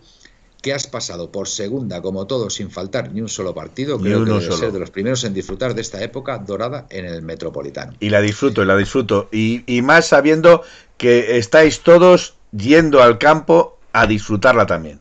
que 0.62 0.74
has 0.74 0.87
pasado 0.87 1.31
por 1.31 1.49
segunda 1.49 2.03
como 2.03 2.26
todo 2.26 2.51
sin 2.51 2.70
faltar 2.70 3.12
ni 3.12 3.20
un 3.20 3.29
solo 3.29 3.55
partido, 3.55 3.99
creo 3.99 4.24
que 4.24 4.33
debe 4.33 4.53
ser 4.53 4.72
de 4.72 4.81
los 4.81 4.91
primeros 4.91 5.22
en 5.24 5.33
disfrutar 5.33 5.74
de 5.74 5.81
esta 5.81 6.03
época 6.03 6.39
dorada 6.39 6.87
en 6.91 7.07
el 7.07 7.22
Metropolitano. 7.22 7.95
Y 8.01 8.11
la 8.11 8.20
disfruto, 8.20 8.62
y 8.62 8.66
la 8.66 8.76
disfruto. 8.76 9.29
Y, 9.33 9.62
y 9.66 9.83
más 9.83 10.09
sabiendo 10.09 10.62
que 10.97 11.39
estáis 11.39 11.81
todos 11.81 12.35
yendo 12.51 13.03
al 13.03 13.18
campo 13.18 13.79
a 13.93 14.07
disfrutarla 14.07 14.66
también. 14.66 15.01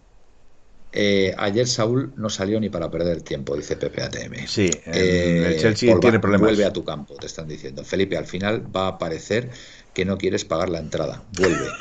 Eh, 1.00 1.36
ayer 1.38 1.68
Saúl 1.68 2.12
no 2.16 2.28
salió 2.28 2.60
ni 2.60 2.70
para 2.70 2.90
perder 2.90 3.22
tiempo, 3.22 3.56
dice 3.56 3.76
Pepe 3.76 4.02
ATM. 4.02 4.48
Sí, 4.48 4.68
el 4.86 5.54
eh, 5.54 5.58
Chelsea 5.60 6.00
tiene 6.00 6.20
problemas. 6.20 6.48
Vuelve 6.48 6.66
a 6.66 6.74
tu 6.74 6.84
campo, 6.84 7.14
te 7.16 7.28
están 7.28 7.48
diciendo. 7.48 7.84
Felipe, 7.84 8.18
al 8.18 8.26
final 8.26 8.66
va 8.76 8.88
a 8.88 8.98
parecer 8.98 9.52
que 9.94 10.06
no 10.06 10.18
quieres 10.18 10.44
pagar 10.44 10.70
la 10.70 10.80
entrada. 10.80 11.24
Vuelve. 11.38 11.68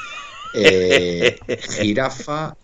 Eh, 0.58 1.36
jirafa 1.80 2.56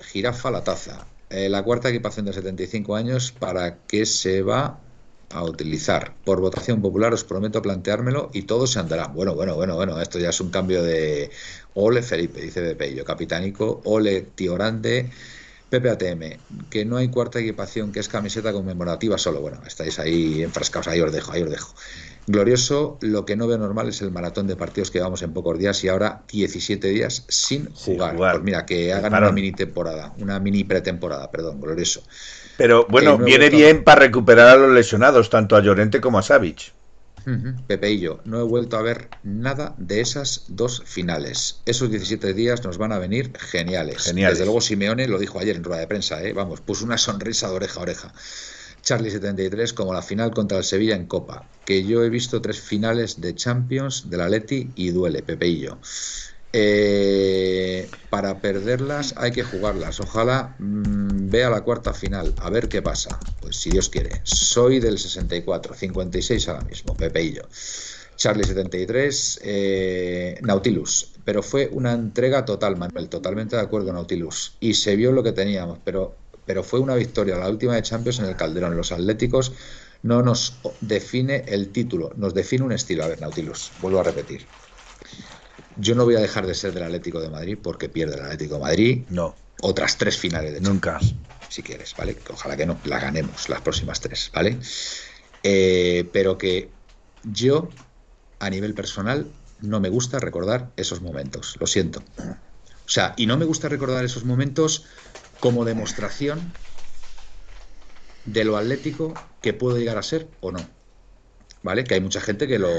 Jirafa 0.00 0.50
la 0.50 0.64
taza. 0.64 1.06
Eh, 1.30 1.48
la 1.48 1.62
cuarta 1.62 1.88
equipación 1.88 2.26
de 2.26 2.32
75 2.32 2.96
años, 2.96 3.32
¿para 3.32 3.78
qué 3.86 4.06
se 4.06 4.42
va 4.42 4.80
a 5.30 5.44
utilizar? 5.44 6.14
Por 6.24 6.40
votación 6.40 6.80
popular 6.80 7.12
os 7.12 7.24
prometo 7.24 7.60
planteármelo 7.60 8.30
y 8.32 8.42
todo 8.42 8.66
se 8.66 8.78
andará. 8.78 9.08
Bueno, 9.08 9.34
bueno, 9.34 9.56
bueno, 9.56 9.76
bueno, 9.76 10.00
esto 10.00 10.18
ya 10.18 10.30
es 10.30 10.40
un 10.40 10.50
cambio 10.50 10.82
de... 10.82 11.30
Ole 11.74 12.02
Felipe, 12.02 12.40
dice 12.40 12.60
Bepello, 12.60 13.04
capitánico, 13.04 13.80
ole 13.84 14.22
Tío 14.34 14.54
Grande, 14.54 15.10
Pepe 15.70 15.90
ATM, 15.90 16.38
que 16.70 16.84
no 16.84 16.96
hay 16.96 17.08
cuarta 17.08 17.40
equipación, 17.40 17.92
que 17.92 18.00
es 18.00 18.08
camiseta 18.08 18.52
conmemorativa 18.52 19.18
solo. 19.18 19.40
Bueno, 19.40 19.60
estáis 19.66 19.98
ahí 19.98 20.42
enfrascados, 20.42 20.88
ahí 20.88 21.00
os 21.00 21.12
dejo, 21.12 21.32
ahí 21.32 21.42
os 21.42 21.50
dejo. 21.50 21.74
Glorioso, 22.26 22.98
lo 23.00 23.24
que 23.24 23.36
no 23.36 23.46
veo 23.46 23.58
normal 23.58 23.88
es 23.88 24.02
el 24.02 24.10
maratón 24.10 24.46
de 24.46 24.56
partidos 24.56 24.90
que 24.90 25.00
vamos 25.00 25.22
en 25.22 25.32
pocos 25.32 25.58
días 25.58 25.82
y 25.84 25.88
ahora 25.88 26.22
17 26.30 26.88
días 26.88 27.24
sin 27.28 27.72
jugar. 27.72 28.16
Pues 28.16 28.42
mira, 28.42 28.66
que 28.66 28.92
hagan 28.92 29.14
una 29.14 29.32
mini 29.32 29.52
temporada, 29.52 30.12
una 30.18 30.38
mini 30.38 30.64
pretemporada, 30.64 31.30
perdón, 31.30 31.60
glorioso. 31.60 32.02
Pero 32.56 32.86
bueno, 32.88 33.18
viene 33.18 33.50
bien 33.50 33.84
para 33.84 34.00
recuperar 34.00 34.48
a 34.48 34.56
los 34.56 34.72
lesionados, 34.72 35.30
tanto 35.30 35.56
a 35.56 35.62
Llorente 35.62 36.00
como 36.00 36.18
a 36.18 36.22
Savic. 36.22 36.72
Pepe 37.66 37.92
y 37.92 38.00
yo, 38.00 38.20
no 38.24 38.40
he 38.40 38.42
vuelto 38.42 38.76
a 38.76 38.82
ver 38.82 39.08
nada 39.22 39.74
de 39.78 40.00
esas 40.00 40.44
dos 40.48 40.82
finales. 40.84 41.60
Esos 41.66 41.90
17 41.90 42.32
días 42.34 42.64
nos 42.64 42.78
van 42.78 42.92
a 42.92 42.98
venir 42.98 43.32
geniales. 43.38 44.04
geniales. 44.04 44.38
Desde 44.38 44.46
luego 44.46 44.60
Simeone 44.60 45.06
lo 45.08 45.18
dijo 45.18 45.38
ayer 45.38 45.56
en 45.56 45.64
rueda 45.64 45.80
de 45.80 45.86
prensa, 45.86 46.22
¿eh? 46.22 46.32
vamos, 46.32 46.60
puso 46.60 46.84
una 46.84 46.98
sonrisa 46.98 47.48
de 47.48 47.56
oreja 47.56 47.80
a 47.80 47.82
oreja. 47.82 48.12
Charlie 48.82 49.10
73 49.10 49.72
como 49.72 49.92
la 49.92 50.02
final 50.02 50.30
contra 50.30 50.58
el 50.58 50.64
Sevilla 50.64 50.96
en 50.96 51.06
Copa, 51.06 51.44
que 51.64 51.84
yo 51.84 52.02
he 52.04 52.10
visto 52.10 52.40
tres 52.40 52.60
finales 52.60 53.20
de 53.20 53.34
Champions 53.34 54.08
de 54.08 54.16
la 54.16 54.28
Leti 54.28 54.70
y 54.76 54.90
duele, 54.90 55.22
Pepeillo. 55.22 55.78
Eh, 56.52 57.88
para 58.10 58.40
perderlas 58.40 59.14
hay 59.16 59.32
que 59.32 59.42
jugarlas. 59.42 60.00
Ojalá 60.00 60.56
mm, 60.58 61.28
vea 61.30 61.50
la 61.50 61.62
cuarta 61.62 61.92
final, 61.92 62.34
a 62.38 62.50
ver 62.50 62.68
qué 62.68 62.82
pasa. 62.82 63.18
Pues 63.40 63.56
si 63.56 63.70
Dios 63.70 63.88
quiere. 63.88 64.20
Soy 64.22 64.80
del 64.80 64.98
64, 64.98 65.74
56 65.74 66.48
ahora 66.48 66.64
mismo, 66.64 66.96
Pepeillo. 66.96 67.42
Charlie 68.16 68.44
73, 68.44 69.40
eh, 69.44 70.38
Nautilus. 70.42 71.12
Pero 71.24 71.42
fue 71.42 71.68
una 71.70 71.92
entrega 71.92 72.44
total, 72.44 72.76
Manuel, 72.76 73.08
totalmente 73.08 73.56
de 73.56 73.62
acuerdo, 73.62 73.92
Nautilus. 73.92 74.56
Y 74.60 74.74
se 74.74 74.96
vio 74.96 75.12
lo 75.12 75.22
que 75.22 75.32
teníamos, 75.32 75.78
pero 75.84 76.16
pero 76.48 76.64
fue 76.64 76.80
una 76.80 76.94
victoria, 76.94 77.36
la 77.36 77.50
última 77.50 77.74
de 77.74 77.82
Champions 77.82 78.20
en 78.20 78.24
el 78.24 78.34
Calderón. 78.34 78.74
Los 78.74 78.90
Atléticos 78.90 79.52
no 80.02 80.22
nos 80.22 80.54
define 80.80 81.44
el 81.46 81.68
título, 81.72 82.10
nos 82.16 82.32
define 82.32 82.64
un 82.64 82.72
estilo. 82.72 83.04
A 83.04 83.08
ver, 83.08 83.20
Nautilus, 83.20 83.70
vuelvo 83.82 84.00
a 84.00 84.02
repetir. 84.02 84.46
Yo 85.78 85.94
no 85.94 86.04
voy 86.04 86.16
a 86.16 86.20
dejar 86.20 86.46
de 86.46 86.54
ser 86.54 86.74
del 86.74 86.82
Atlético 86.82 87.20
de 87.20 87.30
Madrid 87.30 87.56
porque 87.60 87.88
pierde 87.88 88.16
el 88.16 88.22
Atlético 88.22 88.54
de 88.54 88.60
Madrid. 88.60 89.04
No. 89.08 89.34
Otras 89.60 89.96
tres 89.96 90.18
finales 90.18 90.52
de 90.52 90.60
Nunca. 90.60 90.98
si 91.48 91.62
quieres, 91.62 91.94
¿vale? 91.96 92.16
Ojalá 92.30 92.56
que 92.56 92.66
no, 92.66 92.78
la 92.84 92.98
ganemos 92.98 93.48
las 93.48 93.60
próximas 93.60 94.00
tres, 94.00 94.30
¿vale? 94.34 94.58
Eh, 95.42 96.08
pero 96.12 96.36
que 96.36 96.68
yo, 97.24 97.68
a 98.38 98.50
nivel 98.50 98.74
personal, 98.74 99.26
no 99.60 99.80
me 99.80 99.88
gusta 99.88 100.18
recordar 100.18 100.70
esos 100.76 101.00
momentos. 101.00 101.56
Lo 101.60 101.66
siento. 101.66 102.02
O 102.18 102.90
sea, 102.90 103.14
y 103.16 103.26
no 103.26 103.36
me 103.36 103.44
gusta 103.44 103.68
recordar 103.68 104.04
esos 104.04 104.24
momentos 104.24 104.84
como 105.40 105.64
demostración 105.64 106.52
de 108.24 108.44
lo 108.44 108.56
atlético 108.56 109.14
que 109.42 109.52
puede 109.52 109.80
llegar 109.80 109.98
a 109.98 110.02
ser 110.02 110.28
o 110.40 110.52
no. 110.52 110.60
¿Vale? 111.62 111.84
Que 111.84 111.94
hay 111.94 112.00
mucha 112.00 112.20
gente 112.20 112.46
que 112.46 112.58
lo, 112.58 112.70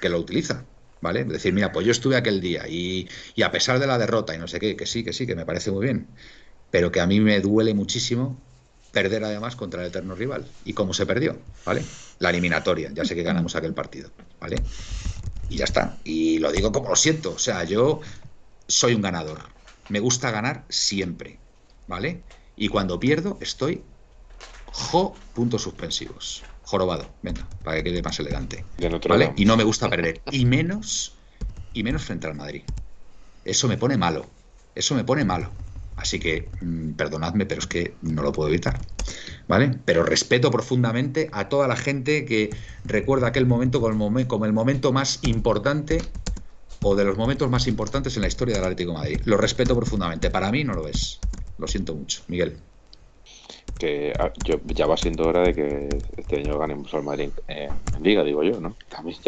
que 0.00 0.08
lo 0.08 0.18
utiliza. 0.18 0.64
¿Vale? 1.00 1.24
Decir, 1.24 1.52
mira, 1.54 1.72
pues 1.72 1.86
yo 1.86 1.92
estuve 1.92 2.16
aquel 2.16 2.40
día 2.40 2.68
y, 2.68 3.08
y 3.34 3.42
a 3.42 3.50
pesar 3.50 3.78
de 3.78 3.86
la 3.86 3.98
derrota 3.98 4.34
y 4.34 4.38
no 4.38 4.46
sé 4.48 4.60
qué, 4.60 4.76
que 4.76 4.86
sí, 4.86 5.02
que 5.04 5.12
sí, 5.12 5.26
que 5.26 5.34
me 5.34 5.46
parece 5.46 5.70
muy 5.70 5.84
bien, 5.86 6.08
pero 6.70 6.92
que 6.92 7.00
a 7.00 7.06
mí 7.06 7.20
me 7.20 7.40
duele 7.40 7.74
muchísimo 7.74 8.36
perder 8.92 9.24
además 9.24 9.56
contra 9.56 9.82
el 9.82 9.88
eterno 9.88 10.14
rival. 10.14 10.46
¿Y 10.64 10.74
cómo 10.74 10.92
se 10.94 11.06
perdió? 11.06 11.38
¿Vale? 11.64 11.82
La 12.18 12.30
eliminatoria, 12.30 12.90
ya 12.92 13.04
sé 13.04 13.14
que 13.14 13.22
ganamos 13.22 13.56
aquel 13.56 13.74
partido, 13.74 14.10
¿vale? 14.40 14.56
Y 15.48 15.56
ya 15.56 15.64
está. 15.64 15.98
Y 16.04 16.38
lo 16.38 16.52
digo 16.52 16.72
como 16.72 16.90
lo 16.90 16.96
siento, 16.96 17.32
o 17.34 17.38
sea, 17.38 17.64
yo 17.64 18.00
soy 18.68 18.94
un 18.94 19.02
ganador. 19.02 19.40
Me 19.88 20.00
gusta 20.00 20.30
ganar 20.30 20.64
siempre. 20.68 21.40
¿vale? 21.90 22.22
Y 22.56 22.68
cuando 22.68 23.00
pierdo 23.00 23.36
estoy 23.40 23.82
jo, 24.66 25.16
puntos 25.34 25.62
suspensivos. 25.62 26.49
Jorobado, 26.70 27.04
venga, 27.20 27.44
para 27.64 27.78
que 27.78 27.90
quede 27.90 28.00
más 28.00 28.20
elegante. 28.20 28.64
¿Vale? 29.08 29.32
Y 29.36 29.44
no 29.44 29.56
me 29.56 29.64
gusta 29.64 29.90
perder. 29.90 30.20
Y 30.30 30.44
menos, 30.44 31.14
y 31.74 31.82
menos 31.82 32.04
frente 32.04 32.28
al 32.28 32.36
Madrid. 32.36 32.62
Eso 33.44 33.66
me 33.66 33.76
pone 33.76 33.96
malo. 33.96 34.26
Eso 34.76 34.94
me 34.94 35.02
pone 35.02 35.24
malo. 35.24 35.50
Así 35.96 36.20
que 36.20 36.48
mm, 36.60 36.92
perdonadme, 36.92 37.44
pero 37.44 37.58
es 37.58 37.66
que 37.66 37.96
no 38.02 38.22
lo 38.22 38.30
puedo 38.30 38.48
evitar. 38.48 38.78
¿Vale? 39.48 39.80
Pero 39.84 40.04
respeto 40.04 40.52
profundamente 40.52 41.28
a 41.32 41.48
toda 41.48 41.66
la 41.66 41.74
gente 41.74 42.24
que 42.24 42.50
recuerda 42.84 43.26
aquel 43.26 43.46
momento 43.46 43.80
como 43.80 44.16
el, 44.20 44.26
como 44.28 44.44
el 44.44 44.52
momento 44.52 44.92
más 44.92 45.18
importante 45.22 46.00
o 46.82 46.94
de 46.94 47.04
los 47.04 47.16
momentos 47.16 47.50
más 47.50 47.66
importantes 47.66 48.14
en 48.14 48.22
la 48.22 48.28
historia 48.28 48.54
del 48.54 48.62
Atlético 48.62 48.92
de 48.92 48.98
Madrid. 48.98 49.20
Lo 49.24 49.38
respeto 49.38 49.74
profundamente. 49.74 50.30
Para 50.30 50.52
mí 50.52 50.62
no 50.62 50.74
lo 50.74 50.86
es. 50.86 51.18
Lo 51.58 51.66
siento 51.66 51.96
mucho, 51.96 52.22
Miguel. 52.28 52.60
Que 53.80 54.12
yo, 54.44 54.60
ya 54.66 54.86
va 54.86 54.98
siendo 54.98 55.26
hora 55.26 55.40
de 55.40 55.54
que 55.54 55.88
este 56.18 56.36
año 56.36 56.58
ganemos 56.58 56.92
al 56.92 57.02
Madrid 57.02 57.30
en, 57.48 57.70
Liga, 58.02 58.22
digo 58.22 58.42
yo, 58.42 58.60
¿no? 58.60 58.76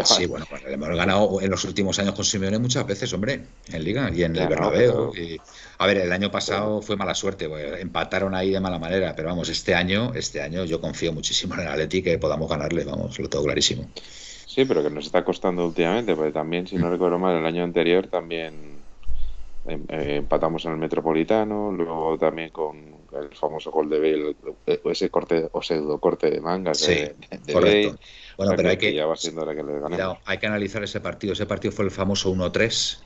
sí, 0.05 0.27
bueno, 0.27 0.45
pues 0.49 0.63
hemos 0.67 0.89
ganado 0.91 1.41
en 1.41 1.51
los 1.51 1.65
últimos 1.65 1.99
años 1.99 2.15
con 2.15 2.25
Simeone 2.25 2.59
muchas 2.59 2.87
veces, 2.87 3.13
hombre, 3.15 3.47
en 3.73 3.85
Liga 3.85 4.11
y 4.15 4.25
en 4.25 4.37
el 4.37 4.49
Bernabéu. 4.49 5.13
A 5.79 5.87
ver, 5.87 5.97
el 5.99 6.13
año 6.13 6.31
pasado 6.31 6.83
fue 6.83 6.97
mala 6.97 7.15
suerte, 7.15 7.49
pues, 7.49 7.81
empataron 7.81 8.35
ahí 8.35 8.51
de 8.51 8.61
mala 8.61 8.79
manera, 8.79 9.15
pero 9.17 9.29
vamos, 9.29 9.49
este 9.49 9.75
año, 9.75 10.13
este 10.15 10.43
año 10.43 10.65
yo 10.65 10.81
confío 10.81 11.13
muchísimo 11.13 11.55
en 11.55 11.61
el 11.61 11.69
Atleti 11.69 12.03
que 12.03 12.19
podamos 12.19 12.49
ganarle, 12.49 12.85
vamos, 12.85 13.19
lo 13.19 13.29
tengo 13.29 13.45
clarísimo. 13.45 13.89
Sí, 14.47 14.67
pero 14.67 14.83
que 14.83 14.91
nos 14.91 15.07
está 15.07 15.25
costando 15.25 15.67
últimamente, 15.67 16.15
porque 16.15 16.33
también, 16.33 16.67
si 16.67 16.77
no 16.77 16.89
mm. 16.89 16.91
recuerdo 16.91 17.19
mal, 17.19 17.39
el 17.39 17.47
año 17.47 17.65
anterior 17.65 18.07
también 18.09 18.53
eh, 18.55 18.82
empatamos 19.67 20.65
en 20.65 20.73
el 20.73 20.79
Metropolitano, 20.79 21.71
luego 21.71 22.19
también 22.19 22.51
con 22.51 22.77
el 23.13 23.29
famoso 23.35 23.71
gol 23.71 23.89
de 23.89 24.01
Bale, 24.01 24.37
eh, 24.67 24.81
ese 24.85 25.11
corte 25.11 25.49
o 25.53 25.63
pseudo 25.63 25.99
corte 25.99 26.31
de 26.31 26.41
manga 26.41 26.73
de, 26.73 27.15
correcto. 27.53 27.99
Bueno, 28.37 28.55
pero 28.57 28.71
hay 28.71 28.77
que, 28.79 29.05
hay 30.25 30.39
que 30.39 30.47
analizar 30.47 30.83
ese 30.83 31.01
partido. 31.01 31.35
Ese 31.35 31.47
partido 31.47 31.73
fue 31.73 31.85
el 31.85 31.91
famoso 31.91 32.35
1-3 32.35 32.99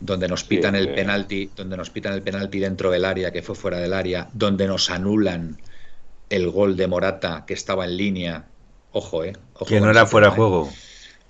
donde 0.00 0.28
nos 0.28 0.44
pitan 0.44 0.76
el 0.76 0.94
penalti, 0.94 1.50
donde 1.56 1.76
nos 1.76 1.90
pitan 1.90 2.12
el 2.12 2.22
penalti 2.22 2.60
dentro 2.60 2.90
del 2.90 3.04
área 3.04 3.32
que 3.32 3.42
fue 3.42 3.54
fuera 3.54 3.78
del 3.78 3.92
área, 3.92 4.28
donde 4.32 4.66
nos 4.66 4.90
anulan 4.90 5.60
el 6.30 6.50
gol 6.50 6.76
de 6.76 6.86
Morata 6.86 7.44
que 7.46 7.54
estaba 7.54 7.84
en 7.84 7.96
línea. 7.96 8.44
Ojo, 8.92 9.24
eh. 9.24 9.32
que 9.66 9.80
no 9.80 9.90
era 9.90 10.06
fuera 10.06 10.30
de 10.30 10.36
juego. 10.36 10.70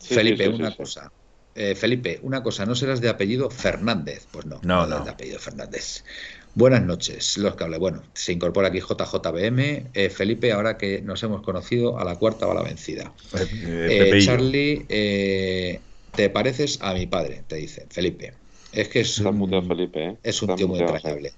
Felipe, 0.01 0.49
una 0.49 0.75
cosa. 0.77 1.11
Eh, 1.59 1.75
Felipe, 1.75 2.21
una 2.23 2.41
cosa, 2.41 2.65
¿no 2.67 2.77
serás 2.77 3.01
de 3.01 3.09
apellido 3.09 3.51
Fernández? 3.51 4.29
Pues 4.31 4.47
no, 4.47 4.61
no, 4.63 4.87
no. 4.87 5.05
de 5.05 5.11
apellido 5.11 5.41
Fernández. 5.41 6.05
Buenas 6.55 6.85
noches, 6.85 7.37
los 7.37 7.57
que 7.57 7.65
hablé. 7.65 7.79
Bueno, 7.79 8.01
se 8.13 8.33
incorpora 8.33 8.69
aquí 8.69 8.79
JJBM. 8.79 9.89
Eh, 9.93 10.09
Felipe, 10.09 10.53
ahora 10.53 10.79
que 10.79 11.03
nos 11.03 11.21
hemos 11.25 11.43
conocido, 11.43 11.99
a 11.99 12.05
la 12.05 12.15
cuarta 12.15 12.47
va 12.47 12.55
la 12.55 12.63
vencida. 12.63 13.13
Eh, 13.67 14.21
Charlie, 14.25 14.87
te 14.89 16.31
pareces 16.31 16.79
a 16.81 16.95
mi 16.95 17.09
padre, 17.09 17.43
te 17.49 17.57
dice 17.57 17.87
Felipe. 17.91 18.35
Es 18.73 18.89
que 18.89 19.01
es 19.01 19.19
un, 19.19 19.67
Felipe, 19.67 20.17
es 20.23 20.41
un 20.43 20.55
tío 20.55 20.69
muy 20.69 20.79
entrañable. 20.79 21.33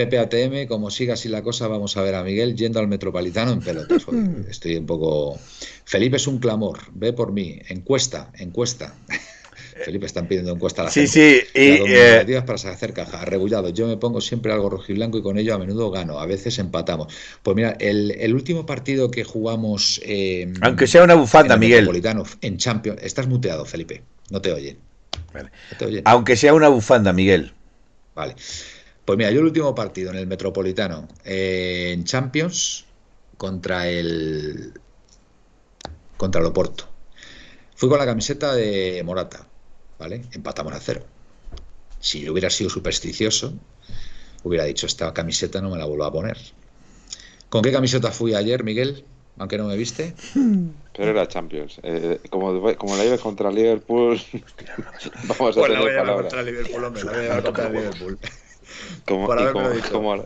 Pepe 0.00 0.18
ATM, 0.18 0.66
como 0.66 0.90
siga 0.90 1.12
así 1.12 1.28
la 1.28 1.42
cosa, 1.42 1.68
vamos 1.68 1.94
a 1.98 2.02
ver 2.02 2.14
a 2.14 2.24
Miguel 2.24 2.56
yendo 2.56 2.80
al 2.80 2.88
Metropolitano 2.88 3.52
en 3.52 3.60
pelotas. 3.60 4.06
Estoy 4.48 4.76
un 4.76 4.86
poco. 4.86 5.38
Felipe 5.84 6.16
es 6.16 6.26
un 6.26 6.38
clamor, 6.38 6.78
ve 6.94 7.12
por 7.12 7.32
mí. 7.32 7.60
Encuesta, 7.68 8.30
encuesta. 8.38 8.94
Felipe, 9.84 10.06
están 10.06 10.26
pidiendo 10.26 10.52
encuesta 10.52 10.82
a 10.82 10.84
la 10.86 10.90
sí, 10.90 11.06
Sí, 11.06 11.40
y. 11.54 11.60
Eh... 11.86 12.42
para 12.46 12.54
hacer 12.54 12.94
caja. 12.94 13.20
Arrebullado. 13.20 13.68
Yo 13.68 13.86
me 13.86 13.98
pongo 13.98 14.22
siempre 14.22 14.52
algo 14.52 14.70
rojiblanco 14.70 15.18
y 15.18 15.22
con 15.22 15.36
ello 15.36 15.54
a 15.54 15.58
menudo 15.58 15.90
gano. 15.90 16.18
A 16.18 16.24
veces 16.24 16.58
empatamos. 16.58 17.12
Pues 17.42 17.54
mira, 17.54 17.76
el, 17.78 18.34
último 18.34 18.64
partido 18.64 19.10
que 19.10 19.24
jugamos. 19.24 20.00
Eh, 20.04 20.50
Aunque 20.62 20.86
sea 20.86 21.04
una 21.04 21.14
bufanda, 21.14 21.58
Miguel. 21.58 21.80
Metropolitano, 21.80 22.24
en 22.40 22.56
Champions. 22.56 23.02
Estás 23.02 23.26
muteado, 23.26 23.66
Felipe. 23.66 24.02
No 24.30 24.40
te 24.40 24.50
oyen. 24.52 24.78
Aunque 26.04 26.36
sea 26.36 26.54
una 26.54 26.68
bufanda, 26.68 27.12
Miguel. 27.12 27.52
Vale. 28.14 28.34
Pues 29.04 29.16
mira, 29.16 29.30
yo 29.30 29.40
el 29.40 29.46
último 29.46 29.74
partido 29.74 30.10
en 30.10 30.18
el 30.18 30.26
Metropolitano 30.26 31.08
eh, 31.24 31.90
en 31.92 32.04
Champions 32.04 32.84
contra 33.36 33.88
el 33.88 34.72
contra 36.16 36.40
el 36.40 36.46
Oporto. 36.46 36.84
Fui 37.74 37.88
con 37.88 37.98
la 37.98 38.04
camiseta 38.04 38.54
de 38.54 39.02
Morata, 39.04 39.46
¿vale? 39.98 40.22
Empatamos 40.32 40.74
a 40.74 40.80
cero. 40.80 41.02
Si 41.98 42.20
yo 42.20 42.32
hubiera 42.32 42.50
sido 42.50 42.68
supersticioso, 42.68 43.54
hubiera 44.42 44.64
dicho 44.64 44.86
esta 44.86 45.12
camiseta 45.14 45.60
no 45.60 45.70
me 45.70 45.78
la 45.78 45.86
vuelvo 45.86 46.04
a 46.04 46.12
poner. 46.12 46.36
¿Con 47.48 47.62
qué 47.62 47.72
camiseta 47.72 48.12
fui 48.12 48.34
ayer, 48.34 48.64
Miguel? 48.64 49.04
Aunque 49.38 49.56
no 49.56 49.66
me 49.66 49.76
viste. 49.76 50.14
Pero 50.96 51.10
era 51.10 51.26
Champions. 51.26 51.80
Eh, 51.82 52.20
como, 52.28 52.76
como 52.76 52.96
la 52.96 53.04
lleves 53.04 53.20
contra 53.20 53.50
Liverpool, 53.50 54.20
vamos 55.24 55.56
a 55.56 55.60
pues 55.60 55.72
tener 55.72 55.96
palabras. 55.96 56.16
contra 56.16 56.42
Liverpool, 56.42 56.84
hombre, 56.84 57.04
la 57.04 57.10
voy 57.12 57.20
a 57.20 57.22
llevar 57.22 57.42
contra 57.44 57.68
Liverpool. 57.70 58.18
Como, 59.04 59.26
como, 59.92 60.24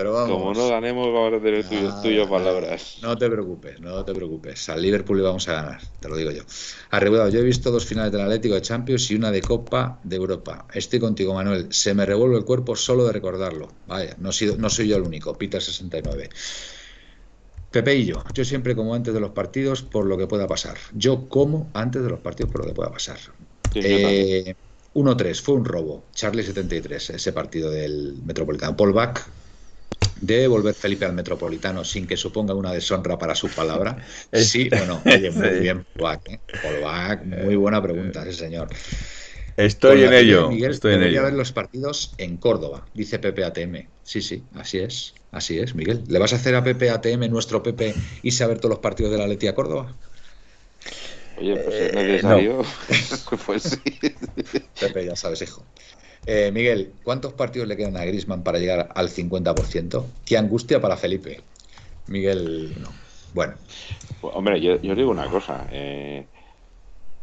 pero 0.00 0.14
vamos. 0.14 0.30
como 0.30 0.54
no 0.54 0.68
ganemos, 0.68 1.12
vamos 1.12 1.34
a 1.34 1.42
tener 1.42 1.64
tuyo, 2.02 2.26
palabras. 2.26 2.98
No 3.02 3.18
te 3.18 3.28
preocupes, 3.28 3.80
no 3.80 4.02
te 4.02 4.14
preocupes. 4.14 4.68
Al 4.70 4.80
Liverpool 4.80 5.18
le 5.18 5.24
vamos 5.24 5.46
a 5.48 5.52
ganar, 5.52 5.82
te 6.00 6.08
lo 6.08 6.16
digo 6.16 6.30
yo. 6.30 6.42
Arrebuado, 6.88 7.28
yo 7.28 7.40
he 7.40 7.42
visto 7.42 7.70
dos 7.70 7.84
finales 7.84 8.10
del 8.10 8.22
Atlético 8.22 8.54
de 8.54 8.62
Champions 8.62 9.10
y 9.10 9.16
una 9.16 9.30
de 9.30 9.42
Copa 9.42 10.00
de 10.02 10.16
Europa. 10.16 10.66
Estoy 10.72 11.00
contigo, 11.00 11.34
Manuel. 11.34 11.66
Se 11.70 11.92
me 11.92 12.06
revuelve 12.06 12.38
el 12.38 12.46
cuerpo 12.46 12.76
solo 12.76 13.04
de 13.04 13.12
recordarlo. 13.12 13.68
Vaya, 13.88 14.16
no, 14.18 14.32
soy 14.32 14.88
yo 14.88 14.96
el 14.96 15.02
único. 15.02 15.36
Peter 15.36 15.60
69. 15.60 16.30
Pepe 17.70 17.94
y 17.94 18.06
yo, 18.06 18.24
yo 18.32 18.44
siempre 18.44 18.74
como 18.74 18.94
antes 18.94 19.12
de 19.12 19.20
los 19.20 19.32
partidos 19.32 19.82
por 19.82 20.06
lo 20.06 20.16
que 20.16 20.26
pueda 20.26 20.46
pasar. 20.46 20.78
Yo 20.94 21.28
como 21.28 21.70
antes 21.74 22.02
de 22.02 22.08
los 22.08 22.20
partidos 22.20 22.50
por 22.50 22.62
lo 22.62 22.68
que 22.68 22.74
pueda 22.74 22.90
pasar. 22.90 23.18
eh, 23.74 24.54
1-3, 25.00 25.40
fue 25.40 25.54
un 25.54 25.64
robo. 25.64 26.04
Charlie 26.14 26.42
73, 26.42 27.10
ese 27.10 27.32
partido 27.32 27.70
del 27.70 28.14
Metropolitano. 28.24 28.76
Paul 28.76 28.92
Back 28.92 29.26
debe 30.20 30.46
volver 30.48 30.74
Felipe 30.74 31.04
al 31.04 31.14
Metropolitano 31.14 31.84
sin 31.84 32.06
que 32.06 32.16
suponga 32.16 32.54
una 32.54 32.72
deshonra 32.72 33.18
para 33.18 33.34
su 33.34 33.48
palabra. 33.48 33.96
Sí, 34.32 34.68
bueno, 34.68 35.02
oye, 35.04 35.30
muy 35.30 35.60
bien, 35.60 35.84
Paul 35.96 36.20
¿eh? 36.26 36.80
Back, 36.82 37.24
muy 37.24 37.56
buena 37.56 37.82
pregunta, 37.82 38.22
ese 38.22 38.44
señor. 38.44 38.68
Estoy 39.56 40.04
en 40.04 40.12
ello. 40.12 40.48
Miguel, 40.48 40.70
estoy 40.70 40.94
en 40.94 41.02
ello. 41.02 41.22
ver 41.22 41.34
los 41.34 41.52
partidos 41.52 42.14
en 42.18 42.36
Córdoba, 42.36 42.86
dice 42.94 43.18
Pepe 43.18 43.44
ATM. 43.44 43.88
Sí, 44.02 44.22
sí, 44.22 44.42
así 44.54 44.78
es. 44.78 45.14
Así 45.32 45.58
es, 45.58 45.74
Miguel. 45.74 46.02
¿Le 46.08 46.18
vas 46.18 46.32
a 46.32 46.36
hacer 46.36 46.54
a 46.54 46.64
Pepe 46.64 46.90
ATM, 46.90 47.28
nuestro 47.30 47.62
Pepe, 47.62 47.94
y 48.22 48.32
saber 48.32 48.58
todos 48.58 48.70
los 48.70 48.78
partidos 48.80 49.12
de 49.12 49.18
la 49.18 49.28
Leti 49.28 49.46
a 49.46 49.54
Córdoba? 49.54 49.94
Oye, 51.40 51.56
pues 51.56 51.74
es 51.74 51.92
eh, 51.92 51.96
necesario. 51.96 52.62
pues 53.46 53.62
sí. 53.62 53.98
Pepe, 54.78 55.06
ya 55.06 55.16
sabes, 55.16 55.40
hijo. 55.42 55.64
Eh, 56.26 56.50
Miguel, 56.52 56.92
¿cuántos 57.02 57.32
partidos 57.32 57.66
le 57.66 57.76
quedan 57.76 57.96
a 57.96 58.04
Grisman 58.04 58.42
para 58.42 58.58
llegar 58.58 58.90
al 58.94 59.08
50%? 59.08 60.04
Qué 60.26 60.36
angustia 60.36 60.80
para 60.80 60.96
Felipe. 60.96 61.40
Miguel, 62.08 62.74
no. 62.80 62.88
Bueno. 63.32 63.54
Pues, 64.20 64.34
hombre, 64.36 64.60
yo, 64.60 64.80
yo, 64.82 64.94
digo 64.94 65.10
una 65.10 65.30
cosa. 65.30 65.66
Eh, 65.70 66.28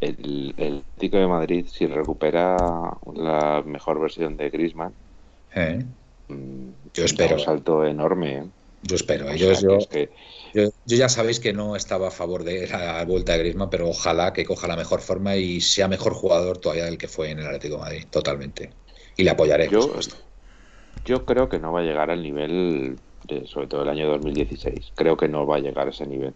el, 0.02 0.56
el 0.58 0.84
Tico 0.98 1.18
de 1.18 1.28
Madrid, 1.28 1.68
si 1.70 1.86
recupera 1.86 2.58
la 3.14 3.62
mejor 3.66 4.00
versión 4.00 4.36
de 4.36 4.50
Grisman, 4.50 4.94
mm, 6.28 6.70
yo 6.94 7.06
espero. 7.06 7.36
Un 7.36 7.42
salto 7.42 7.86
enorme. 7.86 8.50
Yo 8.88 8.96
espero. 8.96 9.34
yo, 9.36 9.52
yo, 10.54 10.70
ya 10.86 11.10
sabéis 11.10 11.40
que 11.40 11.54
no 11.54 11.76
estaba 11.76 12.08
a 12.08 12.12
favor 12.12 12.44
de 12.44 12.68
la 12.68 13.04
vuelta 13.06 13.34
de 13.34 13.40
Griezmann, 13.40 13.70
pero 13.70 13.90
ojalá 13.90 14.34
que 14.34 14.46
coja 14.46 14.68
la 14.68 14.78
mejor 14.78 15.02
forma 15.02 15.36
y 15.36 15.62
sea 15.62 15.88
mejor 15.88 16.14
jugador 16.14 16.58
todavía 16.58 16.86
del 16.86 16.98
que 16.98 17.08
fue 17.08 17.32
en 17.32 17.40
el 17.40 17.46
Atlético 17.46 17.76
de 17.76 17.82
Madrid, 17.82 18.08
totalmente. 18.10 18.72
Y 19.18 19.24
le 19.24 19.32
apoyaré. 19.32 19.68
Yo, 19.70 19.94
yo 21.06 21.26
creo 21.26 21.50
que 21.50 21.60
no 21.60 21.74
va 21.74 21.82
a 21.82 21.84
llegar 21.84 22.10
al 22.10 22.24
nivel, 22.24 22.98
de, 23.26 23.46
sobre 23.46 23.68
todo 23.68 23.84
el 23.84 23.90
año 23.90 24.08
2016. 24.08 24.94
Creo 24.96 25.18
que 25.18 25.28
no 25.28 25.46
va 25.46 25.58
a 25.58 25.60
llegar 25.60 25.88
a 25.88 25.92
ese 25.92 26.08
nivel. 26.08 26.34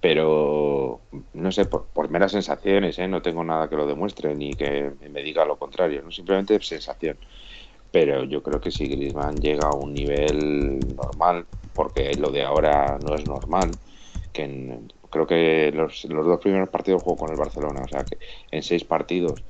Pero, 0.00 1.02
no 1.34 1.52
sé, 1.52 1.66
por, 1.66 2.08
meras 2.08 2.32
sensaciones, 2.32 2.98
¿eh? 2.98 3.08
no 3.08 3.20
tengo 3.20 3.44
nada 3.44 3.68
que 3.68 3.76
lo 3.76 3.86
demuestre 3.86 4.34
ni 4.34 4.54
que 4.54 4.92
me 5.10 5.22
diga 5.22 5.44
lo 5.44 5.58
contrario, 5.58 6.02
no 6.02 6.10
simplemente 6.10 6.58
sensación 6.62 7.18
pero 7.90 8.24
yo 8.24 8.42
creo 8.42 8.60
que 8.60 8.70
si 8.70 8.86
Griezmann 8.86 9.36
llega 9.36 9.68
a 9.68 9.74
un 9.74 9.92
nivel 9.92 10.78
normal, 10.94 11.46
porque 11.74 12.14
lo 12.14 12.30
de 12.30 12.42
ahora 12.42 12.98
no 13.04 13.14
es 13.14 13.26
normal, 13.26 13.70
que 14.32 14.80
creo 15.10 15.26
que 15.26 15.72
los, 15.72 16.06
dos 16.08 16.40
primeros 16.40 16.68
partidos 16.68 17.02
jugó 17.02 17.16
con 17.16 17.30
el 17.30 17.36
Barcelona, 17.36 17.82
o 17.84 17.88
sea 17.88 18.04
que 18.04 18.18
en 18.50 18.62
seis 18.62 18.84
partidos 18.84 19.42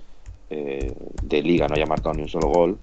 eh, 0.49 0.95
de 1.23 1.43
liga 1.43 1.69
no 1.69 1.75
haya 1.75 1.87
marcado 1.87 2.15
ni 2.15 2.23
un 2.23 2.29
solo 2.29 2.49
gol, 2.49 2.79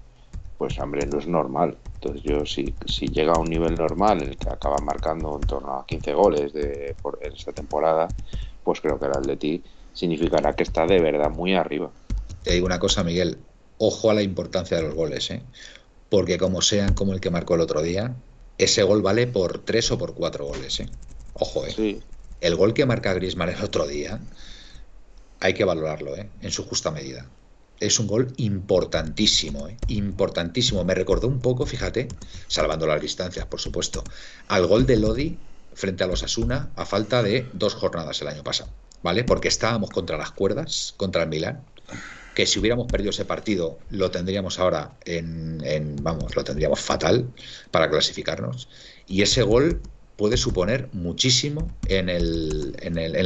pues 0.56 0.78
hombre, 0.78 1.06
no 1.06 1.18
es 1.18 1.26
normal. 1.26 1.76
Entonces 1.94 2.22
yo 2.22 2.46
si, 2.46 2.74
si 2.86 3.08
llega 3.08 3.32
a 3.32 3.38
un 3.38 3.48
nivel 3.48 3.74
normal 3.74 4.22
en 4.22 4.28
el 4.30 4.36
que 4.36 4.48
acaba 4.48 4.76
marcando 4.78 5.34
en 5.34 5.40
torno 5.46 5.74
a 5.74 5.84
15 5.84 6.14
goles 6.14 6.52
de, 6.52 6.94
por, 7.02 7.18
en 7.22 7.32
esta 7.32 7.52
temporada, 7.52 8.08
pues 8.62 8.80
creo 8.80 8.98
que 8.98 9.06
el 9.06 9.12
Atleti 9.12 9.62
significará 9.92 10.54
que 10.54 10.62
está 10.62 10.86
de 10.86 11.00
verdad 11.00 11.30
muy 11.30 11.54
arriba. 11.54 11.90
Te 12.42 12.52
digo 12.52 12.66
una 12.66 12.78
cosa, 12.78 13.02
Miguel, 13.02 13.38
ojo 13.78 14.10
a 14.10 14.14
la 14.14 14.22
importancia 14.22 14.76
de 14.76 14.84
los 14.84 14.94
goles, 14.94 15.30
¿eh? 15.30 15.42
porque 16.08 16.38
como 16.38 16.62
sean 16.62 16.94
como 16.94 17.12
el 17.12 17.20
que 17.20 17.30
marcó 17.30 17.54
el 17.54 17.60
otro 17.60 17.82
día, 17.82 18.14
ese 18.58 18.82
gol 18.82 19.02
vale 19.02 19.26
por 19.26 19.60
tres 19.60 19.90
o 19.90 19.98
por 19.98 20.14
cuatro 20.14 20.44
goles. 20.44 20.80
¿eh? 20.80 20.88
Ojo, 21.34 21.64
¿eh? 21.66 22.00
el 22.40 22.56
gol 22.56 22.74
que 22.74 22.86
marca 22.86 23.14
Griezmann 23.14 23.48
el 23.48 23.62
otro 23.62 23.86
día 23.86 24.20
hay 25.40 25.54
que 25.54 25.64
valorarlo 25.64 26.16
¿eh? 26.16 26.28
en 26.42 26.50
su 26.50 26.64
justa 26.64 26.90
medida. 26.90 27.26
Es 27.80 28.00
un 28.00 28.08
gol 28.08 28.32
importantísimo, 28.38 29.68
¿eh? 29.68 29.76
importantísimo. 29.86 30.84
Me 30.84 30.94
recordó 30.94 31.28
un 31.28 31.40
poco, 31.40 31.64
fíjate, 31.64 32.08
salvando 32.48 32.86
las 32.86 33.00
distancias, 33.00 33.46
por 33.46 33.60
supuesto, 33.60 34.02
al 34.48 34.66
gol 34.66 34.84
de 34.84 34.96
Lodi 34.96 35.38
frente 35.74 36.02
a 36.02 36.08
los 36.08 36.24
Asuna 36.24 36.70
a 36.74 36.84
falta 36.84 37.22
de 37.22 37.46
dos 37.52 37.74
jornadas 37.74 38.20
el 38.20 38.28
año 38.28 38.42
pasado, 38.42 38.70
¿vale? 39.02 39.22
Porque 39.22 39.46
estábamos 39.46 39.90
contra 39.90 40.16
las 40.16 40.32
cuerdas, 40.32 40.94
contra 40.96 41.22
el 41.22 41.28
Milán, 41.28 41.62
que 42.38 42.46
si 42.46 42.60
hubiéramos 42.60 42.86
perdido 42.86 43.10
ese 43.10 43.24
partido 43.24 43.80
lo 43.90 44.12
tendríamos 44.12 44.60
ahora 44.60 44.92
en, 45.04 45.96
vamos, 46.02 46.36
lo 46.36 46.44
tendríamos 46.44 46.78
fatal 46.78 47.28
para 47.72 47.90
clasificarnos. 47.90 48.68
Y 49.08 49.22
ese 49.22 49.42
gol 49.42 49.82
puede 50.14 50.36
suponer 50.36 50.88
muchísimo 50.92 51.68
en, 51.88 52.06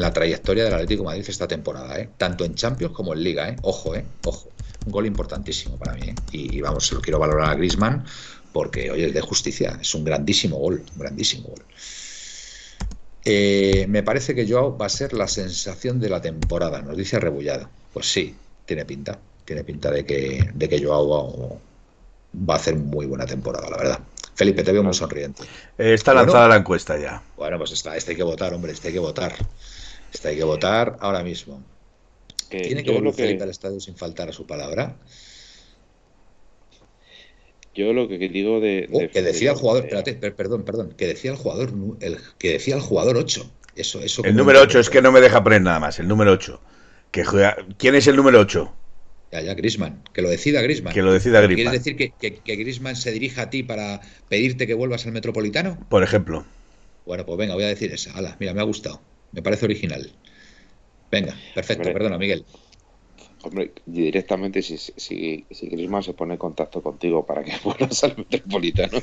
la 0.00 0.12
trayectoria 0.14 0.64
del 0.64 0.72
Atlético 0.72 1.04
Madrid 1.04 1.26
esta 1.28 1.46
temporada, 1.46 2.00
¿eh? 2.00 2.08
tanto 2.16 2.46
en 2.46 2.54
Champions 2.54 2.94
como 2.94 3.12
en 3.12 3.22
Liga. 3.22 3.50
¿eh? 3.50 3.56
Ojo, 3.60 3.94
¿eh? 3.94 4.02
ojo. 4.24 4.48
Un 4.86 4.92
gol 4.92 5.04
importantísimo 5.04 5.76
para 5.76 5.92
mí. 5.92 6.14
Y, 6.32 6.62
vamos, 6.62 6.90
lo 6.90 7.02
quiero 7.02 7.18
valorar 7.18 7.50
a 7.50 7.54
Grisman 7.54 8.06
porque 8.50 8.90
hoy 8.90 9.02
es 9.02 9.12
de 9.12 9.20
justicia. 9.20 9.78
Es 9.78 9.94
un 9.94 10.04
grandísimo 10.04 10.56
gol, 10.56 10.82
un 10.90 10.98
grandísimo 10.98 11.48
gol. 11.48 11.62
Me 13.26 14.02
parece 14.02 14.34
que 14.34 14.48
Joao 14.48 14.78
va 14.78 14.86
a 14.86 14.88
ser 14.88 15.12
la 15.12 15.28
sensación 15.28 16.00
de 16.00 16.08
la 16.08 16.22
temporada, 16.22 16.80
nos 16.80 16.96
dice 16.96 17.20
Rebullado. 17.20 17.68
Pues 17.92 18.10
sí, 18.10 18.34
tiene 18.64 18.84
pinta. 18.84 19.18
Tiene 19.44 19.64
pinta 19.64 19.90
de 19.90 20.04
que, 20.04 20.50
de 20.54 20.68
que 20.68 20.82
Joao 20.82 21.60
va 22.34 22.54
a 22.54 22.56
hacer 22.56 22.76
muy 22.76 23.06
buena 23.06 23.26
temporada, 23.26 23.68
la 23.68 23.76
verdad. 23.76 24.00
Felipe, 24.34 24.62
te 24.62 24.72
veo 24.72 24.82
muy 24.82 24.94
sonriente. 24.94 25.42
Eh, 25.78 25.94
está 25.94 26.14
lanzada 26.14 26.48
la 26.48 26.56
encuesta 26.56 26.98
ya. 26.98 27.22
Bueno, 27.36 27.58
pues 27.58 27.72
está, 27.72 27.96
este 27.96 28.12
hay 28.12 28.16
que 28.16 28.22
votar, 28.22 28.54
hombre, 28.54 28.72
este 28.72 28.88
hay 28.88 28.94
que 28.94 29.00
votar. 29.00 29.34
Este 30.12 30.28
hay 30.28 30.36
que 30.36 30.44
votar 30.44 30.96
ahora 31.00 31.22
mismo. 31.22 31.62
¿Tiene 32.48 32.84
que 32.84 32.90
volver 32.90 33.14
Felipe 33.14 33.42
al 33.42 33.50
estadio 33.50 33.80
sin 33.80 33.96
faltar 33.96 34.28
a 34.28 34.32
su 34.32 34.46
palabra? 34.46 34.96
Yo 37.74 37.92
lo 37.94 38.06
que 38.06 38.18
digo 38.18 38.60
de. 38.60 38.88
Oh, 38.92 39.00
que 39.10 39.22
decía 39.22 39.52
el 39.52 39.56
jugador, 39.56 39.84
espérate, 39.84 40.14
perdón, 40.32 40.62
perdón, 40.62 40.92
que 40.96 41.06
decía 41.06 41.30
el 41.30 41.38
jugador, 41.38 41.72
el, 42.00 42.18
que 42.38 42.52
decía 42.52 42.74
el 42.74 42.82
jugador 42.82 43.16
8. 43.16 43.50
Eso, 43.74 44.00
eso 44.00 44.22
el 44.24 44.36
número 44.36 44.60
8 44.60 44.80
es 44.80 44.90
que 44.90 45.00
no 45.00 45.10
me 45.10 45.22
deja 45.22 45.42
poner 45.42 45.62
nada 45.62 45.80
más, 45.80 45.98
el 45.98 46.06
número 46.06 46.32
8. 46.32 46.60
¿Quién 47.12 47.94
es 47.94 48.06
el 48.06 48.16
número 48.16 48.40
8? 48.40 48.74
Ya, 49.32 49.40
ya, 49.40 49.54
Grisman. 49.54 50.02
Que 50.12 50.22
lo 50.22 50.28
decida 50.28 50.60
Grisman. 50.62 50.92
Que 50.92 51.02
lo 51.02 51.12
decida 51.12 51.40
Grisman. 51.40 51.72
¿Quieres 51.72 51.84
decir 51.84 51.96
que, 51.96 52.34
que, 52.34 52.56
Grisman 52.56 52.96
se 52.96 53.12
dirija 53.12 53.42
a 53.42 53.50
ti 53.50 53.62
para 53.62 54.00
pedirte 54.28 54.66
que 54.66 54.74
vuelvas 54.74 55.06
al 55.06 55.12
Metropolitano? 55.12 55.78
Por 55.88 56.02
ejemplo. 56.02 56.44
Bueno, 57.06 57.24
pues 57.24 57.38
venga, 57.38 57.54
voy 57.54 57.64
a 57.64 57.68
decir 57.68 57.92
esa. 57.92 58.12
Hala, 58.12 58.36
mira, 58.40 58.54
me 58.54 58.60
ha 58.60 58.64
gustado. 58.64 59.00
Me 59.32 59.42
parece 59.42 59.64
original. 59.64 60.12
Venga, 61.10 61.36
perfecto, 61.54 61.92
perdona, 61.92 62.18
Miguel. 62.18 62.44
Hombre, 63.44 63.72
directamente 63.86 64.62
si, 64.62 64.78
si, 64.78 65.44
si 65.50 65.66
Grisman 65.66 66.02
se 66.02 66.14
pone 66.14 66.34
en 66.34 66.38
contacto 66.38 66.82
contigo 66.82 67.26
para 67.26 67.42
que 67.42 67.52
vuelvas 67.64 68.04
al 68.04 68.16
Metropolitano, 68.16 68.98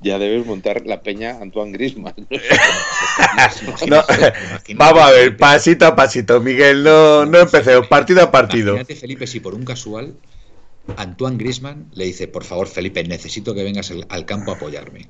ya 0.00 0.18
debes 0.18 0.46
montar 0.46 0.86
la 0.86 1.00
peña 1.02 1.38
Antoine 1.40 1.72
Grisman. 1.72 2.14
vamos 4.76 5.02
a 5.02 5.10
ver, 5.10 5.36
pasito 5.36 5.86
a 5.86 5.96
pasito, 5.96 6.40
Miguel, 6.40 6.84
no, 6.84 7.26
no 7.26 7.38
empecemos, 7.40 7.88
partido 7.88 8.22
a 8.22 8.30
partido. 8.30 8.74
Imagínate, 8.74 8.96
Felipe, 8.96 9.26
si 9.26 9.40
por 9.40 9.54
un 9.54 9.64
casual 9.64 10.14
Antoine 10.96 11.36
Grisman 11.36 11.90
le 11.94 12.06
dice, 12.06 12.28
por 12.28 12.44
favor, 12.44 12.66
Felipe, 12.66 13.04
necesito 13.04 13.54
que 13.54 13.62
vengas 13.62 13.92
al 14.08 14.26
campo 14.26 14.52
a 14.52 14.54
apoyarme. 14.56 15.08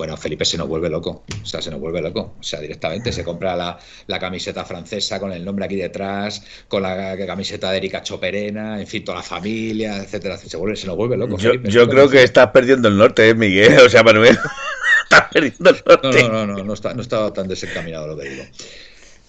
Bueno, 0.00 0.16
Felipe 0.16 0.46
se 0.46 0.56
nos 0.56 0.66
vuelve 0.66 0.88
loco, 0.88 1.24
o 1.42 1.44
sea, 1.44 1.60
se 1.60 1.70
nos 1.70 1.78
vuelve 1.78 2.00
loco, 2.00 2.34
o 2.40 2.42
sea, 2.42 2.58
directamente 2.58 3.12
se 3.12 3.22
compra 3.22 3.54
la, 3.54 4.18
camiseta 4.18 4.64
francesa 4.64 5.20
con 5.20 5.30
el 5.30 5.44
nombre 5.44 5.66
aquí 5.66 5.76
detrás, 5.76 6.42
con 6.68 6.84
la, 6.84 7.18
camiseta 7.26 7.70
de 7.70 7.76
Erika 7.76 8.02
Choperena, 8.02 8.80
en 8.80 8.86
fin, 8.86 9.04
toda 9.04 9.18
la 9.18 9.22
familia, 9.22 9.98
etcétera, 9.98 10.38
se, 10.38 10.56
vuelve, 10.56 10.76
se 10.76 10.86
nos 10.86 10.96
vuelve 10.96 11.18
loco. 11.18 11.36
Yo, 11.36 11.86
creo 11.86 12.08
que 12.08 12.22
estás 12.22 12.46
perdiendo 12.46 12.88
el 12.88 12.96
norte, 12.96 13.28
¿eh, 13.28 13.34
Miguel, 13.34 13.78
o 13.78 13.90
sea, 13.90 14.02
Manuel, 14.02 14.38
estás 15.02 15.28
perdiendo 15.30 15.68
el 15.68 15.82
norte. 15.84 16.22
No, 16.22 16.28
no, 16.30 16.46
no, 16.46 16.56
no, 16.56 16.64
no, 16.64 16.72
está, 16.72 16.94
no 16.94 17.02
estaba 17.02 17.30
tan 17.34 17.46
desencaminado 17.46 18.06
lo 18.06 18.16
que 18.16 18.26
digo. 18.26 18.44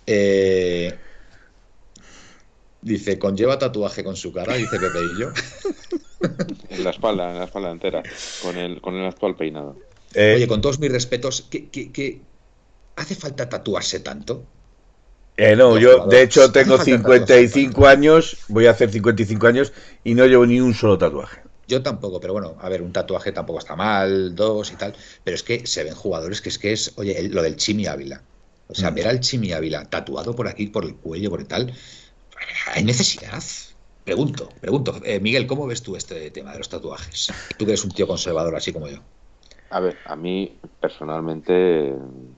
Eh, 0.07 0.97
dice, 2.81 3.19
conlleva 3.19 3.59
tatuaje 3.59 4.05
con 4.05 4.15
su 4.15 4.31
cara, 4.31 4.55
dice 4.55 4.79
Pepe 4.79 4.99
y 5.03 5.19
yo. 5.19 5.31
En 6.69 6.85
la 6.85 6.91
espalda, 6.91 7.29
en 7.29 7.39
la 7.39 7.43
espalda 7.43 7.71
entera, 7.71 8.03
con 8.41 8.57
el, 8.57 8.79
con 8.79 8.95
el 8.95 9.05
actual 9.05 9.35
peinado. 9.35 9.90
Eh, 10.13 10.33
Oye, 10.35 10.47
con 10.47 10.61
todos 10.61 10.79
mis 10.79 10.91
respetos, 10.91 11.47
¿qué, 11.49 12.21
hace 12.95 13.15
falta 13.15 13.49
tatuarse 13.49 13.99
tanto? 13.99 14.43
Eh, 15.37 15.55
no, 15.55 15.77
yo 15.77 16.05
de 16.07 16.23
hecho 16.23 16.51
tengo 16.51 16.77
55 16.77 17.87
años, 17.87 18.37
voy 18.47 18.67
a 18.67 18.71
hacer 18.71 18.91
55 18.91 19.47
años 19.47 19.73
y 20.03 20.13
no 20.13 20.25
llevo 20.25 20.45
ni 20.45 20.59
un 20.59 20.73
solo 20.73 20.97
tatuaje. 20.97 21.41
Yo 21.67 21.81
tampoco, 21.81 22.19
pero 22.19 22.33
bueno, 22.33 22.57
a 22.59 22.67
ver, 22.67 22.81
un 22.81 22.91
tatuaje 22.91 23.31
tampoco 23.31 23.59
está 23.59 23.75
mal, 23.75 24.35
dos 24.35 24.71
y 24.71 24.75
tal, 24.75 24.93
pero 25.23 25.35
es 25.35 25.43
que 25.43 25.65
se 25.65 25.83
ven 25.83 25.95
jugadores 25.95 26.41
que 26.41 26.49
es 26.49 26.59
que 26.59 26.73
es, 26.73 26.91
oye, 26.97 27.29
lo 27.29 27.41
del 27.41 27.55
Chimi 27.55 27.85
Ávila. 27.85 28.21
O 28.67 28.75
sea, 28.75 28.91
mm. 28.91 28.95
ver 28.95 29.07
al 29.07 29.19
Chimi 29.21 29.53
Ávila 29.53 29.85
tatuado 29.85 30.35
por 30.35 30.47
aquí, 30.47 30.67
por 30.67 30.83
el 30.83 30.95
cuello, 30.95 31.29
por 31.29 31.39
el 31.39 31.47
tal, 31.47 31.73
¿hay 32.73 32.83
necesidad? 32.83 33.41
Pregunto, 34.03 34.49
pregunto. 34.59 34.99
Eh, 35.05 35.19
Miguel, 35.19 35.47
¿cómo 35.47 35.67
ves 35.67 35.81
tú 35.81 35.95
este 35.95 36.31
tema 36.31 36.51
de 36.51 36.57
los 36.57 36.69
tatuajes? 36.69 37.31
Tú 37.57 37.65
que 37.65 37.71
eres 37.71 37.85
un 37.85 37.91
tío 37.91 38.07
conservador 38.07 38.55
así 38.55 38.73
como 38.73 38.89
yo. 38.89 38.97
A 39.71 39.79
ver, 39.79 39.97
a 40.03 40.17
mí 40.17 40.57
personalmente, 40.81 41.95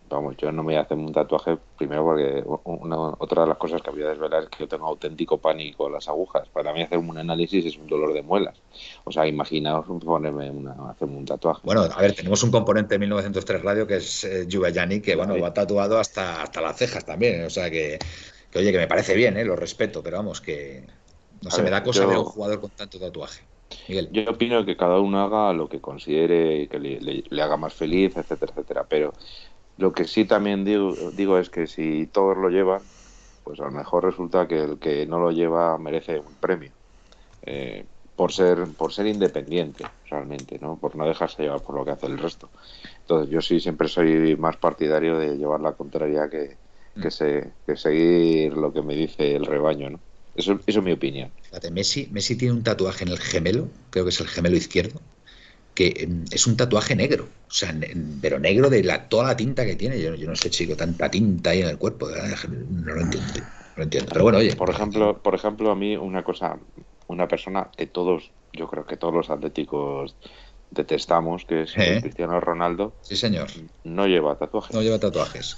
vamos, 0.07 0.37
yo 0.37 0.51
no 0.51 0.61
me 0.61 0.73
voy 0.73 0.75
a 0.75 0.81
hacer 0.81 0.95
un 0.95 1.11
tatuaje, 1.11 1.57
primero 1.79 2.03
porque 2.03 2.43
una, 2.65 2.97
otra 3.17 3.41
de 3.41 3.47
las 3.47 3.57
cosas 3.57 3.81
que 3.81 3.89
había 3.89 4.05
a 4.05 4.09
desvelar 4.09 4.43
es 4.43 4.49
que 4.49 4.59
yo 4.59 4.67
tengo 4.67 4.85
auténtico 4.85 5.39
pánico 5.39 5.87
a 5.87 5.89
las 5.89 6.07
agujas. 6.07 6.47
Para 6.49 6.71
mí 6.73 6.83
hacer 6.83 6.99
un 6.99 7.17
análisis 7.17 7.65
es 7.65 7.75
un 7.77 7.87
dolor 7.87 8.13
de 8.13 8.21
muelas. 8.21 8.61
O 9.03 9.11
sea, 9.11 9.25
imaginaos 9.25 9.87
ponerme 10.03 10.51
una, 10.51 10.75
hacerme 10.91 11.17
un 11.17 11.25
tatuaje. 11.25 11.61
Bueno, 11.63 11.81
a 11.81 12.01
ver, 12.01 12.13
tenemos 12.13 12.43
un 12.43 12.51
componente 12.51 12.93
de 12.93 12.99
1903 12.99 13.63
Radio 13.63 13.87
que 13.87 13.95
es 13.95 14.23
eh, 14.25 14.47
que 15.03 15.15
bueno, 15.15 15.39
va 15.39 15.51
tatuado 15.55 15.97
hasta, 15.97 16.43
hasta 16.43 16.61
las 16.61 16.77
cejas 16.77 17.03
también. 17.03 17.45
O 17.45 17.49
sea, 17.49 17.71
que, 17.71 17.97
oye, 18.55 18.71
que 18.71 18.77
me 18.77 18.87
parece 18.87 19.15
bien, 19.15 19.37
¿eh? 19.37 19.43
lo 19.43 19.55
respeto, 19.55 20.03
pero 20.03 20.17
vamos, 20.17 20.39
que 20.39 20.85
no 21.41 21.49
se 21.49 21.63
me 21.63 21.71
da 21.71 21.81
cosa 21.81 22.05
ver 22.05 22.17
a 22.17 22.19
un 22.19 22.25
jugador 22.25 22.61
con 22.61 22.69
tanto 22.69 22.99
tatuaje. 22.99 23.41
Yo 23.87 24.29
opino 24.29 24.65
que 24.65 24.77
cada 24.77 24.99
uno 24.99 25.21
haga 25.21 25.53
lo 25.53 25.69
que 25.69 25.81
considere 25.81 26.67
que 26.67 26.79
le, 26.79 27.41
haga 27.41 27.57
más 27.57 27.73
feliz, 27.73 28.15
etcétera, 28.15 28.51
etcétera. 28.51 28.85
Pero 28.87 29.13
lo 29.77 29.93
que 29.93 30.05
sí 30.05 30.25
también 30.25 30.65
digo, 30.65 30.93
digo 31.11 31.37
es 31.37 31.49
que 31.49 31.67
si 31.67 32.07
todos 32.07 32.37
lo 32.37 32.49
llevan, 32.49 32.81
pues 33.43 33.59
a 33.59 33.65
lo 33.65 33.71
mejor 33.71 34.05
resulta 34.05 34.47
que 34.47 34.63
el 34.63 34.79
que 34.79 35.05
no 35.05 35.19
lo 35.19 35.31
lleva 35.31 35.77
merece 35.77 36.19
un 36.19 36.33
premio. 36.39 36.71
Eh, 37.45 37.85
por 38.15 38.31
ser 38.31 38.67
por 38.77 38.93
ser 38.93 39.07
independiente 39.07 39.83
realmente 40.09 40.59
no 40.59 40.77
por 40.77 40.95
no 40.95 41.05
dejarse 41.05 41.43
llevar 41.43 41.61
por 41.61 41.75
lo 41.75 41.83
que 41.83 41.91
hace 41.91 42.05
el 42.05 42.17
resto 42.17 42.49
entonces 43.01 43.29
yo 43.29 43.41
sí 43.41 43.59
siempre 43.59 43.87
soy 43.87 44.35
más 44.37 44.55
partidario 44.57 45.17
de 45.17 45.35
llevar 45.35 45.61
la 45.61 45.73
contraria 45.73 46.29
que, 46.29 46.55
que, 47.01 47.07
mm. 47.07 47.11
se, 47.11 47.51
que 47.65 47.75
seguir 47.75 48.53
lo 48.55 48.71
que 48.71 48.81
me 48.81 48.95
dice 48.95 49.35
el 49.35 49.45
rebaño 49.45 49.89
no 49.89 49.99
eso, 50.35 50.59
es 50.65 50.81
mi 50.81 50.91
opinión. 50.91 51.31
Messi, 51.71 52.07
Messi 52.11 52.35
tiene 52.35 52.53
un 52.53 52.63
tatuaje 52.63 53.03
en 53.03 53.11
el 53.11 53.19
gemelo, 53.19 53.67
creo 53.89 54.05
que 54.05 54.09
es 54.09 54.19
el 54.19 54.27
gemelo 54.27 54.55
izquierdo, 54.55 54.99
que 55.75 56.07
mm, 56.07 56.33
es 56.33 56.47
un 56.47 56.57
tatuaje 56.57 56.95
negro, 56.95 57.27
o 57.47 57.51
sea, 57.51 57.73
pero 58.21 58.39
negro 58.39 58.69
de 58.69 58.83
la, 58.83 59.07
toda 59.09 59.27
la 59.27 59.37
tinta 59.37 59.65
que 59.65 59.75
tiene. 59.75 59.99
Yo, 60.01 60.15
yo 60.15 60.27
no 60.27 60.35
sé, 60.35 60.49
chico, 60.49 60.75
tanta 60.75 61.09
tinta 61.09 61.51
ahí 61.51 61.61
en 61.61 61.69
el 61.69 61.77
cuerpo, 61.77 62.09
no 62.09 62.95
lo 62.95 63.01
entiendo. 63.01 63.33
No 63.35 63.77
lo 63.77 63.83
entiendo. 63.83 64.09
Pero 64.11 64.23
bueno, 64.23 64.39
oye. 64.39 64.55
Por 64.55 64.69
ejemplo, 64.69 65.19
por 65.21 65.35
ejemplo, 65.35 65.71
a 65.71 65.75
mí 65.75 65.95
una 65.95 66.23
cosa, 66.23 66.57
una 67.07 67.27
persona 67.27 67.69
que 67.75 67.85
todos, 67.87 68.31
yo 68.53 68.67
creo 68.67 68.85
que 68.85 68.97
todos 68.97 69.13
los 69.13 69.29
atléticos 69.29 70.15
detestamos, 70.73 71.45
que 71.45 71.63
es 71.63 71.73
¿Eh? 71.77 71.99
Cristiano 72.01 72.39
Ronaldo. 72.39 72.93
Sí, 73.01 73.15
señor. 73.15 73.47
No 73.83 74.07
lleva 74.07 74.35
tatuajes. 74.37 74.73
No 74.75 74.81
lleva 74.81 74.99
tatuajes. 74.99 75.57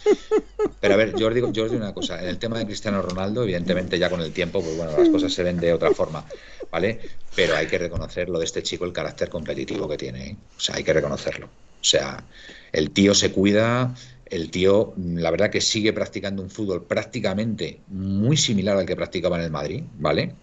Pero 0.79 0.93
a 0.93 0.97
ver, 0.97 1.15
yo 1.15 1.27
os, 1.27 1.33
digo, 1.33 1.51
yo 1.51 1.65
os 1.65 1.71
digo 1.71 1.83
una 1.83 1.93
cosa. 1.93 2.21
En 2.21 2.29
el 2.29 2.37
tema 2.37 2.57
de 2.57 2.65
Cristiano 2.65 3.01
Ronaldo, 3.01 3.43
evidentemente 3.43 3.97
ya 3.97 4.09
con 4.09 4.21
el 4.21 4.31
tiempo, 4.31 4.61
pues 4.61 4.77
bueno, 4.77 4.91
las 4.97 5.09
cosas 5.09 5.33
se 5.33 5.43
ven 5.43 5.57
de 5.57 5.73
otra 5.73 5.91
forma, 5.91 6.25
¿vale? 6.71 6.99
Pero 7.35 7.55
hay 7.55 7.67
que 7.67 7.77
reconocer 7.77 8.29
lo 8.29 8.39
de 8.39 8.45
este 8.45 8.63
chico, 8.63 8.85
el 8.85 8.93
carácter 8.93 9.29
competitivo 9.29 9.87
que 9.87 9.97
tiene. 9.97 10.27
¿eh? 10.27 10.37
O 10.57 10.59
sea, 10.59 10.75
hay 10.75 10.83
que 10.83 10.93
reconocerlo. 10.93 11.47
O 11.47 11.87
sea, 11.87 12.23
el 12.71 12.91
tío 12.91 13.13
se 13.13 13.31
cuida, 13.31 13.93
el 14.25 14.49
tío, 14.49 14.93
la 14.97 15.31
verdad 15.31 15.49
que 15.49 15.61
sigue 15.61 15.93
practicando 15.93 16.41
un 16.41 16.49
fútbol 16.49 16.83
prácticamente 16.83 17.81
muy 17.87 18.37
similar 18.37 18.77
al 18.77 18.85
que 18.85 18.95
practicaba 18.95 19.37
en 19.37 19.43
el 19.43 19.51
Madrid, 19.51 19.83
¿vale? 19.97 20.33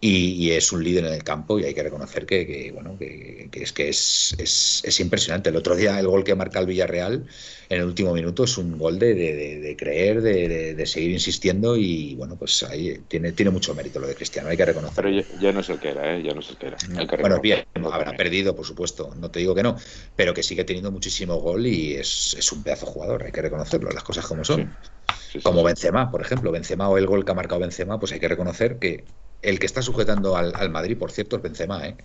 Y, 0.00 0.52
es 0.52 0.70
un 0.70 0.84
líder 0.84 1.06
en 1.06 1.12
el 1.12 1.24
campo 1.24 1.58
y 1.58 1.64
hay 1.64 1.74
que 1.74 1.82
reconocer 1.82 2.24
que, 2.24 2.70
bueno 2.72 2.96
que, 2.96 3.48
es 3.52 3.72
que 3.72 3.88
es, 3.88 4.34
es, 4.38 5.00
impresionante. 5.00 5.50
El 5.50 5.56
otro 5.56 5.74
día 5.74 5.98
el 5.98 6.06
gol 6.06 6.22
que 6.22 6.36
marca 6.36 6.60
el 6.60 6.66
Villarreal 6.66 7.26
en 7.68 7.80
el 7.80 7.84
último 7.84 8.14
minuto 8.14 8.44
es 8.44 8.56
un 8.58 8.78
gol 8.78 9.00
de, 9.00 9.14
de, 9.14 9.76
creer, 9.76 10.22
de, 10.22 10.86
seguir 10.86 11.10
insistiendo 11.10 11.76
y 11.76 12.14
bueno 12.14 12.36
pues 12.36 12.62
ahí 12.62 13.00
tiene, 13.08 13.32
tiene 13.32 13.50
mucho 13.50 13.74
mérito 13.74 13.98
lo 13.98 14.06
de 14.06 14.14
Cristiano, 14.14 14.48
hay 14.48 14.56
que 14.56 14.66
reconocerlo. 14.66 15.10
Pero 15.10 15.26
ya, 15.40 15.52
no 15.52 15.60
es 15.60 15.68
el 15.68 15.80
que 15.80 15.88
era, 15.88 16.16
¿eh? 16.16 16.22
ya 16.22 16.32
no 16.32 16.40
es 16.40 16.50
el 16.50 16.56
que 16.56 16.66
era. 16.68 16.78
bueno, 17.20 17.40
bien, 17.40 17.64
habrá 17.74 18.12
perdido 18.12 18.54
por 18.54 18.66
supuesto, 18.66 19.14
no 19.16 19.32
te 19.32 19.40
digo 19.40 19.54
que 19.54 19.64
no, 19.64 19.76
pero 20.14 20.32
que 20.32 20.44
sigue 20.44 20.62
teniendo 20.62 20.92
muchísimo 20.92 21.36
gol 21.36 21.66
y 21.66 21.94
es, 21.94 22.36
es 22.38 22.52
un 22.52 22.62
pedazo 22.62 22.86
jugador, 22.86 23.24
hay 23.24 23.32
que 23.32 23.42
reconocerlo, 23.42 23.90
las 23.90 24.04
cosas 24.04 24.24
como 24.26 24.44
son. 24.44 24.76
como 25.42 25.64
Benzema, 25.64 26.10
por 26.12 26.20
ejemplo, 26.20 26.52
Benzema 26.52 26.88
o 26.88 26.98
el 26.98 27.06
gol 27.06 27.24
que 27.24 27.32
ha 27.32 27.34
marcado 27.34 27.60
Benzema, 27.60 27.98
pues 27.98 28.12
hay 28.12 28.20
que 28.20 28.28
reconocer 28.28 28.78
que 28.78 29.04
el 29.42 29.58
que 29.58 29.66
está 29.66 29.82
sujetando 29.82 30.36
al, 30.36 30.70
Madrid, 30.70 30.96
por 30.98 31.12
cierto, 31.12 31.36
es 31.36 31.42
Benzema, 31.42 31.86
¿eh? 31.86 31.96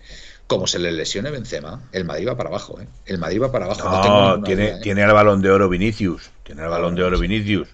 Como 0.47 0.67
se 0.67 0.77
le 0.77 0.91
lesione 0.91 1.31
Benzema, 1.31 1.81
el 1.91 2.05
Madrid 2.05 2.27
va 2.27 2.37
para 2.37 2.49
abajo, 2.49 2.79
¿eh? 2.79 2.87
El 3.05 3.17
Madrid 3.17 3.41
va 3.41 3.51
para 3.51 3.65
abajo. 3.65 3.89
No, 3.89 4.43
tiene, 4.43 4.65
¿eh? 4.67 4.79
tiene 4.81 5.03
el 5.03 5.11
balón 5.13 5.41
de 5.41 5.49
oro 5.49 5.69
Vinicius. 5.69 6.31
Tiene 6.43 6.63
el 6.63 6.69
balón 6.69 6.95
de 6.95 7.03
oro 7.03 7.17
Vinicius. 7.17 7.69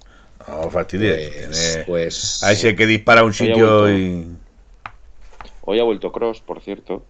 No 0.48 0.70
fastidies. 0.70 1.30
Pues, 1.46 1.84
pues, 1.86 2.44
Ahí 2.44 2.56
sí 2.56 2.76
que 2.76 2.86
dispara 2.86 3.24
un 3.24 3.34
sitio 3.34 3.92
y. 3.92 4.28
Hoy 5.62 5.80
ha 5.80 5.84
vuelto 5.84 6.12
Cross, 6.12 6.42
por 6.42 6.62
cierto. 6.62 7.04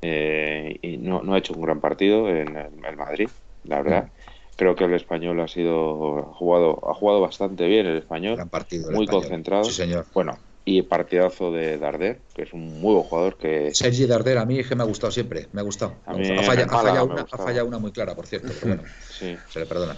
Eh, 0.00 0.78
y 0.80 0.96
no, 0.96 1.22
no, 1.22 1.34
ha 1.34 1.38
hecho 1.38 1.54
un 1.54 1.62
gran 1.62 1.80
partido 1.80 2.28
en 2.28 2.56
el, 2.56 2.96
Madrid, 2.96 3.28
la 3.64 3.82
verdad. 3.82 4.08
Creo 4.56 4.74
que 4.74 4.84
el 4.84 4.94
español 4.94 5.40
ha 5.40 5.48
sido 5.48 6.30
ha 6.30 6.34
jugado 6.34 6.90
ha 6.90 6.94
jugado 6.94 7.20
bastante 7.20 7.66
bien 7.66 7.86
el 7.86 7.98
español, 7.98 8.36
gran 8.36 8.48
partido, 8.48 8.90
muy 8.90 9.06
concentrado. 9.06 9.64
Sí, 9.64 9.72
señor. 9.72 10.06
Bueno, 10.12 10.38
y 10.64 10.82
partidazo 10.82 11.50
de 11.50 11.78
Darder, 11.78 12.20
que 12.34 12.42
es 12.42 12.52
un 12.52 12.80
muy 12.80 12.94
buen 12.94 13.04
jugador 13.04 13.36
que... 13.36 13.74
Sergi 13.74 14.06
Darder, 14.06 14.38
a 14.38 14.44
mí 14.44 14.58
es 14.58 14.68
que 14.68 14.76
me 14.76 14.82
ha 14.82 14.86
gustado 14.86 15.10
siempre, 15.10 15.48
me 15.52 15.60
ha 15.60 15.64
gustado. 15.64 15.96
ha, 16.06 16.14
fallado, 16.42 17.66
una, 17.66 17.78
muy 17.78 17.90
clara, 17.90 18.14
por 18.14 18.26
cierto, 18.26 18.48
pero 18.60 18.76
bueno, 18.76 18.90
sí. 19.08 19.36
se 19.48 19.60
le 19.60 19.66
perdona. 19.66 19.96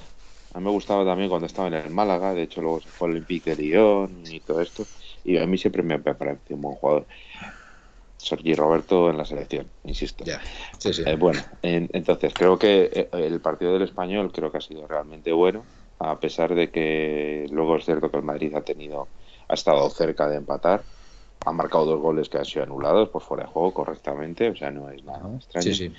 A 0.54 0.58
mí 0.58 0.64
me 0.64 0.70
gustaba 0.70 1.04
también 1.04 1.28
cuando 1.28 1.46
estaba 1.46 1.68
en 1.68 1.74
el 1.74 1.90
Málaga, 1.90 2.32
de 2.32 2.44
hecho 2.44 2.62
luego 2.62 2.80
se 2.80 2.88
fue 2.88 3.08
al 3.08 3.12
Olympique 3.12 3.54
de 3.54 3.62
Lyon 3.62 4.22
y 4.26 4.40
todo 4.40 4.60
esto, 4.60 4.86
y 5.24 5.36
a 5.36 5.46
mí 5.46 5.58
siempre 5.58 5.82
me 5.82 5.94
ha 5.94 5.98
parecido 5.98 6.56
un 6.56 6.62
buen 6.62 6.76
jugador. 6.76 7.06
Sergi 8.16 8.54
Roberto 8.54 9.10
en 9.10 9.18
la 9.18 9.26
selección, 9.26 9.68
insisto. 9.82 10.24
Ya. 10.24 10.40
Sí, 10.78 10.94
sí. 10.94 11.02
Eh, 11.04 11.16
bueno, 11.16 11.42
entonces 11.62 12.32
creo 12.32 12.58
que 12.58 12.90
eh, 12.94 13.08
el 13.12 13.40
partido 13.40 13.74
del 13.74 13.82
español 13.82 14.32
creo 14.32 14.50
que 14.50 14.58
ha 14.58 14.62
sido 14.62 14.88
realmente 14.88 15.30
bueno, 15.32 15.64
a 15.98 16.18
pesar 16.18 16.54
de 16.54 16.70
que 16.70 17.46
luego 17.50 17.76
es 17.76 17.84
cierto 17.84 18.10
que 18.10 18.16
el 18.16 18.22
Madrid 18.22 18.54
ha 18.54 18.62
tenido 18.62 19.08
ha 19.54 19.56
estado 19.56 19.88
cerca 19.90 20.28
de 20.28 20.36
empatar. 20.36 20.82
Ha 21.46 21.52
marcado 21.52 21.86
dos 21.86 22.00
goles 22.00 22.28
que 22.28 22.38
han 22.38 22.44
sido 22.44 22.64
anulados 22.64 23.08
por 23.08 23.22
fuera 23.22 23.44
de 23.44 23.50
juego 23.50 23.72
correctamente, 23.72 24.50
o 24.50 24.56
sea, 24.56 24.70
no 24.70 24.90
es 24.90 25.04
nada 25.04 25.28
extraño. 25.36 25.92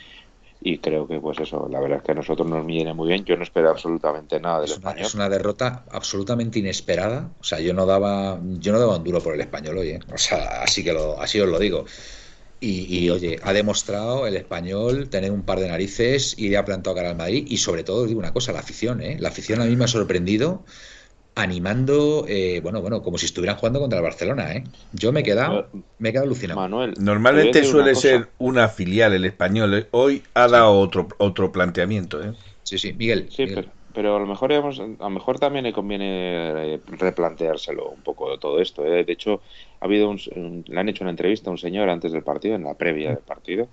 Y 0.61 0.79
creo 0.79 1.07
que, 1.07 1.19
pues 1.19 1.39
eso, 1.39 1.67
la 1.69 1.79
verdad 1.79 1.99
es 1.99 2.03
que 2.03 2.13
a 2.13 2.15
nosotros 2.15 2.47
nos 2.47 2.65
viene 2.65 2.93
muy 2.93 3.09
bien. 3.09 3.23
Yo 3.25 3.37
no 3.37 3.43
espero 3.43 3.69
absolutamente 3.69 4.39
nada 4.39 4.61
del 4.61 4.71
es 4.71 4.77
español. 4.77 5.05
Es 5.05 5.13
una 5.13 5.29
derrota 5.29 5.85
absolutamente 5.91 6.59
inesperada. 6.59 7.29
O 7.39 7.43
sea, 7.43 7.59
yo 7.59 7.73
no 7.73 7.85
daba, 7.85 8.39
yo 8.41 8.71
no 8.71 8.79
daba 8.79 8.97
un 8.97 9.03
duro 9.03 9.21
por 9.21 9.35
el 9.35 9.41
español 9.41 9.77
hoy, 9.77 9.89
¿eh? 9.89 9.99
O 10.11 10.17
sea, 10.17 10.63
así 10.63 10.83
que 10.83 10.93
lo, 10.93 11.21
así 11.21 11.39
os 11.39 11.49
lo 11.49 11.59
digo. 11.59 11.85
Y, 12.61 13.11
oye, 13.11 13.37
ha 13.43 13.53
demostrado 13.53 14.25
el 14.25 14.35
español 14.35 15.09
tener 15.09 15.29
un 15.29 15.43
par 15.43 15.59
de 15.59 15.67
narices 15.67 16.33
y 16.39 16.55
ha 16.55 16.65
plantado 16.65 16.95
cara 16.95 17.11
al 17.11 17.15
Madrid. 17.15 17.45
Y 17.47 17.57
sobre 17.57 17.83
todo, 17.83 18.05
digo 18.07 18.17
una 18.17 18.33
cosa, 18.33 18.51
la 18.51 18.59
afición, 18.59 19.03
¿eh? 19.03 19.17
La 19.19 19.29
afición 19.29 19.61
a 19.61 19.65
mí 19.65 19.75
me 19.75 19.85
ha 19.85 19.87
sorprendido 19.87 20.63
animando, 21.35 22.25
eh, 22.29 22.61
bueno, 22.63 22.81
bueno, 22.81 23.03
como 23.03 23.17
si 23.17 23.25
estuvieran 23.25 23.57
jugando 23.57 23.81
contra 23.81 23.99
el 23.99 24.03
Barcelona, 24.03 24.53
¿eh? 24.53 24.63
Yo 24.93 25.11
me 25.11 25.19
he 25.19 25.23
quedado, 25.23 25.67
me 25.99 26.09
he 26.09 26.11
quedado 26.13 26.27
alucinado. 26.27 26.59
Manuel, 26.59 26.93
normalmente 26.97 27.63
suele 27.65 27.93
ser 27.93 28.29
una 28.37 28.69
filial 28.69 29.13
el 29.13 29.25
español, 29.25 29.73
¿eh? 29.73 29.87
hoy 29.91 30.23
ha 30.33 30.47
dado 30.47 30.79
otro 30.79 31.09
otro 31.17 31.51
planteamiento, 31.51 32.23
¿eh? 32.23 32.33
Sí, 32.63 32.77
sí, 32.77 32.93
Miguel. 32.93 33.27
Sí, 33.29 33.45
Pero, 33.93 34.15
a 34.15 34.19
lo 34.19 34.25
mejor 34.25 34.51
a 34.51 34.61
lo 34.61 35.09
mejor 35.09 35.39
también 35.39 35.65
le 35.65 35.73
conviene 35.73 36.79
replanteárselo 36.87 37.89
un 37.89 38.01
poco 38.01 38.37
todo 38.39 38.59
esto. 38.59 38.81
De 38.81 39.05
hecho, 39.07 39.41
ha 39.79 39.85
habido 39.85 40.09
un, 40.09 40.63
le 40.65 40.79
han 40.79 40.89
hecho 40.89 41.03
una 41.03 41.11
entrevista 41.11 41.49
a 41.49 41.51
un 41.51 41.57
señor 41.57 41.89
antes 41.89 42.11
del 42.11 42.23
partido, 42.23 42.55
en 42.55 42.63
la 42.63 42.73
previa 42.73 43.09
del 43.09 43.19
partido, 43.19 43.67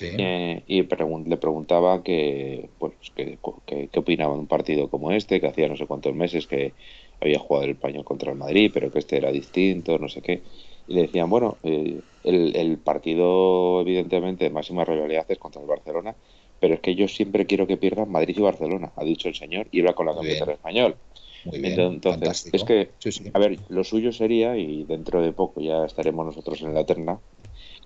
eh, 0.00 0.62
y 0.66 0.82
le 0.82 1.36
preguntaba 1.36 2.02
que, 2.02 2.68
pues, 2.78 2.92
que, 3.14 3.38
que, 3.66 3.98
opinaba 3.98 4.34
de 4.34 4.40
un 4.40 4.46
partido 4.46 4.88
como 4.88 5.12
este, 5.12 5.40
que 5.40 5.46
hacía 5.46 5.68
no 5.68 5.76
sé 5.76 5.86
cuántos 5.86 6.14
meses 6.14 6.46
que 6.46 6.74
había 7.20 7.38
jugado 7.38 7.64
el 7.64 7.72
español 7.72 8.04
contra 8.04 8.32
el 8.32 8.38
Madrid, 8.38 8.70
pero 8.72 8.90
que 8.92 8.98
este 8.98 9.16
era 9.16 9.30
distinto, 9.30 9.98
no 9.98 10.08
sé 10.08 10.22
qué. 10.22 10.42
Y 10.86 10.94
le 10.94 11.02
decían, 11.02 11.28
bueno, 11.28 11.58
eh, 11.62 12.00
el, 12.24 12.56
el, 12.56 12.78
partido 12.78 13.80
evidentemente 13.80 14.44
de 14.44 14.50
máxima 14.50 14.84
rivalidad 14.84 15.26
es 15.28 15.38
contra 15.38 15.60
el 15.60 15.68
Barcelona, 15.68 16.14
pero 16.60 16.74
es 16.74 16.80
que 16.80 16.94
yo 16.94 17.08
siempre 17.08 17.46
quiero 17.46 17.66
que 17.66 17.76
pierdan 17.76 18.10
Madrid 18.10 18.36
y 18.38 18.42
Barcelona, 18.42 18.92
ha 18.96 19.04
dicho 19.04 19.28
el 19.28 19.34
señor, 19.34 19.68
y 19.70 19.80
va 19.82 19.94
con 19.94 20.06
la 20.06 20.14
camiseta 20.14 20.46
del 20.46 20.54
español. 20.54 20.96
Muy 21.44 21.60
bien, 21.60 21.80
Entonces, 21.80 22.50
es 22.52 22.64
que, 22.64 22.90
a 23.32 23.38
ver, 23.38 23.58
lo 23.68 23.84
suyo 23.84 24.12
sería, 24.12 24.56
y 24.56 24.84
dentro 24.84 25.22
de 25.22 25.32
poco 25.32 25.60
ya 25.60 25.84
estaremos 25.84 26.26
nosotros 26.26 26.62
en 26.62 26.74
la 26.74 26.84
terna, 26.84 27.20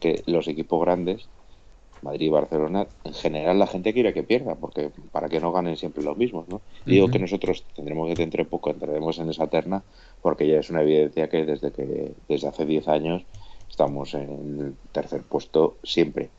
que 0.01 0.23
los 0.27 0.49
equipos 0.49 0.81
grandes 0.81 1.29
Madrid 2.03 2.27
y 2.27 2.31
Barcelona, 2.31 2.87
en 3.05 3.15
general 3.15 3.59
la 3.59 3.67
gente 3.67 3.93
quiere 3.93 4.13
que 4.13 4.23
pierda, 4.23 4.57
porque 4.57 4.91
para 5.13 5.29
que 5.29 5.41
no 5.41 5.53
ganen 5.53 5.77
siempre 5.77 6.03
los 6.03 6.17
mismos, 6.17 6.49
¿no? 6.49 6.61
Digo 6.85 7.09
que 7.09 7.19
nosotros 7.19 7.65
tendremos 7.75 8.09
que 8.09 8.15
dentro 8.15 8.43
de 8.43 8.51
poco 8.51 8.71
entraremos 8.71 9.19
en 9.19 9.31
esa 9.31 9.47
terna, 9.47 9.83
porque 10.21 10.49
ya 10.49 10.59
es 10.59 10.71
una 10.71 10.83
evidencia 10.83 11.29
que 11.29 11.45
desde 11.45 11.73
que 11.73 12.13
desde 12.29 12.49
hace 12.49 12.67
10 12.67 12.89
años 12.89 13.23
estamos 13.71 14.15
en 14.15 14.61
el 14.61 14.75
tercer 14.93 15.23
puesto 15.23 15.77
siempre. 15.83 16.31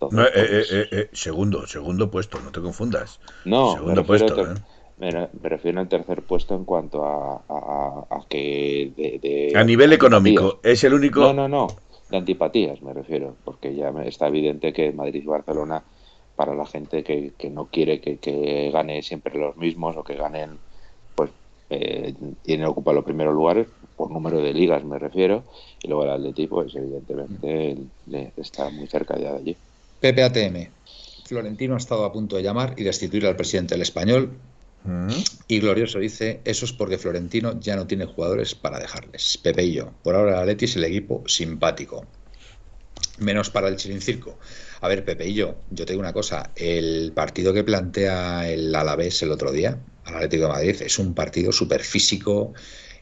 Eh, 0.00 0.64
eh, 0.70 0.88
eh, 0.92 1.08
segundo, 1.12 1.66
segundo 1.66 2.10
puesto, 2.10 2.38
no 2.40 2.52
te 2.52 2.60
confundas. 2.60 3.18
No, 3.46 3.72
segundo 3.72 4.02
me 4.02 4.06
puesto. 4.06 4.54
me, 4.98 5.28
refiero 5.42 5.80
al 5.80 5.88
tercer 5.88 6.22
puesto 6.22 6.54
en 6.54 6.64
cuanto 6.66 7.06
a, 7.06 7.42
a, 7.48 8.26
que 8.28 9.52
a 9.54 9.64
nivel 9.64 9.94
económico 9.94 10.60
es 10.62 10.84
el 10.84 10.92
único. 10.92 11.20
No, 11.20 11.32
no, 11.32 11.48
no 11.48 11.85
de 12.10 12.16
antipatías, 12.16 12.82
me 12.82 12.92
refiero, 12.92 13.36
porque 13.44 13.74
ya 13.74 13.90
está 14.04 14.28
evidente 14.28 14.72
que 14.72 14.92
Madrid 14.92 15.22
y 15.22 15.26
Barcelona, 15.26 15.82
para 16.36 16.54
la 16.54 16.66
gente 16.66 17.02
que, 17.02 17.50
no 17.50 17.66
quiere 17.66 18.00
que, 18.00 18.70
gane 18.72 19.02
siempre 19.02 19.38
los 19.38 19.56
mismos 19.56 19.96
o 19.96 20.04
que 20.04 20.14
ganen, 20.14 20.58
pues 21.14 21.30
eh, 21.70 22.14
tienen 22.42 22.66
ocupar 22.66 22.94
los 22.94 23.04
primeros 23.04 23.34
lugares, 23.34 23.66
por 23.96 24.10
número 24.10 24.40
de 24.40 24.52
ligas 24.52 24.84
me 24.84 24.98
refiero, 24.98 25.44
y 25.82 25.88
luego 25.88 26.04
el 26.04 26.10
Atlético, 26.10 26.56
pues 26.56 26.74
evidentemente 26.76 27.76
está 28.36 28.70
muy 28.70 28.86
cerca 28.86 29.18
ya 29.18 29.32
de 29.32 29.38
allí. 29.38 29.56
PPATM. 30.00 30.70
Florentino 31.24 31.74
ha 31.74 31.78
estado 31.78 32.04
a 32.04 32.12
punto 32.12 32.36
de 32.36 32.42
llamar 32.42 32.74
y 32.76 32.84
destituir 32.84 33.26
al 33.26 33.34
presidente 33.34 33.74
del 33.74 33.82
español 33.82 34.30
y 35.48 35.60
Glorioso 35.60 35.98
dice, 35.98 36.40
eso 36.44 36.64
es 36.64 36.72
porque 36.72 36.98
Florentino 36.98 37.58
ya 37.60 37.76
no 37.76 37.86
tiene 37.86 38.06
jugadores 38.06 38.54
para 38.54 38.78
dejarles. 38.78 39.38
Pepe 39.38 39.64
y 39.64 39.72
yo. 39.74 39.92
Por 40.02 40.14
ahora 40.14 40.32
el 40.32 40.38
Atleti 40.38 40.66
es 40.66 40.76
el 40.76 40.84
equipo 40.84 41.22
simpático. 41.26 42.06
Menos 43.18 43.50
para 43.50 43.68
el 43.68 43.76
Chirincirco. 43.76 44.38
A 44.80 44.88
ver, 44.88 45.04
Pepe 45.04 45.28
y 45.28 45.34
yo, 45.34 45.56
yo 45.70 45.86
te 45.86 45.92
digo 45.92 46.00
una 46.00 46.12
cosa. 46.12 46.50
El 46.54 47.12
partido 47.14 47.52
que 47.52 47.64
plantea 47.64 48.48
el 48.48 48.74
Alavés 48.74 49.22
el 49.22 49.32
otro 49.32 49.52
día, 49.52 49.78
al 50.04 50.16
Atlético 50.16 50.44
de 50.44 50.48
Madrid, 50.48 50.82
es 50.82 50.98
un 50.98 51.14
partido 51.14 51.50
súper 51.52 51.82
físico. 51.82 52.52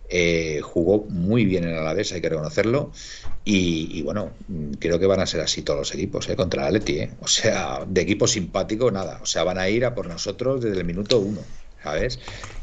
Eh, 0.08 0.60
jugó 0.62 1.06
muy 1.08 1.44
bien 1.44 1.64
el 1.64 1.76
Alavés, 1.76 2.12
hay 2.12 2.20
que 2.20 2.28
reconocerlo. 2.28 2.92
Y, 3.44 4.02
bueno, 4.02 4.30
creo 4.78 4.98
que 4.98 5.06
van 5.06 5.20
a 5.20 5.26
ser 5.26 5.40
así 5.40 5.62
todos 5.62 5.80
los 5.80 5.94
equipos 5.94 6.28
¿eh? 6.28 6.36
contra 6.36 6.62
el 6.62 6.76
Atleti. 6.76 7.00
¿eh? 7.00 7.10
O 7.20 7.28
sea, 7.28 7.84
de 7.86 8.00
equipo 8.00 8.26
simpático, 8.26 8.90
nada. 8.90 9.18
O 9.22 9.26
sea, 9.26 9.42
van 9.44 9.58
a 9.58 9.68
ir 9.68 9.84
a 9.84 9.94
por 9.94 10.06
nosotros 10.06 10.62
desde 10.62 10.78
el 10.78 10.84
minuto 10.84 11.18
uno. 11.18 11.40
¿Sabes? 11.84 12.18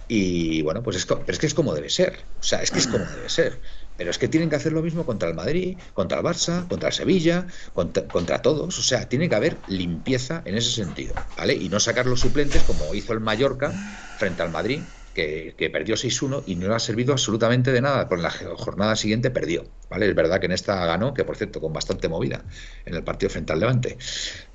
Y 0.08 0.62
bueno, 0.64 0.84
pues 0.84 0.98
es, 0.98 1.06
pero 1.06 1.24
es 1.28 1.40
que 1.40 1.46
es 1.46 1.54
como 1.54 1.74
debe 1.74 1.90
ser, 1.90 2.20
o 2.40 2.44
sea, 2.44 2.62
es 2.62 2.70
que 2.70 2.80
es 2.80 2.88
como 2.88 3.06
debe 3.06 3.30
ser. 3.30 3.62
Pero 3.98 4.10
es 4.10 4.18
que 4.18 4.28
tienen 4.28 4.50
que 4.50 4.56
hacer 4.56 4.74
lo 4.74 4.82
mismo 4.82 5.06
contra 5.06 5.30
el 5.30 5.36
Madrid, 5.36 5.78
contra 5.94 6.18
el 6.18 6.26
Barça, 6.26 6.68
contra 6.68 6.90
el 6.90 6.94
Sevilla, 6.94 7.46
contra, 7.74 8.42
todos. 8.42 8.78
O 8.78 8.82
sea, 8.82 9.08
tiene 9.08 9.30
que 9.30 9.36
haber 9.36 9.58
limpieza 9.68 10.42
en 10.44 10.56
ese 10.56 10.72
sentido, 10.72 11.14
¿vale? 11.38 11.54
Y 11.54 11.70
no 11.70 11.80
sacar 11.80 12.08
los 12.08 12.20
suplentes 12.20 12.64
como 12.64 12.94
hizo 12.96 13.14
el 13.14 13.20
Mallorca 13.20 13.72
frente 14.18 14.42
al 14.42 14.50
Madrid, 14.50 14.82
que, 15.14 15.70
perdió 15.72 15.96
6-1 15.96 16.44
y 16.48 16.56
no 16.56 16.68
le 16.68 16.76
ha 16.76 16.80
servido 16.80 17.14
absolutamente 17.14 17.72
de 17.72 17.82
nada. 17.82 18.10
Por 18.10 18.20
la 18.20 18.32
jornada 18.32 18.96
siguiente 18.96 19.30
perdió, 19.30 19.66
¿vale? 19.90 20.10
Es 20.10 20.16
verdad 20.16 20.40
que 20.40 20.48
en 20.48 20.54
esta 20.54 20.84
ganó, 20.86 21.14
que 21.14 21.24
por 21.24 21.38
cierto, 21.38 21.62
con 21.62 21.72
bastante 21.72 22.10
movida 22.10 22.44
en 22.86 22.96
el 22.96 23.04
partido 23.04 23.30
frente 23.30 23.54
al 23.54 23.60
Levante 23.60 23.98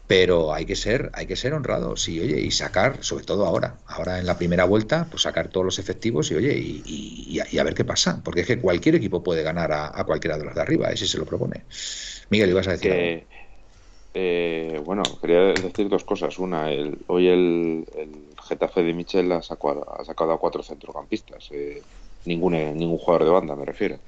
pero 0.06 0.54
hay 0.54 0.66
que 0.66 0.76
ser 0.76 1.10
hay 1.14 1.26
que 1.26 1.36
ser 1.36 1.52
honrados 1.52 2.08
y 2.08 2.20
oye 2.20 2.40
y 2.40 2.50
sacar 2.50 2.98
sobre 3.02 3.24
todo 3.24 3.44
ahora 3.44 3.78
ahora 3.86 4.20
en 4.20 4.26
la 4.26 4.38
primera 4.38 4.64
vuelta 4.64 5.08
pues 5.10 5.22
sacar 5.22 5.48
todos 5.48 5.66
los 5.66 5.78
efectivos 5.78 6.30
y 6.30 6.36
oye 6.36 6.56
y, 6.56 7.38
a, 7.58 7.64
ver 7.64 7.74
qué 7.74 7.84
pasa. 7.84 8.20
Porque 8.24 8.40
es 8.42 8.46
que 8.46 8.58
cualquier 8.58 8.94
equipo 8.94 9.22
puede 9.22 9.42
ganar 9.42 9.72
a, 9.72 10.04
cualquiera 10.04 10.38
de 10.38 10.44
los 10.44 10.54
de 10.54 10.60
arriba 10.60 10.90
ese 10.90 11.06
se 11.06 11.18
lo 11.18 11.26
propone. 11.26 11.64
Miguel 12.30 12.50
ibas 12.50 12.68
a 12.68 12.72
decir 12.72 13.24
eh, 14.18 14.80
bueno 14.84 15.02
quería 15.20 15.40
decir 15.52 15.88
dos 15.88 16.04
cosas. 16.04 16.38
Una 16.38 16.70
el, 16.70 16.98
hoy 17.08 17.28
el, 17.28 17.86
el 17.96 18.10
Getafe 18.42 18.82
de 18.82 18.94
Michel 18.94 19.30
ha 19.32 19.42
sacado, 19.42 19.86
ha 19.92 20.04
sacado 20.04 20.32
a 20.32 20.38
cuatro 20.38 20.62
centrocampistas 20.62 21.50
eh, 21.50 21.82
ningún 22.24 22.52
ningún 22.52 22.98
jugador 22.98 23.24
de 23.24 23.30
banda 23.30 23.56
me 23.56 23.64
refiero. 23.64 23.98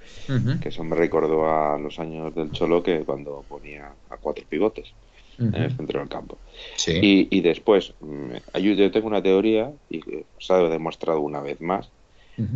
Que 0.63 0.69
eso 0.71 0.85
me 0.85 0.97
recordó 0.97 1.51
a 1.51 1.79
los 1.79 1.99
años 1.99 2.35
del 2.35 2.53
Cholo 2.53 2.83
que 2.83 3.01
cuando 3.01 3.45
ponía 3.49 3.93
a 4.09 4.17
cuatro 4.17 4.45
pivotes 4.49 4.93
en 5.39 5.55
el 5.55 5.77
centro 5.77 6.01
del 6.01 6.09
campo. 6.09 6.39
Y, 6.87 7.41
después, 7.41 7.95
mm, 8.01 8.59
yo 8.61 8.91
tengo 8.91 9.07
una 9.07 9.23
teoría, 9.23 9.71
y 9.91 10.01
se 10.39 10.53
ha 10.53 10.59
demostrado 10.59 11.21
una 11.21 11.41
vez 11.41 11.61
más, 11.61 11.89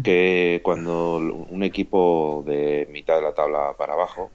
que 0.04 0.60
cuando 0.62 1.16
un 1.16 1.62
equipo 1.64 2.44
de 2.46 2.88
mitad 2.92 3.16
de 3.16 3.22
la 3.22 3.34
tabla 3.34 3.74
para 3.76 3.94
abajo 3.94 4.30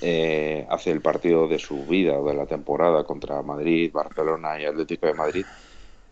eh, 0.00 0.66
hace 0.68 0.90
el 0.90 1.00
partido 1.00 1.46
de 1.46 1.60
su 1.60 1.86
vida 1.86 2.18
o 2.18 2.28
de 2.28 2.34
la 2.34 2.46
temporada 2.46 3.04
contra 3.04 3.40
Madrid, 3.42 3.92
Barcelona 3.92 4.60
y 4.60 4.64
Atlético 4.64 5.06
de 5.06 5.14
Madrid, 5.14 5.46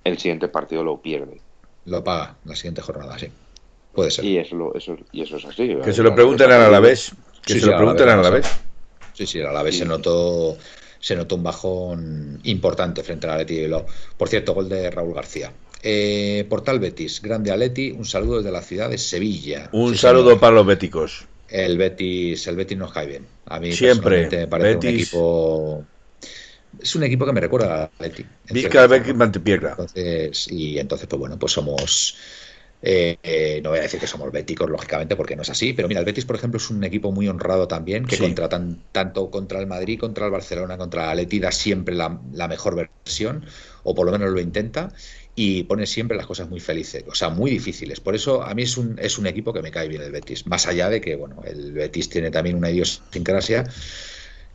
el 0.04 0.18
siguiente 0.18 0.46
partido 0.46 0.84
lo 0.84 0.98
pierde. 0.98 1.40
Lo 1.86 2.04
paga 2.04 2.36
la 2.44 2.54
siguiente 2.54 2.82
jornada, 2.82 3.18
sí. 3.18 3.26
Puede 3.92 4.10
ser. 4.10 4.24
Y 4.24 4.38
eso, 4.38 4.72
eso, 4.74 4.96
y 5.10 5.22
eso 5.22 5.36
es 5.36 5.44
así. 5.44 5.76
Que 5.82 5.92
se 5.92 6.02
lo 6.02 6.14
pregunten 6.14 6.52
a 6.52 6.68
la 6.68 6.80
vez. 6.80 7.12
Que 7.44 7.58
se 7.58 7.66
lo 7.66 7.76
pregunten 7.76 8.08
a 8.08 8.16
la 8.16 8.30
vez. 8.30 8.46
Sí, 9.12 9.26
sí, 9.26 9.40
a 9.40 9.52
la 9.52 9.62
vez 9.62 9.76
se 9.76 9.84
notó 9.84 10.56
se 11.02 11.16
notó 11.16 11.34
un 11.34 11.42
bajón 11.42 12.40
importante 12.44 13.02
frente 13.02 13.26
al 13.26 13.32
Atleti 13.32 13.56
de 13.56 13.84
Por 14.16 14.28
cierto, 14.28 14.54
gol 14.54 14.68
de 14.68 14.88
Raúl 14.88 15.14
García. 15.14 15.52
Eh, 15.82 16.46
Portal 16.48 16.78
Betis, 16.78 17.20
grande 17.20 17.50
Aleti, 17.50 17.90
un 17.90 18.04
saludo 18.04 18.36
desde 18.38 18.52
la 18.52 18.62
ciudad 18.62 18.88
de 18.88 18.98
Sevilla. 18.98 19.68
Un 19.72 19.96
saludo 19.96 20.38
para 20.38 20.54
los 20.54 20.64
béticos. 20.64 21.26
El 21.48 21.76
Betis, 21.76 22.46
el 22.46 22.54
Betis 22.54 22.78
nos 22.78 22.92
cae 22.92 23.06
bien. 23.06 23.26
A 23.46 23.58
mí 23.58 23.72
siempre 23.72 24.28
me 24.30 24.46
parece 24.46 24.76
un 24.78 24.94
equipo 24.94 25.84
es 26.80 26.94
un 26.94 27.02
equipo 27.02 27.26
que 27.26 27.32
me 27.32 27.40
recuerda 27.40 27.82
a 27.82 27.84
Atleti. 27.84 28.24
Vizca 28.50 28.86
Betis 28.86 29.12
Entonces, 29.12 30.48
y 30.50 30.78
entonces, 30.78 31.08
pues 31.08 31.18
bueno, 31.18 31.36
pues 31.36 31.52
somos 31.52 32.16
eh, 32.84 33.16
eh, 33.22 33.60
no 33.62 33.70
voy 33.70 33.78
a 33.78 33.82
decir 33.82 34.00
que 34.00 34.08
somos 34.08 34.32
béticos, 34.32 34.68
lógicamente, 34.68 35.14
porque 35.14 35.36
no 35.36 35.42
es 35.42 35.50
así, 35.50 35.72
pero 35.72 35.86
mira, 35.86 36.00
el 36.00 36.06
Betis, 36.06 36.24
por 36.24 36.34
ejemplo, 36.34 36.58
es 36.58 36.68
un 36.68 36.82
equipo 36.82 37.12
muy 37.12 37.28
honrado 37.28 37.68
también, 37.68 38.04
que 38.04 38.18
contratan 38.18 38.82
tanto 38.90 39.30
contra 39.30 39.60
el 39.60 39.68
Madrid, 39.68 40.00
contra 40.00 40.26
el 40.26 40.32
Barcelona, 40.32 40.76
contra 40.76 41.06
la 41.06 41.12
Atleti, 41.12 41.38
da 41.38 41.52
siempre 41.52 41.94
la, 41.94 42.08
mejor 42.48 42.74
versión, 42.74 43.46
o 43.84 43.94
por 43.94 44.06
lo 44.06 44.12
menos 44.12 44.30
lo 44.30 44.40
intenta, 44.40 44.92
y 45.36 45.62
pone 45.62 45.86
siempre 45.86 46.16
las 46.16 46.26
cosas 46.26 46.50
muy 46.50 46.58
felices, 46.58 47.04
o 47.06 47.14
sea, 47.14 47.28
muy 47.28 47.52
difíciles. 47.52 48.00
Por 48.00 48.16
eso 48.16 48.42
a 48.42 48.52
mí 48.54 48.62
es 48.62 48.76
un, 48.76 48.98
es 48.98 49.16
un 49.16 49.28
equipo 49.28 49.52
que 49.52 49.62
me 49.62 49.70
cae 49.70 49.86
bien 49.86 50.02
el 50.02 50.10
Betis, 50.10 50.46
más 50.46 50.66
allá 50.66 50.90
de 50.90 51.00
que, 51.00 51.14
bueno, 51.14 51.40
el 51.44 51.72
Betis 51.72 52.08
tiene 52.08 52.32
también 52.32 52.56
una 52.56 52.70
idiosincrasia 52.70 53.64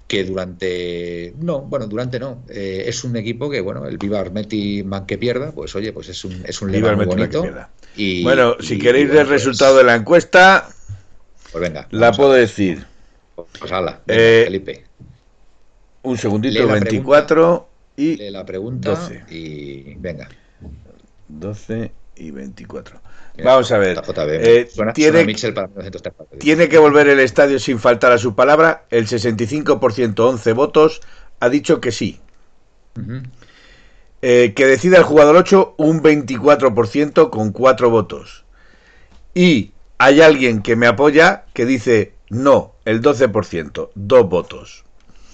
que 0.08 0.24
durante 0.24 1.34
no 1.38 1.62
bueno 1.62 1.86
durante 1.88 2.20
no 2.20 2.44
eh, 2.50 2.86
es 2.88 3.04
un 3.04 3.16
equipo 3.18 3.50
que 3.50 3.62
bueno 3.62 3.86
el 3.86 3.98
Viva 3.98 4.20
Armeti 4.20 4.84
man 4.84 5.06
que 5.06 5.18
pierda 5.18 5.52
pues 5.52 5.76
oye 5.76 5.92
pues 5.92 6.10
es 6.10 6.24
un 6.24 6.44
es 6.46 6.62
un 6.62 6.72
lema 6.72 6.96
muy 6.96 7.06
bonito 7.06 7.44
y, 7.96 8.24
bueno 8.24 8.56
si 8.60 8.78
queréis 8.78 9.10
el 9.12 9.28
resultado 9.28 9.74
pues 9.76 9.86
de 9.86 9.92
la 9.92 9.96
encuesta 9.96 10.70
pues 11.52 11.62
venga 11.62 11.88
la 11.92 12.12
puedo 12.12 12.34
decir. 12.34 12.86
Pues 13.60 13.72
hala 13.72 14.02
eh, 14.08 14.44
Felipe. 14.46 14.84
un 16.04 16.18
segundito 16.18 16.68
24 16.68 17.70
y 17.98 18.30
la 18.30 18.46
pregunta 18.46 18.92
12. 18.92 19.24
y 19.30 19.96
venga. 19.96 20.28
12 21.28 21.92
y 22.18 22.32
24 22.32 23.00
Vamos 23.44 23.72
a 23.72 23.78
ver. 23.78 24.02
Eh, 24.30 24.70
tiene, 24.94 25.36
tiene, 26.40 26.70
que 26.70 26.78
volver 26.78 27.08
el 27.08 27.20
estadio 27.20 27.60
sin 27.60 27.80
faltar 27.80 28.12
a 28.12 28.18
su 28.18 28.36
palabra. 28.36 28.86
El 28.90 29.08
65%, 29.08 30.20
11 30.20 30.54
votos, 30.54 31.02
ha 31.40 31.50
dicho 31.50 31.80
que 31.80 31.92
sí. 31.92 32.20
Eh, 34.22 34.54
que 34.56 34.66
decida 34.66 34.98
el 34.98 35.04
jugador 35.04 35.36
8, 35.36 35.76
un 35.78 36.02
24% 36.02 37.30
con 37.30 37.52
4 37.52 37.90
votos. 37.90 38.44
Y 39.36 39.72
hay 40.00 40.22
alguien 40.22 40.64
que 40.64 40.76
me 40.76 40.88
apoya 40.88 41.46
que 41.54 41.66
dice 41.66 42.14
no, 42.30 42.74
el 42.86 43.02
12%, 43.02 43.90
dos 43.94 44.30
votos. 44.30 44.84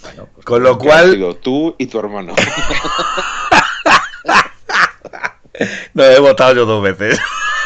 Pues 0.01 0.45
Con 0.45 0.63
lo 0.63 0.77
cual... 0.77 1.37
tú 1.41 1.75
y 1.77 1.85
tu 1.85 1.99
hermano. 1.99 2.35
no, 5.93 6.03
he 6.03 6.19
votado 6.19 6.55
yo 6.55 6.65
dos 6.65 6.83
veces. 6.83 7.19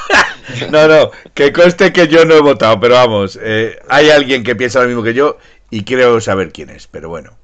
no, 0.72 0.88
no, 0.88 1.12
que 1.34 1.52
conste 1.52 1.94
que 1.94 2.08
yo 2.08 2.26
no 2.26 2.36
he 2.36 2.42
votado, 2.42 2.80
pero 2.80 2.96
vamos, 2.96 3.38
eh, 3.42 3.80
hay 3.90 4.10
alguien 4.10 4.44
que 4.44 4.56
piensa 4.56 4.82
lo 4.82 4.88
mismo 4.88 5.04
que 5.04 5.14
yo 5.14 5.38
y 5.70 5.84
creo 5.84 6.22
saber 6.22 6.52
quién 6.52 6.70
es, 6.70 6.88
pero 6.88 7.10
bueno. 7.10 7.38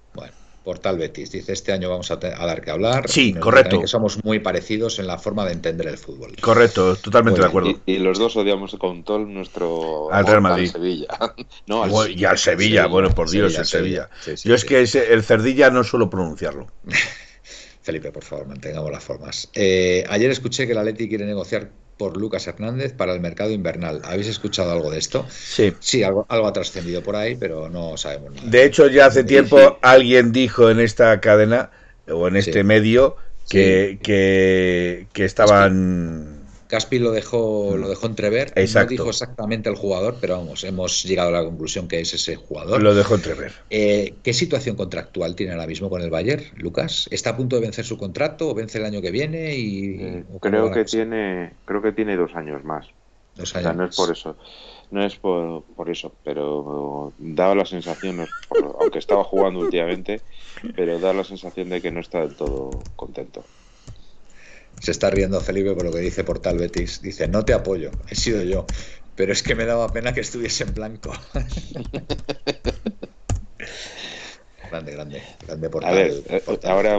Portal 0.64 0.98
Betis. 0.98 1.32
Dice, 1.32 1.52
este 1.54 1.72
año 1.72 1.90
vamos 1.90 2.10
a, 2.12 2.16
dar 2.16 2.62
que 2.62 2.72
hablar. 2.72 3.10
Sí, 3.10 3.34
correcto. 3.34 3.82
Que 3.82 3.88
somos 3.88 4.24
muy 4.24 4.40
parecidos 4.40 4.98
en 5.00 5.08
la 5.08 5.18
forma 5.18 5.46
de 5.46 5.52
entender 5.52 5.88
el 5.88 5.98
fútbol. 5.98 6.36
Correcto, 6.40 6.96
totalmente 6.96 7.42
de 7.42 7.48
acuerdo. 7.48 7.74
Y, 7.86 7.98
los 7.98 8.18
dos 8.18 8.36
odiamos 8.36 8.76
con 8.76 9.04
todo 9.04 9.20
nuestro... 9.20 10.12
Al 10.12 10.26
Real 10.26 10.42
Madrid. 10.42 10.72
Sevilla. 10.72 11.08
no, 11.68 12.08
y 12.08 12.26
al 12.26 12.38
Sevilla, 12.38 12.88
bueno, 12.88 13.10
por 13.10 13.30
Dios, 13.30 13.58
el 13.58 13.66
Sevilla. 13.66 14.10
Yo 14.44 14.56
es 14.56 14.66
que 14.66 14.82
el 14.82 15.24
Cerdilla 15.24 15.70
no 15.70 15.84
suelo 15.84 16.10
pronunciarlo. 16.10 16.68
Felipe, 17.84 18.12
por 18.12 18.24
favor, 18.24 18.48
mantengamos 18.48 18.90
las 18.92 19.04
formas. 19.04 19.50
Eh, 19.54 20.06
ayer 20.10 20.32
escuché 20.32 20.66
que 20.66 20.74
la 20.74 20.84
Leti 20.84 21.10
quiere 21.10 21.26
negociar 21.26 21.70
por 21.98 22.18
Lucas 22.18 22.48
Hernández 22.48 22.94
para 22.94 23.14
el 23.14 23.20
mercado 23.20 23.52
invernal. 23.52 24.02
¿Habéis 24.06 24.28
escuchado 24.28 24.72
algo 24.72 24.90
de 24.90 25.00
esto? 25.00 25.26
Sí. 25.30 25.74
Sí, 25.80 26.02
algo, 26.02 26.26
algo 26.30 26.48
ha 26.48 26.54
trascendido 26.54 27.04
por 27.04 27.18
ahí, 27.18 27.36
pero 27.36 27.70
no 27.70 27.98
sabemos 27.98 28.34
nada. 28.34 28.50
De 28.50 28.64
hecho, 28.64 28.88
ya 28.88 29.08
hace 29.08 29.26
tiempo 29.26 29.78
alguien 29.82 30.32
dijo 30.32 30.70
en 30.70 30.80
esta 30.80 31.20
cadena 31.20 31.72
o 32.08 32.28
en 32.28 32.38
este 32.38 32.64
medio 32.64 33.18
que, 33.50 34.00
que, 34.02 35.08
que, 35.12 35.26
estaban... 35.26 36.33
Caspi 36.74 36.98
lo 36.98 37.12
dejó, 37.12 37.78
lo 37.78 37.88
dejó 37.88 38.08
entrever. 38.08 38.52
No 38.56 38.86
dijo 38.86 39.10
exactamente 39.12 39.70
el 39.70 39.76
jugador, 39.76 40.18
pero 40.20 40.38
vamos, 40.38 40.64
hemos 40.64 41.04
llegado 41.04 41.30
a 41.30 41.32
la 41.32 41.44
conclusión 41.44 41.88
que 41.88 42.00
es 42.00 42.16
ese 42.16 42.36
jugador. 42.36 42.82
Lo 42.82 42.96
dejó 42.96 43.14
entrever. 43.14 43.52
Eh, 43.70 44.16
¿Qué 44.24 44.34
situación 44.34 44.76
contractual 44.76 45.36
tiene 45.36 45.52
ahora 45.52 45.68
mismo 45.68 45.88
con 45.88 46.02
el 46.02 46.10
Bayern, 46.10 46.44
Lucas? 46.56 47.08
¿Está 47.12 47.30
a 47.30 47.38
punto 47.38 47.58
de 47.58 47.62
vencer 47.62 47.86
su 47.86 47.96
contrato 48.00 48.50
o 48.50 48.56
vence 48.56 48.80
el 48.80 48.86
año 48.86 49.04
que 49.04 49.12
viene? 49.12 49.56
Y, 49.56 50.02
eh, 50.02 50.24
creo 50.42 50.72
que 50.72 50.84
tiene, 50.84 51.54
creo 51.66 51.84
que 51.84 51.92
tiene 51.92 52.18
dos 52.18 52.34
años 52.34 52.64
más. 52.64 52.88
Dos 53.36 53.56
años. 53.56 53.76
no 53.76 53.86
es 53.86 53.96
por 53.96 54.12
eso. 54.12 54.36
No 54.90 55.06
es 55.06 55.16
por, 55.16 55.62
por 55.76 55.92
eso, 55.92 56.12
pero 56.24 57.14
daba 57.20 57.54
la 57.54 57.66
sensación, 57.66 58.26
aunque 58.80 58.98
estaba 58.98 59.24
jugando 59.24 59.60
últimamente, 59.60 60.22
pero 60.76 60.98
da 60.98 61.14
la 61.14 61.24
sensación 61.24 61.70
de 61.70 61.82
que 61.84 61.92
no 61.92 62.00
está 62.00 62.22
del 62.22 62.36
todo 62.36 62.72
contento. 62.96 63.44
Se 64.80 64.92
está 64.92 65.10
riendo 65.10 65.40
Felipe 65.42 65.74
por 65.74 65.86
lo 65.86 65.92
que 65.92 66.00
dice 66.00 66.24
Portal 66.24 66.58
Betis. 66.58 67.02
Dice, 67.02 67.28
no 67.28 67.46
te 67.46 67.54
apoyo, 67.54 67.92
he 68.10 68.16
sido 68.16 68.44
yo. 68.44 68.66
Pero 69.16 69.32
es 69.32 69.44
que 69.44 69.56
me 69.56 69.66
daba 69.66 69.88
pena 69.90 70.14
que 70.14 70.22
estuviese 70.22 70.64
en 70.64 70.74
blanco. 70.74 71.14
grande, 74.70 74.92
grande, 74.92 75.22
grande 75.46 75.70
Portal. 75.70 75.92
A 75.92 75.96
ver, 75.96 76.12
eh, 76.28 76.44
ahora 76.64 76.98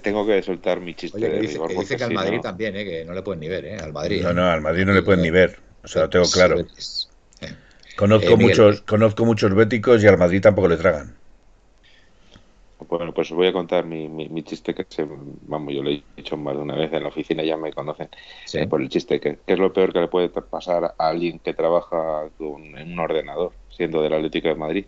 tengo 0.00 0.26
que 0.26 0.42
soltar 0.42 0.80
mi 0.80 0.94
chiste 0.94 1.18
dice, 1.40 1.58
que, 1.58 1.74
dice 1.74 1.96
que 1.96 2.04
al 2.04 2.12
Madrid 2.12 2.40
también, 2.40 2.76
eh, 2.76 2.84
que 2.84 3.04
no 3.04 3.12
le 3.12 3.22
pueden 3.22 3.40
ni 3.40 3.48
ver, 3.48 3.64
eh, 3.64 3.76
al 3.76 3.92
Madrid. 3.92 4.22
No, 4.22 4.32
no, 4.32 4.48
al 4.48 4.60
Madrid 4.60 4.84
no 4.84 4.92
le 4.92 5.02
pueden 5.02 5.22
ni 5.22 5.30
ver. 5.30 5.58
O 5.82 5.88
sea, 5.88 6.02
lo 6.02 6.10
tengo 6.10 6.26
claro. 6.30 6.64
Conozco, 7.96 8.36
muchos, 8.36 8.80
conozco 8.82 9.24
muchos 9.24 9.54
béticos 9.54 10.02
y 10.02 10.06
al 10.06 10.18
Madrid 10.18 10.40
tampoco 10.40 10.68
le 10.68 10.76
tragan. 10.76 11.16
Bueno, 12.88 13.14
pues 13.14 13.30
os 13.30 13.36
voy 13.36 13.46
a 13.46 13.52
contar 13.52 13.86
mi, 13.86 14.08
mi, 14.08 14.42
chiste 14.42 14.74
que 14.74 14.86
se, 14.88 15.06
vamos, 15.06 15.74
yo 15.74 15.82
lo 15.82 15.90
he 15.90 16.04
dicho 16.16 16.36
más 16.36 16.56
de 16.56 16.62
una 16.62 16.76
vez 16.76 16.92
en 16.92 17.02
la 17.02 17.08
oficina, 17.08 17.42
ya 17.42 17.56
me 17.56 17.72
conocen 17.72 18.08
eh, 18.52 18.66
por 18.66 18.82
el 18.82 18.88
chiste, 18.88 19.20
que, 19.20 19.38
es 19.46 19.58
lo 19.58 19.72
peor 19.72 19.92
que 19.92 20.00
le 20.00 20.08
puede 20.08 20.28
pasar 20.28 20.94
a 20.98 21.08
alguien 21.08 21.38
que 21.38 21.54
trabaja 21.54 22.28
en 22.38 22.92
un 22.92 22.98
ordenador, 22.98 23.52
siendo 23.68 24.02
del 24.02 24.14
Atlético 24.14 24.48
de 24.48 24.54
Madrid. 24.54 24.86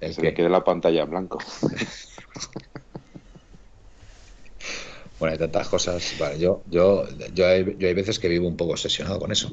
El 0.00 0.14
se 0.14 0.20
que... 0.20 0.28
le 0.28 0.34
quede 0.34 0.48
la 0.48 0.64
pantalla 0.64 1.02
en 1.02 1.10
blanco. 1.10 1.38
bueno, 5.18 5.32
hay 5.32 5.38
tantas 5.38 5.68
cosas. 5.68 6.14
Vale, 6.18 6.38
yo, 6.38 6.62
yo, 6.70 7.04
yo, 7.34 7.46
hay, 7.46 7.76
yo 7.78 7.88
hay 7.88 7.94
veces 7.94 8.18
que 8.18 8.28
vivo 8.28 8.46
un 8.46 8.56
poco 8.56 8.72
obsesionado 8.72 9.18
con 9.18 9.32
eso. 9.32 9.50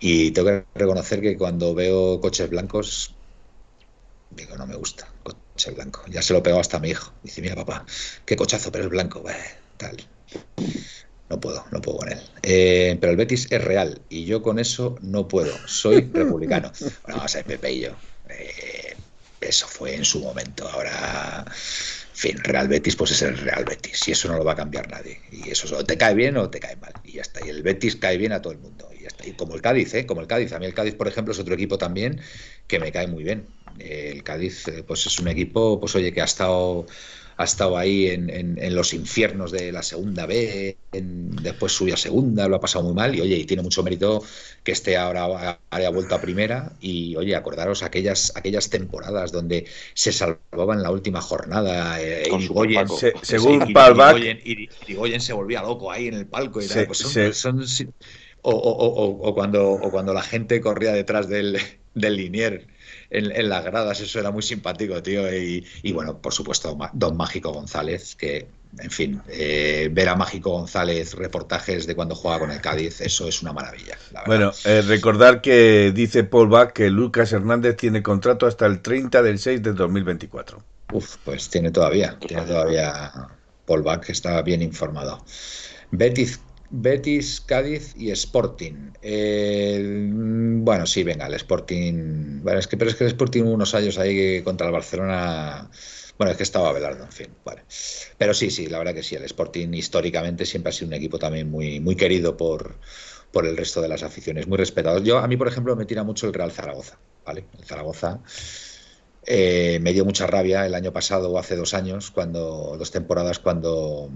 Y 0.00 0.30
tengo 0.30 0.48
que 0.48 0.64
reconocer 0.74 1.20
que 1.20 1.36
cuando 1.36 1.74
veo 1.74 2.20
coches 2.20 2.48
blancos, 2.48 3.14
digo, 4.30 4.56
no 4.56 4.66
me 4.66 4.76
gusta 4.76 5.11
el 5.66 5.74
blanco. 5.74 6.02
Ya 6.08 6.22
se 6.22 6.32
lo 6.32 6.42
pegó 6.42 6.60
hasta 6.60 6.78
a 6.78 6.80
mi 6.80 6.90
hijo. 6.90 7.12
Dice, 7.22 7.40
mira 7.42 7.54
papá, 7.54 7.84
qué 8.24 8.36
cochazo, 8.36 8.72
pero 8.72 8.84
es 8.84 8.90
blanco. 8.90 9.22
tal. 9.76 9.96
No 11.28 11.40
puedo, 11.40 11.64
no 11.70 11.80
puedo 11.80 11.98
con 11.98 12.12
él. 12.12 12.20
Eh, 12.42 12.96
pero 13.00 13.12
el 13.12 13.16
Betis 13.16 13.46
es 13.50 13.62
real 13.62 14.02
y 14.08 14.24
yo 14.24 14.42
con 14.42 14.58
eso 14.58 14.96
no 15.00 15.28
puedo. 15.28 15.54
Soy 15.66 16.00
republicano. 16.12 16.72
Bueno, 16.80 17.16
vamos 17.18 17.34
a 17.34 17.38
ver, 17.38 17.46
Pepe 17.46 17.72
y 17.72 17.80
yo. 17.80 17.90
Eh, 18.28 18.96
eso 19.40 19.66
fue 19.66 19.94
en 19.94 20.04
su 20.04 20.20
momento. 20.20 20.68
Ahora, 20.68 21.44
en 21.46 21.54
fin, 22.12 22.38
Real 22.38 22.68
Betis, 22.68 22.96
pues 22.96 23.12
es 23.12 23.22
el 23.22 23.38
Real 23.38 23.64
Betis. 23.64 24.08
Y 24.08 24.12
eso 24.12 24.28
no 24.28 24.36
lo 24.36 24.44
va 24.44 24.52
a 24.52 24.56
cambiar 24.56 24.90
nadie. 24.90 25.20
Y 25.30 25.50
eso 25.50 25.84
te 25.84 25.96
cae 25.96 26.14
bien 26.14 26.36
o 26.36 26.50
te 26.50 26.60
cae 26.60 26.76
mal. 26.76 26.92
Y 27.04 27.12
ya 27.12 27.22
está. 27.22 27.44
Y 27.44 27.48
el 27.48 27.62
Betis 27.62 27.96
cae 27.96 28.18
bien 28.18 28.32
a 28.32 28.42
todo 28.42 28.52
el 28.52 28.58
mundo. 28.58 28.90
Y 28.94 29.02
ya 29.02 29.08
está. 29.08 29.26
Y 29.26 29.32
como 29.32 29.54
el 29.54 29.62
Cádiz, 29.62 29.94
¿eh? 29.94 30.06
Como 30.06 30.20
el 30.20 30.26
Cádiz. 30.26 30.52
A 30.52 30.58
mí 30.58 30.66
el 30.66 30.74
Cádiz, 30.74 30.94
por 30.94 31.08
ejemplo, 31.08 31.32
es 31.32 31.38
otro 31.38 31.54
equipo 31.54 31.78
también 31.78 32.20
que 32.66 32.78
me 32.78 32.92
cae 32.92 33.06
muy 33.06 33.24
bien 33.24 33.46
el 33.78 34.22
Cádiz, 34.22 34.68
eh, 34.68 34.82
pues 34.86 35.06
es 35.06 35.18
un 35.18 35.28
equipo, 35.28 35.80
pues 35.80 35.94
oye, 35.94 36.12
que 36.12 36.20
ha 36.20 36.24
estado 36.24 36.86
ha 37.36 37.44
estado 37.44 37.76
ahí 37.76 38.08
en, 38.08 38.74
los 38.74 38.94
infiernos 38.94 39.50
de 39.50 39.72
la 39.72 39.82
segunda 39.82 40.26
B, 40.26 40.76
después 40.92 41.72
subió 41.72 41.94
a 41.94 41.96
segunda, 41.96 42.46
lo 42.46 42.56
ha 42.56 42.60
pasado 42.60 42.84
muy 42.84 42.94
mal 42.94 43.14
y 43.14 43.20
oye, 43.20 43.36
y 43.36 43.44
tiene 43.44 43.62
mucho 43.62 43.82
mérito 43.82 44.22
que 44.62 44.72
esté 44.72 44.96
ahora 44.96 45.58
haya 45.70 45.90
vuelto 45.90 46.14
a 46.14 46.20
primera. 46.20 46.72
Y 46.80 47.16
oye, 47.16 47.34
acordaros 47.34 47.82
aquellas 47.82 48.32
aquellas 48.36 48.70
temporadas 48.70 49.32
donde 49.32 49.66
se 49.94 50.12
salvaba 50.12 50.74
en 50.74 50.82
la 50.82 50.90
última 50.90 51.20
jornada 51.20 52.00
eh, 52.00 52.28
y 52.28 52.96
se, 52.96 53.12
según 53.22 53.64
y, 54.44 55.20
se 55.20 55.32
volvía 55.32 55.62
loco 55.62 55.90
ahí 55.90 56.08
en 56.08 56.14
el 56.14 56.26
palco 56.26 56.60
y 56.60 56.68
tal, 56.68 56.86
pues 56.86 56.98
son, 57.32 57.64
o, 58.42 59.34
cuando, 59.34 59.70
o 59.70 59.90
cuando 59.90 60.12
la 60.12 60.22
gente 60.22 60.60
corría 60.60 60.92
detrás 60.92 61.28
del, 61.28 61.58
del 61.94 62.16
linier 62.16 62.66
en, 63.12 63.48
las 63.48 63.64
gradas, 63.64 64.00
eso 64.00 64.18
era 64.18 64.30
muy 64.30 64.42
simpático, 64.42 65.02
tío. 65.02 65.32
Y, 65.34 65.92
bueno, 65.92 66.18
por 66.18 66.32
supuesto, 66.32 66.76
Don 66.92 67.16
Mágico 67.16 67.52
González, 67.52 68.16
que, 68.16 68.46
en 68.78 68.90
fin, 68.90 69.22
eh, 69.28 69.88
ver 69.92 70.08
a 70.08 70.16
Mágico 70.16 70.50
González 70.50 71.14
reportajes 71.14 71.86
de 71.86 71.94
cuando 71.94 72.14
juega 72.14 72.38
con 72.38 72.50
el 72.50 72.60
Cádiz, 72.60 73.00
eso 73.00 73.28
es 73.28 73.42
una 73.42 73.52
maravilla. 73.52 73.98
bueno, 74.26 74.52
eh, 74.64 74.82
recordar 74.82 75.40
que 75.40 75.92
dice 75.94 76.24
Paul 76.24 76.48
Bach 76.48 76.72
que 76.72 76.90
Lucas 76.90 77.32
Hernández 77.32 77.76
tiene 77.76 78.02
contrato 78.02 78.46
hasta 78.46 78.66
el 78.66 78.80
30 78.80 79.22
del 79.22 79.38
6 79.38 79.62
de 79.62 79.72
2024. 79.72 80.62
Uf, 80.92 81.16
pues 81.24 81.48
tiene 81.48 81.70
todavía, 81.70 82.16
tiene 82.26 82.42
todavía 82.44 83.12
Paul 83.66 83.82
Bach, 83.82 84.00
que 84.04 84.12
está 84.12 84.40
bien 84.42 84.62
informado. 84.62 85.24
Betis 85.90 86.40
Betis, 86.72 87.40
Cádiz 87.40 87.94
y 87.96 88.10
Sporting. 88.10 88.92
bueno, 90.64 90.86
sí, 90.86 91.04
venga, 91.04 91.26
el 91.26 91.34
Sporting. 91.34 92.40
Bueno, 92.42 92.58
es 92.58 92.66
que, 92.66 92.76
pero 92.76 92.90
es 92.90 92.96
que 92.96 93.04
el 93.04 93.10
Sporting 93.10 93.42
unos 93.42 93.74
años 93.74 93.98
ahí 93.98 94.42
contra 94.42 94.66
el 94.66 94.72
Barcelona. 94.72 95.70
Bueno, 96.16 96.30
es 96.30 96.36
que 96.36 96.42
estaba 96.42 96.72
Belardo, 96.72 97.04
en 97.04 97.12
fin, 97.12 97.28
vale. 97.44 97.62
Pero 98.16 98.32
sí, 98.32 98.50
sí, 98.50 98.66
la 98.66 98.78
verdad 98.78 98.94
que 98.94 99.02
sí, 99.02 99.16
el 99.16 99.24
Sporting 99.24 99.72
históricamente 99.74 100.46
siempre 100.46 100.70
ha 100.70 100.72
sido 100.72 100.88
un 100.88 100.94
equipo 100.94 101.18
también 101.18 101.50
muy, 101.50 101.80
muy 101.80 101.94
querido 101.94 102.36
por, 102.36 102.78
por 103.32 103.46
el 103.46 103.56
resto 103.56 103.82
de 103.82 103.88
las 103.88 104.02
aficiones, 104.02 104.46
muy 104.46 104.56
respetado. 104.58 104.98
Yo, 105.00 105.18
a 105.18 105.28
mí, 105.28 105.36
por 105.36 105.48
ejemplo, 105.48 105.76
me 105.76 105.84
tira 105.84 106.04
mucho 106.04 106.26
el 106.26 106.32
Real 106.32 106.52
Zaragoza, 106.52 106.98
¿vale? 107.24 107.46
El 107.58 107.64
Zaragoza 107.64 108.20
eh, 109.24 109.78
me 109.80 109.92
dio 109.92 110.04
mucha 110.04 110.26
rabia 110.26 110.66
el 110.66 110.74
año 110.74 110.92
pasado 110.92 111.30
o 111.30 111.38
hace 111.38 111.54
dos 111.54 111.74
años, 111.74 112.10
cuando, 112.10 112.76
dos 112.78 112.90
temporadas, 112.90 113.38
cuando 113.38 114.10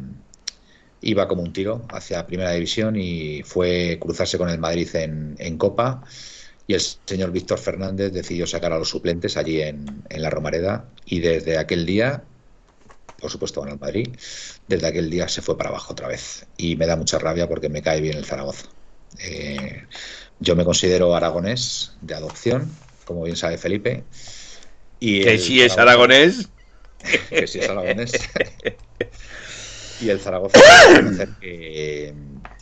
iba 1.01 1.29
como 1.29 1.43
un 1.43 1.53
tiro 1.53 1.85
hacia 1.91 2.27
Primera 2.27 2.53
División 2.53 2.97
y 2.97 3.43
fue 3.43 3.99
cruzarse 4.01 4.39
con 4.39 4.49
el 4.49 4.59
Madrid 4.59 4.89
en, 4.95 5.59
Copa 5.59 6.03
y 6.67 6.75
el 6.75 6.81
señor 6.81 7.31
Víctor 7.31 7.59
Fernández 7.59 8.13
decidió 8.13 8.47
sacar 8.47 8.73
a 8.73 8.79
los 8.79 8.89
suplentes 8.89 9.37
allí 9.37 9.61
en, 9.61 10.05
la 10.11 10.31
Romareda 10.31 10.89
y 11.05 11.21
desde 11.21 11.59
aquel 11.59 11.87
día, 11.87 12.25
por 13.21 13.31
supuesto 13.31 13.61
van 13.61 13.71
al 13.71 13.79
Madrid, 13.79 14.09
desde 14.67 14.87
aquel 14.87 15.11
día 15.11 15.29
se 15.29 15.43
fue 15.43 15.57
para 15.57 15.71
abajo 15.71 15.93
otra 15.93 16.09
vez 16.09 16.47
y 16.57 16.77
me 16.77 16.87
da 16.87 16.97
mucha 16.97 17.19
rabia 17.19 17.49
porque 17.49 17.69
me 17.69 17.83
cae 17.83 18.01
bien 18.01 18.17
el 18.17 18.25
Zaragoza. 18.25 18.67
Eh, 19.19 19.85
yo 20.41 20.57
me 20.57 20.65
considero 20.65 21.15
aragonés 21.15 21.93
de 22.01 22.15
adopción, 22.15 22.71
como 23.05 23.23
bien 23.23 23.37
sabe 23.37 23.59
Felipe. 23.59 24.05
Y 25.01 25.23
que 25.23 25.39
si 25.39 25.63
es 25.63 25.79
aragonés. 25.79 26.49
Que 27.31 27.47
si 27.47 27.61
es 27.61 27.69
aragonés. 27.69 28.13
Y 30.01 30.11
el 30.11 30.21
Zaragoza 30.21 30.61
que, 31.41 32.13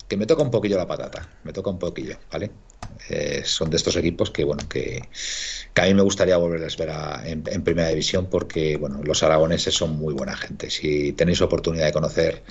que 0.09 0.17
me 0.17 0.27
toca 0.27 0.43
un 0.43 0.51
poquillo 0.51 0.77
la 0.77 0.87
patata, 0.87 1.29
me 1.45 1.53
toca 1.53 1.71
un 1.71 1.79
poquillo, 1.79 2.17
¿vale? 2.31 2.51
Eh, 3.09 3.43
son 3.45 3.69
de 3.69 3.77
estos 3.77 3.97
equipos 3.97 4.31
que 4.31 4.45
bueno 4.45 4.67
que, 4.69 5.03
a 5.75 5.83
mí 5.83 5.95
me 5.95 6.03
gustaría 6.03 6.37
volverles 6.37 6.77
ver 6.79 6.91
en, 7.25 7.63
primera 7.63 7.89
división 7.89 8.29
porque 8.31 8.77
bueno 8.77 9.03
los 9.03 9.23
aragoneses 9.23 9.75
son 9.75 9.97
muy 9.97 10.15
buena 10.15 10.35
gente 10.37 10.71
si 10.71 11.13
tenéis 11.13 11.43
oportunidad 11.43 11.87
de 11.87 11.93
conocer 11.93 12.43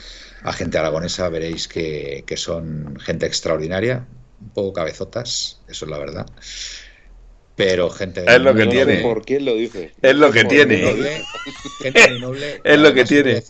a 0.43 0.53
gente 0.53 0.77
aragonesa 0.77 1.29
veréis 1.29 1.67
que, 1.67 2.23
son 2.35 2.99
gente 2.99 3.25
extraordinaria 3.25 4.05
un 4.41 4.49
poco 4.49 4.73
cabezotas, 4.73 5.61
eso 5.69 5.85
es 5.85 5.91
la 5.91 5.97
verdad. 5.97 6.25
Pero 7.55 7.89
gente 7.89 8.25
es 8.27 8.41
lo 8.41 8.53
que 8.53 8.65
tiene. 8.65 8.97
¿Por 8.97 9.23
quién 9.23 9.45
lo 9.45 9.55
dice? 9.55 9.93
Es 10.01 10.15
lo 10.15 10.31
que 10.31 10.43
tiene. 10.43 11.23
gente 11.81 12.09
muy 12.09 12.19
noble. 12.19 12.61
Es 12.63 12.79
lo 12.79 12.93
que 12.93 13.05
tiene. 13.05 13.43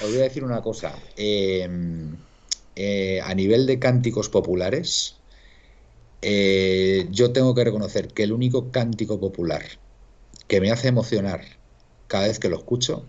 Os 0.00 0.10
voy 0.10 0.20
a 0.20 0.24
decir 0.24 0.44
una 0.44 0.62
cosa. 0.62 0.92
Em, 1.16 2.16
eh, 2.74 3.20
a 3.22 3.34
nivel 3.34 3.66
de 3.66 3.78
cánticos 3.78 4.28
populares, 4.28 5.16
eh, 6.22 7.06
yo 7.10 7.32
tengo 7.32 7.54
que 7.54 7.64
reconocer 7.64 8.08
que 8.08 8.24
el 8.24 8.32
único 8.32 8.70
cántico 8.70 9.20
popular 9.20 9.62
que 10.48 10.60
me 10.60 10.70
hace 10.70 10.88
emocionar 10.88 11.42
cada 12.06 12.26
vez 12.28 12.38
que 12.38 12.48
lo 12.48 12.56
escucho 12.56 13.08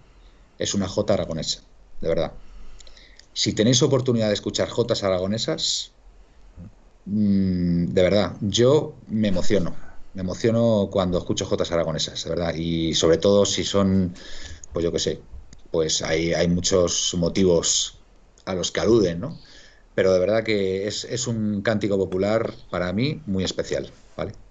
es 0.58 0.74
una 0.74 0.88
J 0.88 1.14
aragonesa, 1.14 1.62
de 2.02 2.10
verdad. 2.10 2.34
Si 3.34 3.54
tenéis 3.54 3.82
oportunidad 3.84 4.28
de 4.28 4.34
escuchar 4.34 4.70
Jotas 4.70 5.04
aragonesas, 5.04 5.92
mm, 7.06 7.86
de 7.88 8.02
verdad, 8.04 8.36
yo 8.42 8.96
me 9.08 9.28
emociono. 9.30 9.76
Me 10.14 10.22
emociono 10.22 10.90
cuando 10.92 11.18
escucho 11.20 11.46
Jotas 11.46 11.72
aragonesas, 11.72 12.24
de 12.24 12.30
verdad. 12.32 12.56
Y 12.56 12.94
sobre 12.96 13.18
todo 13.18 13.46
si 13.46 13.64
son, 13.64 14.14
pues 14.74 14.84
yo 14.84 14.92
qué 14.92 15.00
sé, 15.00 15.22
pues 15.72 16.02
hay, 16.02 16.34
hay 16.34 16.48
muchos 16.48 17.14
motivos 17.18 17.98
a 18.46 18.56
los 18.56 18.72
que 18.72 18.80
aluden, 18.80 19.20
¿no? 19.20 19.40
Pero 19.96 20.14
de 20.14 20.20
verdad 20.20 20.44
que 20.44 20.88
es, 20.88 21.06
es 21.06 21.28
un 21.28 21.62
cántico 21.62 21.98
popular 21.98 22.54
para 22.70 22.94
mí 22.94 23.22
muy 23.26 23.44
especial. 23.44 23.92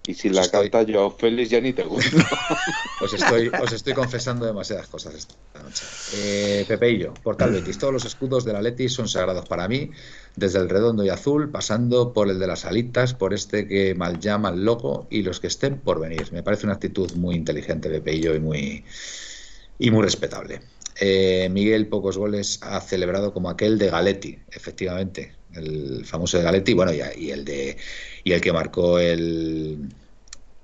Y 0.05 0.13
si 0.13 0.29
la 0.29 0.47
canta 0.47 0.83
yo 0.83 1.11
Félix 1.11 1.49
ya 1.49 1.59
ni 1.59 1.73
te 1.73 1.83
gusta. 1.83 2.25
os, 3.01 3.13
estoy, 3.13 3.51
os 3.61 3.73
estoy 3.73 3.93
confesando 3.93 4.45
demasiadas 4.45 4.87
cosas 4.87 5.13
esta 5.15 5.35
noche. 5.61 5.83
Eh, 6.15 6.65
Pepe 6.65 6.91
y 6.91 6.99
yo, 6.99 7.13
Portal 7.13 7.51
Betis. 7.51 7.77
Todos 7.77 7.93
los 7.93 8.05
escudos 8.05 8.45
de 8.45 8.53
la 8.53 8.61
Leti 8.61 8.87
son 8.87 9.09
sagrados 9.09 9.45
para 9.45 9.67
mí, 9.67 9.91
desde 10.37 10.59
el 10.59 10.69
redondo 10.69 11.03
y 11.03 11.09
azul, 11.09 11.49
pasando 11.51 12.13
por 12.13 12.29
el 12.29 12.39
de 12.39 12.47
las 12.47 12.63
alitas, 12.63 13.13
por 13.13 13.33
este 13.33 13.67
que 13.67 13.93
mal 13.95 14.21
llama 14.21 14.49
el 14.49 14.63
logo 14.63 15.07
y 15.09 15.23
los 15.23 15.41
que 15.41 15.47
estén 15.47 15.77
por 15.77 15.99
venir. 15.99 16.31
Me 16.31 16.43
parece 16.43 16.65
una 16.65 16.75
actitud 16.75 17.11
muy 17.15 17.35
inteligente, 17.35 17.89
Pepe 17.89 18.15
y 18.15 18.21
yo, 18.21 18.33
y 18.33 18.39
muy, 18.39 18.85
y 19.77 19.91
muy 19.91 20.03
respetable. 20.03 20.61
Eh, 20.99 21.49
Miguel, 21.51 21.87
pocos 21.87 22.17
goles, 22.17 22.59
ha 22.61 22.81
celebrado 22.81 23.33
como 23.33 23.49
aquel 23.49 23.77
de 23.77 23.89
Galetti, 23.89 24.39
efectivamente, 24.51 25.35
el 25.53 26.05
famoso 26.05 26.37
de 26.37 26.43
Galetti, 26.43 26.73
bueno, 26.73 26.91
y, 26.93 27.29
el 27.31 27.45
de 27.45 27.77
y 28.23 28.31
el 28.31 28.41
que 28.41 28.51
marcó 28.51 28.99
el 28.99 29.89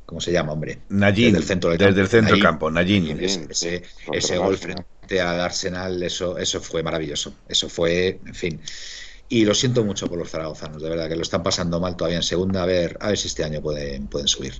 ¿cómo 0.06 0.22
se 0.22 0.32
llama, 0.32 0.54
hombre? 0.54 0.80
Nagin, 0.90 1.34
desde 1.34 1.38
el 1.38 1.44
centro 1.44 1.70
del 1.70 1.80
desde 1.80 1.94
campo. 1.94 2.02
el 2.02 2.08
centro 2.10 2.40
campo, 2.40 2.72
Nagin. 2.72 3.20
Ese, 3.20 3.84
ese, 4.12 4.38
gol 4.38 4.58
frente 4.58 5.22
al 5.22 5.40
Arsenal, 5.40 6.02
eso, 6.04 6.38
eso 6.38 6.62
fue 6.62 6.84
maravilloso. 6.84 7.34
Eso 7.48 7.70
fue, 7.70 8.20
en 8.26 8.36
fin. 8.36 8.62
Y 9.30 9.46
lo 9.46 9.56
siento 9.56 9.84
mucho 9.84 10.08
por 10.08 10.20
los 10.20 10.30
zaragozanos, 10.30 10.82
de 10.82 10.90
verdad, 10.90 11.10
que 11.10 11.16
lo 11.16 11.24
están 11.24 11.42
pasando 11.42 11.80
mal 11.80 11.96
todavía 11.96 12.18
en 12.18 12.24
segunda. 12.24 12.64
A 12.64 12.66
ver, 12.66 12.98
a 13.00 13.08
ver 13.08 13.18
si 13.18 13.28
este 13.28 13.44
año 13.44 13.62
pueden, 13.62 14.08
pueden 14.08 14.28
subir. 14.28 14.54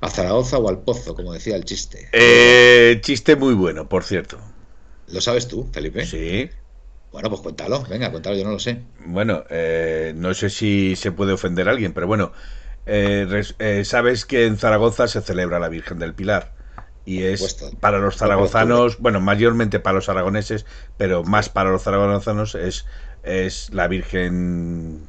¿A 0.00 0.10
Zaragoza 0.10 0.58
o 0.58 0.68
al 0.68 0.82
Pozo, 0.82 1.14
como 1.14 1.32
decía 1.32 1.56
el 1.56 1.64
chiste? 1.64 2.10
Eh, 2.12 2.98
chiste 3.00 3.36
muy 3.36 3.54
bueno, 3.54 3.88
por 3.88 4.04
cierto. 4.04 4.38
¿Lo 5.08 5.20
sabes 5.20 5.48
tú, 5.48 5.68
Felipe? 5.72 6.04
Sí. 6.04 6.50
Bueno, 7.12 7.30
pues 7.30 7.40
cuéntalo, 7.40 7.82
venga, 7.88 8.10
cuéntalo, 8.10 8.36
yo 8.36 8.44
no 8.44 8.50
lo 8.50 8.58
sé. 8.58 8.82
Bueno, 9.04 9.44
eh, 9.48 10.12
no 10.16 10.34
sé 10.34 10.50
si 10.50 10.96
se 10.96 11.12
puede 11.12 11.32
ofender 11.32 11.68
a 11.68 11.70
alguien, 11.70 11.92
pero 11.92 12.06
bueno, 12.06 12.32
eh, 12.84 13.42
eh, 13.58 13.84
sabes 13.84 14.26
que 14.26 14.46
en 14.46 14.58
Zaragoza 14.58 15.08
se 15.08 15.22
celebra 15.22 15.58
la 15.58 15.68
Virgen 15.68 15.98
del 15.98 16.14
Pilar. 16.14 16.52
Y 17.06 17.22
es 17.22 17.64
para 17.78 18.00
los 18.00 18.16
zaragozanos, 18.16 18.98
bueno, 18.98 19.20
mayormente 19.20 19.78
para 19.78 19.94
los 19.94 20.08
aragoneses, 20.08 20.66
pero 20.96 21.22
más 21.22 21.48
para 21.48 21.70
los 21.70 21.84
zaragozanos 21.84 22.56
es, 22.56 22.84
es 23.22 23.72
la 23.72 23.86
Virgen 23.86 25.06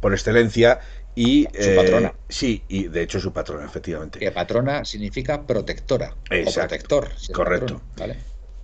por 0.00 0.12
excelencia 0.12 0.80
y 1.14 1.48
su 1.58 1.74
patrona. 1.76 2.14
Sí, 2.28 2.64
y 2.68 2.88
de 2.88 3.02
hecho 3.02 3.20
su 3.20 3.32
patrona, 3.32 3.64
efectivamente. 3.64 4.18
Que 4.18 4.32
patrona 4.32 4.84
significa 4.84 5.46
protectora 5.46 6.16
o 6.46 6.52
protector. 6.52 7.08
correcto. 7.32 7.80
¿vale? 7.96 8.16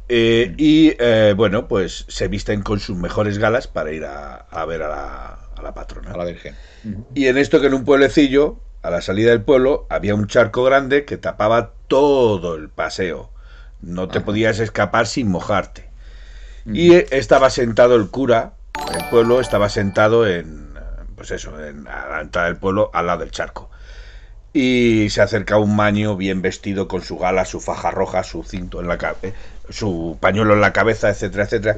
Eh, 0.08 0.54
y 0.58 0.94
eh, 0.98 1.34
bueno, 1.36 1.66
pues 1.66 2.04
se 2.08 2.28
visten 2.28 2.62
con 2.62 2.80
sus 2.80 2.96
mejores 2.96 3.38
galas 3.38 3.66
para 3.66 3.92
ir 3.92 4.04
a, 4.04 4.64
ver 4.66 4.82
a 4.82 4.88
la, 4.88 5.38
a 5.56 5.62
la, 5.62 5.74
patrona. 5.74 6.12
A 6.12 6.16
la 6.16 6.24
Virgen. 6.24 6.54
Y 7.14 7.26
en 7.26 7.38
esto 7.38 7.60
que 7.60 7.68
en 7.68 7.74
un 7.74 7.84
pueblecillo, 7.84 8.60
a 8.82 8.90
la 8.90 9.00
salida 9.00 9.30
del 9.30 9.42
pueblo, 9.42 9.86
había 9.88 10.14
un 10.14 10.26
charco 10.26 10.62
grande 10.64 11.04
que 11.04 11.16
tapaba 11.16 11.72
todo 11.88 12.54
el 12.54 12.68
paseo. 12.68 13.30
No 13.80 14.08
te 14.08 14.20
podías 14.20 14.58
escapar 14.60 15.06
sin 15.06 15.28
mojarte. 15.28 15.90
Y 16.66 16.94
estaba 17.14 17.50
sentado 17.50 17.96
el 17.96 18.08
cura 18.08 18.54
del 18.92 19.04
pueblo, 19.10 19.40
estaba 19.40 19.68
sentado 19.68 20.26
en, 20.26 20.72
pues 21.14 21.30
eso, 21.30 21.62
en, 21.62 21.86
a 21.86 22.08
la 22.08 22.20
entrada 22.22 22.48
del 22.48 22.56
pueblo, 22.56 22.90
al 22.94 23.06
lado 23.06 23.20
del 23.20 23.30
charco. 23.30 23.70
Y 24.52 25.10
se 25.10 25.20
acerca 25.20 25.58
un 25.58 25.76
maño 25.76 26.16
bien 26.16 26.40
vestido 26.40 26.88
con 26.88 27.02
su 27.02 27.18
gala, 27.18 27.44
su 27.44 27.60
faja 27.60 27.90
roja, 27.90 28.22
su 28.22 28.44
cinto 28.44 28.80
en 28.80 28.88
la 28.88 28.98
cabeza, 28.98 29.36
su 29.68 30.18
pañuelo 30.20 30.54
en 30.54 30.60
la 30.60 30.72
cabeza, 30.72 31.10
etcétera, 31.10 31.44
etcétera. 31.44 31.76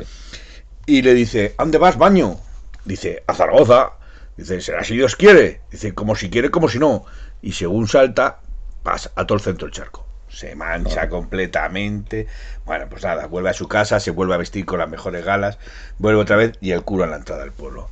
Y 0.86 1.02
le 1.02 1.14
dice, 1.14 1.54
¿a 1.56 1.62
dónde 1.62 1.78
vas, 1.78 1.98
baño? 1.98 2.38
Dice, 2.84 3.22
a 3.26 3.34
Zaragoza. 3.34 3.92
Dice, 4.36 4.60
será 4.60 4.84
si 4.84 4.96
Dios 4.96 5.16
quiere. 5.16 5.62
Dice, 5.70 5.94
como 5.94 6.14
si 6.14 6.30
quiere, 6.30 6.50
como 6.50 6.68
si 6.68 6.78
no. 6.78 7.04
Y 7.42 7.52
según 7.52 7.88
salta, 7.88 8.40
pasa 8.82 9.10
a 9.16 9.26
todo 9.26 9.36
el 9.36 9.42
centro 9.42 9.66
del 9.66 9.74
charco. 9.74 10.06
Se 10.28 10.54
mancha 10.54 11.08
completamente. 11.08 12.26
Bueno, 12.64 12.86
pues 12.88 13.02
nada, 13.02 13.26
vuelve 13.26 13.50
a 13.50 13.54
su 13.54 13.68
casa, 13.68 13.98
se 14.00 14.10
vuelve 14.10 14.34
a 14.34 14.38
vestir 14.38 14.66
con 14.66 14.78
las 14.78 14.88
mejores 14.88 15.24
galas, 15.24 15.58
vuelve 15.98 16.20
otra 16.20 16.36
vez 16.36 16.52
y 16.60 16.72
el 16.72 16.82
cura 16.82 17.04
en 17.04 17.12
la 17.12 17.16
entrada 17.16 17.42
del 17.42 17.52
pueblo. 17.52 17.88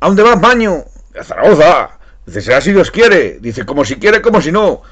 ¿A 0.00 0.06
dónde 0.06 0.22
vas, 0.22 0.40
baño? 0.40 0.84
A 1.18 1.24
Zaragoza. 1.24 1.98
Dice, 2.26 2.40
será 2.40 2.60
si 2.60 2.72
Dios 2.72 2.90
quiere. 2.90 3.38
Dice, 3.40 3.66
como 3.66 3.84
si 3.84 3.96
quiere, 3.96 4.22
como 4.22 4.40
si 4.40 4.50
no 4.50 4.82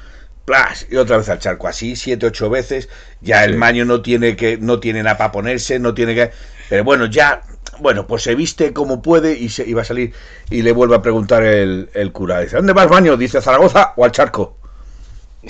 y 0.89 0.97
otra 0.97 1.17
vez 1.17 1.29
al 1.29 1.39
charco, 1.39 1.67
así 1.67 1.95
siete, 1.95 2.25
ocho 2.25 2.49
veces, 2.49 2.89
ya 3.21 3.45
el 3.45 3.57
maño 3.57 3.85
no 3.85 4.01
tiene 4.01 4.35
que, 4.35 4.57
no 4.57 4.79
tiene 4.79 5.03
nada 5.03 5.17
para 5.17 5.31
ponerse, 5.31 5.79
no 5.79 5.93
tiene 5.93 6.13
que, 6.13 6.31
pero 6.69 6.83
bueno, 6.83 7.05
ya, 7.05 7.41
bueno, 7.79 8.05
pues 8.05 8.23
se 8.23 8.35
viste 8.35 8.73
como 8.73 9.01
puede 9.01 9.37
y 9.37 9.49
se 9.49 9.67
iba 9.67 9.81
a 9.81 9.85
salir 9.85 10.13
y 10.49 10.61
le 10.61 10.73
vuelve 10.73 10.95
a 10.95 11.01
preguntar 11.01 11.43
el, 11.43 11.89
el 11.93 12.11
cura, 12.11 12.41
dice, 12.41 12.57
¿dónde 12.57 12.73
vas 12.73 12.89
baño? 12.89 13.15
Dice, 13.15 13.41
¿Zaragoza 13.41 13.93
o 13.95 14.05
al 14.05 14.11
charco? 14.11 14.57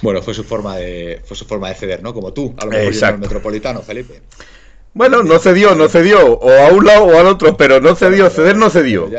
Bueno, 0.00 0.22
fue 0.22 0.32
su 0.32 0.44
forma 0.44 0.76
de 0.76 1.20
fue 1.24 1.36
su 1.36 1.44
forma 1.44 1.70
de 1.70 1.74
ceder, 1.74 2.04
¿no? 2.04 2.14
Como 2.14 2.32
tú, 2.32 2.54
a 2.58 2.64
lo 2.64 2.70
mejor 2.70 3.18
metropolitano, 3.18 3.82
Felipe. 3.82 4.22
Bueno, 4.94 5.24
no 5.24 5.40
cedió, 5.40 5.74
no 5.74 5.88
cedió, 5.88 6.34
o 6.34 6.50
a 6.50 6.68
un 6.68 6.86
lado 6.86 7.04
o 7.04 7.18
al 7.18 7.26
otro, 7.26 7.56
pero 7.56 7.80
no 7.80 7.96
cedió, 7.96 8.30
ceder 8.30 8.56
no 8.56 8.70
cedió 8.70 9.10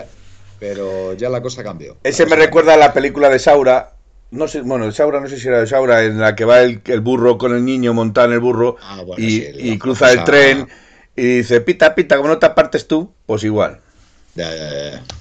pero 0.60 1.14
ya 1.14 1.30
la 1.30 1.42
cosa 1.42 1.64
cambió. 1.64 1.98
Ese 2.04 2.26
me 2.26 2.36
recuerda 2.36 2.74
a 2.74 2.78
la 2.78 2.94
película 2.94 3.30
de 3.30 3.40
Saura. 3.40 3.94
No 4.32 4.48
sé, 4.48 4.62
bueno, 4.62 4.86
de 4.86 4.92
Saura, 4.92 5.20
no 5.20 5.28
sé 5.28 5.40
si 5.40 5.48
era 5.48 5.60
de 5.60 5.68
Saura, 5.68 6.04
en 6.04 6.20
la 6.20 6.36
que 6.36 6.46
va 6.46 6.62
el, 6.62 6.82
burro 7.02 7.38
con 7.38 7.56
el 7.56 7.66
niño 7.66 7.94
montado 7.94 8.28
en 8.28 8.34
el 8.34 8.40
burro 8.40 8.76
ah, 8.82 9.02
y, 9.18 9.78
cruza 9.80 10.12
el 10.12 10.24
tren 10.24 10.68
y 11.16 11.38
dice, 11.38 11.62
pita, 11.62 11.96
pita, 11.96 12.18
como 12.18 12.30
no 12.30 12.38
te 12.38 12.46
apartes 12.46 12.88
tú, 12.88 13.12
pues 13.26 13.44
igual. 13.44 13.80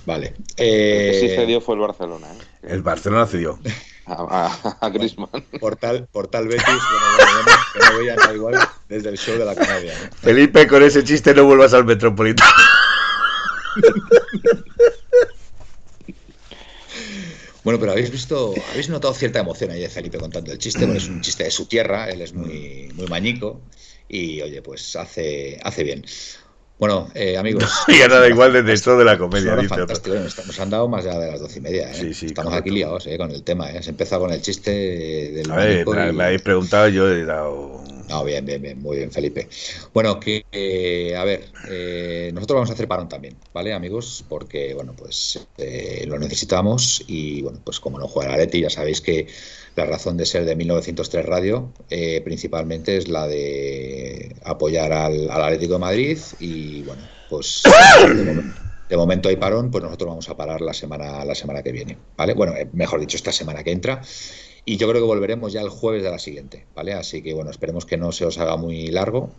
vale. 0.05 0.35
El 0.57 1.13
que 1.13 1.17
sí 1.21 1.27
eh, 1.27 1.37
cedió 1.37 1.61
fue 1.61 1.77
el 1.77 1.81
Barcelona. 1.81 2.27
¿eh? 2.29 2.69
El 2.69 2.83
Barcelona 2.83 3.27
cedió. 3.27 3.59
a, 4.07 4.77
a, 4.81 4.89
Griezmann. 4.91 5.31
Portal, 5.61 6.09
Portal 6.13 6.49
Betis, 6.49 6.65
bueno, 6.67 7.51
que 7.73 7.79
no 7.79 7.99
veían 7.99 8.35
igual 8.35 8.59
desde 8.89 9.11
el 9.11 9.19
show 9.19 9.39
de 9.39 9.45
la 9.45 9.55
comedia. 9.55 9.93
Felipe, 10.21 10.67
con 10.67 10.83
ese 10.83 11.05
chiste 11.05 11.35
no 11.35 11.45
vuelvas 11.45 11.75
al 11.75 11.85
Metropolitano. 11.85 12.51
Bueno, 17.69 17.81
pero 17.81 17.93
habéis 17.93 18.11
visto, 18.11 18.55
habéis 18.71 18.89
notado 18.89 19.13
cierta 19.13 19.41
emoción 19.41 19.71
ahí 19.71 19.83
de 19.83 19.91
Felipe 19.91 20.17
contando 20.17 20.51
el 20.51 20.57
chiste, 20.57 20.87
porque 20.87 20.97
es 20.97 21.09
un 21.11 21.21
chiste 21.21 21.45
de 21.45 21.51
su 21.51 21.67
tierra, 21.67 22.09
él 22.09 22.23
es 22.23 22.33
muy, 22.33 22.91
muy 22.95 23.07
mañico 23.09 23.61
y 24.09 24.41
oye, 24.41 24.63
pues 24.63 24.97
hace, 24.97 25.61
hace 25.63 25.85
bien. 25.85 26.03
Bueno, 26.79 27.11
eh, 27.15 27.37
amigos. 27.37 27.71
y 27.89 28.01
ahora 28.01 28.21
da 28.21 28.29
igual 28.31 28.55
desde 28.55 28.73
esto 28.73 28.97
de 28.97 29.05
la 29.05 29.19
comedia. 29.19 29.55
fantástico. 29.69 30.17
Nos 30.17 30.59
han 30.59 30.71
dado 30.71 30.89
más 30.89 31.05
allá 31.05 31.19
de 31.19 31.31
las 31.33 31.41
doce 31.41 31.59
y 31.59 31.61
media. 31.61 31.93
¿eh? 31.93 32.11
Estamos 32.11 32.55
aquí 32.55 32.71
liados 32.71 33.07
eh, 33.07 33.19
con 33.19 33.31
el 33.33 33.43
tema. 33.43 33.71
¿eh? 33.71 33.83
Se 33.83 33.91
empezado 33.91 34.23
con 34.23 34.33
el 34.33 34.41
chiste 34.41 34.71
del. 34.71 35.51
A 35.51 35.57
ver, 35.57 36.15
me, 36.15 36.25
habéis 36.25 36.41
preguntado, 36.41 36.89
yo 36.89 37.07
he 37.11 37.27
dado 37.27 37.83
no, 38.09 38.25
bien, 38.25 38.45
bien, 38.45 38.63
bien, 38.63 38.81
muy 38.81 38.97
bien, 38.97 39.11
Felipe. 39.13 39.49
Bueno, 39.93 40.19
que, 40.19 40.45
eh, 40.51 41.15
a 41.17 41.25
ver, 41.25 41.45
eh, 41.69 42.31
nosotros 42.33 42.57
vamos 42.57 42.71
a 42.71 42.73
hacer 42.73 42.89
parón 42.89 43.09
también, 43.09 43.37
¿vale, 43.53 43.73
amigos? 43.73 44.25
Porque, 44.29 44.75
bueno, 44.75 44.95
pues 44.97 45.47
eh, 45.59 46.05
lo 46.07 46.19
necesitamos 46.19 47.05
y, 47.07 47.43
bueno, 47.43 47.61
pues 47.63 47.81
como 47.81 47.99
no 47.99 48.09
juega 48.09 48.31
la 48.31 48.39
Leti, 48.39 48.63
ya 48.63 48.71
sabéis 48.71 49.01
que 49.01 49.27
la 49.77 49.85
razón 49.85 50.17
de 50.17 50.27
ser 50.27 50.45
de 50.45 50.57
1903 50.57 51.25
Radio 51.25 51.73
principalmente 52.25 52.97
es 52.97 53.09
la 53.09 53.29
de 53.29 54.35
apoyar 54.43 54.93
al, 54.93 55.31
Atlético 55.31 55.75
de 55.75 55.79
Madrid 55.79 56.19
y, 56.41 56.83
bueno, 56.83 57.03
pues 57.29 57.63
de 58.89 58.97
momento, 58.97 59.29
hay 59.29 59.37
parón, 59.37 59.71
pues 59.71 59.85
nosotros 59.85 60.09
vamos 60.09 60.29
a 60.31 60.37
parar 60.37 60.63
la 60.63 60.73
semana, 60.73 61.25
la 61.25 61.35
semana 61.35 61.63
que 61.63 61.73
viene, 61.73 61.99
¿vale? 62.17 62.33
Bueno, 62.33 62.55
mejor 62.73 63.01
dicho, 63.01 63.17
esta 63.17 63.33
semana 63.33 63.63
que 63.63 63.71
entra 63.71 64.01
y 64.69 64.77
yo 64.77 64.87
creo 64.87 65.01
que 65.01 65.07
volveremos 65.07 65.51
ya 65.55 65.63
el 65.63 65.71
jueves 65.71 66.03
de 66.03 66.11
la 66.11 66.19
siguiente, 66.19 66.67
¿vale? 66.75 66.93
Así 66.93 67.23
que 67.23 67.33
bueno, 67.33 67.51
esperemos 67.51 67.87
que 67.87 67.97
no 67.97 68.13
se 68.13 68.27
os 68.27 68.37
haga 68.37 68.59
muy 68.59 68.89
largo. 68.89 69.31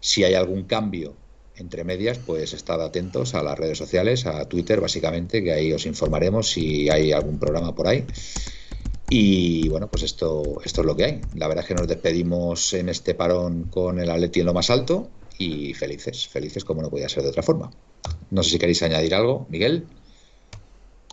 Si 0.00 0.22
hay 0.22 0.34
algún 0.34 0.64
cambio 0.64 1.14
entre 1.56 1.82
medias, 1.82 2.18
pues 2.18 2.52
estad 2.52 2.82
atentos 2.82 3.34
a 3.34 3.42
las 3.42 3.58
redes 3.58 3.78
sociales, 3.78 4.26
a 4.26 4.46
Twitter 4.50 4.82
básicamente, 4.82 5.42
que 5.42 5.52
ahí 5.54 5.72
os 5.72 5.86
informaremos 5.86 6.50
si 6.50 6.90
hay 6.90 7.10
algún 7.12 7.38
programa 7.38 7.74
por 7.74 7.86
ahí. 7.86 8.04
Y 9.08 9.66
bueno, 9.70 9.88
pues 9.90 10.02
esto, 10.02 10.60
esto 10.62 10.82
es 10.82 10.86
lo 10.86 10.94
que 10.94 11.04
hay. 11.06 11.20
La 11.36 11.48
verdad 11.48 11.64
es 11.64 11.68
que 11.68 11.74
nos 11.74 11.88
despedimos 11.88 12.74
en 12.74 12.90
este 12.90 13.14
parón 13.14 13.70
con 13.70 13.98
el 13.98 14.10
Atleti 14.10 14.40
en 14.40 14.46
lo 14.46 14.52
más 14.52 14.68
alto 14.68 15.08
y 15.38 15.72
felices, 15.72 16.28
felices 16.28 16.66
como 16.66 16.82
no 16.82 16.90
podía 16.90 17.08
ser 17.08 17.22
de 17.22 17.30
otra 17.30 17.42
forma. 17.42 17.70
No 18.30 18.42
sé 18.42 18.50
si 18.50 18.58
queréis 18.58 18.82
añadir 18.82 19.14
algo, 19.14 19.46
Miguel. 19.48 19.86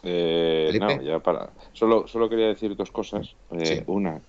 Eh, 0.04 0.78
no, 0.80 1.02
ya 1.02 1.20
para. 1.20 1.50
Solo, 1.72 2.08
solo 2.08 2.30
quería 2.30 2.48
decir 2.48 2.76
dos 2.76 2.92
cosas. 2.92 3.36
Eh, 3.52 3.84
una, 3.88 4.22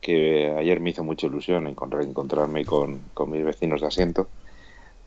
que 0.00 0.52
ayer 0.56 0.80
me 0.80 0.90
hizo 0.90 1.04
mucha 1.04 1.26
ilusión 1.26 1.66
encontrarme 1.66 2.64
con, 2.64 3.00
con 3.14 3.30
mis 3.30 3.44
vecinos 3.44 3.80
de 3.80 3.86
asiento. 3.86 4.28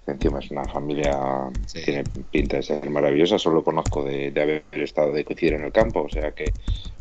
Encima 0.06 0.40
es 0.40 0.52
una 0.52 0.66
familia 0.66 1.50
que 1.72 1.82
tiene 1.82 2.04
pinta 2.30 2.58
de 2.58 2.64
ser 2.64 2.90
maravillosa, 2.90 3.40
solo 3.40 3.64
conozco 3.64 4.04
de, 4.04 4.28
haber 4.36 4.64
estado 4.74 5.14
de 5.14 5.24
coincidir 5.24 5.54
en 5.54 5.64
el 5.64 5.72
campo, 5.72 6.02
o 6.02 6.10
sea 6.10 6.32
que 6.32 6.52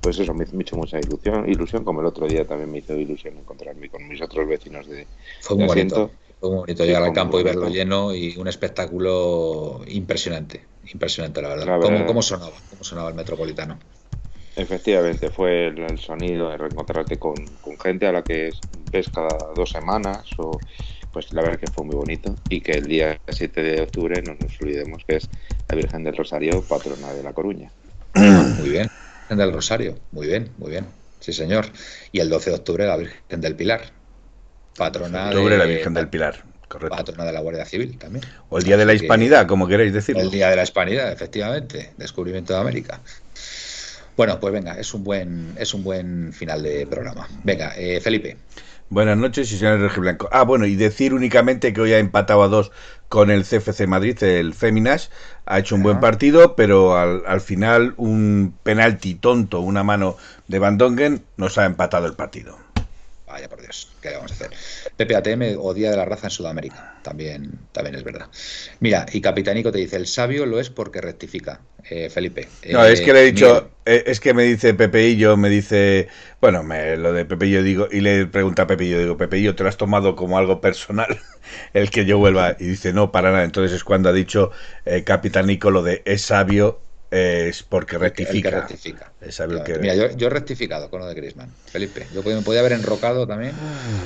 pues 0.00 0.20
eso 0.20 0.32
me, 0.34 0.44
hizo 0.44 0.76
mucha 0.76 1.00
ilusión, 1.00 1.48
ilusión, 1.48 1.82
como 1.82 2.00
el 2.00 2.06
otro 2.06 2.28
día 2.28 2.46
también 2.46 2.70
me 2.70 2.78
hizo 2.78 2.94
ilusión 2.94 3.38
encontrarme 3.38 3.88
con 3.88 4.06
mis 4.06 4.22
otros 4.22 4.46
vecinos 4.46 4.86
de, 4.86 5.08
fue 5.40 5.56
muy 5.56 5.66
Bonito, 5.66 6.12
fue 6.38 6.50
muy 6.50 6.58
bonito 6.60 6.84
llegar 6.84 7.02
al 7.02 7.12
campo 7.12 7.40
y 7.40 7.42
verlo 7.42 7.68
lleno 7.68 8.14
y 8.14 8.36
un 8.36 8.46
espectáculo 8.46 9.80
impresionante, 9.88 10.64
impresionante 10.92 11.42
la 11.42 11.48
verdad. 11.48 12.06
¿Cómo, 12.06 12.22
sonaba? 12.22 12.52
¿Cómo 12.70 12.84
sonaba 12.84 13.08
el 13.08 13.14
Metropolitano? 13.14 13.78
Efectivamente, 14.54 15.30
fue 15.30 15.68
el, 15.68 15.98
sonido 15.98 16.50
de 16.50 16.58
reencontrarte 16.58 17.18
con, 17.18 17.34
con 17.62 17.78
gente 17.78 18.06
a 18.06 18.12
la 18.12 18.22
que 18.22 18.50
ves 18.90 19.08
cada 19.08 19.52
dos 19.54 19.70
semanas 19.70 20.26
o 20.36 20.58
pues 21.12 21.32
la 21.32 21.42
verdad 21.42 21.58
que 21.58 21.70
fue 21.70 21.84
muy 21.84 21.94
bonito 21.94 22.34
y 22.48 22.60
que 22.60 22.72
el 22.72 22.86
día 22.86 23.18
7 23.28 23.62
de 23.62 23.82
octubre 23.82 24.22
no 24.22 24.34
nos 24.34 24.60
olvidemos 24.60 25.04
que 25.06 25.16
es 25.16 25.28
la 25.68 25.76
Virgen 25.76 26.04
del 26.04 26.16
Rosario, 26.16 26.62
patrona 26.62 27.12
de 27.12 27.22
La 27.22 27.32
Coruña. 27.32 27.70
Muy 28.14 28.70
bien, 28.70 28.90
Virgen 29.20 29.38
del 29.38 29.52
Rosario, 29.52 29.98
muy 30.10 30.26
bien, 30.26 30.50
muy 30.58 30.70
bien, 30.70 30.86
sí 31.20 31.32
señor. 31.32 31.66
Y 32.12 32.20
el 32.20 32.28
12 32.28 32.50
de 32.50 32.56
octubre 32.56 32.86
la 32.86 32.96
Virgen 32.96 33.40
del 33.40 33.56
Pilar, 33.56 33.80
patrona 34.76 35.30
de 35.30 35.56
la 35.56 35.64
Virgen 35.64 35.94
del 35.94 36.08
Pilar. 36.08 36.51
Correcto. 36.72 36.96
Patrona 36.96 37.26
de 37.26 37.32
la 37.32 37.40
Guardia 37.40 37.66
Civil 37.66 37.98
también. 37.98 38.24
O 38.48 38.56
el 38.56 38.64
Día 38.64 38.78
de 38.78 38.86
la 38.86 38.94
Hispanidad, 38.94 39.46
como 39.46 39.68
queréis 39.68 39.92
decirlo. 39.92 40.22
El 40.22 40.30
Día 40.30 40.48
de 40.48 40.56
la 40.56 40.62
Hispanidad, 40.62 41.12
efectivamente, 41.12 41.92
descubrimiento 41.98 42.54
de 42.54 42.60
América. 42.60 43.00
Bueno, 44.16 44.40
pues 44.40 44.54
venga, 44.54 44.78
es 44.78 44.94
un 44.94 45.04
buen, 45.04 45.52
es 45.58 45.74
un 45.74 45.84
buen 45.84 46.32
final 46.32 46.62
de 46.62 46.86
programa. 46.86 47.28
Venga, 47.44 47.74
eh, 47.76 48.00
Felipe. 48.00 48.38
Buenas 48.88 49.18
noches 49.18 49.52
y 49.52 49.58
señores 49.58 49.94
Blanco. 49.96 50.30
Ah, 50.32 50.44
bueno, 50.44 50.64
y 50.64 50.74
decir 50.76 51.12
únicamente 51.12 51.74
que 51.74 51.80
hoy 51.82 51.92
ha 51.92 51.98
empatado 51.98 52.42
a 52.42 52.48
dos 52.48 52.72
con 53.10 53.30
el 53.30 53.44
CFC 53.44 53.86
Madrid, 53.86 54.22
el 54.22 54.54
Féminas. 54.54 55.10
Ha 55.44 55.58
hecho 55.58 55.74
un 55.74 55.82
buen 55.82 56.00
partido, 56.00 56.56
pero 56.56 56.96
al, 56.96 57.22
al, 57.26 57.42
final 57.42 57.92
un 57.98 58.54
penalti 58.62 59.14
tonto, 59.14 59.60
una 59.60 59.82
mano 59.82 60.16
de 60.48 60.58
Van 60.58 60.78
Dongen, 60.78 61.22
nos 61.36 61.58
ha 61.58 61.66
empatado 61.66 62.06
el 62.06 62.14
partido. 62.14 62.56
Vaya 63.26 63.48
por 63.48 63.60
Dios, 63.60 63.90
¿qué 64.00 64.10
le 64.10 64.16
vamos 64.16 64.32
a 64.32 64.34
hacer? 64.34 64.50
PPATM 64.96 65.58
o 65.58 65.74
Día 65.74 65.90
de 65.90 65.96
la 65.96 66.04
Raza 66.04 66.26
en 66.26 66.30
Sudamérica, 66.30 66.98
también, 67.02 67.58
también 67.72 67.96
es 67.96 68.04
verdad. 68.04 68.26
Mira, 68.80 69.06
y 69.12 69.20
Capitanico 69.20 69.72
te 69.72 69.78
dice, 69.78 69.96
el 69.96 70.06
sabio 70.06 70.46
lo 70.46 70.60
es 70.60 70.70
porque 70.70 71.00
rectifica, 71.00 71.60
eh, 71.88 72.10
Felipe. 72.10 72.48
no, 72.70 72.84
es 72.84 73.00
que 73.00 73.12
le 73.12 73.20
he 73.20 73.28
eh, 73.28 73.32
dicho, 73.32 73.70
eh, 73.84 74.04
es 74.06 74.20
que 74.20 74.34
me 74.34 74.44
dice 74.44 74.74
Pepeillo, 74.74 75.36
me 75.36 75.48
dice, 75.48 76.08
bueno, 76.40 76.62
me, 76.62 76.96
lo 76.96 77.12
de 77.12 77.24
Pepeillo 77.24 77.62
digo, 77.62 77.88
y 77.90 78.00
le 78.00 78.26
pregunta 78.26 78.62
a 78.62 78.66
Pepeillo, 78.66 78.98
digo, 78.98 79.16
Pepeillo, 79.16 79.54
¿te 79.54 79.62
lo 79.62 79.68
has 79.68 79.76
tomado 79.76 80.14
como 80.14 80.38
algo 80.38 80.60
personal 80.60 81.18
el 81.74 81.90
que 81.90 82.04
yo 82.04 82.18
vuelva? 82.18 82.56
Y 82.58 82.66
dice, 82.66 82.92
no, 82.92 83.12
para 83.12 83.32
nada. 83.32 83.44
Entonces 83.44 83.76
es 83.76 83.84
cuando 83.84 84.08
ha 84.08 84.12
dicho 84.12 84.50
Capitanico 85.04 85.70
lo 85.70 85.82
de 85.82 86.02
es 86.04 86.22
sabio 86.22 86.80
es 87.12 87.62
porque 87.62 87.98
rectifica. 87.98 88.66
Mira, 89.78 89.94
yo, 89.94 90.26
he 90.26 90.30
rectificado 90.30 90.88
con 90.88 91.00
lo 91.00 91.06
de 91.06 91.14
Griezmann, 91.14 91.52
Felipe. 91.66 92.06
Yo 92.14 92.22
me 92.22 92.40
podía 92.40 92.60
haber 92.60 92.72
enrocado 92.72 93.26
también. 93.26 93.54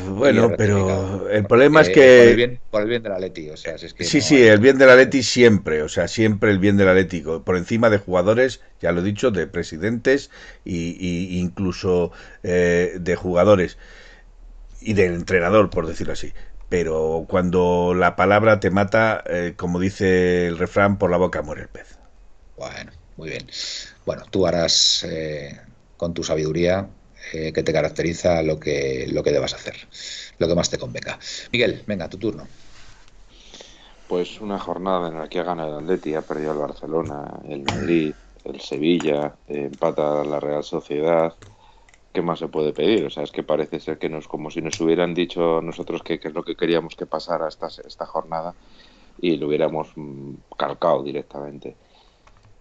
Bueno, 0.09 0.53
pero 0.57 1.31
el 1.31 1.47
problema 1.47 1.83
es 1.83 1.91
que. 1.91 2.19
Por 2.19 2.29
el, 2.29 2.37
bien, 2.37 2.61
por 2.69 2.83
el 2.83 2.89
bien 2.89 3.03
del 3.05 3.13
Atleti, 3.13 3.49
o 3.51 3.57
sea, 3.57 3.77
es 3.77 3.95
que 3.95 4.03
Sí, 4.03 4.21
sí, 4.21 4.45
el 4.45 4.59
bien 4.59 4.77
del 4.77 4.91
Atleti 4.91 5.23
siempre, 5.23 5.83
o 5.83 5.89
sea, 5.89 6.09
siempre 6.09 6.51
el 6.51 6.59
bien 6.59 6.77
del 6.77 6.89
Atlético. 6.89 7.45
Por 7.45 7.57
encima 7.57 7.91
de 7.91 7.99
jugadores, 7.99 8.61
ya 8.81 8.91
lo 8.91 9.03
he 9.03 9.05
dicho, 9.05 9.31
de 9.31 9.47
presidentes 9.47 10.31
y, 10.65 11.39
incluso 11.39 12.11
eh, 12.43 12.97
de 12.99 13.15
jugadores 13.15 13.79
y 14.81 14.95
del 14.95 15.15
entrenador, 15.15 15.71
por 15.71 15.87
decirlo 15.87 16.13
así 16.13 16.33
pero 16.69 17.27
cuando 17.29 17.95
la 17.95 18.17
palabra 18.17 18.59
te 18.59 18.71
mata, 18.71 19.23
eh, 19.27 19.55
como 19.57 19.79
dice 19.79 20.49
el 20.49 20.59
refrán, 20.59 20.99
por 20.99 21.13
la 21.13 21.17
boca 21.17 21.41
muere 21.41 21.63
el 21.63 21.69
pez. 21.69 21.97
Bueno, 22.57 22.91
muy 23.17 23.31
bien. 23.31 23.47
Bueno, 24.05 24.25
tú 24.31 24.47
harás 24.47 25.05
eh, 25.05 25.61
con 25.97 26.15
tu 26.15 26.23
sabiduría 26.23 26.89
eh, 27.33 27.53
que 27.53 27.63
te 27.63 27.73
caracteriza 27.73 28.43
lo 28.43 28.61
que, 28.61 29.07
lo 29.11 29.23
que 29.23 29.33
debas 29.33 29.55
hacer, 29.55 29.75
lo 30.39 30.47
que 30.47 30.55
más 30.55 30.71
te 30.71 30.79
convenga. 30.79 31.19
Miguel, 31.53 31.83
venga, 31.87 32.09
tu 32.09 32.19
turno. 32.19 32.47
Pues 34.09 34.41
una 34.41 34.59
jornada 34.59 35.09
en 35.09 35.19
la 35.19 35.29
que 35.29 35.41
ha 35.41 35.43
ganado 35.43 35.81
el 35.81 36.17
ha 36.17 36.23
perdido 36.23 36.53
el 36.53 36.59
Barcelona, 36.59 37.41
el 37.49 37.65
Madrid, 37.65 38.15
el 38.45 38.61
Sevilla, 38.61 39.35
empata 39.49 40.23
la 40.23 40.39
Real 40.39 40.63
Sociedad. 40.63 41.35
¿Qué 42.13 42.23
más 42.23 42.39
se 42.39 42.49
puede 42.49 42.73
pedir? 42.73 43.05
O 43.05 43.11
sea, 43.11 43.25
es 43.25 43.33
que 43.33 43.43
parece 43.43 43.81
ser 43.81 43.99
que 43.99 44.09
nos, 44.09 44.29
como 44.29 44.51
si 44.51 44.63
nos 44.63 44.81
hubieran 44.81 45.13
dicho 45.13 45.61
nosotros 45.61 46.03
qué 46.05 46.21
es 46.23 46.33
lo 46.33 46.45
que 46.45 46.55
queríamos 46.55 46.95
que 46.95 47.07
pasara 47.07 47.49
esta, 47.49 47.67
esta 47.67 48.07
jornada 48.07 48.55
y 49.19 49.37
lo 49.37 49.49
hubiéramos 49.49 49.93
mm, 49.97 50.35
calcado 50.57 51.03
directamente 51.03 51.77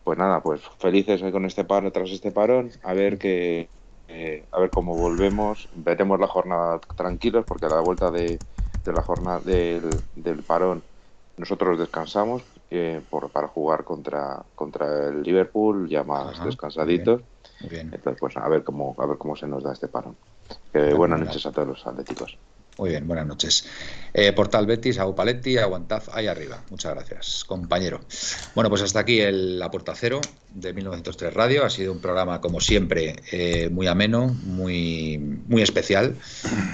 pues 0.06 0.20
nada, 0.20 0.40
pues 0.40 0.62
felices 0.78 1.20
con 1.32 1.46
este 1.46 1.66
paro, 1.66 1.92
tras 1.92 2.12
este 2.12 2.32
parón, 2.32 2.70
a 2.84 2.94
ver 2.94 3.18
que 3.18 3.68
eh, 4.08 4.46
a 4.52 4.60
ver 4.60 4.70
cómo 4.70 4.96
volvemos, 4.96 5.68
veremos 5.74 6.20
la 6.20 6.28
jornada 6.28 6.80
tranquilos 6.96 7.44
porque 7.48 7.66
a 7.66 7.70
la 7.70 7.82
vuelta 7.82 8.12
de, 8.12 8.40
la 8.86 9.02
jornada 9.02 9.40
del, 9.40 10.44
parón 10.46 10.84
nosotros 11.38 11.80
descansamos 11.80 12.44
eh, 12.70 13.02
por, 13.10 13.32
para 13.32 13.48
jugar 13.48 13.84
contra 13.84 14.44
contra 14.54 15.08
el 15.08 15.24
Liverpool 15.24 15.90
ya 15.90 16.04
más 16.04 16.42
descansaditos. 16.46 17.24
Entonces 17.62 18.18
pues 18.20 18.38
a 18.38 18.48
ver 18.48 18.64
cómo 18.64 18.96
a 19.00 19.08
ver 19.08 19.18
cómo 19.18 19.36
se 19.36 19.48
nos 19.48 19.64
da 19.64 19.74
este 19.74 19.88
parón. 19.88 20.16
buenas 20.96 21.20
noches 21.20 21.44
a 21.48 21.52
todos 21.52 21.68
los 21.68 21.88
atléticos. 21.88 22.38
Muy 22.78 22.90
bien, 22.90 23.08
buenas 23.08 23.26
noches. 23.26 23.66
Eh, 24.14 24.34
Portal 24.34 24.66
Betis, 24.66 25.00
Paletti, 25.16 25.58
aguantad 25.58 26.04
ahí 26.12 26.28
arriba. 26.28 26.62
Muchas 26.70 26.94
gracias, 26.94 27.46
compañero. 27.46 28.02
Bueno, 28.54 28.70
pues 28.70 28.82
hasta 28.82 29.00
aquí 29.00 29.22
el 29.22 29.60
La 29.60 29.72
Puerta 29.72 29.94
Cero 29.96 30.20
de 30.54 30.74
1903 30.74 31.34
Radio. 31.34 31.66
Ha 31.66 31.70
sido 31.70 31.94
un 31.94 32.02
programa, 32.02 32.42
como 32.42 32.60
siempre, 32.60 33.16
eh, 33.32 33.70
muy 33.70 33.88
ameno, 33.88 34.28
muy, 34.44 35.18
muy 35.18 35.62
especial 35.62 36.18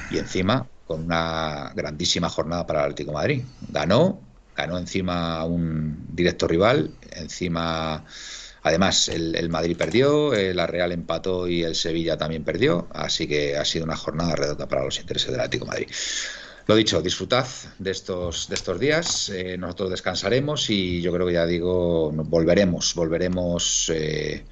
y 0.10 0.18
encima 0.18 0.68
con 0.88 1.06
una 1.06 1.72
grandísima 1.76 2.30
jornada 2.30 2.66
para 2.66 2.80
el 2.80 2.86
Atlético 2.86 3.14
Madrid. 3.14 3.44
Ganó, 3.70 4.20
ganó 4.56 4.80
encima 4.80 5.46
un 5.46 6.08
directo 6.10 6.48
rival, 6.48 6.92
encima 7.12 8.04
Además, 8.64 9.10
el, 9.10 9.50
Madrid 9.50 9.76
perdió, 9.76 10.34
eh, 10.34 10.54
la 10.54 10.68
Real 10.68 10.92
empató 10.92 11.48
y 11.48 11.64
el 11.64 11.74
Sevilla 11.74 12.18
también 12.18 12.44
perdió, 12.44 12.88
así 12.92 13.28
que 13.28 13.58
ha 13.58 13.66
sido 13.66 13.86
una 13.86 13.96
jornada 13.96 14.36
redonda 14.36 14.68
para 14.68 14.86
los 14.86 15.00
intereses 15.00 15.32
del 15.32 15.40
Atlético 15.40 15.66
Madrid. 15.66 15.88
Lo 16.68 16.76
dicho, 16.76 17.02
disfrutad 17.02 17.48
de 17.80 17.90
estos, 17.90 18.48
de 18.50 18.56
estos 18.56 18.80
días, 18.80 19.30
eh, 19.30 19.58
nosotros 19.58 19.90
descansaremos 19.90 20.70
y 20.70 21.02
yo 21.02 21.12
creo 21.12 21.26
que 21.26 21.34
ya 21.34 21.48
digo, 21.48 22.12
volveremos, 22.12 22.94
volveremos. 22.94 23.92
Eh, 23.94 24.46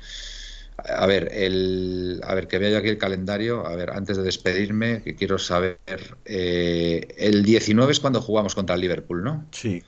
a 0.76 1.06
ver, 1.06 1.30
el, 1.32 2.20
a 2.24 2.34
ver, 2.34 2.48
que 2.48 2.58
vea 2.58 2.72
yo 2.72 2.78
aquí 2.80 2.90
el 2.90 2.98
calendario. 2.98 3.68
A 3.68 3.76
ver, 3.76 3.92
antes 3.92 4.18
de 4.18 4.24
despedirme, 4.24 5.04
que 5.04 5.16
quiero 5.16 5.38
saber. 5.38 5.78
el 6.26 7.44
19 7.44 7.92
es 7.92 8.00
cuando 8.00 8.22
jugamos 8.22 8.56
contra 8.56 8.74
el 8.74 8.82
Liverpool, 8.82 9.24
¿no? 9.24 9.46
Sí. 9.52 9.84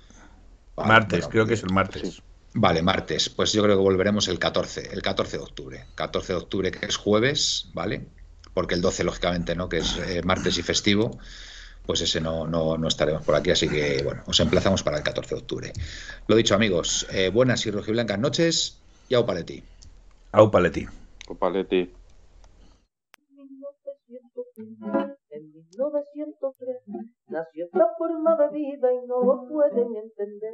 martes, 0.78 1.28
creo 1.28 1.48
que 1.48 1.56
es 1.56 1.64
el 1.64 1.74
martes. 1.74 2.22
Vale, 2.54 2.82
martes. 2.82 3.30
Pues 3.30 3.54
yo 3.54 3.64
creo 3.64 3.78
que 3.78 3.84
volveremos 3.84 4.28
el 4.28 4.38
14, 4.38 4.90
el 4.92 5.02
14 5.02 5.38
de 5.38 5.44
octubre. 5.44 5.86
14 5.96 6.34
de 6.34 6.40
octubre, 6.40 6.72
que 6.72 6.86
es 6.86 6.98
jueves, 6.98 7.70
¿vale? 7.74 8.08
Porque 8.54 8.76
el 8.76 8.82
12, 8.82 9.06
lógicamente, 9.06 9.56
¿no? 9.56 9.70
Que 9.70 9.78
es 9.78 9.98
eh, 9.98 10.22
martes 10.24 10.58
y 10.58 10.64
festivo. 10.64 11.18
Pues 11.86 12.02
ese 12.02 12.22
no, 12.22 12.48
no, 12.48 12.78
no, 12.78 12.88
estaremos 12.88 13.24
por 13.24 13.36
aquí, 13.36 13.50
así 13.52 13.68
que 13.68 14.04
bueno, 14.04 14.24
os 14.28 14.40
emplazamos 14.40 14.84
para 14.84 14.98
el 14.98 15.04
14 15.04 15.36
de 15.36 15.42
octubre. 15.42 15.74
Lo 16.28 16.36
dicho, 16.36 16.54
amigos, 16.54 17.08
eh, 17.12 17.30
buenas 17.30 17.66
y 17.66 17.72
rojiblancas 17.72 18.20
noches 18.20 18.82
y 19.10 19.16
au 19.16 19.26
paleti. 19.26 19.64
Au 20.32 20.52
paleti. 20.52 20.88
Au 21.28 21.36
paleti. 21.36 21.92
En 25.32 25.52
1903 25.52 26.78
nació 27.28 27.66
esta 27.66 27.88
forma 27.98 28.38
de 28.38 28.50
vida 28.50 28.94
y 28.94 29.08
no 29.08 29.24
lo 29.24 29.48
pueden 29.48 29.96
entender. 29.96 30.54